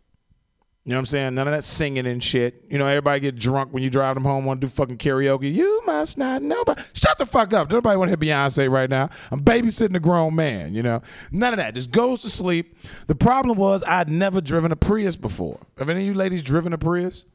You 0.84 0.92
know 0.92 0.96
what 0.96 1.00
I'm 1.00 1.06
saying? 1.06 1.34
None 1.34 1.46
of 1.46 1.52
that 1.52 1.62
singing 1.62 2.06
and 2.06 2.22
shit. 2.22 2.64
You 2.70 2.78
know, 2.78 2.86
everybody 2.86 3.20
get 3.20 3.36
drunk 3.36 3.72
when 3.72 3.82
you 3.82 3.90
drive 3.90 4.14
them 4.14 4.24
home, 4.24 4.46
want 4.46 4.62
to 4.62 4.66
do 4.66 4.70
fucking 4.70 4.96
karaoke. 4.96 5.52
You 5.52 5.82
must 5.84 6.16
not 6.16 6.42
know, 6.42 6.64
but 6.64 6.84
shut 6.94 7.18
the 7.18 7.26
fuck 7.26 7.52
up. 7.52 7.70
Nobody 7.70 7.98
want 7.98 8.10
to 8.10 8.26
hear 8.26 8.34
Beyonce 8.34 8.70
right 8.70 8.88
now. 8.88 9.10
I'm 9.30 9.44
babysitting 9.44 9.94
a 9.94 10.00
grown 10.00 10.34
man, 10.34 10.72
you 10.72 10.82
know? 10.82 11.02
None 11.30 11.52
of 11.52 11.58
that. 11.58 11.74
Just 11.74 11.90
goes 11.90 12.22
to 12.22 12.30
sleep. 12.30 12.78
The 13.08 13.14
problem 13.14 13.58
was 13.58 13.84
I'd 13.84 14.08
never 14.08 14.40
driven 14.40 14.72
a 14.72 14.76
Prius 14.76 15.16
before. 15.16 15.60
Have 15.76 15.90
any 15.90 16.00
of 16.00 16.06
you 16.06 16.14
ladies 16.14 16.42
driven 16.42 16.72
a 16.72 16.78
Prius? 16.78 17.26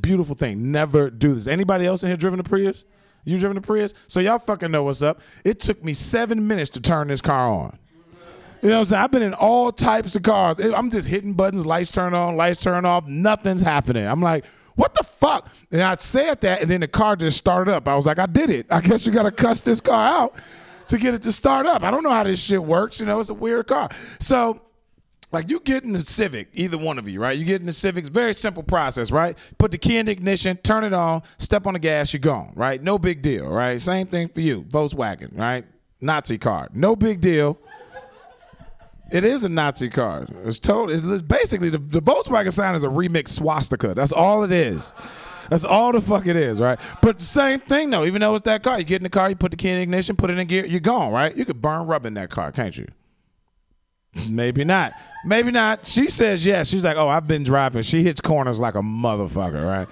Beautiful 0.00 0.34
thing. 0.34 0.72
Never 0.72 1.10
do 1.10 1.32
this. 1.32 1.46
Anybody 1.46 1.86
else 1.86 2.02
in 2.02 2.08
here 2.08 2.16
driven 2.16 2.40
a 2.40 2.44
Prius? 2.44 2.84
You 3.24 3.38
driven 3.38 3.56
a 3.56 3.60
Prius? 3.60 3.94
So 4.08 4.18
y'all 4.18 4.40
fucking 4.40 4.72
know 4.72 4.82
what's 4.82 5.02
up. 5.02 5.20
It 5.44 5.60
took 5.60 5.84
me 5.84 5.92
seven 5.92 6.48
minutes 6.48 6.70
to 6.70 6.80
turn 6.80 7.06
this 7.06 7.20
car 7.20 7.48
on. 7.48 7.78
You 8.62 8.68
know 8.70 8.76
what 8.76 8.80
I'm 8.80 8.84
saying? 8.86 9.02
I've 9.02 9.10
been 9.10 9.22
in 9.22 9.34
all 9.34 9.70
types 9.70 10.16
of 10.16 10.22
cars. 10.22 10.58
I'm 10.60 10.90
just 10.90 11.08
hitting 11.08 11.34
buttons, 11.34 11.66
lights 11.66 11.90
turn 11.90 12.14
on, 12.14 12.36
lights 12.36 12.62
turn 12.62 12.84
off, 12.84 13.06
nothing's 13.06 13.62
happening. 13.62 14.06
I'm 14.06 14.20
like, 14.20 14.44
what 14.76 14.94
the 14.94 15.04
fuck? 15.04 15.48
And 15.70 15.82
I 15.82 15.96
said 15.96 16.40
that, 16.42 16.62
and 16.62 16.70
then 16.70 16.80
the 16.80 16.88
car 16.88 17.16
just 17.16 17.36
started 17.38 17.72
up. 17.72 17.88
I 17.88 17.94
was 17.94 18.06
like, 18.06 18.18
I 18.18 18.26
did 18.26 18.50
it. 18.50 18.66
I 18.70 18.80
guess 18.80 19.06
you 19.06 19.12
got 19.12 19.24
to 19.24 19.30
cuss 19.30 19.60
this 19.60 19.80
car 19.80 20.06
out 20.06 20.34
to 20.88 20.98
get 20.98 21.14
it 21.14 21.22
to 21.22 21.32
start 21.32 21.66
up. 21.66 21.82
I 21.82 21.90
don't 21.90 22.02
know 22.02 22.10
how 22.10 22.24
this 22.24 22.42
shit 22.42 22.62
works. 22.62 23.00
You 23.00 23.06
know, 23.06 23.18
it's 23.18 23.30
a 23.30 23.34
weird 23.34 23.66
car. 23.66 23.88
So, 24.20 24.60
like 25.32 25.50
you 25.50 25.60
get 25.60 25.82
in 25.82 25.92
the 25.92 26.02
Civic, 26.02 26.48
either 26.52 26.78
one 26.78 26.98
of 26.98 27.08
you, 27.08 27.20
right? 27.20 27.36
You 27.36 27.44
get 27.44 27.60
in 27.60 27.66
the 27.66 27.72
Civic, 27.72 28.02
it's 28.02 28.08
very 28.08 28.32
simple 28.32 28.62
process, 28.62 29.10
right? 29.10 29.36
Put 29.58 29.72
the 29.72 29.78
key 29.78 29.96
in 29.96 30.06
the 30.06 30.12
ignition, 30.12 30.56
turn 30.58 30.84
it 30.84 30.92
on, 30.92 31.22
step 31.38 31.66
on 31.66 31.72
the 31.72 31.80
gas, 31.80 32.12
you're 32.12 32.20
gone, 32.20 32.52
right? 32.54 32.80
No 32.80 32.98
big 32.98 33.22
deal, 33.22 33.46
right? 33.46 33.80
Same 33.80 34.06
thing 34.06 34.28
for 34.28 34.40
you, 34.40 34.62
Volkswagen, 34.62 35.36
right? 35.36 35.64
Nazi 36.00 36.38
car, 36.38 36.68
no 36.72 36.94
big 36.94 37.20
deal. 37.20 37.58
It 39.10 39.24
is 39.24 39.44
a 39.44 39.48
Nazi 39.48 39.88
car. 39.88 40.26
It's 40.44 40.58
totally. 40.58 40.98
It's 40.98 41.22
basically 41.22 41.68
the, 41.68 41.78
the 41.78 42.02
Volkswagen 42.02 42.52
sign 42.52 42.74
is 42.74 42.84
a 42.84 42.88
remix 42.88 43.28
swastika. 43.28 43.94
That's 43.94 44.12
all 44.12 44.42
it 44.42 44.52
is. 44.52 44.92
That's 45.48 45.64
all 45.64 45.92
the 45.92 46.00
fuck 46.00 46.26
it 46.26 46.34
is, 46.34 46.60
right? 46.60 46.78
But 47.02 47.18
the 47.18 47.24
same 47.24 47.60
thing 47.60 47.90
though. 47.90 48.04
Even 48.04 48.20
though 48.20 48.34
it's 48.34 48.44
that 48.44 48.62
car, 48.62 48.78
you 48.78 48.84
get 48.84 48.96
in 48.96 49.04
the 49.04 49.10
car, 49.10 49.30
you 49.30 49.36
put 49.36 49.52
the 49.52 49.56
key 49.56 49.68
in 49.68 49.76
the 49.76 49.82
ignition, 49.82 50.16
put 50.16 50.30
it 50.30 50.38
in 50.38 50.46
gear, 50.48 50.66
you're 50.66 50.80
gone, 50.80 51.12
right? 51.12 51.36
You 51.36 51.44
could 51.44 51.62
burn 51.62 51.86
rubber 51.86 52.08
in 52.08 52.14
that 52.14 52.30
car, 52.30 52.50
can't 52.50 52.76
you? 52.76 52.88
Maybe 54.30 54.64
not. 54.64 54.94
Maybe 55.24 55.50
not. 55.50 55.86
She 55.86 56.08
says 56.08 56.44
yes. 56.44 56.68
She's 56.68 56.84
like, 56.84 56.96
oh, 56.96 57.08
I've 57.08 57.28
been 57.28 57.44
driving. 57.44 57.82
She 57.82 58.02
hits 58.02 58.20
corners 58.20 58.58
like 58.58 58.74
a 58.74 58.80
motherfucker, 58.80 59.64
right? 59.64 59.88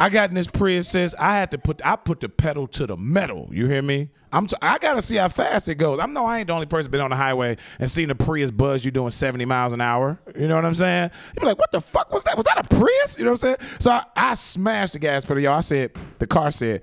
I 0.00 0.08
got 0.08 0.30
in 0.30 0.34
this 0.34 0.46
Prius. 0.46 0.94
I 0.94 1.34
had 1.34 1.50
to 1.50 1.58
put. 1.58 1.84
I 1.84 1.94
put 1.94 2.20
the 2.20 2.30
pedal 2.30 2.66
to 2.68 2.86
the 2.86 2.96
metal. 2.96 3.48
You 3.52 3.66
hear 3.66 3.82
me? 3.82 4.08
I'm. 4.32 4.46
T- 4.46 4.56
I 4.62 4.78
gotta 4.78 5.02
see 5.02 5.16
how 5.16 5.28
fast 5.28 5.68
it 5.68 5.74
goes. 5.74 6.00
I'm 6.00 6.14
no. 6.14 6.24
I 6.24 6.38
ain't 6.38 6.46
the 6.46 6.54
only 6.54 6.64
person 6.64 6.90
been 6.90 7.02
on 7.02 7.10
the 7.10 7.16
highway 7.16 7.58
and 7.78 7.90
seen 7.90 8.08
the 8.08 8.14
Prius 8.14 8.50
buzz 8.50 8.82
you 8.82 8.90
doing 8.90 9.10
70 9.10 9.44
miles 9.44 9.74
an 9.74 9.82
hour. 9.82 10.18
You 10.34 10.48
know 10.48 10.54
what 10.54 10.64
I'm 10.64 10.74
saying? 10.74 11.10
You 11.34 11.40
be 11.40 11.46
like, 11.46 11.58
what 11.58 11.70
the 11.70 11.82
fuck 11.82 12.10
was 12.10 12.24
that? 12.24 12.36
Was 12.36 12.46
that 12.46 12.58
a 12.58 12.64
Prius? 12.74 13.18
You 13.18 13.24
know 13.24 13.32
what 13.32 13.44
I'm 13.44 13.56
saying? 13.58 13.70
So 13.78 13.90
I, 13.90 14.04
I 14.16 14.34
smashed 14.34 14.94
the 14.94 15.00
gas 15.00 15.26
pedal, 15.26 15.42
y'all. 15.42 15.58
I 15.58 15.60
said, 15.60 15.92
the 16.18 16.26
car 16.26 16.50
said, 16.50 16.80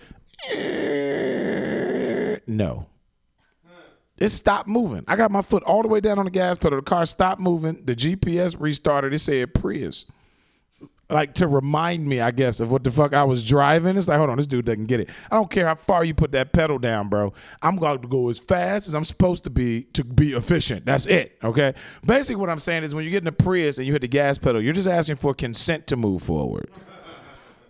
"Eh, 0.50 2.38
no. 2.46 2.86
It 4.20 4.30
stopped 4.30 4.68
moving. 4.68 5.04
I 5.08 5.16
got 5.16 5.32
my 5.32 5.42
foot 5.42 5.64
all 5.64 5.82
the 5.82 5.88
way 5.88 6.00
down 6.02 6.18
on 6.20 6.26
the 6.26 6.32
gas 6.32 6.58
pedal. 6.58 6.78
The 6.80 6.84
car 6.84 7.06
stopped 7.06 7.40
moving. 7.42 7.84
The 7.86 7.96
GPS 7.96 8.56
restarted. 8.60 9.14
It 9.14 9.20
said 9.20 9.54
Prius. 9.56 10.06
Like 11.10 11.36
to 11.36 11.48
remind 11.48 12.06
me, 12.06 12.20
I 12.20 12.32
guess, 12.32 12.60
of 12.60 12.70
what 12.70 12.84
the 12.84 12.92
fuck 12.92 13.14
I 13.14 13.24
was 13.24 13.48
driving. 13.48 13.96
It's 13.96 14.10
like, 14.10 14.18
hold 14.18 14.30
on, 14.30 14.36
this 14.36 14.48
dude 14.48 14.66
doesn't 14.66 14.88
get 14.88 15.00
it. 15.00 15.10
I 15.32 15.36
don't 15.36 15.50
care 15.50 15.66
how 15.66 15.76
far 15.76 16.04
you 16.04 16.14
put 16.14 16.34
that 16.34 16.52
pedal 16.52 16.80
down, 16.80 17.08
bro. 17.08 17.32
I'm 17.62 17.78
going 17.78 18.02
to 18.02 18.08
go 18.10 18.30
as 18.30 18.40
fast 18.40 18.90
as 18.90 18.94
I'm 18.94 19.06
supposed 19.06 19.46
to 19.46 19.50
be 19.50 19.84
to 19.94 20.04
be 20.04 20.34
efficient. 20.34 20.86
That's 20.86 21.06
it. 21.06 21.38
Okay. 21.44 21.74
Basically, 22.06 22.36
what 22.36 22.50
I'm 22.50 22.60
saying 22.60 22.84
is 22.84 22.94
when 22.94 23.06
you 23.06 23.12
get 23.12 23.24
in 23.24 23.28
a 23.28 23.32
Prius 23.32 23.78
and 23.78 23.88
you 23.88 23.94
hit 23.94 24.02
the 24.02 24.10
gas 24.10 24.38
pedal, 24.38 24.62
you're 24.62 24.74
just 24.74 24.88
asking 24.88 25.16
for 25.16 25.34
consent 25.34 25.88
to 25.88 25.96
move 25.96 26.24
forward. 26.24 26.70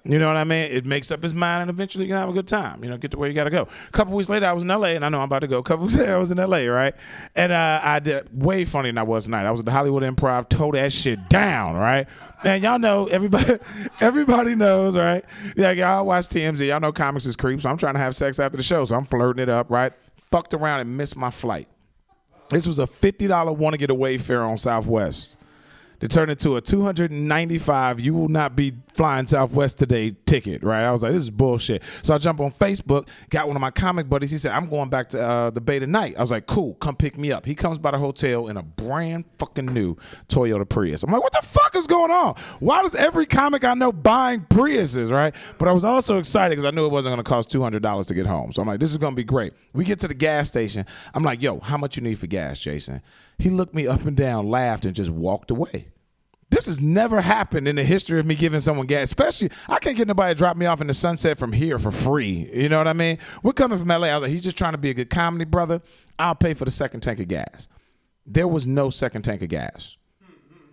You 0.07 0.19
know 0.19 0.27
what 0.27 0.37
I 0.37 0.45
mean? 0.45 0.71
It 0.71 0.85
makes 0.85 1.11
up 1.11 1.21
his 1.21 1.33
mind, 1.33 1.63
and 1.63 1.69
eventually 1.69 2.05
you 2.05 2.09
can 2.09 2.17
have 2.17 2.29
a 2.29 2.33
good 2.33 2.47
time. 2.47 2.81
You 2.81 2.89
know, 2.89 2.97
get 2.97 3.11
to 3.11 3.17
where 3.17 3.27
you 3.27 3.35
got 3.35 3.43
to 3.43 3.49
go. 3.49 3.63
A 3.63 3.91
couple 3.91 4.15
weeks 4.15 4.29
later, 4.29 4.45
I 4.45 4.53
was 4.53 4.63
in 4.63 4.71
L.A., 4.71 4.95
and 4.95 5.03
I 5.03 5.09
know 5.09 5.17
I'm 5.17 5.25
about 5.25 5.39
to 5.39 5.47
go. 5.47 5.57
A 5.57 5.63
couple 5.63 5.83
weeks 5.83 5.97
later, 5.97 6.15
I 6.15 6.17
was 6.17 6.31
in 6.31 6.39
L.A., 6.39 6.65
right? 6.67 6.95
And 7.35 7.51
uh, 7.51 7.81
I 7.83 7.99
did 7.99 8.29
way 8.31 8.63
funnier 8.63 8.93
than 8.93 8.99
I 8.99 9.03
was 9.03 9.25
tonight. 9.25 9.45
I 9.45 9.51
was 9.51 9.59
at 9.59 9.65
the 9.65 9.71
Hollywood 9.73 10.03
Improv, 10.03 10.47
tore 10.47 10.71
that 10.73 10.93
shit 10.93 11.27
down, 11.27 11.75
right? 11.75 12.07
And 12.45 12.63
y'all 12.63 12.79
know 12.79 13.07
everybody, 13.07 13.59
everybody 13.99 14.55
knows, 14.55 14.95
right? 14.95 15.25
Yeah, 15.57 15.71
y'all 15.71 16.05
watch 16.05 16.27
TMZ. 16.27 16.65
Y'all 16.65 16.79
know 16.79 16.93
comics 16.93 17.25
is 17.25 17.35
creep, 17.35 17.59
so 17.59 17.69
I'm 17.69 17.77
trying 17.77 17.95
to 17.95 17.99
have 17.99 18.15
sex 18.15 18.39
after 18.39 18.55
the 18.55 18.63
show, 18.63 18.85
so 18.85 18.95
I'm 18.95 19.03
flirting 19.03 19.43
it 19.43 19.49
up, 19.49 19.69
right? 19.69 19.91
Fucked 20.15 20.53
around 20.53 20.79
and 20.79 20.95
missed 20.95 21.17
my 21.17 21.31
flight. 21.31 21.67
This 22.49 22.65
was 22.65 22.79
a 22.79 22.87
fifty 22.87 23.27
dollar 23.27 23.51
want 23.51 23.73
to 23.73 23.77
get 23.77 23.89
away 23.89 24.17
fare 24.17 24.43
on 24.43 24.57
Southwest. 24.57 25.35
It 25.99 26.11
turned 26.11 26.29
into 26.29 26.55
a 26.57 26.61
295 26.61 27.99
you 27.99 28.13
will 28.13 28.29
not 28.29 28.55
be 28.55 28.73
flying 28.97 29.27
Southwest 29.27 29.77
today 29.77 30.15
ticket, 30.25 30.63
right? 30.63 30.83
I 30.83 30.91
was 30.91 31.03
like, 31.03 31.13
this 31.13 31.21
is 31.21 31.29
bullshit. 31.29 31.83
So 32.01 32.15
I 32.15 32.17
jump 32.17 32.39
on 32.39 32.51
Facebook, 32.51 33.07
got 33.29 33.47
one 33.47 33.55
of 33.55 33.61
my 33.61 33.69
comic 33.69 34.09
buddies. 34.09 34.31
He 34.31 34.39
said, 34.39 34.51
I'm 34.51 34.67
going 34.69 34.89
back 34.89 35.09
to 35.09 35.21
uh, 35.21 35.49
the 35.51 35.61
Bay 35.61 35.77
tonight. 35.77 36.15
I 36.17 36.21
was 36.21 36.31
like, 36.31 36.47
cool, 36.47 36.73
come 36.75 36.95
pick 36.95 37.17
me 37.17 37.31
up. 37.31 37.45
He 37.45 37.53
comes 37.53 37.77
by 37.77 37.91
the 37.91 37.99
hotel 37.99 38.47
in 38.47 38.57
a 38.57 38.63
brand 38.63 39.25
fucking 39.37 39.67
new 39.67 39.95
Toyota 40.27 40.67
Prius. 40.67 41.03
I'm 41.03 41.11
like, 41.11 41.21
what 41.21 41.31
the 41.31 41.47
fuck 41.47 41.75
is 41.75 41.85
going 41.85 42.11
on? 42.11 42.35
Why 42.59 42.81
does 42.81 42.95
every 42.95 43.27
comic 43.27 43.63
I 43.63 43.75
know 43.75 43.91
buying 43.91 44.41
Priuses, 44.41 45.11
right? 45.11 45.33
But 45.59 45.67
I 45.67 45.71
was 45.71 45.83
also 45.83 46.17
excited 46.17 46.53
because 46.53 46.65
I 46.65 46.71
knew 46.71 46.85
it 46.85 46.91
wasn't 46.91 47.13
going 47.13 47.23
to 47.23 47.29
cost 47.29 47.49
$200 47.49 48.07
to 48.07 48.13
get 48.15 48.25
home. 48.25 48.51
So 48.51 48.61
I'm 48.63 48.67
like, 48.67 48.79
this 48.79 48.91
is 48.91 48.97
going 48.97 49.13
to 49.13 49.15
be 49.15 49.23
great. 49.23 49.53
We 49.73 49.85
get 49.85 49.99
to 49.99 50.07
the 50.07 50.15
gas 50.15 50.47
station. 50.47 50.85
I'm 51.13 51.23
like, 51.23 51.41
yo, 51.41 51.59
how 51.59 51.77
much 51.77 51.97
you 51.97 52.01
need 52.01 52.17
for 52.17 52.27
gas, 52.27 52.59
Jason? 52.59 53.01
He 53.37 53.51
looked 53.51 53.75
me 53.75 53.85
up 53.85 54.05
and 54.05 54.17
down, 54.17 54.49
laughed, 54.49 54.85
and 54.85 54.95
just 54.95 55.11
walked 55.11 55.51
away. 55.51 55.89
This 56.49 56.65
has 56.67 56.79
never 56.79 57.19
happened 57.19 57.67
in 57.67 57.75
the 57.75 57.83
history 57.83 58.19
of 58.19 58.25
me 58.25 58.33
giving 58.33 58.61
someone 58.61 58.87
gas. 58.87 59.03
Especially, 59.03 59.51
I 59.67 59.79
can't 59.79 59.97
get 59.97 60.07
nobody 60.07 60.33
to 60.33 60.37
drop 60.37 60.55
me 60.55 60.65
off 60.65 60.79
in 60.79 60.87
the 60.87 60.93
sunset 60.93 61.37
from 61.37 61.51
here 61.51 61.77
for 61.77 61.91
free. 61.91 62.49
You 62.53 62.69
know 62.69 62.77
what 62.77 62.87
I 62.87 62.93
mean? 62.93 63.17
We're 63.43 63.53
coming 63.53 63.77
from 63.77 63.87
LA. 63.87 64.07
I 64.07 64.13
was 64.15 64.23
like, 64.23 64.31
he's 64.31 64.43
just 64.43 64.57
trying 64.57 64.71
to 64.71 64.77
be 64.77 64.89
a 64.89 64.93
good 64.93 65.09
comedy 65.09 65.43
brother. 65.43 65.81
I'll 66.17 66.35
pay 66.35 66.53
for 66.53 66.63
the 66.63 66.71
second 66.71 67.01
tank 67.01 67.19
of 67.19 67.27
gas. 67.27 67.67
There 68.25 68.47
was 68.47 68.65
no 68.65 68.89
second 68.89 69.23
tank 69.23 69.41
of 69.41 69.49
gas. 69.49 69.97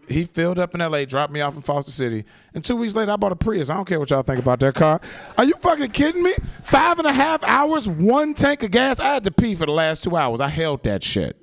He 0.08 0.24
filled 0.24 0.58
up 0.58 0.74
in 0.74 0.80
LA, 0.80 1.06
dropped 1.06 1.32
me 1.32 1.40
off 1.40 1.56
in 1.56 1.62
Foster 1.62 1.90
City, 1.90 2.24
and 2.52 2.62
two 2.62 2.76
weeks 2.76 2.94
later, 2.94 3.12
I 3.12 3.16
bought 3.16 3.32
a 3.32 3.36
Prius. 3.36 3.70
I 3.70 3.74
don't 3.76 3.86
care 3.86 3.98
what 3.98 4.10
y'all 4.10 4.22
think 4.22 4.38
about 4.38 4.60
that 4.60 4.74
car. 4.74 5.00
Are 5.38 5.44
you 5.44 5.54
fucking 5.54 5.92
kidding 5.92 6.22
me? 6.22 6.34
Five 6.62 6.98
and 6.98 7.08
a 7.08 7.12
half 7.12 7.42
hours, 7.42 7.88
one 7.88 8.34
tank 8.34 8.62
of 8.62 8.70
gas. 8.70 9.00
I 9.00 9.14
had 9.14 9.24
to 9.24 9.30
pee 9.30 9.54
for 9.54 9.64
the 9.64 9.72
last 9.72 10.02
two 10.02 10.14
hours. 10.14 10.40
I 10.40 10.48
held 10.48 10.82
that 10.84 11.02
shit 11.02 11.42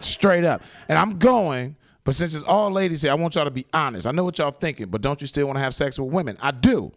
straight 0.00 0.44
up. 0.44 0.62
And 0.88 0.98
I'm 0.98 1.18
going, 1.18 1.76
but 2.04 2.14
since 2.14 2.34
it's 2.34 2.44
all 2.44 2.70
ladies 2.70 3.02
here, 3.02 3.10
I 3.10 3.14
want 3.14 3.34
y'all 3.34 3.44
to 3.44 3.50
be 3.50 3.66
honest. 3.72 4.06
I 4.06 4.12
know 4.12 4.24
what 4.24 4.38
y'all 4.38 4.50
thinking, 4.50 4.88
but 4.88 5.00
don't 5.00 5.20
you 5.20 5.26
still 5.26 5.46
want 5.46 5.56
to 5.56 5.62
have 5.62 5.74
sex 5.74 5.98
with 5.98 6.12
women? 6.12 6.36
I 6.40 6.50
do. 6.50 6.92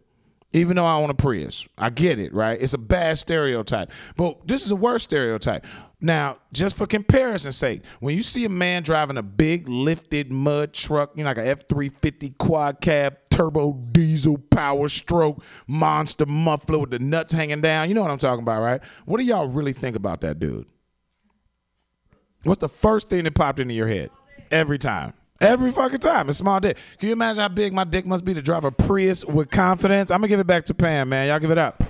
Even 0.53 0.77
though 0.77 0.85
I 0.85 0.93
own 0.93 1.09
a 1.09 1.13
Prius. 1.13 1.67
I 1.77 1.89
get 1.89 2.19
it, 2.19 2.33
right? 2.33 2.59
It's 2.59 2.73
a 2.73 2.77
bad 2.77 3.17
stereotype. 3.17 3.91
But 4.15 4.47
this 4.47 4.65
is 4.65 4.71
a 4.71 4.77
worse 4.77 5.03
stereotype. 5.03 5.65
Now, 5.99 6.37
just 6.53 6.77
for 6.77 6.85
comparison's 6.87 7.57
sake, 7.57 7.81
when 7.99 8.15
you 8.15 8.23
see 8.23 8.45
a 8.45 8.49
man 8.49 8.83
driving 8.83 9.17
a 9.17 9.23
big 9.23 9.67
lifted 9.67 10.31
mud 10.31 10.73
truck, 10.73 11.11
you 11.15 11.23
know, 11.23 11.31
like 11.31 11.37
a 11.37 11.47
F 11.47 11.67
350 11.67 12.29
quad 12.37 12.79
cab, 12.81 13.17
turbo 13.29 13.73
diesel 13.91 14.37
power 14.37 14.87
stroke, 14.87 15.43
monster 15.67 16.25
muffler 16.25 16.79
with 16.79 16.91
the 16.91 16.99
nuts 16.99 17.33
hanging 17.33 17.61
down, 17.61 17.89
you 17.89 17.95
know 17.95 18.01
what 18.01 18.11
I'm 18.11 18.17
talking 18.17 18.43
about, 18.43 18.61
right? 18.61 18.81
What 19.05 19.17
do 19.17 19.25
y'all 19.25 19.47
really 19.47 19.73
think 19.73 19.95
about 19.95 20.21
that 20.21 20.39
dude? 20.39 20.67
What's 22.43 22.61
the 22.61 22.69
first 22.69 23.09
thing 23.09 23.23
that 23.25 23.33
popped 23.33 23.59
into 23.59 23.73
your 23.73 23.87
head? 23.87 24.11
Every 24.51 24.77
time. 24.77 25.13
Every 25.39 25.71
fucking 25.71 25.99
time. 25.99 26.29
A 26.29 26.33
small 26.33 26.59
dick. 26.59 26.77
Can 26.97 27.07
you 27.09 27.13
imagine 27.13 27.41
how 27.41 27.49
big 27.49 27.73
my 27.73 27.83
dick 27.83 28.05
must 28.05 28.25
be 28.25 28.33
to 28.33 28.41
drive 28.41 28.65
a 28.65 28.71
Prius 28.71 29.23
with 29.23 29.51
confidence? 29.51 30.09
I'm 30.09 30.19
gonna 30.19 30.29
give 30.29 30.39
it 30.39 30.47
back 30.47 30.65
to 30.65 30.73
Pam, 30.73 31.09
man. 31.09 31.27
Y'all 31.27 31.39
give 31.39 31.51
it 31.51 31.57
up. 31.57 31.83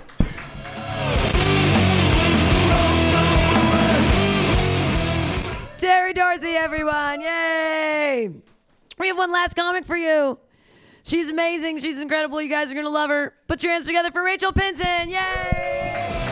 Terry 5.77 6.13
Dorsey, 6.13 6.55
everyone. 6.55 7.21
Yay. 7.21 8.31
We 8.99 9.07
have 9.07 9.17
one 9.17 9.31
last 9.31 9.55
comic 9.55 9.85
for 9.85 9.95
you. 9.95 10.39
She's 11.03 11.29
amazing. 11.29 11.77
She's 11.77 12.01
incredible. 12.01 12.41
You 12.41 12.49
guys 12.49 12.69
are 12.69 12.73
going 12.73 12.85
to 12.85 12.89
love 12.91 13.09
her. 13.09 13.33
Put 13.47 13.63
your 13.63 13.71
hands 13.71 13.85
together 13.85 14.11
for 14.11 14.23
Rachel 14.23 14.51
Pinson. 14.51 15.09
Yay. 15.09 16.26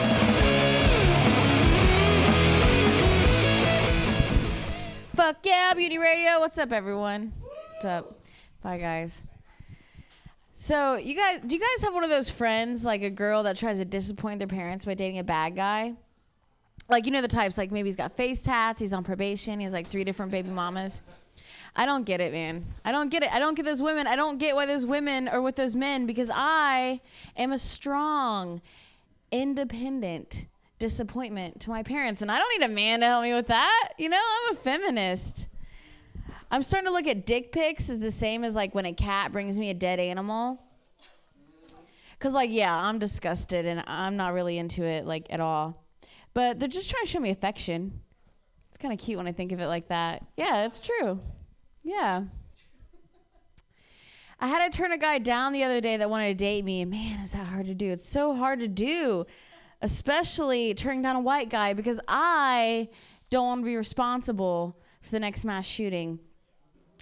Fuck 5.15 5.45
yeah, 5.45 5.73
Beauty 5.73 5.97
Radio. 5.97 6.41
What's 6.41 6.57
up, 6.57 6.73
everyone? 6.73 7.31
What's 7.71 7.85
up? 7.85 8.17
Bye, 8.61 8.77
guys. 8.77 9.23
So, 10.55 10.95
you 10.95 11.15
guys, 11.15 11.39
do 11.45 11.55
you 11.55 11.61
guys 11.61 11.83
have 11.83 11.93
one 11.93 12.03
of 12.03 12.09
those 12.09 12.29
friends, 12.29 12.83
like 12.83 13.01
a 13.01 13.09
girl 13.09 13.43
that 13.43 13.55
tries 13.55 13.77
to 13.77 13.85
disappoint 13.85 14.39
their 14.39 14.47
parents 14.49 14.83
by 14.83 14.93
dating 14.93 15.19
a 15.19 15.23
bad 15.23 15.55
guy? 15.55 15.93
Like, 16.89 17.05
you 17.05 17.13
know 17.13 17.21
the 17.21 17.29
types, 17.29 17.57
like 17.57 17.71
maybe 17.71 17.87
he's 17.87 17.95
got 17.95 18.17
face 18.17 18.43
tats, 18.43 18.81
he's 18.81 18.91
on 18.91 19.05
probation, 19.05 19.59
he 19.59 19.63
has 19.63 19.71
like 19.71 19.87
three 19.87 20.03
different 20.03 20.33
baby 20.33 20.49
mamas. 20.49 21.01
I 21.77 21.85
don't 21.85 22.03
get 22.03 22.19
it, 22.19 22.33
man. 22.33 22.65
I 22.83 22.91
don't 22.91 23.07
get 23.07 23.23
it. 23.23 23.33
I 23.33 23.39
don't 23.39 23.55
get 23.55 23.63
those 23.63 23.81
women. 23.81 24.07
I 24.07 24.17
don't 24.17 24.37
get 24.37 24.53
why 24.53 24.65
those 24.65 24.85
women 24.85 25.29
are 25.29 25.41
with 25.41 25.55
those 25.55 25.77
men 25.77 26.05
because 26.05 26.29
I 26.33 26.99
am 27.37 27.53
a 27.53 27.57
strong, 27.57 28.61
independent 29.31 30.45
disappointment 30.79 31.61
to 31.61 31.69
my 31.69 31.83
parents. 31.83 32.21
And 32.21 32.31
I 32.31 32.37
don't 32.37 32.59
need 32.59 32.65
a 32.65 32.73
man 32.73 32.99
to 33.01 33.07
help 33.07 33.23
me 33.23 33.33
with 33.33 33.47
that. 33.47 33.93
You 33.97 34.09
know, 34.09 34.21
I'm 34.21 34.55
a 34.55 34.59
feminist. 34.59 35.47
I'm 36.51 36.63
starting 36.63 36.87
to 36.87 36.93
look 36.93 37.07
at 37.07 37.25
dick 37.25 37.51
pics 37.51 37.89
as 37.89 37.99
the 37.99 38.11
same 38.11 38.43
as 38.43 38.55
like 38.55 38.75
when 38.75 38.85
a 38.85 38.93
cat 38.93 39.31
brings 39.31 39.57
me 39.57 39.69
a 39.69 39.73
dead 39.73 39.99
animal. 39.99 40.61
Cause 42.19 42.33
like 42.33 42.49
yeah, 42.49 42.73
I'm 42.73 42.97
disgusted 42.97 43.65
and 43.65 43.83
I'm 43.87 44.15
not 44.15 44.33
really 44.33 44.57
into 44.57 44.83
it 44.83 45.05
like 45.05 45.27
at 45.29 45.39
all. 45.39 45.83
But 46.33 46.59
they're 46.59 46.69
just 46.69 46.89
trying 46.89 47.03
to 47.05 47.09
show 47.09 47.19
me 47.19 47.29
affection. 47.29 48.01
It's 48.69 48.77
kind 48.81 48.93
of 48.93 48.99
cute 48.99 49.17
when 49.17 49.27
I 49.27 49.31
think 49.31 49.51
of 49.51 49.59
it 49.59 49.67
like 49.67 49.89
that. 49.89 50.25
Yeah, 50.37 50.65
it's 50.65 50.79
true. 50.79 51.19
Yeah. 51.83 52.23
I 54.39 54.47
had 54.47 54.69
to 54.69 54.77
turn 54.77 54.91
a 54.91 54.97
guy 54.97 55.17
down 55.19 55.53
the 55.53 55.63
other 55.63 55.79
day 55.79 55.97
that 55.97 56.09
wanted 56.09 56.27
to 56.27 56.33
date 56.33 56.65
me. 56.65 56.83
Man, 56.83 57.19
is 57.21 57.31
that 57.31 57.45
hard 57.45 57.67
to 57.67 57.73
do? 57.73 57.91
It's 57.91 58.07
so 58.07 58.35
hard 58.35 58.59
to 58.59 58.67
do, 58.67 59.25
especially 59.85 60.73
turning 60.73 61.03
down 61.03 61.15
a 61.15 61.19
white 61.19 61.47
guy 61.47 61.73
because 61.73 61.99
I 62.07 62.89
don't 63.29 63.45
want 63.45 63.61
to 63.61 63.65
be 63.65 63.75
responsible 63.75 64.79
for 65.03 65.11
the 65.11 65.19
next 65.19 65.45
mass 65.45 65.63
shooting. 65.63 66.19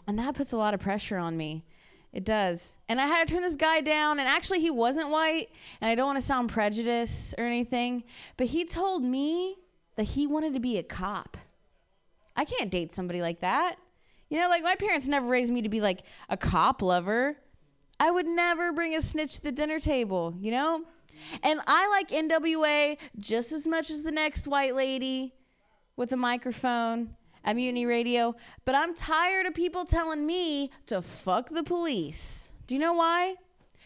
And 0.05 0.19
that 0.19 0.35
puts 0.35 0.51
a 0.51 0.57
lot 0.57 0.73
of 0.73 0.81
pressure 0.81 1.17
on 1.17 1.37
me. 1.37 1.63
It 2.11 2.25
does. 2.25 2.73
And 2.89 2.99
I 2.99 3.07
had 3.07 3.25
to 3.25 3.33
turn 3.33 3.41
this 3.41 3.55
guy 3.55 3.79
down, 3.79 4.19
and 4.19 4.27
actually, 4.27 4.59
he 4.59 4.69
wasn't 4.69 5.09
white, 5.09 5.47
and 5.79 5.89
I 5.89 5.95
don't 5.95 6.07
want 6.07 6.17
to 6.17 6.21
sound 6.25 6.49
prejudiced 6.49 7.35
or 7.37 7.45
anything, 7.45 8.03
but 8.35 8.47
he 8.47 8.65
told 8.65 9.01
me 9.01 9.59
that 9.95 10.03
he 10.03 10.27
wanted 10.27 10.53
to 10.53 10.59
be 10.59 10.77
a 10.77 10.83
cop. 10.83 11.37
I 12.35 12.43
can't 12.43 12.69
date 12.69 12.93
somebody 12.93 13.21
like 13.21 13.39
that. 13.39 13.77
You 14.29 14.39
know, 14.39 14.49
like 14.49 14.61
my 14.61 14.75
parents 14.75 15.07
never 15.07 15.25
raised 15.25 15.53
me 15.53 15.61
to 15.61 15.69
be 15.69 15.79
like 15.79 16.01
a 16.27 16.35
cop 16.35 16.81
lover. 16.81 17.37
I 17.97 18.11
would 18.11 18.27
never 18.27 18.73
bring 18.73 18.93
a 18.93 19.01
snitch 19.01 19.35
to 19.35 19.43
the 19.43 19.53
dinner 19.53 19.79
table, 19.79 20.35
you 20.37 20.51
know? 20.51 20.83
And 21.41 21.61
I 21.67 21.87
like 21.89 22.09
NWA 22.09 22.97
just 23.17 23.51
as 23.51 23.65
much 23.65 23.89
as 23.89 24.03
the 24.03 24.11
next 24.11 24.47
white 24.47 24.75
lady 24.75 25.33
with 25.95 26.11
a 26.11 26.17
microphone 26.17 27.15
at 27.45 27.55
Mutiny 27.55 27.85
Radio, 27.85 28.35
but 28.65 28.75
I'm 28.75 28.95
tired 28.95 29.45
of 29.45 29.53
people 29.53 29.85
telling 29.85 30.25
me 30.25 30.71
to 30.87 31.01
fuck 31.01 31.49
the 31.49 31.63
police. 31.63 32.51
Do 32.67 32.75
you 32.75 32.79
know 32.79 32.93
why? 32.93 33.35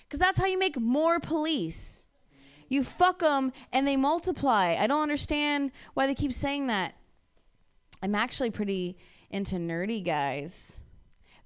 Because 0.08 0.20
that's 0.20 0.38
how 0.38 0.46
you 0.46 0.60
make 0.60 0.80
more 0.80 1.20
police. 1.20 2.06
You 2.70 2.84
fuck 2.84 3.20
them 3.20 3.52
and 3.72 3.88
they 3.88 3.98
multiply. 3.98 4.76
I 4.80 4.88
don't 4.88 5.02
understand 5.02 5.72
why 5.94 6.08
they 6.08 6.16
keep 6.16 6.34
saying 6.34 6.68
that. 6.68 6.96
I'm 8.02 8.16
actually 8.16 8.52
pretty 8.52 8.98
into 9.30 9.56
nerdy 9.56 10.04
guys. 10.04 10.80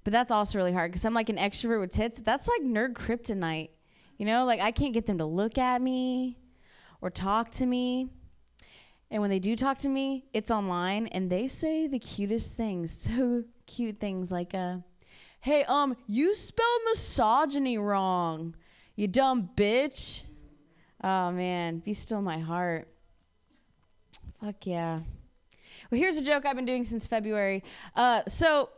But 0.04 0.12
that's 0.12 0.30
also 0.30 0.58
really 0.58 0.72
hard 0.72 0.90
because 0.90 1.04
I'm 1.04 1.14
like 1.14 1.28
an 1.28 1.36
extrovert 1.36 1.80
with 1.80 1.92
tits. 1.92 2.20
That's 2.20 2.48
like 2.48 2.62
nerd 2.62 2.94
kryptonite. 2.94 3.70
You 4.22 4.26
know, 4.26 4.44
like 4.44 4.60
I 4.60 4.70
can't 4.70 4.94
get 4.94 5.06
them 5.06 5.18
to 5.18 5.24
look 5.24 5.58
at 5.58 5.82
me 5.82 6.38
or 7.00 7.10
talk 7.10 7.50
to 7.54 7.66
me. 7.66 8.08
And 9.10 9.20
when 9.20 9.30
they 9.30 9.40
do 9.40 9.56
talk 9.56 9.78
to 9.78 9.88
me, 9.88 10.26
it's 10.32 10.48
online 10.48 11.08
and 11.08 11.28
they 11.28 11.48
say 11.48 11.88
the 11.88 11.98
cutest 11.98 12.56
things. 12.56 13.08
So 13.16 13.42
cute 13.66 13.98
things 13.98 14.30
like 14.30 14.54
uh 14.54 14.76
hey, 15.40 15.64
um, 15.64 15.96
you 16.06 16.36
spelled 16.36 16.82
misogyny 16.84 17.78
wrong. 17.78 18.54
You 18.94 19.08
dumb 19.08 19.50
bitch. 19.56 20.22
Oh 21.02 21.32
man, 21.32 21.80
be 21.80 21.92
still 21.92 22.22
my 22.22 22.38
heart. 22.38 22.86
Fuck 24.40 24.66
yeah. 24.68 25.00
Well, 25.90 25.98
here's 25.98 26.16
a 26.16 26.22
joke 26.22 26.46
I've 26.46 26.54
been 26.54 26.64
doing 26.64 26.84
since 26.84 27.08
February. 27.08 27.64
Uh, 27.96 28.22
so, 28.28 28.70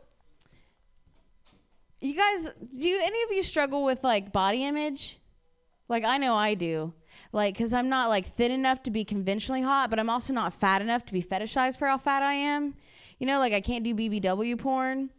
you 2.01 2.15
guys, 2.15 2.49
do 2.75 2.89
you, 2.89 2.99
any 3.03 3.21
of 3.21 3.31
you 3.31 3.43
struggle 3.43 3.83
with 3.83 4.03
like 4.03 4.33
body 4.33 4.65
image? 4.65 5.19
Like, 5.87 6.03
I 6.03 6.17
know 6.17 6.35
I 6.35 6.53
do. 6.53 6.93
Like, 7.31 7.55
because 7.55 7.73
I'm 7.73 7.89
not 7.89 8.09
like 8.09 8.27
thin 8.35 8.51
enough 8.51 8.83
to 8.83 8.91
be 8.91 9.03
conventionally 9.03 9.61
hot, 9.61 9.89
but 9.89 9.99
I'm 9.99 10.09
also 10.09 10.33
not 10.33 10.53
fat 10.53 10.81
enough 10.81 11.05
to 11.05 11.13
be 11.13 11.21
fetishized 11.21 11.77
for 11.77 11.87
how 11.87 11.97
fat 11.97 12.23
I 12.23 12.33
am. 12.33 12.75
You 13.19 13.27
know, 13.27 13.39
like 13.39 13.53
I 13.53 13.61
can't 13.61 13.83
do 13.83 13.93
BBW 13.93 14.57
porn, 14.57 15.09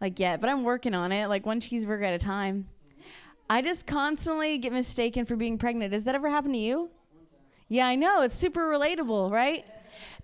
like 0.00 0.18
yet, 0.18 0.40
but 0.40 0.48
I'm 0.48 0.64
working 0.64 0.94
on 0.94 1.12
it, 1.12 1.28
like 1.28 1.46
one 1.46 1.60
cheeseburger 1.60 2.06
at 2.06 2.14
a 2.14 2.18
time. 2.18 2.68
I 3.50 3.60
just 3.60 3.86
constantly 3.86 4.58
get 4.58 4.72
mistaken 4.72 5.26
for 5.26 5.36
being 5.36 5.58
pregnant. 5.58 5.92
Does 5.92 6.04
that 6.04 6.14
ever 6.14 6.30
happen 6.30 6.52
to 6.52 6.58
you? 6.58 6.90
Yeah, 7.68 7.86
I 7.86 7.96
know. 7.96 8.22
It's 8.22 8.34
super 8.34 8.68
relatable, 8.68 9.30
right? 9.30 9.64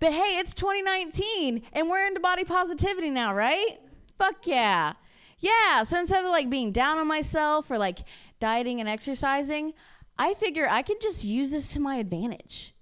But 0.00 0.12
hey, 0.12 0.38
it's 0.38 0.54
2019 0.54 1.62
and 1.72 1.88
we're 1.88 2.06
into 2.06 2.20
body 2.20 2.44
positivity 2.44 3.10
now, 3.10 3.34
right? 3.34 3.78
Fuck 4.18 4.46
yeah. 4.46 4.94
Yeah, 5.40 5.82
so 5.82 5.98
instead 5.98 6.24
of 6.24 6.30
like 6.30 6.50
being 6.50 6.72
down 6.72 6.98
on 6.98 7.06
myself 7.06 7.70
or 7.70 7.78
like 7.78 8.00
dieting 8.40 8.80
and 8.80 8.88
exercising, 8.88 9.72
I 10.18 10.34
figure 10.34 10.66
I 10.68 10.82
can 10.82 10.96
just 11.00 11.24
use 11.24 11.50
this 11.50 11.68
to 11.74 11.80
my 11.80 11.96
advantage. 11.96 12.74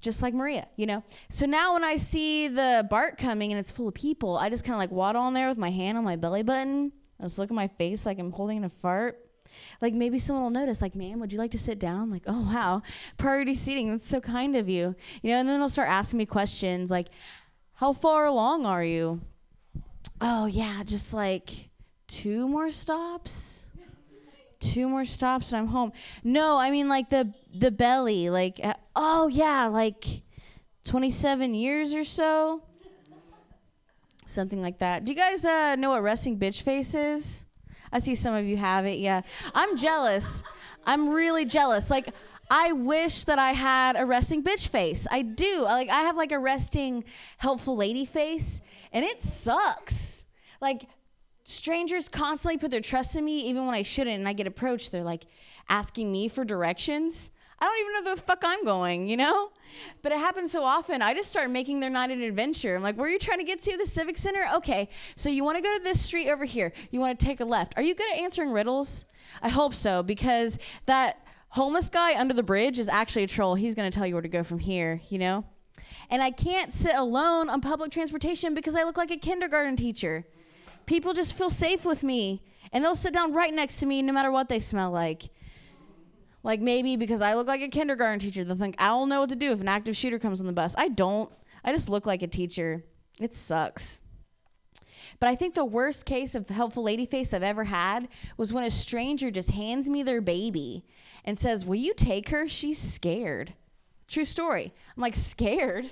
Just 0.00 0.22
like 0.22 0.34
Maria, 0.34 0.68
you 0.76 0.86
know? 0.86 1.02
So 1.30 1.46
now 1.46 1.72
when 1.72 1.82
I 1.82 1.96
see 1.96 2.48
the 2.48 2.86
BART 2.88 3.18
coming 3.18 3.50
and 3.50 3.58
it's 3.58 3.70
full 3.70 3.88
of 3.88 3.94
people, 3.94 4.36
I 4.36 4.50
just 4.50 4.62
kind 4.62 4.74
of 4.74 4.78
like 4.78 4.90
waddle 4.90 5.22
on 5.22 5.34
there 5.34 5.48
with 5.48 5.58
my 5.58 5.70
hand 5.70 5.96
on 5.96 6.04
my 6.04 6.16
belly 6.16 6.42
button. 6.42 6.92
I 7.18 7.24
just 7.24 7.38
look 7.38 7.50
at 7.50 7.54
my 7.54 7.68
face 7.68 8.04
like 8.04 8.18
I'm 8.18 8.30
holding 8.30 8.62
a 8.62 8.68
fart. 8.68 9.18
like 9.80 9.94
maybe 9.94 10.18
someone 10.18 10.42
will 10.42 10.50
notice, 10.50 10.82
like, 10.82 10.94
ma'am, 10.94 11.20
would 11.20 11.32
you 11.32 11.38
like 11.38 11.50
to 11.52 11.58
sit 11.58 11.78
down? 11.78 12.10
Like, 12.10 12.22
oh 12.26 12.42
wow, 12.42 12.82
priority 13.16 13.54
seating. 13.54 13.90
That's 13.90 14.08
so 14.08 14.20
kind 14.20 14.56
of 14.56 14.68
you. 14.68 14.94
You 15.22 15.30
know, 15.32 15.38
and 15.38 15.48
then 15.48 15.60
they'll 15.60 15.68
start 15.68 15.88
asking 15.88 16.18
me 16.18 16.26
questions 16.26 16.90
like, 16.90 17.08
how 17.74 17.92
far 17.92 18.26
along 18.26 18.66
are 18.66 18.84
you? 18.84 19.20
Oh 20.20 20.46
yeah, 20.46 20.82
just 20.84 21.12
like 21.12 21.70
two 22.06 22.48
more 22.48 22.70
stops. 22.70 23.65
Two 24.72 24.88
more 24.88 25.04
stops 25.04 25.52
and 25.52 25.58
I'm 25.58 25.68
home. 25.68 25.92
No, 26.24 26.58
I 26.58 26.70
mean 26.70 26.88
like 26.88 27.10
the 27.10 27.32
the 27.54 27.70
belly. 27.70 28.30
Like, 28.30 28.60
uh, 28.62 28.74
oh 28.94 29.28
yeah, 29.28 29.66
like 29.66 30.22
27 30.84 31.54
years 31.54 31.94
or 31.94 32.04
so. 32.04 32.62
Something 34.26 34.60
like 34.60 34.78
that. 34.78 35.04
Do 35.04 35.12
you 35.12 35.16
guys 35.16 35.44
uh, 35.44 35.76
know 35.76 35.90
what 35.90 36.02
resting 36.02 36.38
bitch 36.38 36.62
face 36.62 36.94
is? 36.94 37.44
I 37.92 38.00
see 38.00 38.14
some 38.14 38.34
of 38.34 38.44
you 38.44 38.56
have 38.56 38.84
it. 38.84 38.98
Yeah. 38.98 39.22
I'm 39.54 39.76
jealous. 39.76 40.42
I'm 40.84 41.08
really 41.08 41.44
jealous. 41.44 41.90
Like, 41.90 42.08
I 42.50 42.72
wish 42.72 43.24
that 43.24 43.38
I 43.38 43.52
had 43.52 43.96
a 43.96 44.04
resting 44.04 44.42
bitch 44.42 44.68
face. 44.68 45.06
I 45.10 45.22
do. 45.22 45.62
Like, 45.62 45.88
I 45.88 46.02
have 46.02 46.16
like 46.16 46.32
a 46.32 46.38
resting 46.38 47.04
helpful 47.38 47.76
lady 47.76 48.04
face, 48.04 48.60
and 48.92 49.04
it 49.04 49.22
sucks. 49.22 50.26
Like, 50.60 50.88
strangers 51.46 52.08
constantly 52.08 52.58
put 52.58 52.72
their 52.72 52.80
trust 52.80 53.14
in 53.14 53.24
me, 53.24 53.48
even 53.48 53.66
when 53.66 53.74
I 53.74 53.82
shouldn't, 53.82 54.18
and 54.18 54.28
I 54.28 54.32
get 54.32 54.46
approached. 54.46 54.92
They're 54.92 55.04
like 55.04 55.26
asking 55.68 56.10
me 56.12 56.28
for 56.28 56.44
directions. 56.44 57.30
I 57.58 57.64
don't 57.64 57.80
even 57.80 58.04
know 58.04 58.14
the 58.14 58.20
fuck 58.20 58.42
I'm 58.44 58.64
going, 58.64 59.08
you 59.08 59.16
know? 59.16 59.50
But 60.02 60.12
it 60.12 60.18
happens 60.18 60.52
so 60.52 60.62
often, 60.62 61.00
I 61.00 61.14
just 61.14 61.30
start 61.30 61.48
making 61.48 61.80
their 61.80 61.88
night 61.88 62.10
an 62.10 62.20
adventure. 62.20 62.76
I'm 62.76 62.82
like, 62.82 62.96
where 62.96 63.06
are 63.06 63.10
you 63.10 63.18
trying 63.18 63.38
to 63.38 63.44
get 63.44 63.62
to? 63.62 63.76
The 63.76 63.86
Civic 63.86 64.18
Center? 64.18 64.44
Okay, 64.56 64.90
so 65.14 65.30
you 65.30 65.44
want 65.44 65.56
to 65.56 65.62
go 65.62 65.76
to 65.78 65.82
this 65.82 66.00
street 66.00 66.28
over 66.28 66.44
here. 66.44 66.72
You 66.90 67.00
want 67.00 67.18
to 67.18 67.24
take 67.24 67.40
a 67.40 67.44
left. 67.44 67.74
Are 67.76 67.82
you 67.82 67.94
good 67.94 68.12
at 68.12 68.18
answering 68.18 68.50
riddles? 68.50 69.06
I 69.40 69.48
hope 69.48 69.74
so, 69.74 70.02
because 70.02 70.58
that 70.86 71.26
homeless 71.48 71.88
guy 71.88 72.18
under 72.20 72.34
the 72.34 72.42
bridge 72.42 72.78
is 72.78 72.88
actually 72.88 73.22
a 73.22 73.28
troll. 73.28 73.54
He's 73.54 73.74
going 73.74 73.90
to 73.90 73.96
tell 73.96 74.06
you 74.06 74.14
where 74.14 74.22
to 74.22 74.28
go 74.28 74.42
from 74.42 74.58
here, 74.58 75.00
you 75.08 75.18
know? 75.18 75.44
And 76.10 76.22
I 76.22 76.32
can't 76.32 76.74
sit 76.74 76.94
alone 76.94 77.48
on 77.48 77.60
public 77.60 77.92
transportation 77.92 78.52
because 78.52 78.74
I 78.74 78.82
look 78.82 78.96
like 78.96 79.10
a 79.10 79.16
kindergarten 79.16 79.76
teacher. 79.76 80.26
People 80.86 81.12
just 81.12 81.36
feel 81.36 81.50
safe 81.50 81.84
with 81.84 82.02
me, 82.02 82.42
and 82.72 82.82
they'll 82.82 82.94
sit 82.94 83.12
down 83.12 83.32
right 83.32 83.52
next 83.52 83.76
to 83.80 83.86
me 83.86 84.02
no 84.02 84.12
matter 84.12 84.30
what 84.30 84.48
they 84.48 84.60
smell 84.60 84.90
like. 84.90 85.30
Like 86.42 86.60
maybe 86.60 86.96
because 86.96 87.20
I 87.20 87.34
look 87.34 87.48
like 87.48 87.60
a 87.60 87.68
kindergarten 87.68 88.20
teacher, 88.20 88.44
they'll 88.44 88.56
think 88.56 88.76
I'll 88.78 89.06
know 89.06 89.22
what 89.22 89.30
to 89.30 89.36
do 89.36 89.50
if 89.50 89.60
an 89.60 89.68
active 89.68 89.96
shooter 89.96 90.18
comes 90.18 90.40
on 90.40 90.46
the 90.46 90.52
bus. 90.52 90.76
I 90.78 90.88
don't. 90.88 91.30
I 91.64 91.72
just 91.72 91.88
look 91.88 92.06
like 92.06 92.22
a 92.22 92.28
teacher. 92.28 92.84
It 93.20 93.34
sucks. 93.34 94.00
But 95.18 95.28
I 95.28 95.34
think 95.34 95.54
the 95.54 95.64
worst 95.64 96.04
case 96.04 96.34
of 96.34 96.48
helpful 96.48 96.84
lady 96.84 97.06
face 97.06 97.34
I've 97.34 97.42
ever 97.42 97.64
had 97.64 98.08
was 98.36 98.52
when 98.52 98.64
a 98.64 98.70
stranger 98.70 99.30
just 99.30 99.50
hands 99.50 99.88
me 99.88 100.02
their 100.02 100.20
baby 100.20 100.84
and 101.24 101.38
says, 101.38 101.64
Will 101.64 101.76
you 101.76 101.94
take 101.94 102.28
her? 102.28 102.46
She's 102.46 102.78
scared. 102.78 103.54
True 104.08 104.24
story. 104.24 104.72
I'm 104.96 105.00
like, 105.00 105.16
Scared? 105.16 105.90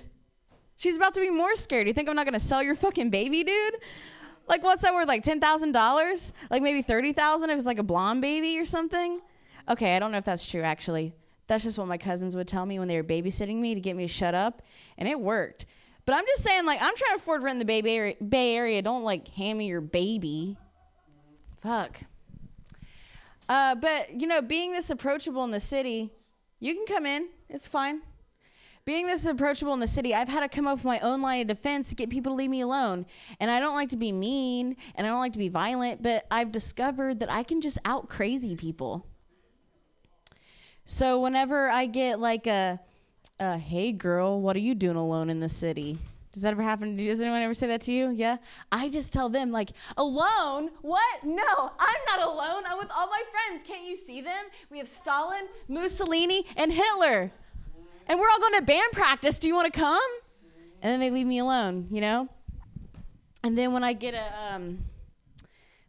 She's 0.77 0.97
about 0.97 1.15
to 1.15 1.21
be 1.21 1.31
more 1.31 1.55
scared. 1.57 1.87
You 1.87 1.93
think 1.93 2.09
I'm 2.09 2.17
not 2.17 2.27
gonna 2.27 2.41
sell 2.41 2.63
your 2.63 2.75
fucking 2.75 3.11
baby, 3.11 3.45
dude? 3.45 3.77
Like, 4.47 4.63
what's 4.63 4.83
that 4.83 4.95
worth? 4.95 5.09
Like 5.09 5.25
$10,000? 5.25 6.33
Like 6.51 6.63
maybe 6.63 6.83
30000 6.83 7.51
if 7.51 7.57
it's 7.57 7.67
like 7.67 7.79
a 7.79 7.83
blonde 7.83 8.21
baby 8.21 8.59
or 8.59 8.65
something? 8.65 9.21
Okay, 9.69 9.97
I 9.97 9.99
don't 9.99 10.13
know 10.13 10.19
if 10.19 10.25
that's 10.25 10.47
true 10.47 10.63
actually. 10.63 11.15
That's 11.47 11.65
just 11.65 11.79
what 11.79 11.89
my 11.89 11.99
cousins 11.99 12.35
would 12.35 12.49
tell 12.49 12.65
me 12.65 12.79
when 12.79 12.89
they 12.89 12.97
were 12.97 13.05
babysitting 13.05 13.57
me 13.57 13.75
to 13.75 13.81
get 13.81 13.97
me 13.97 14.07
to 14.07 14.13
shut 14.13 14.35
up, 14.35 14.63
and 14.97 15.09
it 15.09 15.21
worked. 15.21 15.67
But 16.07 16.15
I'm 16.15 16.25
just 16.27 16.43
saying, 16.43 16.67
like, 16.67 16.81
I'm 16.81 16.97
trying 16.97 17.13
to 17.13 17.17
afford 17.17 17.43
rent 17.43 17.55
in 17.55 17.59
the 17.59 17.65
Bay 17.65 17.83
Area. 17.85 18.15
Bay 18.27 18.57
Area. 18.57 18.83
Don't 18.83 19.05
like 19.05 19.29
hand 19.29 19.59
me 19.59 19.67
your 19.67 19.81
baby. 19.81 20.57
Fuck. 21.61 22.01
Uh, 23.49 23.75
but 23.75 24.21
you 24.21 24.27
know, 24.27 24.41
being 24.41 24.73
this 24.73 24.91
approachable 24.91 25.45
in 25.45 25.51
the 25.51 25.61
city, 25.61 26.11
you 26.61 26.75
can 26.75 26.87
come 26.87 27.05
in. 27.07 27.29
It's 27.49 27.69
fine. 27.69 28.01
Being 28.85 29.07
this 29.07 29.25
approachable 29.25 29.73
in 29.73 29.81
the 29.81 29.87
city, 29.87 30.15
I've 30.15 30.29
had 30.29 30.41
to 30.41 30.49
come 30.49 30.67
up 30.67 30.77
with 30.77 30.85
my 30.85 30.99
own 31.01 31.23
line 31.23 31.41
of 31.41 31.47
defense 31.47 31.89
to 31.89 31.95
get 31.95 32.11
people 32.11 32.33
to 32.33 32.37
leave 32.37 32.51
me 32.51 32.61
alone. 32.61 33.07
And 33.41 33.51
I 33.51 33.59
don't 33.59 33.75
like 33.75 33.89
to 33.91 33.97
be 33.97 34.13
mean, 34.13 34.77
and 34.95 35.07
I 35.07 35.11
don't 35.11 35.21
like 35.21 35.33
to 35.33 35.39
be 35.39 35.49
violent, 35.49 36.03
but 36.03 36.27
I've 36.31 36.53
discovered 36.53 37.21
that 37.21 37.31
I 37.31 37.45
can 37.45 37.63
just 37.63 37.79
out 37.87 38.09
crazy 38.09 38.57
people. 38.57 39.07
So 40.85 41.19
whenever 41.21 41.71
I 41.71 41.87
get 41.87 42.21
like 42.21 42.47
a, 42.47 42.79
a 43.41 43.57
hey 43.57 43.93
girl, 43.93 44.43
what 44.43 44.55
are 44.55 44.61
you 44.61 44.75
doing 44.75 44.97
alone 44.97 45.31
in 45.31 45.41
the 45.41 45.49
city? 45.49 45.99
Does 46.35 46.43
that 46.43 46.51
ever 46.51 46.63
happen? 46.63 46.97
Does 46.97 47.21
anyone 47.21 47.41
ever 47.41 47.55
say 47.55 47.69
that 47.69 47.81
to 47.83 47.93
you? 47.93 48.11
Yeah? 48.11 48.39
I 48.71 48.89
just 48.89 49.13
tell 49.13 49.29
them, 49.29 49.53
like, 49.53 49.71
alone? 49.97 50.71
What? 50.83 51.23
No, 51.23 51.73
I'm 51.79 52.01
not 52.09 52.27
alone. 52.27 52.65
I'm 52.67 52.77
with 52.77 52.91
all 52.91 53.07
my 53.07 53.23
friends. 53.31 53.63
Can't 53.65 53.89
you 53.89 53.95
see 53.95 54.21
them? 54.21 54.47
We 54.69 54.79
have 54.79 54.89
Stalin, 54.89 55.47
Mussolini, 55.69 56.45
and 56.57 56.73
Hitler. 56.73 57.31
And 58.07 58.19
we're 58.19 58.29
all 58.29 58.41
going 58.41 58.55
to 58.55 58.63
band 58.63 58.93
practice. 58.93 59.39
Do 59.39 59.49
you 59.49 59.55
want 59.55 59.73
to 59.73 59.79
come? 59.79 60.01
And 60.83 60.93
then 60.93 61.01
they 61.01 61.11
leave 61.11 61.27
me 61.27 61.39
alone, 61.39 61.89
you 61.91 62.01
know? 62.01 62.29
And 63.43 63.57
then 63.57 63.73
when 63.73 63.85
I 63.85 63.93
get 63.93 64.15
a, 64.15 64.55
um, 64.55 64.79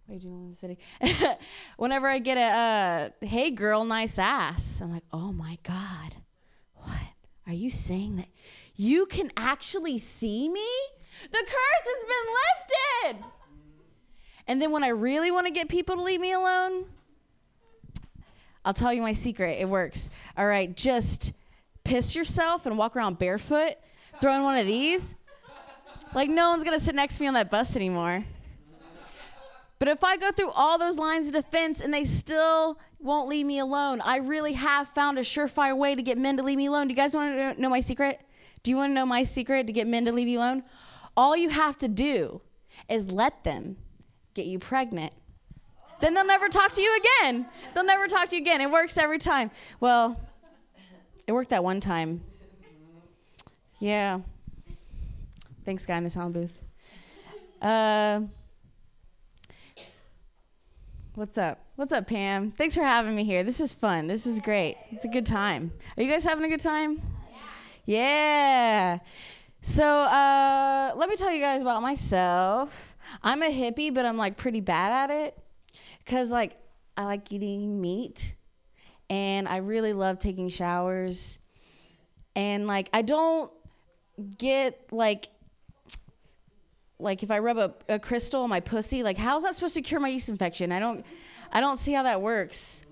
what 0.05 0.13
are 0.13 0.15
you 0.15 0.19
doing 0.21 0.43
in 0.43 0.49
the 0.49 0.55
city? 0.55 0.77
Whenever 1.77 2.07
I 2.07 2.19
get 2.19 2.37
a, 2.37 2.41
uh, 3.21 3.25
hey 3.25 3.51
girl, 3.51 3.85
nice 3.85 4.17
ass, 4.19 4.79
I'm 4.81 4.91
like, 4.91 5.03
oh 5.11 5.31
my 5.31 5.57
God, 5.63 6.15
what? 6.75 6.99
Are 7.47 7.53
you 7.53 7.69
saying 7.69 8.17
that 8.17 8.27
you 8.75 9.05
can 9.05 9.31
actually 9.37 9.97
see 9.97 10.49
me? 10.49 10.67
The 11.31 11.37
curse 11.37 11.85
has 11.85 12.03
been 12.03 13.15
lifted. 13.15 13.25
And 14.47 14.61
then 14.61 14.71
when 14.71 14.83
I 14.83 14.89
really 14.89 15.31
want 15.31 15.47
to 15.47 15.51
get 15.51 15.69
people 15.69 15.95
to 15.95 16.01
leave 16.01 16.21
me 16.21 16.33
alone, 16.33 16.85
I'll 18.63 18.73
tell 18.73 18.93
you 18.93 19.01
my 19.01 19.13
secret. 19.13 19.57
It 19.59 19.69
works. 19.69 20.09
All 20.37 20.45
right, 20.45 20.75
just 20.75 21.33
piss 21.85 22.15
yourself 22.15 22.65
and 22.65 22.77
walk 22.77 22.97
around 22.97 23.17
barefoot, 23.17 23.75
throw 24.19 24.35
in 24.35 24.43
one 24.43 24.57
of 24.57 24.65
these. 24.65 25.15
Like, 26.13 26.29
no 26.29 26.49
one's 26.49 26.63
to 26.65 26.79
sit 26.79 26.95
next 26.95 27.17
to 27.17 27.21
me 27.21 27.27
on 27.29 27.33
that 27.35 27.49
bus 27.49 27.75
anymore. 27.75 28.25
But 29.79 29.87
if 29.89 30.03
I 30.03 30.17
go 30.17 30.31
through 30.31 30.51
all 30.51 30.77
those 30.77 30.97
lines 30.97 31.27
of 31.27 31.33
defense 31.33 31.81
and 31.81 31.93
they 31.93 32.05
still 32.05 32.79
won't 32.99 33.29
leave 33.29 33.45
me 33.45 33.59
alone, 33.59 34.01
I 34.01 34.17
really 34.17 34.53
have 34.53 34.87
found 34.87 35.17
a 35.17 35.21
surefire 35.21 35.77
way 35.77 35.95
to 35.95 36.01
get 36.01 36.17
men 36.17 36.37
to 36.37 36.43
leave 36.43 36.57
me 36.57 36.67
alone. 36.67 36.87
Do 36.87 36.93
you 36.93 36.97
guys 36.97 37.13
want 37.13 37.35
to 37.35 37.61
know 37.61 37.69
my 37.69 37.81
secret? 37.81 38.19
Do 38.63 38.71
you 38.71 38.77
want 38.77 38.91
to 38.91 38.93
know 38.95 39.05
my 39.05 39.23
secret 39.23 39.67
to 39.67 39.73
get 39.73 39.85
men 39.85 40.05
to 40.05 40.11
leave 40.11 40.27
you 40.27 40.39
alone? 40.39 40.63
All 41.17 41.35
you 41.35 41.49
have 41.49 41.77
to 41.79 41.87
do 41.87 42.41
is 42.89 43.11
let 43.11 43.43
them 43.43 43.77
get 44.33 44.45
you 44.45 44.59
pregnant. 44.59 45.13
Then 45.99 46.13
they'll 46.13 46.25
never 46.25 46.49
talk 46.49 46.71
to 46.73 46.81
you 46.81 46.99
again. 47.21 47.45
They'll 47.73 47.85
never 47.85 48.07
talk 48.07 48.29
to 48.29 48.35
you 48.35 48.41
again. 48.41 48.61
It 48.61 48.71
works 48.71 48.97
every 48.97 49.19
time. 49.19 49.51
Well, 49.79 50.19
it 51.27 51.31
worked 51.31 51.49
that 51.49 51.63
one 51.63 51.79
time. 51.79 52.21
Yeah. 53.79 54.21
Thanks, 55.63 55.85
guy 55.85 55.97
in 55.97 56.03
the 56.03 56.09
sound 56.09 56.33
booth. 56.33 56.59
Uh, 57.61 58.21
What's 61.15 61.37
up? 61.37 61.59
What's 61.77 61.93
up, 61.93 62.07
Pam? 62.07 62.51
Thanks 62.51 62.75
for 62.75 62.83
having 62.83 63.15
me 63.15 63.23
here. 63.23 63.41
This 63.41 63.61
is 63.61 63.71
fun. 63.71 64.07
This 64.07 64.27
is 64.27 64.41
great. 64.41 64.75
It's 64.91 65.05
a 65.05 65.07
good 65.07 65.25
time. 65.25 65.71
Are 65.95 66.03
you 66.03 66.11
guys 66.11 66.25
having 66.25 66.43
a 66.43 66.49
good 66.49 66.59
time? 66.59 67.01
Yeah. 67.85 68.97
yeah. 68.97 68.99
So, 69.61 69.85
uh, 69.85 70.91
let 70.97 71.07
me 71.07 71.15
tell 71.15 71.31
you 71.31 71.39
guys 71.39 71.61
about 71.61 71.81
myself. 71.81 72.97
I'm 73.23 73.41
a 73.43 73.45
hippie, 73.45 73.93
but 73.93 74.05
I'm 74.05 74.17
like 74.17 74.35
pretty 74.35 74.59
bad 74.59 75.09
at 75.09 75.15
it. 75.15 75.37
Cause 76.05 76.31
like 76.31 76.57
I 76.97 77.05
like 77.05 77.31
eating 77.31 77.79
meat, 77.79 78.33
and 79.09 79.47
I 79.47 79.57
really 79.57 79.93
love 79.93 80.19
taking 80.19 80.49
showers, 80.49 81.39
and 82.35 82.67
like 82.67 82.89
I 82.93 83.01
don't 83.01 83.51
get 84.37 84.79
like 84.91 85.29
like 86.99 87.23
if 87.23 87.31
I 87.31 87.39
rub 87.39 87.57
a, 87.57 87.73
a 87.89 87.99
crystal 87.99 88.43
on 88.43 88.49
my 88.49 88.59
pussy, 88.59 89.03
like 89.03 89.17
how's 89.17 89.43
that 89.43 89.55
supposed 89.55 89.75
to 89.75 89.81
cure 89.81 89.99
my 89.99 90.09
yeast 90.09 90.29
infection? 90.29 90.71
I 90.71 90.79
don't, 90.79 91.05
I 91.51 91.61
don't 91.61 91.77
see 91.77 91.93
how 91.93 92.03
that 92.03 92.21
works. 92.21 92.83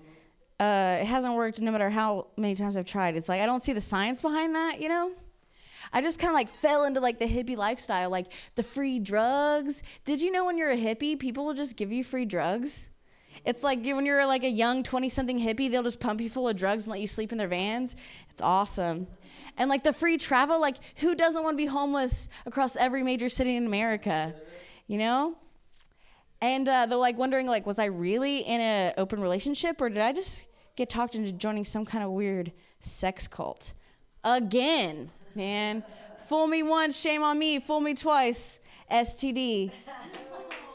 Uh, 0.60 0.98
it 1.00 1.06
hasn't 1.06 1.34
worked 1.34 1.60
no 1.60 1.72
matter 1.72 1.90
how 1.90 2.28
many 2.36 2.54
times 2.54 2.76
I've 2.76 2.86
tried. 2.86 3.16
It's 3.16 3.28
like 3.28 3.40
I 3.40 3.46
don't 3.46 3.62
see 3.62 3.72
the 3.72 3.80
science 3.80 4.20
behind 4.20 4.54
that, 4.54 4.80
you 4.80 4.88
know. 4.88 5.12
I 5.92 6.00
just 6.00 6.18
kind 6.18 6.30
of 6.30 6.34
like 6.34 6.48
fell 6.48 6.84
into 6.84 7.00
like 7.00 7.18
the 7.18 7.26
hippie 7.26 7.56
lifestyle, 7.56 8.10
like 8.10 8.26
the 8.54 8.62
free 8.62 8.98
drugs. 8.98 9.82
Did 10.04 10.20
you 10.20 10.30
know 10.30 10.44
when 10.44 10.58
you're 10.58 10.70
a 10.70 10.76
hippie, 10.76 11.18
people 11.18 11.44
will 11.44 11.54
just 11.54 11.76
give 11.76 11.92
you 11.92 12.02
free 12.02 12.24
drugs? 12.24 12.88
It's 13.44 13.62
like 13.62 13.84
when 13.84 14.06
you're 14.06 14.26
like 14.26 14.42
a 14.42 14.50
young 14.50 14.82
20 14.82 15.08
something 15.08 15.38
hippie, 15.38 15.70
they'll 15.70 15.82
just 15.82 16.00
pump 16.00 16.20
you 16.20 16.30
full 16.30 16.48
of 16.48 16.56
drugs 16.56 16.84
and 16.84 16.92
let 16.92 17.00
you 17.00 17.06
sleep 17.06 17.30
in 17.30 17.38
their 17.38 17.48
vans. 17.48 17.94
It's 18.30 18.40
awesome. 18.40 19.06
And 19.56 19.68
like 19.68 19.84
the 19.84 19.92
free 19.92 20.16
travel 20.16 20.60
like 20.60 20.76
who 20.96 21.14
doesn't 21.14 21.42
want 21.42 21.54
to 21.54 21.56
be 21.56 21.66
homeless 21.66 22.28
across 22.46 22.74
every 22.76 23.02
major 23.02 23.28
city 23.28 23.56
in 23.56 23.66
america? 23.66 24.34
You 24.86 24.98
know? 24.98 25.36
And 26.40 26.68
uh, 26.68 26.86
they're 26.86 26.98
like 26.98 27.16
wondering 27.16 27.46
like 27.46 27.64
was 27.64 27.78
i 27.78 27.84
really 27.84 28.38
in 28.38 28.60
an 28.60 28.94
open 28.98 29.20
relationship 29.20 29.80
or 29.80 29.88
did 29.88 29.98
i 29.98 30.12
just 30.12 30.46
get 30.74 30.90
talked 30.90 31.14
into 31.14 31.30
joining 31.30 31.64
some 31.64 31.84
kind 31.84 32.02
of 32.02 32.10
weird 32.10 32.52
sex 32.80 33.28
cult? 33.28 33.74
Again 34.24 35.10
man. 35.36 35.84
Fool 36.26 36.46
me 36.46 36.62
once 36.62 36.98
shame 36.98 37.22
on 37.22 37.38
me. 37.38 37.60
Fool 37.60 37.80
me 37.80 37.94
twice 37.94 38.58
std 38.90 39.70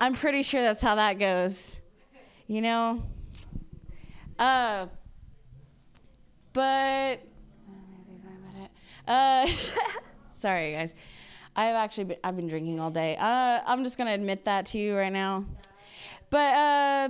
i'm 0.01 0.13
pretty 0.13 0.41
sure 0.41 0.61
that's 0.61 0.81
how 0.81 0.95
that 0.95 1.19
goes 1.19 1.78
you 2.49 2.61
know 2.61 3.01
Uh, 4.39 4.87
but 6.51 7.21
uh, 9.07 9.47
sorry 10.37 10.71
guys, 10.71 10.95
I've 11.55 11.75
actually 11.75 12.05
been, 12.05 12.17
I've 12.23 12.35
been 12.35 12.47
drinking 12.47 12.79
all 12.79 12.89
day. 12.89 13.17
Uh, 13.17 13.59
I'm 13.65 13.83
just 13.83 13.97
gonna 13.97 14.13
admit 14.13 14.45
that 14.45 14.65
to 14.67 14.77
you 14.79 14.95
right 14.95 15.11
now. 15.11 15.45
But 16.29 16.55
uh, 16.55 17.09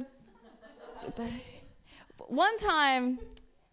but 1.16 1.30
one 2.18 2.58
time 2.58 3.20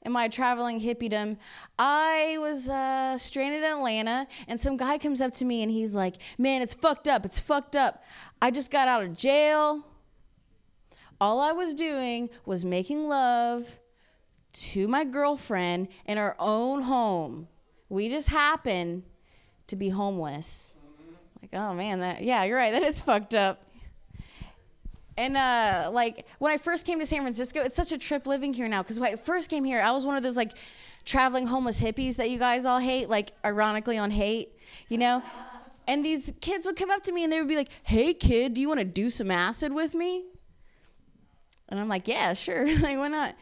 in 0.03 0.13
my 0.13 0.29
traveling 0.29 0.81
hippiedom, 0.81 1.37
I 1.79 2.37
was 2.41 2.69
uh, 2.69 3.17
stranded 3.19 3.63
in 3.63 3.71
Atlanta, 3.73 4.27
and 4.49 4.61
some 4.61 4.77
guy 4.77 4.99
comes 4.99 5.21
up 5.21 5.33
to 5.35 5.45
me 5.45 5.63
and 5.63 5.71
he's 5.71 5.95
like, 5.95 6.17
"Man, 6.39 6.63
it's 6.63 6.75
fucked 6.75 7.09
up. 7.09 7.25
It's 7.25 7.41
fucked 7.41 7.75
up. 7.75 8.05
I 8.43 8.51
just 8.51 8.71
got 8.71 8.87
out 8.87 9.03
of 9.03 9.17
jail. 9.17 9.85
All 11.21 11.41
I 11.41 11.53
was 11.53 11.75
doing 11.75 12.31
was 12.45 12.65
making 12.65 13.09
love 13.09 13.81
to 14.53 14.89
my 14.89 15.05
girlfriend 15.05 15.89
in 16.07 16.19
our 16.19 16.37
own 16.39 16.83
home. 16.83 17.49
We 17.89 18.09
just 18.09 18.29
happened 18.29 19.05
to 19.69 19.77
be 19.77 19.89
homeless." 19.89 20.75
Like, 21.41 21.61
oh 21.61 21.75
man, 21.75 22.01
that 22.01 22.23
yeah, 22.23 22.45
you're 22.45 22.57
right. 22.57 22.73
That 22.73 22.83
is 22.83 23.01
fucked 23.01 23.35
up. 23.35 23.63
And 25.17 25.37
uh, 25.37 25.91
like 25.93 26.27
when 26.39 26.53
I 26.53 26.59
first 26.59 26.85
came 26.85 26.99
to 26.99 27.07
San 27.07 27.23
Francisco, 27.23 27.63
it's 27.63 27.75
such 27.75 27.93
a 27.93 27.99
trip 27.99 28.27
living 28.27 28.53
here 28.53 28.69
now. 28.69 28.83
Because 28.83 29.01
when 29.01 29.13
I 29.13 29.17
first 29.17 29.49
came 29.49 29.65
here, 29.65 29.81
I 29.81 29.93
was 29.93 30.05
one 30.05 30.17
of 30.17 30.23
those 30.23 30.37
like 30.37 30.53
traveling 31.05 31.47
homeless 31.47 31.81
hippies 31.81 32.17
that 32.17 32.29
you 32.29 32.39
guys 32.39 32.67
all 32.67 32.81
hate, 32.81 33.09
like 33.09 33.33
ironically 33.45 33.97
on 33.97 34.11
hate, 34.11 34.51
you 34.89 34.99
know. 34.99 35.23
And 35.87 36.05
these 36.05 36.33
kids 36.41 36.67
would 36.67 36.77
come 36.77 36.91
up 36.91 37.03
to 37.05 37.13
me 37.13 37.25
and 37.25 37.33
they 37.33 37.39
would 37.39 37.49
be 37.49 37.57
like, 37.57 37.71
"Hey 37.85 38.13
kid, 38.13 38.55
do 38.55 38.61
you 38.61 38.69
want 38.69 38.81
to 38.81 38.85
do 38.85 39.09
some 39.09 39.31
acid 39.31 39.73
with 39.73 39.95
me?" 39.95 40.25
And 41.69 41.81
I'm 41.81 41.89
like, 41.89 42.09
"Yeah, 42.09 42.33
sure. 42.35 42.67
like 42.81 42.99
why 42.99 43.09
not?" 43.09 43.37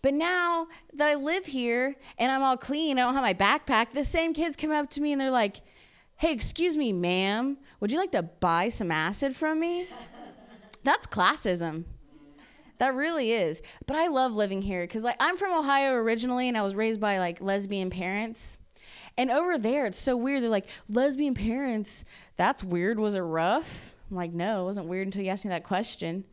But 0.00 0.14
now 0.14 0.68
that 0.94 1.08
I 1.08 1.14
live 1.14 1.46
here 1.46 1.96
and 2.18 2.30
I'm 2.30 2.42
all 2.42 2.56
clean, 2.56 2.98
I 2.98 3.02
don't 3.02 3.14
have 3.14 3.22
my 3.22 3.34
backpack. 3.34 3.92
The 3.92 4.04
same 4.04 4.32
kids 4.32 4.56
come 4.56 4.70
up 4.70 4.90
to 4.90 5.00
me 5.00 5.12
and 5.12 5.20
they're 5.20 5.30
like, 5.30 5.62
"Hey, 6.16 6.32
excuse 6.32 6.76
me, 6.76 6.92
ma'am, 6.92 7.58
would 7.80 7.90
you 7.90 7.98
like 7.98 8.12
to 8.12 8.22
buy 8.22 8.68
some 8.68 8.90
acid 8.90 9.34
from 9.34 9.60
me?" 9.60 9.88
That's 10.84 11.06
classism. 11.06 11.84
That 12.78 12.94
really 12.94 13.32
is. 13.32 13.60
But 13.86 13.96
I 13.96 14.06
love 14.06 14.32
living 14.32 14.62
here 14.62 14.82
because 14.82 15.02
like 15.02 15.16
I'm 15.20 15.36
from 15.36 15.52
Ohio 15.52 15.94
originally 15.94 16.48
and 16.48 16.56
I 16.56 16.62
was 16.62 16.74
raised 16.74 17.00
by 17.00 17.18
like 17.18 17.40
lesbian 17.40 17.90
parents. 17.90 18.58
And 19.16 19.30
over 19.30 19.58
there 19.58 19.86
it's 19.86 19.98
so 19.98 20.16
weird. 20.16 20.42
They're 20.42 20.50
like, 20.50 20.68
lesbian 20.88 21.34
parents, 21.34 22.04
that's 22.36 22.62
weird. 22.62 23.00
Was 23.00 23.16
it 23.16 23.20
rough? 23.20 23.92
I'm 24.10 24.16
like, 24.16 24.32
no, 24.32 24.62
it 24.62 24.64
wasn't 24.64 24.86
weird 24.86 25.08
until 25.08 25.22
you 25.22 25.30
asked 25.30 25.44
me 25.44 25.50
that 25.50 25.64
question. 25.64 26.24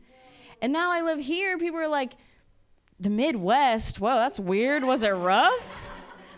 And 0.60 0.72
now 0.72 0.90
I 0.90 1.02
live 1.02 1.18
here, 1.18 1.58
people 1.58 1.78
are 1.80 1.88
like, 1.88 2.14
the 2.98 3.10
Midwest, 3.10 4.00
whoa, 4.00 4.14
that's 4.16 4.40
weird. 4.40 4.82
Was 4.82 5.02
it 5.02 5.10
rough? 5.10 5.90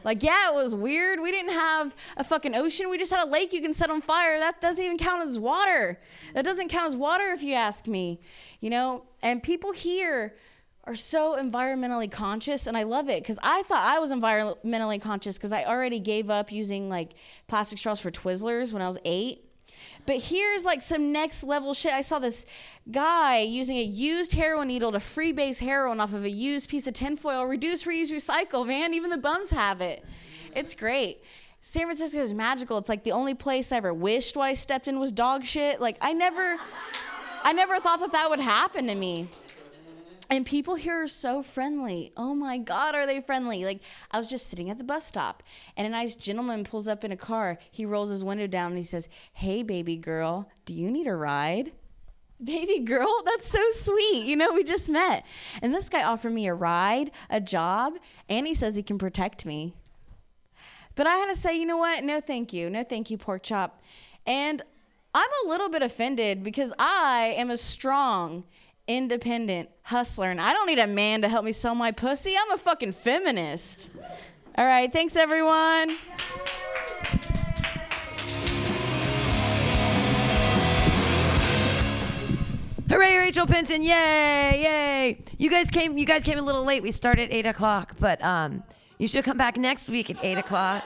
Like, 0.05 0.23
yeah, 0.23 0.51
it 0.51 0.55
was 0.55 0.75
weird. 0.75 1.21
We 1.21 1.31
didn't 1.31 1.53
have 1.53 1.95
a 2.17 2.25
fucking 2.25 2.55
ocean. 2.55 2.89
We 2.89 2.99
just 2.99 3.13
had 3.13 3.27
a 3.27 3.31
lake 3.31 3.53
you 3.53 3.61
can 3.61 3.73
set 3.73 3.91
on 3.91 4.01
fire. 4.01 4.39
That 4.39 4.61
doesn't 4.61 4.83
even 4.83 4.99
count 4.99 5.29
as 5.29 5.39
water. 5.39 6.01
That 6.35 6.45
doesn't 6.45 6.69
count 6.69 6.89
as 6.89 6.97
water 6.97 7.33
if 7.33 7.43
you 7.43 7.55
ask 7.55 7.87
me. 7.87 8.21
You 8.61 8.71
know, 8.71 9.05
and 9.23 9.43
people 9.43 9.73
here 9.73 10.35
are 10.85 10.97
so 10.97 11.37
environmentally 11.37 12.11
conscious 12.11 12.67
and 12.67 12.77
I 12.77 12.85
love 12.85 13.11
it 13.11 13.23
cuz 13.23 13.39
I 13.43 13.63
thought 13.65 13.83
I 13.83 13.99
was 13.99 14.11
environmentally 14.11 15.01
conscious 15.01 15.39
cuz 15.39 15.53
I 15.53 15.65
already 15.65 15.99
gave 15.99 16.31
up 16.31 16.51
using 16.51 16.89
like 16.89 17.11
plastic 17.47 17.79
straws 17.79 18.01
for 18.01 18.11
Twizzlers 18.11 18.73
when 18.73 18.81
I 18.81 18.87
was 18.87 18.99
8. 19.05 19.45
But 20.09 20.23
here's 20.23 20.65
like 20.65 20.81
some 20.81 21.13
next 21.13 21.45
level 21.45 21.75
shit. 21.75 21.93
I 21.93 22.01
saw 22.01 22.19
this 22.19 22.47
guy 22.91 23.41
using 23.41 23.77
a 23.77 23.83
used 23.83 24.33
heroin 24.33 24.69
needle 24.69 24.91
to 24.93 25.01
freebase 25.01 25.59
heroin 25.59 26.01
off 26.01 26.15
of 26.15 26.25
a 26.25 26.31
used 26.31 26.71
piece 26.71 26.87
of 26.87 26.95
tinfoil. 26.95 27.45
Reduce, 27.45 27.85
reuse, 27.85 28.11
recycle, 28.11 28.67
man. 28.67 28.95
Even 28.95 29.11
the 29.11 29.19
bums 29.19 29.51
have 29.51 29.83
it. 29.83 30.03
It's 30.57 30.73
great. 30.73 31.23
San 31.61 31.83
Francisco 31.83 32.23
is 32.23 32.33
magical. 32.33 32.79
It's 32.79 32.89
like 32.89 33.05
the 33.05 33.13
only 33.13 33.35
place 33.35 33.71
I 33.71 33.77
ever 33.77 33.93
wished 33.93 34.35
what 34.35 34.45
I 34.45 34.55
stepped 34.55 34.89
in 34.89 34.99
was 34.99 35.13
dog 35.13 35.45
shit. 35.45 35.79
Like 35.79 35.99
I 36.01 36.15
never, 36.15 36.57
I 37.43 37.53
never 37.53 37.79
thought 37.79 38.01
that 38.01 38.13
that 38.13 38.31
would 38.31 38.41
happen 38.41 38.87
to 38.87 38.95
me. 38.95 39.29
And 40.31 40.45
people 40.45 40.75
here 40.75 41.03
are 41.03 41.09
so 41.09 41.43
friendly. 41.43 42.13
Oh 42.17 42.35
my 42.35 42.59
God, 42.59 42.95
are 42.95 43.07
they 43.07 43.21
friendly? 43.21 43.65
Like, 43.65 43.81
I 44.11 44.19
was 44.19 44.29
just 44.29 44.51
sitting 44.51 44.69
at 44.69 44.77
the 44.77 44.85
bus 44.85 45.07
stop, 45.07 45.43
and 45.77 45.87
a 45.87 45.91
nice 45.91 46.15
gentleman 46.15 46.65
pulls 46.65 46.87
up 46.87 47.03
in 47.03 47.13
a 47.13 47.17
car. 47.17 47.59
He 47.71 47.87
rolls 47.87 48.11
his 48.11 48.23
window 48.23 48.47
down 48.47 48.73
and 48.73 48.79
he 48.79 48.85
says, 48.85 49.09
Hey, 49.33 49.63
baby 49.63 49.97
girl, 49.97 50.51
do 50.67 50.75
you 50.75 50.91
need 50.91 51.07
a 51.07 51.17
ride? 51.17 51.73
Baby 52.45 52.79
girl, 52.79 53.23
that's 53.25 53.49
so 53.49 53.59
sweet. 53.73 54.25
You 54.25 54.37
know, 54.37 54.53
we 54.53 54.63
just 54.63 54.89
met. 54.89 55.27
And 55.61 55.75
this 55.75 55.89
guy 55.89 56.05
offered 56.05 56.33
me 56.33 56.47
a 56.47 56.55
ride, 56.55 57.11
a 57.29 57.41
job, 57.41 57.95
and 58.29 58.47
he 58.47 58.55
says 58.55 58.77
he 58.77 58.83
can 58.85 58.97
protect 58.97 59.45
me. 59.45 59.75
But 60.95 61.09
I 61.09 61.17
had 61.17 61.31
to 61.31 61.35
say, 61.35 61.59
you 61.59 61.67
know 61.67 61.79
what? 61.79 62.05
No, 62.05 62.21
thank 62.21 62.53
you. 62.53 62.71
No, 62.71 62.85
thank 62.85 63.11
you, 63.11 63.19
pork 63.19 63.43
chop. 63.43 63.83
And 64.25 64.63
I'm 65.15 65.31
a 65.45 65.49
little 65.49 65.69
bit 65.69 65.83
offended 65.83 66.45
because 66.45 66.73
I 66.79 67.35
am 67.37 67.51
a 67.51 67.57
strong 67.57 68.45
independent 68.89 69.69
hustler, 69.83 70.31
and 70.31 70.41
I 70.41 70.53
don't 70.53 70.67
need 70.67 70.81
a 70.81 70.87
man 70.87 71.23
to 71.23 71.29
help 71.29 71.45
me 71.45 71.53
sell 71.53 71.75
my 71.75 71.93
pussy. 71.93 72.35
I'm 72.37 72.51
a 72.51 72.59
fucking 72.59 72.93
feminist. 72.93 73.91
All 74.57 74.65
right, 74.65 74.93
thanks 74.93 75.15
everyone. 75.15 75.97
Hooray, 82.89 83.19
Rachel 83.19 83.47
Pinson! 83.47 83.83
Yay, 83.83 83.91
yay! 84.63 85.19
You 85.37 85.51
guys 85.51 85.71
came. 85.71 85.99
You 85.99 86.07
guys 86.07 86.23
came 86.23 86.39
a 86.39 86.43
little 86.43 86.65
late. 86.65 86.83
We 86.83 86.91
started 86.91 87.31
at 87.31 87.33
eight 87.33 87.45
o'clock, 87.45 87.97
but 88.01 88.23
um, 88.25 88.65
you 88.99 89.07
should 89.07 89.25
come 89.25 89.37
back 89.37 89.59
next 89.59 89.91
week 89.91 90.09
at 90.09 90.17
eight 90.25 90.39
o'clock. 90.39 90.83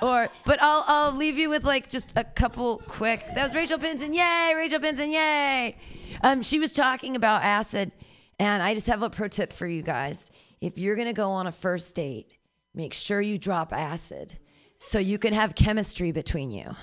Or, 0.00 0.28
but 0.44 0.62
I'll 0.62 0.84
I'll 0.86 1.12
leave 1.12 1.36
you 1.36 1.50
with 1.50 1.64
like 1.64 1.88
just 1.88 2.12
a 2.16 2.22
couple 2.22 2.78
quick. 2.86 3.26
That 3.34 3.44
was 3.44 3.54
Rachel 3.54 3.78
Pinson. 3.78 4.14
Yay, 4.14 4.52
Rachel 4.56 4.78
Pinson! 4.78 5.10
Yay! 5.10 5.76
Um, 6.22 6.42
she 6.42 6.58
was 6.58 6.72
talking 6.72 7.16
about 7.16 7.42
acid, 7.42 7.92
and 8.38 8.62
I 8.62 8.74
just 8.74 8.86
have 8.86 9.02
a 9.02 9.10
pro 9.10 9.28
tip 9.28 9.52
for 9.52 9.66
you 9.66 9.82
guys. 9.82 10.30
If 10.60 10.78
you're 10.78 10.96
gonna 10.96 11.12
go 11.12 11.30
on 11.30 11.46
a 11.46 11.52
first 11.52 11.94
date, 11.94 12.36
make 12.74 12.94
sure 12.94 13.20
you 13.20 13.38
drop 13.38 13.72
acid, 13.72 14.38
so 14.78 14.98
you 14.98 15.18
can 15.18 15.32
have 15.32 15.54
chemistry 15.54 16.12
between 16.12 16.50
you. 16.50 16.74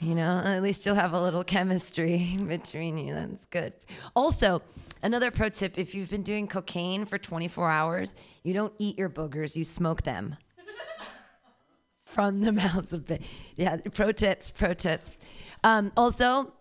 You 0.00 0.14
know, 0.14 0.42
at 0.44 0.62
least 0.62 0.86
you'll 0.86 0.94
have 0.94 1.12
a 1.12 1.20
little 1.20 1.42
chemistry 1.42 2.38
between 2.46 2.98
you. 2.98 3.14
That's 3.14 3.46
good. 3.46 3.72
Also, 4.14 4.62
another 5.02 5.30
pro 5.30 5.48
tip 5.48 5.76
if 5.76 5.94
you've 5.94 6.10
been 6.10 6.22
doing 6.22 6.46
cocaine 6.46 7.04
for 7.04 7.18
24 7.18 7.68
hours, 7.68 8.14
you 8.44 8.54
don't 8.54 8.72
eat 8.78 8.96
your 8.96 9.08
boogers, 9.08 9.56
you 9.56 9.64
smoke 9.64 10.02
them 10.02 10.36
from 12.04 12.42
the 12.42 12.52
mouths 12.52 12.92
of 12.92 13.10
it. 13.10 13.22
Yeah, 13.56 13.78
pro 13.92 14.12
tips, 14.12 14.52
pro 14.52 14.72
tips. 14.72 15.18
Um, 15.64 15.90
also, 15.96 16.52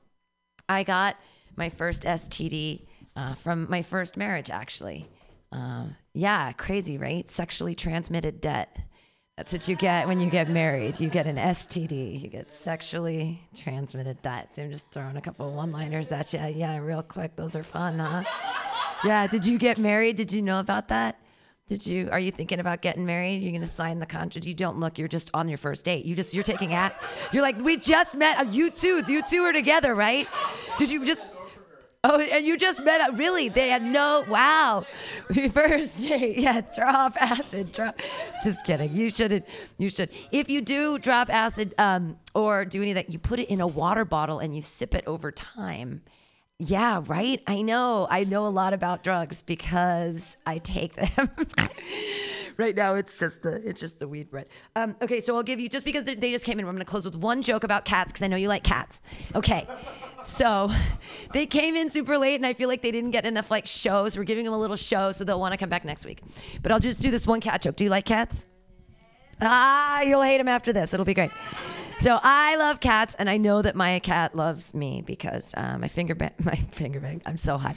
I 0.68 0.82
got 0.82 1.16
my 1.58 1.70
first 1.70 2.04
STD 2.04 2.86
uh, 3.16 3.34
from 3.34 3.68
my 3.70 3.82
first 3.82 4.16
marriage, 4.16 4.50
actually. 4.50 5.10
Uh, 5.52 5.86
yeah, 6.14 6.52
crazy, 6.54 6.98
right? 6.98 7.30
Sexually 7.30 7.76
transmitted 7.76 8.42
debt. 8.42 8.78
That's 9.38 9.54
what 9.54 9.68
you 9.68 9.76
get 9.76 10.08
when 10.08 10.20
you 10.20 10.32
get 10.32 10.50
married. 10.50 11.00
You 11.00 11.10
get 11.10 11.28
an 11.28 11.36
STD. 11.36 12.20
You 12.20 12.28
get 12.28 12.52
sexually 12.52 13.40
transmitted 13.56 14.20
debt. 14.24 14.56
So 14.56 14.64
I'm 14.64 14.72
just 14.72 14.92
throwing 14.92 15.16
a 15.16 15.22
couple 15.22 15.52
one-liners 15.54 16.12
at 16.12 16.34
you. 16.34 16.40
Yeah, 16.56 16.78
real 16.78 17.04
quick. 17.04 17.36
Those 17.36 17.56
are 17.56 17.62
fun, 17.64 18.00
huh? 18.00 18.24
Yeah. 19.04 19.28
Did 19.28 19.46
you 19.46 19.60
get 19.60 19.78
married? 19.78 20.16
Did 20.16 20.32
you 20.32 20.42
know 20.42 20.60
about 20.60 20.88
that? 20.88 21.20
Did 21.68 21.86
you? 21.86 22.10
Are 22.12 22.20
you 22.20 22.32
thinking 22.32 22.60
about 22.60 22.82
getting 22.82 23.06
married? 23.06 23.44
You're 23.44 23.52
gonna 23.52 23.68
sign 23.68 24.00
the 24.00 24.06
contract. 24.06 24.48
You 24.48 24.54
don't 24.54 24.80
look. 24.80 24.98
You're 24.98 25.10
just 25.10 25.30
on 25.34 25.50
your 25.50 25.58
first 25.58 25.86
date. 25.86 26.06
You 26.06 26.16
just 26.16 26.34
you're 26.34 26.44
taking 26.44 26.74
at. 26.74 27.00
You're 27.32 27.44
like 27.44 27.62
we 27.62 27.78
just 27.78 28.16
met. 28.16 28.52
You 28.54 28.72
two. 28.72 29.04
You 29.08 29.22
two 29.22 29.44
are 29.44 29.54
together, 29.54 29.94
right? 29.94 30.28
Did 30.78 30.90
you 30.92 31.06
just? 31.06 31.28
Oh, 32.04 32.20
and 32.20 32.46
you 32.46 32.58
just 32.58 32.84
met 32.84 33.02
up. 33.02 33.18
Really? 33.18 33.50
They 33.50 33.70
had 33.70 33.84
no. 33.84 34.24
Wow. 34.30 34.86
First 35.54 36.02
date. 36.02 36.38
Yeah. 36.38 36.62
Drop 36.76 37.22
acid. 37.22 37.72
Drop. 37.72 38.00
Just 38.44 38.66
kidding. 38.66 38.94
You 38.94 39.10
shouldn't. 39.10 39.46
You 39.78 39.90
should. 39.90 40.10
If 40.32 40.50
you 40.50 40.62
do 40.62 41.00
drop 41.00 41.30
acid 41.30 41.74
um, 41.78 42.18
or 42.34 42.66
do 42.66 42.82
any 42.82 42.92
of 42.92 42.96
that, 42.96 43.12
you 43.12 43.20
put 43.20 43.40
it 43.40 43.50
in 43.50 43.62
a 43.62 43.68
water 43.68 44.06
bottle 44.06 44.40
and 44.40 44.56
you 44.56 44.62
sip 44.62 44.94
it 44.96 45.04
over 45.08 45.32
time. 45.32 46.02
Yeah, 46.60 47.04
right. 47.06 47.42
I 47.46 47.62
know. 47.62 48.08
I 48.10 48.24
know 48.24 48.48
a 48.48 48.50
lot 48.50 48.74
about 48.74 49.04
drugs 49.04 49.42
because 49.42 50.38
I 50.46 50.58
take 50.60 50.96
them. 50.96 51.30
right 52.58 52.76
now, 52.76 52.96
it's 52.96 53.18
just 53.20 53.44
the 53.44 53.56
it's 53.68 53.80
just 53.80 54.00
the 54.00 54.08
weed 54.08 54.30
bread. 54.30 54.48
Um, 54.76 54.96
okay, 55.02 55.22
so 55.22 55.36
I'll 55.36 55.44
give 55.44 55.60
you 55.60 55.70
just 55.70 55.86
because 55.86 56.04
they 56.04 56.16
just 56.16 56.46
came 56.46 56.60
in. 56.60 56.66
I'm 56.66 56.72
going 56.72 56.80
to 56.80 56.86
close 56.86 57.06
with 57.06 57.16
one 57.16 57.42
joke 57.42 57.64
about 57.64 57.86
cats 57.86 58.12
because 58.12 58.24
I 58.24 58.28
know 58.28 58.36
you 58.38 58.50
like 58.50 58.64
cats. 58.64 59.02
Okay, 59.36 59.68
so 60.24 60.70
they 61.34 61.46
came 61.46 61.76
in 61.76 61.90
super 61.90 62.18
late, 62.18 62.36
and 62.36 62.46
I 62.46 62.54
feel 62.54 62.68
like 62.68 62.82
they 62.82 62.92
didn't 62.92 63.12
get 63.12 63.26
enough 63.26 63.50
like 63.52 63.68
shows. 63.68 64.18
We're 64.18 64.24
giving 64.24 64.46
them 64.46 64.54
a 64.54 64.60
little 64.60 64.76
show, 64.76 65.12
so 65.12 65.24
they'll 65.24 65.40
want 65.40 65.54
to 65.54 65.58
come 65.58 65.70
back 65.70 65.86
next 65.86 66.06
week. 66.06 66.22
But 66.62 66.72
I'll 66.72 66.80
just 66.80 67.02
do 67.02 67.12
this 67.12 67.26
one 67.28 67.42
cat 67.42 67.62
joke. 67.62 67.76
Do 67.76 67.84
you 67.84 67.90
like 67.90 68.06
cats? 68.06 68.48
Ah, 69.42 70.02
you'll 70.02 70.24
hate 70.24 70.40
him 70.40 70.48
after 70.48 70.74
this. 70.74 70.94
It'll 70.94 71.06
be 71.06 71.14
great. 71.14 71.32
So 72.00 72.20
I 72.22 72.58
love 72.58 72.80
cats, 72.80 73.16
and 73.18 73.28
I 73.30 73.38
know 73.38 73.62
that 73.64 73.76
my 73.76 74.00
cat 74.00 74.36
loves 74.36 74.74
me 74.76 75.02
because 75.06 75.52
uh, 75.58 75.78
my 75.80 75.88
finger 75.88 76.14
bang, 76.14 76.32
my 76.44 76.56
finger 76.72 77.00
bang. 77.00 77.22
I'm 77.26 77.38
so 77.38 77.58
high. 77.58 77.76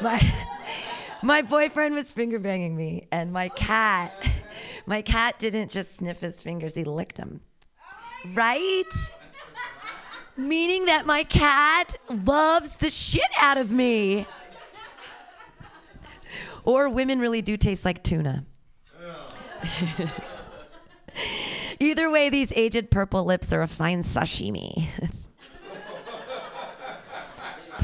My 0.00 0.18
my 1.22 1.42
boyfriend 1.42 1.94
was 1.94 2.10
finger 2.12 2.38
banging 2.38 2.76
me, 2.76 3.06
and 3.12 3.32
my 3.32 3.48
cat, 3.50 4.12
my 4.86 5.02
cat 5.02 5.38
didn't 5.38 5.70
just 5.70 5.96
sniff 5.96 6.20
his 6.20 6.40
fingers; 6.42 6.74
he 6.74 6.84
licked 6.84 7.16
them. 7.16 7.40
Right? 8.34 8.84
Meaning 10.36 10.86
that 10.86 11.06
my 11.06 11.24
cat 11.24 11.96
loves 12.08 12.76
the 12.76 12.90
shit 12.90 13.22
out 13.40 13.58
of 13.58 13.72
me. 13.72 14.26
Or 16.64 16.88
women 16.88 17.18
really 17.18 17.42
do 17.42 17.56
taste 17.56 17.84
like 17.84 18.02
tuna. 18.02 18.44
Either 21.80 22.10
way, 22.10 22.30
these 22.30 22.52
aged 22.54 22.90
purple 22.90 23.24
lips 23.24 23.52
are 23.52 23.62
a 23.62 23.68
fine 23.68 24.02
sashimi. 24.02 24.86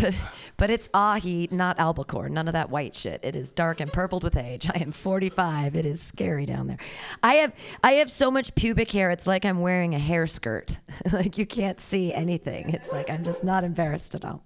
But, 0.00 0.14
but 0.58 0.68
it's 0.68 0.90
ahi, 0.92 1.48
not 1.50 1.78
albacore. 1.78 2.28
None 2.28 2.48
of 2.48 2.52
that 2.52 2.68
white 2.68 2.94
shit. 2.94 3.20
It 3.22 3.34
is 3.34 3.52
dark 3.52 3.80
and 3.80 3.90
purpled 3.90 4.24
with 4.24 4.36
age. 4.36 4.68
I 4.68 4.78
am 4.80 4.92
45. 4.92 5.76
It 5.76 5.86
is 5.86 6.02
scary 6.02 6.44
down 6.44 6.66
there. 6.66 6.78
I 7.22 7.34
have 7.34 7.52
I 7.82 7.92
have 7.92 8.10
so 8.10 8.30
much 8.30 8.54
pubic 8.54 8.90
hair. 8.90 9.10
It's 9.10 9.26
like 9.26 9.46
I'm 9.46 9.60
wearing 9.60 9.94
a 9.94 9.98
hair 9.98 10.26
skirt. 10.26 10.76
like 11.12 11.38
you 11.38 11.46
can't 11.46 11.80
see 11.80 12.12
anything. 12.12 12.70
It's 12.70 12.92
like 12.92 13.08
I'm 13.08 13.24
just 13.24 13.44
not 13.44 13.64
embarrassed 13.64 14.14
at 14.14 14.24
all. 14.24 14.42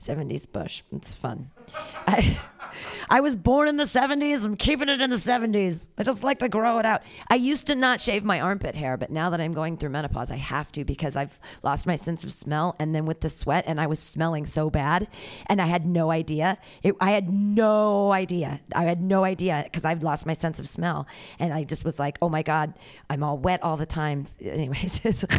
70s 0.00 0.50
bush. 0.50 0.82
It's 0.90 1.14
fun. 1.14 1.50
I, 2.08 2.36
I 3.08 3.20
was 3.20 3.36
born 3.36 3.68
in 3.68 3.76
the 3.76 3.84
70s. 3.84 4.44
I'm 4.44 4.56
keeping 4.56 4.88
it 4.88 5.00
in 5.00 5.10
the 5.10 5.16
70s. 5.16 5.88
I 5.98 6.02
just 6.02 6.22
like 6.24 6.38
to 6.40 6.48
grow 6.48 6.78
it 6.78 6.86
out. 6.86 7.02
I 7.28 7.36
used 7.36 7.66
to 7.68 7.74
not 7.74 8.00
shave 8.00 8.24
my 8.24 8.40
armpit 8.40 8.74
hair, 8.74 8.96
but 8.96 9.10
now 9.10 9.30
that 9.30 9.40
I'm 9.40 9.52
going 9.52 9.76
through 9.76 9.90
menopause, 9.90 10.30
I 10.30 10.36
have 10.36 10.72
to 10.72 10.84
because 10.84 11.16
I've 11.16 11.38
lost 11.62 11.86
my 11.86 11.96
sense 11.96 12.24
of 12.24 12.32
smell. 12.32 12.76
And 12.78 12.94
then 12.94 13.06
with 13.06 13.20
the 13.20 13.30
sweat, 13.30 13.64
and 13.66 13.80
I 13.80 13.86
was 13.86 13.98
smelling 13.98 14.46
so 14.46 14.70
bad, 14.70 15.08
and 15.46 15.60
I 15.60 15.66
had 15.66 15.86
no 15.86 16.10
idea. 16.10 16.58
It, 16.82 16.94
I 17.00 17.10
had 17.10 17.32
no 17.32 18.12
idea. 18.12 18.60
I 18.74 18.84
had 18.84 19.02
no 19.02 19.24
idea 19.24 19.62
because 19.64 19.84
I've 19.84 20.02
lost 20.02 20.26
my 20.26 20.34
sense 20.34 20.58
of 20.58 20.68
smell. 20.68 21.06
And 21.38 21.52
I 21.52 21.64
just 21.64 21.84
was 21.84 21.98
like, 21.98 22.18
oh 22.22 22.28
my 22.28 22.42
God, 22.42 22.74
I'm 23.10 23.22
all 23.22 23.38
wet 23.38 23.62
all 23.62 23.76
the 23.76 23.86
time. 23.86 24.24
Anyways. 24.40 25.24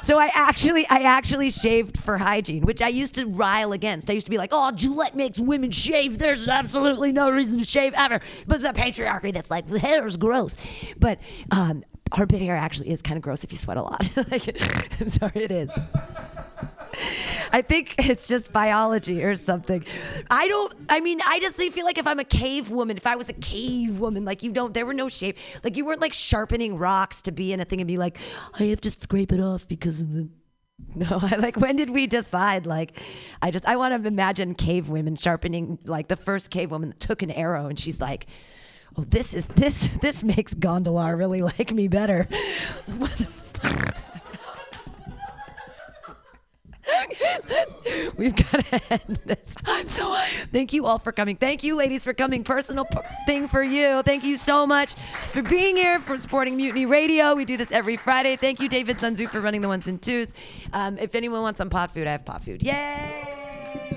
So 0.00 0.18
I 0.18 0.30
actually, 0.34 0.86
I 0.88 1.00
actually 1.00 1.50
shaved 1.50 1.98
for 1.98 2.18
hygiene, 2.18 2.62
which 2.62 2.80
I 2.80 2.88
used 2.88 3.14
to 3.16 3.26
rile 3.26 3.72
against. 3.72 4.08
I 4.08 4.12
used 4.12 4.26
to 4.26 4.30
be 4.30 4.38
like, 4.38 4.50
"Oh, 4.52 4.70
Gillette 4.72 5.16
makes 5.16 5.38
women 5.38 5.70
shave. 5.70 6.07
There's 6.16 6.48
absolutely 6.48 7.12
no 7.12 7.30
reason 7.30 7.58
to 7.58 7.64
shave 7.64 7.92
ever." 7.96 8.20
But 8.46 8.56
it's 8.56 8.64
a 8.64 8.72
patriarchy 8.72 9.32
that's 9.32 9.50
like 9.50 9.66
the 9.66 9.78
hair 9.78 10.06
is 10.06 10.16
gross. 10.16 10.56
But 10.98 11.18
um, 11.50 11.84
armpit 12.12 12.40
hair 12.40 12.56
actually 12.56 12.90
is 12.90 13.02
kind 13.02 13.16
of 13.16 13.22
gross 13.22 13.44
if 13.44 13.52
you 13.52 13.58
sweat 13.58 13.76
a 13.76 13.82
lot. 13.82 14.08
like, 14.30 14.60
I'm 15.00 15.08
sorry, 15.08 15.44
it 15.44 15.52
is. 15.52 15.70
I 17.52 17.62
think 17.62 17.94
it's 17.98 18.26
just 18.28 18.52
biology 18.52 19.22
or 19.22 19.34
something. 19.34 19.84
I 20.30 20.48
don't. 20.48 20.74
I 20.88 21.00
mean, 21.00 21.20
I 21.24 21.38
just 21.40 21.56
feel 21.56 21.84
like 21.84 21.98
if 21.98 22.06
I'm 22.06 22.18
a 22.18 22.24
cave 22.24 22.70
woman, 22.70 22.96
if 22.96 23.06
I 23.06 23.16
was 23.16 23.28
a 23.28 23.34
cave 23.34 23.98
woman, 23.98 24.24
like 24.24 24.42
you 24.42 24.52
don't, 24.52 24.74
there 24.74 24.84
were 24.86 24.94
no 24.94 25.08
shape. 25.08 25.38
Like 25.64 25.76
you 25.76 25.84
weren't 25.84 26.00
like 26.00 26.12
sharpening 26.12 26.76
rocks 26.76 27.22
to 27.22 27.32
be 27.32 27.52
in 27.52 27.60
a 27.60 27.64
thing 27.64 27.80
and 27.80 27.88
be 27.88 27.98
like, 27.98 28.18
I 28.58 28.64
have 28.64 28.80
to 28.82 28.90
scrape 28.90 29.32
it 29.32 29.40
off 29.40 29.66
because 29.68 30.00
of 30.00 30.12
the. 30.12 30.28
No, 30.94 31.20
I 31.22 31.36
like. 31.36 31.56
When 31.56 31.76
did 31.76 31.90
we 31.90 32.06
decide? 32.06 32.66
Like, 32.66 32.98
I 33.42 33.50
just 33.50 33.66
I 33.66 33.76
want 33.76 34.00
to 34.00 34.08
imagine 34.08 34.54
cave 34.54 34.88
women 34.88 35.16
sharpening 35.16 35.78
like 35.84 36.08
the 36.08 36.16
first 36.16 36.50
cave 36.50 36.70
woman 36.70 36.94
took 36.98 37.22
an 37.22 37.30
arrow 37.30 37.66
and 37.66 37.78
she's 37.78 38.00
like. 38.00 38.26
Oh, 38.96 39.04
this 39.04 39.32
is 39.32 39.46
this 39.48 39.86
this 40.00 40.24
makes 40.24 40.54
Gondolar 40.54 41.16
really 41.16 41.40
like 41.58 41.72
me 41.72 41.86
better. 41.86 42.26
We've 48.16 48.34
got 48.34 48.64
to 48.66 48.92
end 48.92 49.20
this. 49.24 49.54
So, 49.86 50.16
thank 50.52 50.72
you 50.72 50.86
all 50.86 50.98
for 50.98 51.12
coming. 51.12 51.36
Thank 51.36 51.62
you, 51.62 51.74
ladies, 51.74 52.04
for 52.04 52.14
coming. 52.14 52.44
Personal 52.44 52.84
p- 52.84 52.98
thing 53.26 53.48
for 53.48 53.62
you. 53.62 54.02
Thank 54.02 54.24
you 54.24 54.36
so 54.36 54.66
much 54.66 54.94
for 55.32 55.42
being 55.42 55.76
here, 55.76 56.00
for 56.00 56.18
supporting 56.18 56.56
Mutiny 56.56 56.86
Radio. 56.86 57.34
We 57.34 57.44
do 57.44 57.56
this 57.56 57.72
every 57.72 57.96
Friday. 57.96 58.36
Thank 58.36 58.60
you, 58.60 58.68
David 58.68 58.96
Sunzu, 58.98 59.28
for 59.28 59.40
running 59.40 59.60
the 59.60 59.68
ones 59.68 59.86
and 59.88 60.00
twos. 60.00 60.32
Um, 60.72 60.98
if 60.98 61.14
anyone 61.14 61.42
wants 61.42 61.58
some 61.58 61.70
pot 61.70 61.90
food, 61.90 62.06
I 62.06 62.12
have 62.12 62.24
pot 62.24 62.44
food. 62.44 62.62
Yay! 62.62 63.96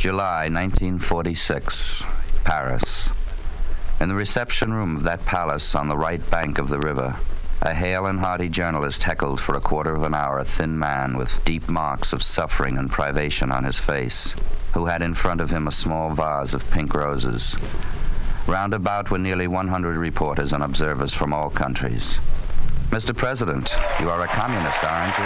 July 0.00 0.48
1946, 0.48 2.04
Paris. 2.42 3.10
In 4.00 4.08
the 4.08 4.14
reception 4.14 4.72
room 4.72 4.96
of 4.96 5.02
that 5.02 5.26
palace 5.26 5.74
on 5.74 5.88
the 5.88 5.98
right 5.98 6.30
bank 6.30 6.56
of 6.56 6.70
the 6.70 6.78
river, 6.78 7.16
a 7.60 7.74
hale 7.74 8.06
and 8.06 8.18
hearty 8.18 8.48
journalist 8.48 9.02
heckled 9.02 9.42
for 9.42 9.56
a 9.56 9.60
quarter 9.60 9.94
of 9.94 10.02
an 10.04 10.14
hour 10.14 10.38
a 10.38 10.44
thin 10.46 10.78
man 10.78 11.18
with 11.18 11.44
deep 11.44 11.68
marks 11.68 12.14
of 12.14 12.22
suffering 12.22 12.78
and 12.78 12.90
privation 12.90 13.52
on 13.52 13.64
his 13.64 13.76
face, 13.78 14.34
who 14.72 14.86
had 14.86 15.02
in 15.02 15.12
front 15.12 15.42
of 15.42 15.50
him 15.50 15.68
a 15.68 15.70
small 15.70 16.14
vase 16.14 16.54
of 16.54 16.70
pink 16.70 16.94
roses. 16.94 17.58
Round 18.46 18.72
about 18.72 19.10
were 19.10 19.18
nearly 19.18 19.48
100 19.48 19.98
reporters 19.98 20.54
and 20.54 20.62
observers 20.62 21.12
from 21.12 21.34
all 21.34 21.50
countries. 21.50 22.18
Mr. 22.88 23.14
President, 23.14 23.74
you 24.00 24.08
are 24.08 24.22
a 24.22 24.28
communist, 24.28 24.82
aren't 24.82 25.18
you? 25.18 25.24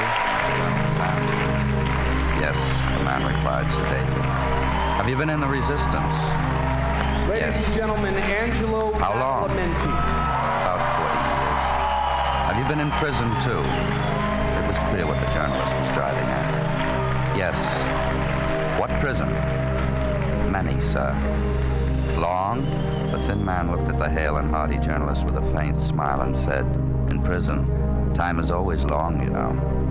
Yes, 2.42 2.58
the 2.98 3.04
man 3.04 3.36
replied 3.36 3.70
sedately. 3.70 4.23
Have 5.04 5.10
you 5.10 5.18
been 5.18 5.28
in 5.28 5.38
the 5.40 5.46
resistance? 5.46 6.14
Ladies 7.28 7.52
Yes. 7.52 7.66
and 7.66 7.74
gentlemen, 7.76 8.14
Angelo 8.14 8.90
How 8.94 9.12
long? 9.20 9.44
About 9.44 9.50
40 9.50 9.60
years. 9.60 9.68
Have 12.48 12.56
you 12.58 12.64
been 12.64 12.80
in 12.80 12.90
prison, 12.92 13.28
too? 13.42 13.60
It 13.60 14.66
was 14.66 14.78
clear 14.88 15.06
what 15.06 15.20
the 15.20 15.26
journalist 15.34 15.76
was 15.76 15.90
driving 15.92 16.24
at. 16.24 17.36
Yes. 17.36 17.54
What 18.80 18.88
prison? 19.00 19.28
Many, 20.50 20.80
sir. 20.80 21.14
Long? 22.16 22.64
The 23.10 23.18
thin 23.26 23.44
man 23.44 23.70
looked 23.70 23.90
at 23.90 23.98
the 23.98 24.08
hale 24.08 24.38
and 24.38 24.50
hearty 24.50 24.78
journalist 24.78 25.26
with 25.26 25.36
a 25.36 25.42
faint 25.52 25.82
smile 25.82 26.22
and 26.22 26.34
said, 26.34 26.64
In 27.10 27.20
prison, 27.22 27.68
time 28.14 28.38
is 28.38 28.50
always 28.50 28.84
long, 28.84 29.22
you 29.22 29.28
know. 29.28 29.83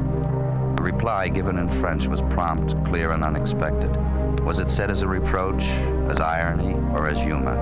The 0.83 0.91
reply 0.91 1.29
given 1.29 1.57
in 1.59 1.69
French 1.79 2.07
was 2.07 2.21
prompt, 2.23 2.75
clear, 2.83 3.11
and 3.11 3.23
unexpected. 3.23 3.95
Was 4.41 4.59
it 4.59 4.69
said 4.69 4.91
as 4.91 5.01
a 5.01 5.07
reproach, 5.07 5.63
as 6.09 6.19
irony, 6.19 6.73
or 6.93 7.07
as 7.07 7.17
humor? 7.17 7.55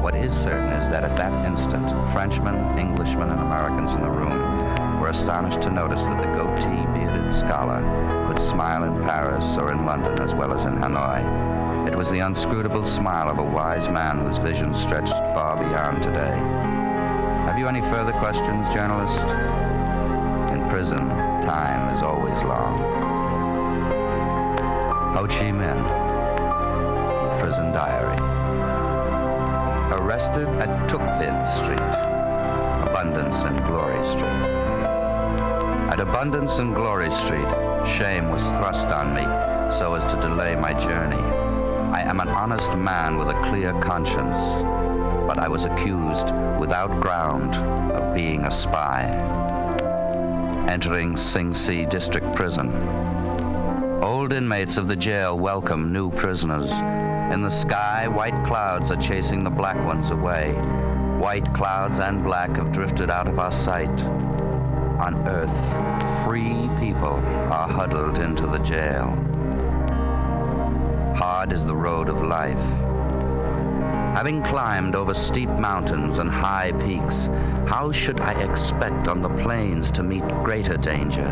What 0.00 0.14
is 0.14 0.32
certain 0.32 0.68
is 0.74 0.88
that 0.90 1.02
at 1.02 1.16
that 1.16 1.44
instant, 1.44 1.90
Frenchmen, 2.12 2.54
Englishmen, 2.78 3.28
and 3.28 3.40
Americans 3.40 3.94
in 3.94 4.02
the 4.02 4.08
room 4.08 5.00
were 5.00 5.08
astonished 5.08 5.62
to 5.62 5.70
notice 5.70 6.04
that 6.04 6.16
the 6.16 6.32
goatee 6.32 6.86
bearded 6.94 7.34
scholar 7.34 7.82
could 8.28 8.40
smile 8.40 8.84
in 8.84 9.02
Paris 9.02 9.56
or 9.56 9.72
in 9.72 9.84
London 9.84 10.20
as 10.20 10.32
well 10.32 10.54
as 10.54 10.64
in 10.64 10.76
Hanoi. 10.76 11.88
It 11.88 11.96
was 11.96 12.08
the 12.08 12.20
unscrutable 12.20 12.84
smile 12.84 13.30
of 13.30 13.38
a 13.38 13.42
wise 13.42 13.88
man 13.88 14.24
whose 14.24 14.38
vision 14.38 14.72
stretched 14.74 15.16
far 15.34 15.56
beyond 15.56 16.04
today. 16.04 16.36
Have 17.48 17.58
you 17.58 17.66
any 17.66 17.80
further 17.80 18.12
questions, 18.12 18.72
journalist? 18.72 19.71
Is 21.92 22.00
always 22.00 22.42
long. 22.44 22.78
Ho 25.14 25.26
Chi 25.26 25.50
Minh, 25.52 25.84
Prison 27.38 27.70
Diary 27.70 28.16
arrested 30.00 30.48
at 30.58 30.88
Tuc 30.88 31.02
Vinh 31.20 31.46
Street, 31.46 31.78
Abundance 32.88 33.42
and 33.42 33.62
Glory 33.66 34.02
Street. 34.06 34.24
At 35.92 36.00
Abundance 36.00 36.60
and 36.60 36.74
Glory 36.74 37.10
Street, 37.10 37.48
shame 37.86 38.30
was 38.30 38.42
thrust 38.56 38.86
on 38.86 39.12
me 39.14 39.24
so 39.70 39.92
as 39.92 40.10
to 40.10 40.18
delay 40.18 40.56
my 40.56 40.72
journey. 40.72 41.22
I 41.92 42.00
am 42.00 42.20
an 42.20 42.30
honest 42.30 42.74
man 42.74 43.18
with 43.18 43.28
a 43.28 43.40
clear 43.42 43.78
conscience, 43.82 44.38
but 45.28 45.38
I 45.38 45.46
was 45.46 45.66
accused 45.66 46.32
without 46.58 47.02
ground 47.02 47.54
of 47.92 48.14
being 48.14 48.46
a 48.46 48.50
spy. 48.50 49.41
Entering 50.72 51.18
Sing 51.18 51.54
Si 51.54 51.84
District 51.84 52.34
Prison. 52.34 52.72
Old 54.02 54.32
inmates 54.32 54.78
of 54.78 54.88
the 54.88 54.96
jail 54.96 55.38
welcome 55.38 55.92
new 55.92 56.10
prisoners. 56.10 56.72
In 57.30 57.42
the 57.42 57.50
sky, 57.50 58.08
white 58.08 58.42
clouds 58.46 58.90
are 58.90 58.96
chasing 58.96 59.44
the 59.44 59.50
black 59.50 59.76
ones 59.84 60.12
away. 60.12 60.52
White 61.20 61.52
clouds 61.52 61.98
and 61.98 62.24
black 62.24 62.56
have 62.56 62.72
drifted 62.72 63.10
out 63.10 63.28
of 63.28 63.38
our 63.38 63.52
sight. 63.52 64.02
On 64.98 65.28
earth, 65.28 66.24
free 66.24 66.70
people 66.80 67.20
are 67.52 67.68
huddled 67.68 68.16
into 68.16 68.46
the 68.46 68.60
jail. 68.60 69.10
Hard 71.14 71.52
is 71.52 71.66
the 71.66 71.76
road 71.76 72.08
of 72.08 72.22
life. 72.22 72.91
Having 74.14 74.42
climbed 74.42 74.94
over 74.94 75.14
steep 75.14 75.48
mountains 75.48 76.18
and 76.18 76.30
high 76.30 76.72
peaks, 76.84 77.28
how 77.66 77.90
should 77.90 78.20
I 78.20 78.32
expect 78.42 79.08
on 79.08 79.22
the 79.22 79.28
plains 79.28 79.90
to 79.92 80.02
meet 80.02 80.22
greater 80.44 80.76
danger? 80.76 81.26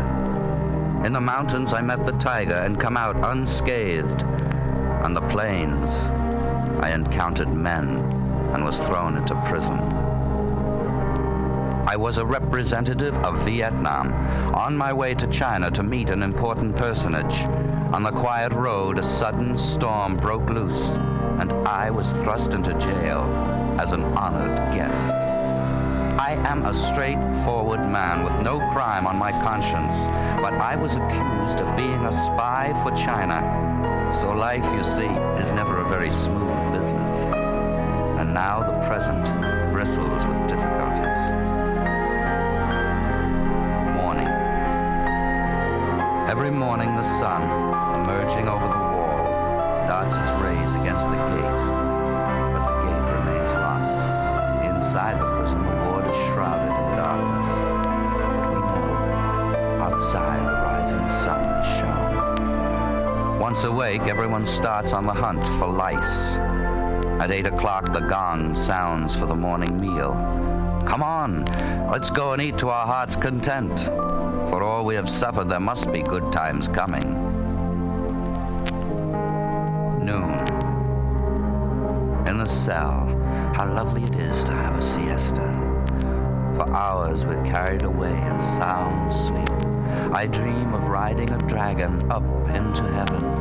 In 1.05 1.13
the 1.13 1.21
mountains, 1.21 1.73
I 1.73 1.81
met 1.81 2.03
the 2.05 2.11
tiger 2.13 2.55
and 2.55 2.79
come 2.79 2.97
out 2.97 3.15
unscathed. 3.17 4.23
On 5.03 5.13
the 5.13 5.21
plains, 5.21 6.07
I 6.81 6.91
encountered 6.91 7.53
men 7.53 7.97
and 8.53 8.63
was 8.63 8.79
thrown 8.79 9.15
into 9.15 9.35
prison. 9.45 9.79
I 11.87 11.95
was 11.95 12.17
a 12.17 12.25
representative 12.25 13.15
of 13.17 13.45
Vietnam, 13.45 14.11
on 14.55 14.75
my 14.75 14.91
way 14.91 15.13
to 15.15 15.27
China 15.27 15.69
to 15.71 15.83
meet 15.83 16.09
an 16.09 16.23
important 16.23 16.75
personage. 16.77 17.41
On 17.93 18.01
the 18.01 18.11
quiet 18.11 18.53
road, 18.53 18.97
a 18.97 19.03
sudden 19.03 19.55
storm 19.55 20.17
broke 20.17 20.49
loose, 20.49 20.97
and 21.41 21.51
I 21.67 21.89
was 21.89 22.11
thrust 22.11 22.53
into 22.53 22.71
jail 22.75 23.23
as 23.79 23.93
an 23.93 24.03
honored 24.15 24.57
guest. 24.75 25.15
I 26.19 26.33
am 26.45 26.65
a 26.67 26.73
straightforward 26.73 27.79
man 27.89 28.23
with 28.23 28.39
no 28.41 28.59
crime 28.71 29.07
on 29.07 29.17
my 29.17 29.31
conscience, 29.31 29.95
but 30.39 30.53
I 30.53 30.75
was 30.75 30.93
accused 30.93 31.59
of 31.59 31.75
being 31.75 32.05
a 32.05 32.11
spy 32.11 32.79
for 32.83 32.95
China. 32.95 33.39
So 34.13 34.29
life, 34.31 34.63
you 34.65 34.83
see, 34.83 35.11
is 35.41 35.51
never 35.53 35.79
a 35.79 35.89
very 35.89 36.11
smooth 36.11 36.61
business. 36.71 37.15
And 38.19 38.35
now 38.35 38.59
the 38.61 38.77
present 38.85 39.25
bristles 39.73 40.27
with 40.27 40.37
difficulties. 40.47 41.21
Morning. 43.97 44.27
Every 46.29 46.51
morning 46.51 46.95
the 46.95 47.03
sun, 47.19 47.41
emerging 47.99 48.47
over 48.47 48.67
the 48.67 48.80
Once 63.51 63.65
awake, 63.65 64.03
everyone 64.03 64.45
starts 64.45 64.93
on 64.93 65.05
the 65.05 65.11
hunt 65.11 65.45
for 65.59 65.67
lice. 65.67 66.37
At 67.19 67.31
eight 67.31 67.45
o'clock, 67.45 67.91
the 67.91 67.99
gong 67.99 68.55
sounds 68.55 69.13
for 69.13 69.25
the 69.25 69.35
morning 69.35 69.77
meal. 69.77 70.13
Come 70.87 71.03
on, 71.03 71.43
let's 71.91 72.09
go 72.09 72.31
and 72.31 72.41
eat 72.41 72.57
to 72.59 72.69
our 72.69 72.87
heart's 72.87 73.17
content. 73.17 73.77
For 74.49 74.63
all 74.63 74.85
we 74.85 74.95
have 74.95 75.09
suffered, 75.09 75.49
there 75.49 75.59
must 75.59 75.91
be 75.91 76.01
good 76.01 76.31
times 76.31 76.69
coming. 76.69 77.03
Noon. 80.01 80.31
In 82.29 82.37
the 82.37 82.47
cell, 82.47 83.05
how 83.53 83.69
lovely 83.69 84.05
it 84.05 84.15
is 84.15 84.45
to 84.45 84.53
have 84.53 84.77
a 84.77 84.81
siesta. 84.81 85.41
For 86.55 86.71
hours 86.71 87.25
we're 87.25 87.43
carried 87.43 87.83
away 87.83 88.13
in 88.13 88.39
sound 88.39 89.11
sleep. 89.13 89.71
I 90.13 90.25
dream 90.25 90.73
of 90.73 90.85
riding 90.85 91.31
a 91.31 91.37
dragon 91.39 92.09
up 92.09 92.23
into 92.49 92.83
heaven. 92.83 93.40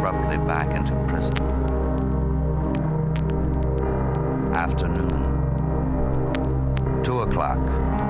Abruptly 0.00 0.38
back 0.46 0.74
into 0.74 0.94
prison. 1.06 1.36
Afternoon. 4.54 5.20
Two 7.02 7.20
o'clock. 7.20 7.58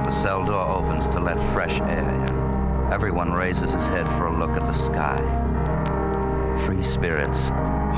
The 0.05 0.13
cell 0.13 0.45
door 0.45 0.69
opens 0.69 1.09
to 1.09 1.19
let 1.19 1.37
fresh 1.53 1.81
air 1.81 2.09
in. 2.09 2.93
Everyone 2.93 3.33
raises 3.33 3.73
his 3.73 3.89
head 3.89 4.09
for 4.11 4.27
a 4.27 4.39
look 4.39 4.51
at 4.51 4.63
the 4.63 4.73
sky. 4.73 5.17
Free 6.65 6.85
spirits 6.85 7.49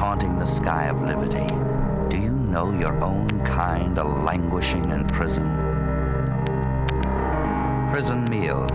haunting 0.00 0.38
the 0.38 0.46
sky 0.46 0.86
of 0.86 1.02
liberty. 1.02 1.46
Do 2.08 2.16
you 2.16 2.32
know 2.32 2.72
your 2.72 2.98
own 3.04 3.28
kind 3.44 3.98
are 3.98 4.22
languishing 4.24 4.90
in 4.90 5.06
prison? 5.08 5.50
Prison 7.90 8.24
meals. 8.30 8.72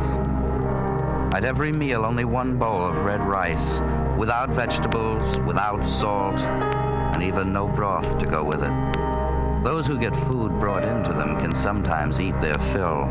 At 1.34 1.44
every 1.44 1.72
meal, 1.72 2.06
only 2.06 2.26
one 2.26 2.58
bowl 2.58 2.86
of 2.86 3.00
red 3.00 3.22
rice, 3.22 3.82
without 4.18 4.50
vegetables, 4.50 5.40
without 5.42 5.86
salt, 5.86 6.42
and 6.42 7.22
even 7.22 7.54
no 7.54 7.68
broth 7.68 8.18
to 8.18 8.26
go 8.26 8.44
with 8.44 8.64
it. 8.64 8.98
Those 9.64 9.86
who 9.86 9.98
get 9.98 10.16
food 10.16 10.60
brought 10.60 10.86
into 10.86 11.14
them 11.14 11.38
can 11.40 11.54
sometimes 11.54 12.20
eat 12.20 12.40
their 12.42 12.58
fill. 12.74 13.06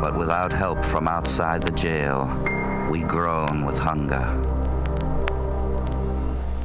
But 0.00 0.18
without 0.18 0.52
help 0.52 0.84
from 0.84 1.06
outside 1.06 1.62
the 1.62 1.72
jail, 1.72 2.26
we 2.90 3.00
groan 3.00 3.64
with 3.64 3.78
hunger. 3.78 4.26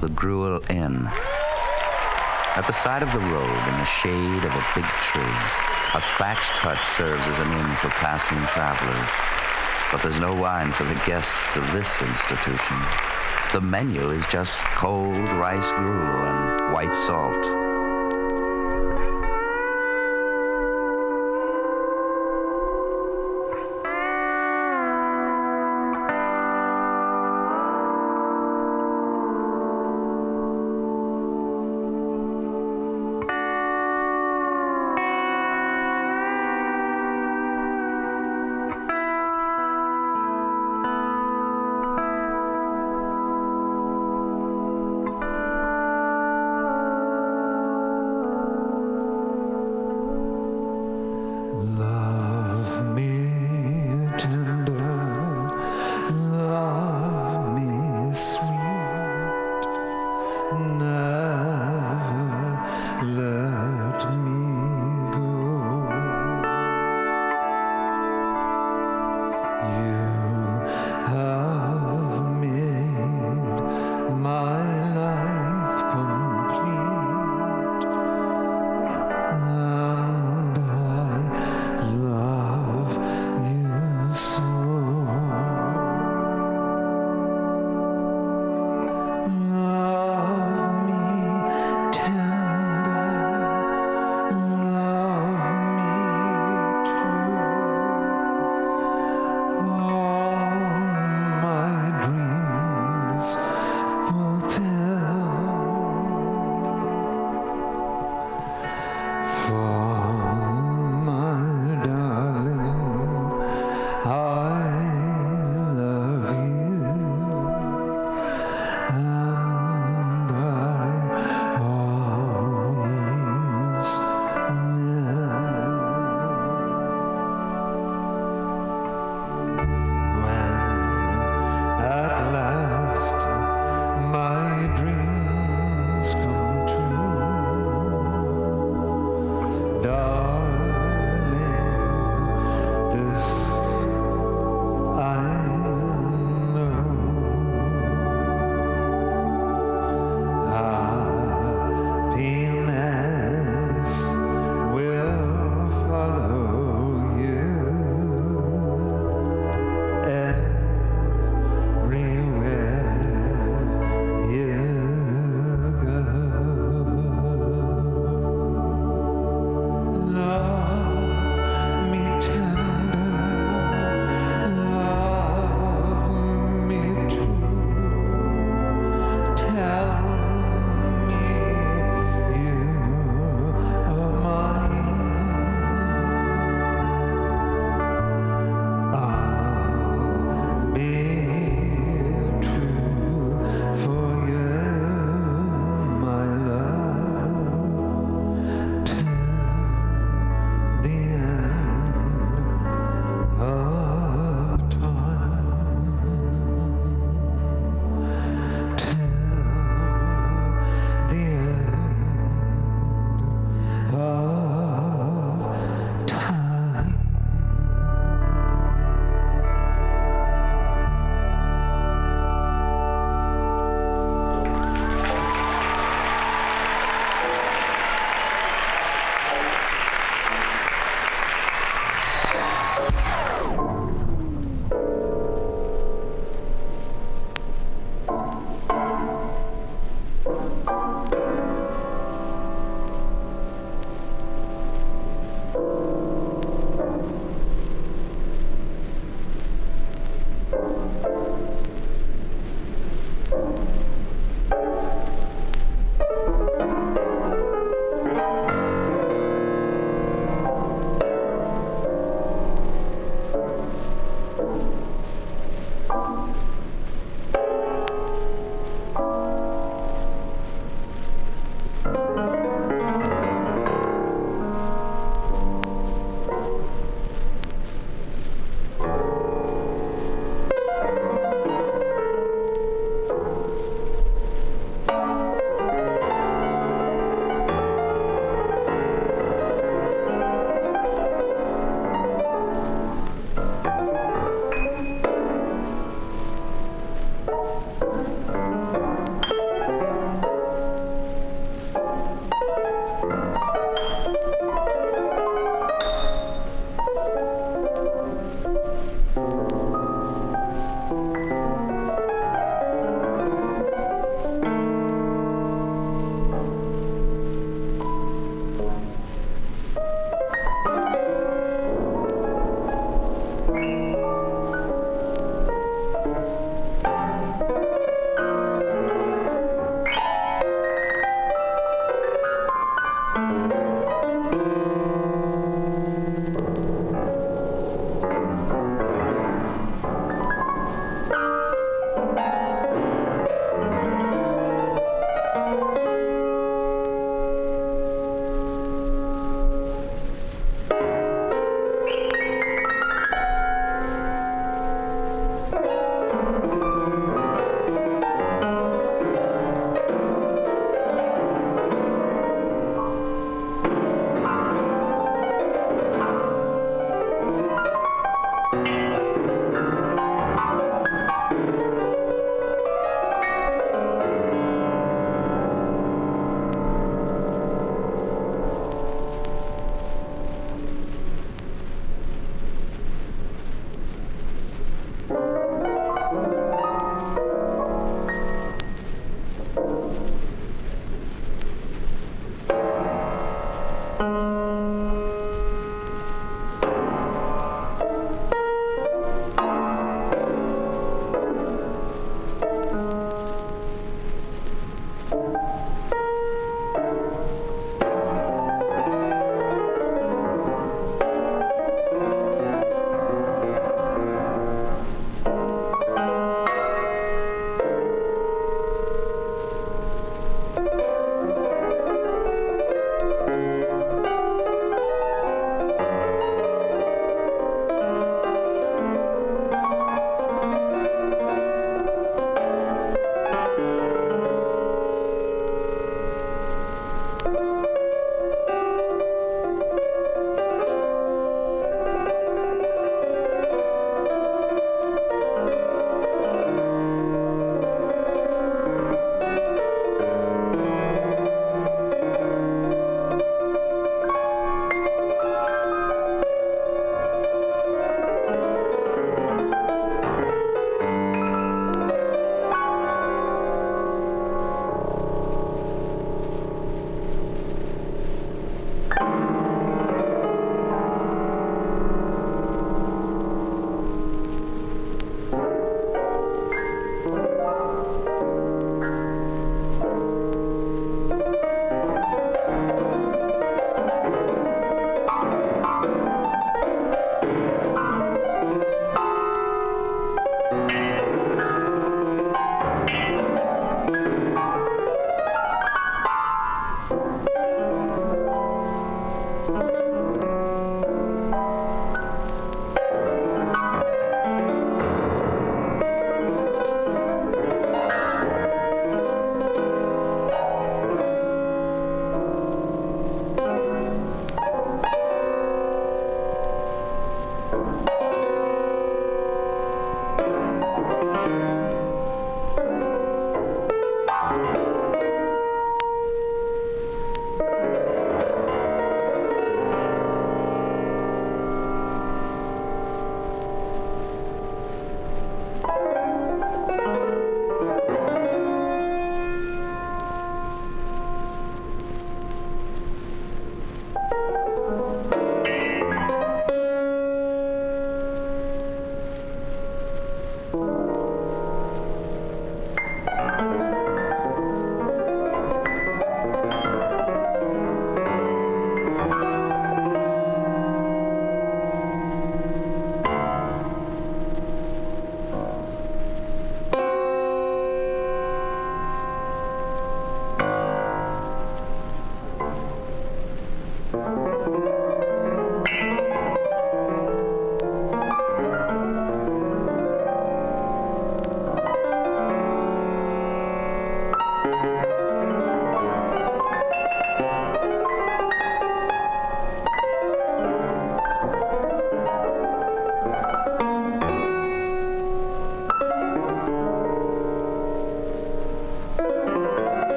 The 0.00 0.08
Gruel 0.14 0.60
Inn. 0.68 1.08
At 2.56 2.64
the 2.66 2.72
side 2.72 3.02
of 3.02 3.12
the 3.12 3.18
road, 3.18 3.68
in 3.68 3.78
the 3.78 3.84
shade 3.84 4.44
of 4.44 4.52
a 4.52 4.66
big 4.74 4.84
tree, 4.84 5.36
a 5.94 6.00
thatched 6.18 6.52
hut 6.60 6.78
serves 6.96 7.26
as 7.28 7.38
an 7.38 7.52
inn 7.52 7.76
for 7.76 7.88
passing 7.88 8.38
travelers. 8.48 9.39
But 9.92 10.02
there's 10.02 10.20
no 10.20 10.34
wine 10.34 10.70
for 10.70 10.84
the 10.84 11.00
guests 11.04 11.56
of 11.56 11.72
this 11.72 12.00
institution. 12.00 12.76
The 13.52 13.60
menu 13.60 14.10
is 14.10 14.24
just 14.28 14.60
cold 14.76 15.28
rice 15.32 15.70
gruel 15.72 16.22
and 16.22 16.72
white 16.72 16.94
salt. 16.94 17.69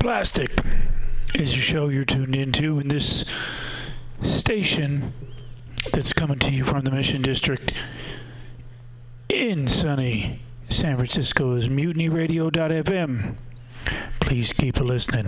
Plastic 0.00 0.50
is 1.34 1.54
your 1.54 1.62
show 1.62 1.88
you're 1.90 2.04
tuned 2.04 2.34
into 2.34 2.80
in 2.80 2.88
this 2.88 3.30
station 4.22 5.12
that's 5.92 6.14
coming 6.14 6.38
to 6.38 6.50
you 6.50 6.64
from 6.64 6.84
the 6.84 6.90
Mission 6.90 7.20
District 7.20 7.74
in 9.28 9.68
sunny 9.68 10.40
San 10.70 10.96
Francisco's 10.96 11.68
mutinyradio.fm. 11.68 13.34
Please 14.20 14.54
keep 14.54 14.80
listening. 14.80 15.26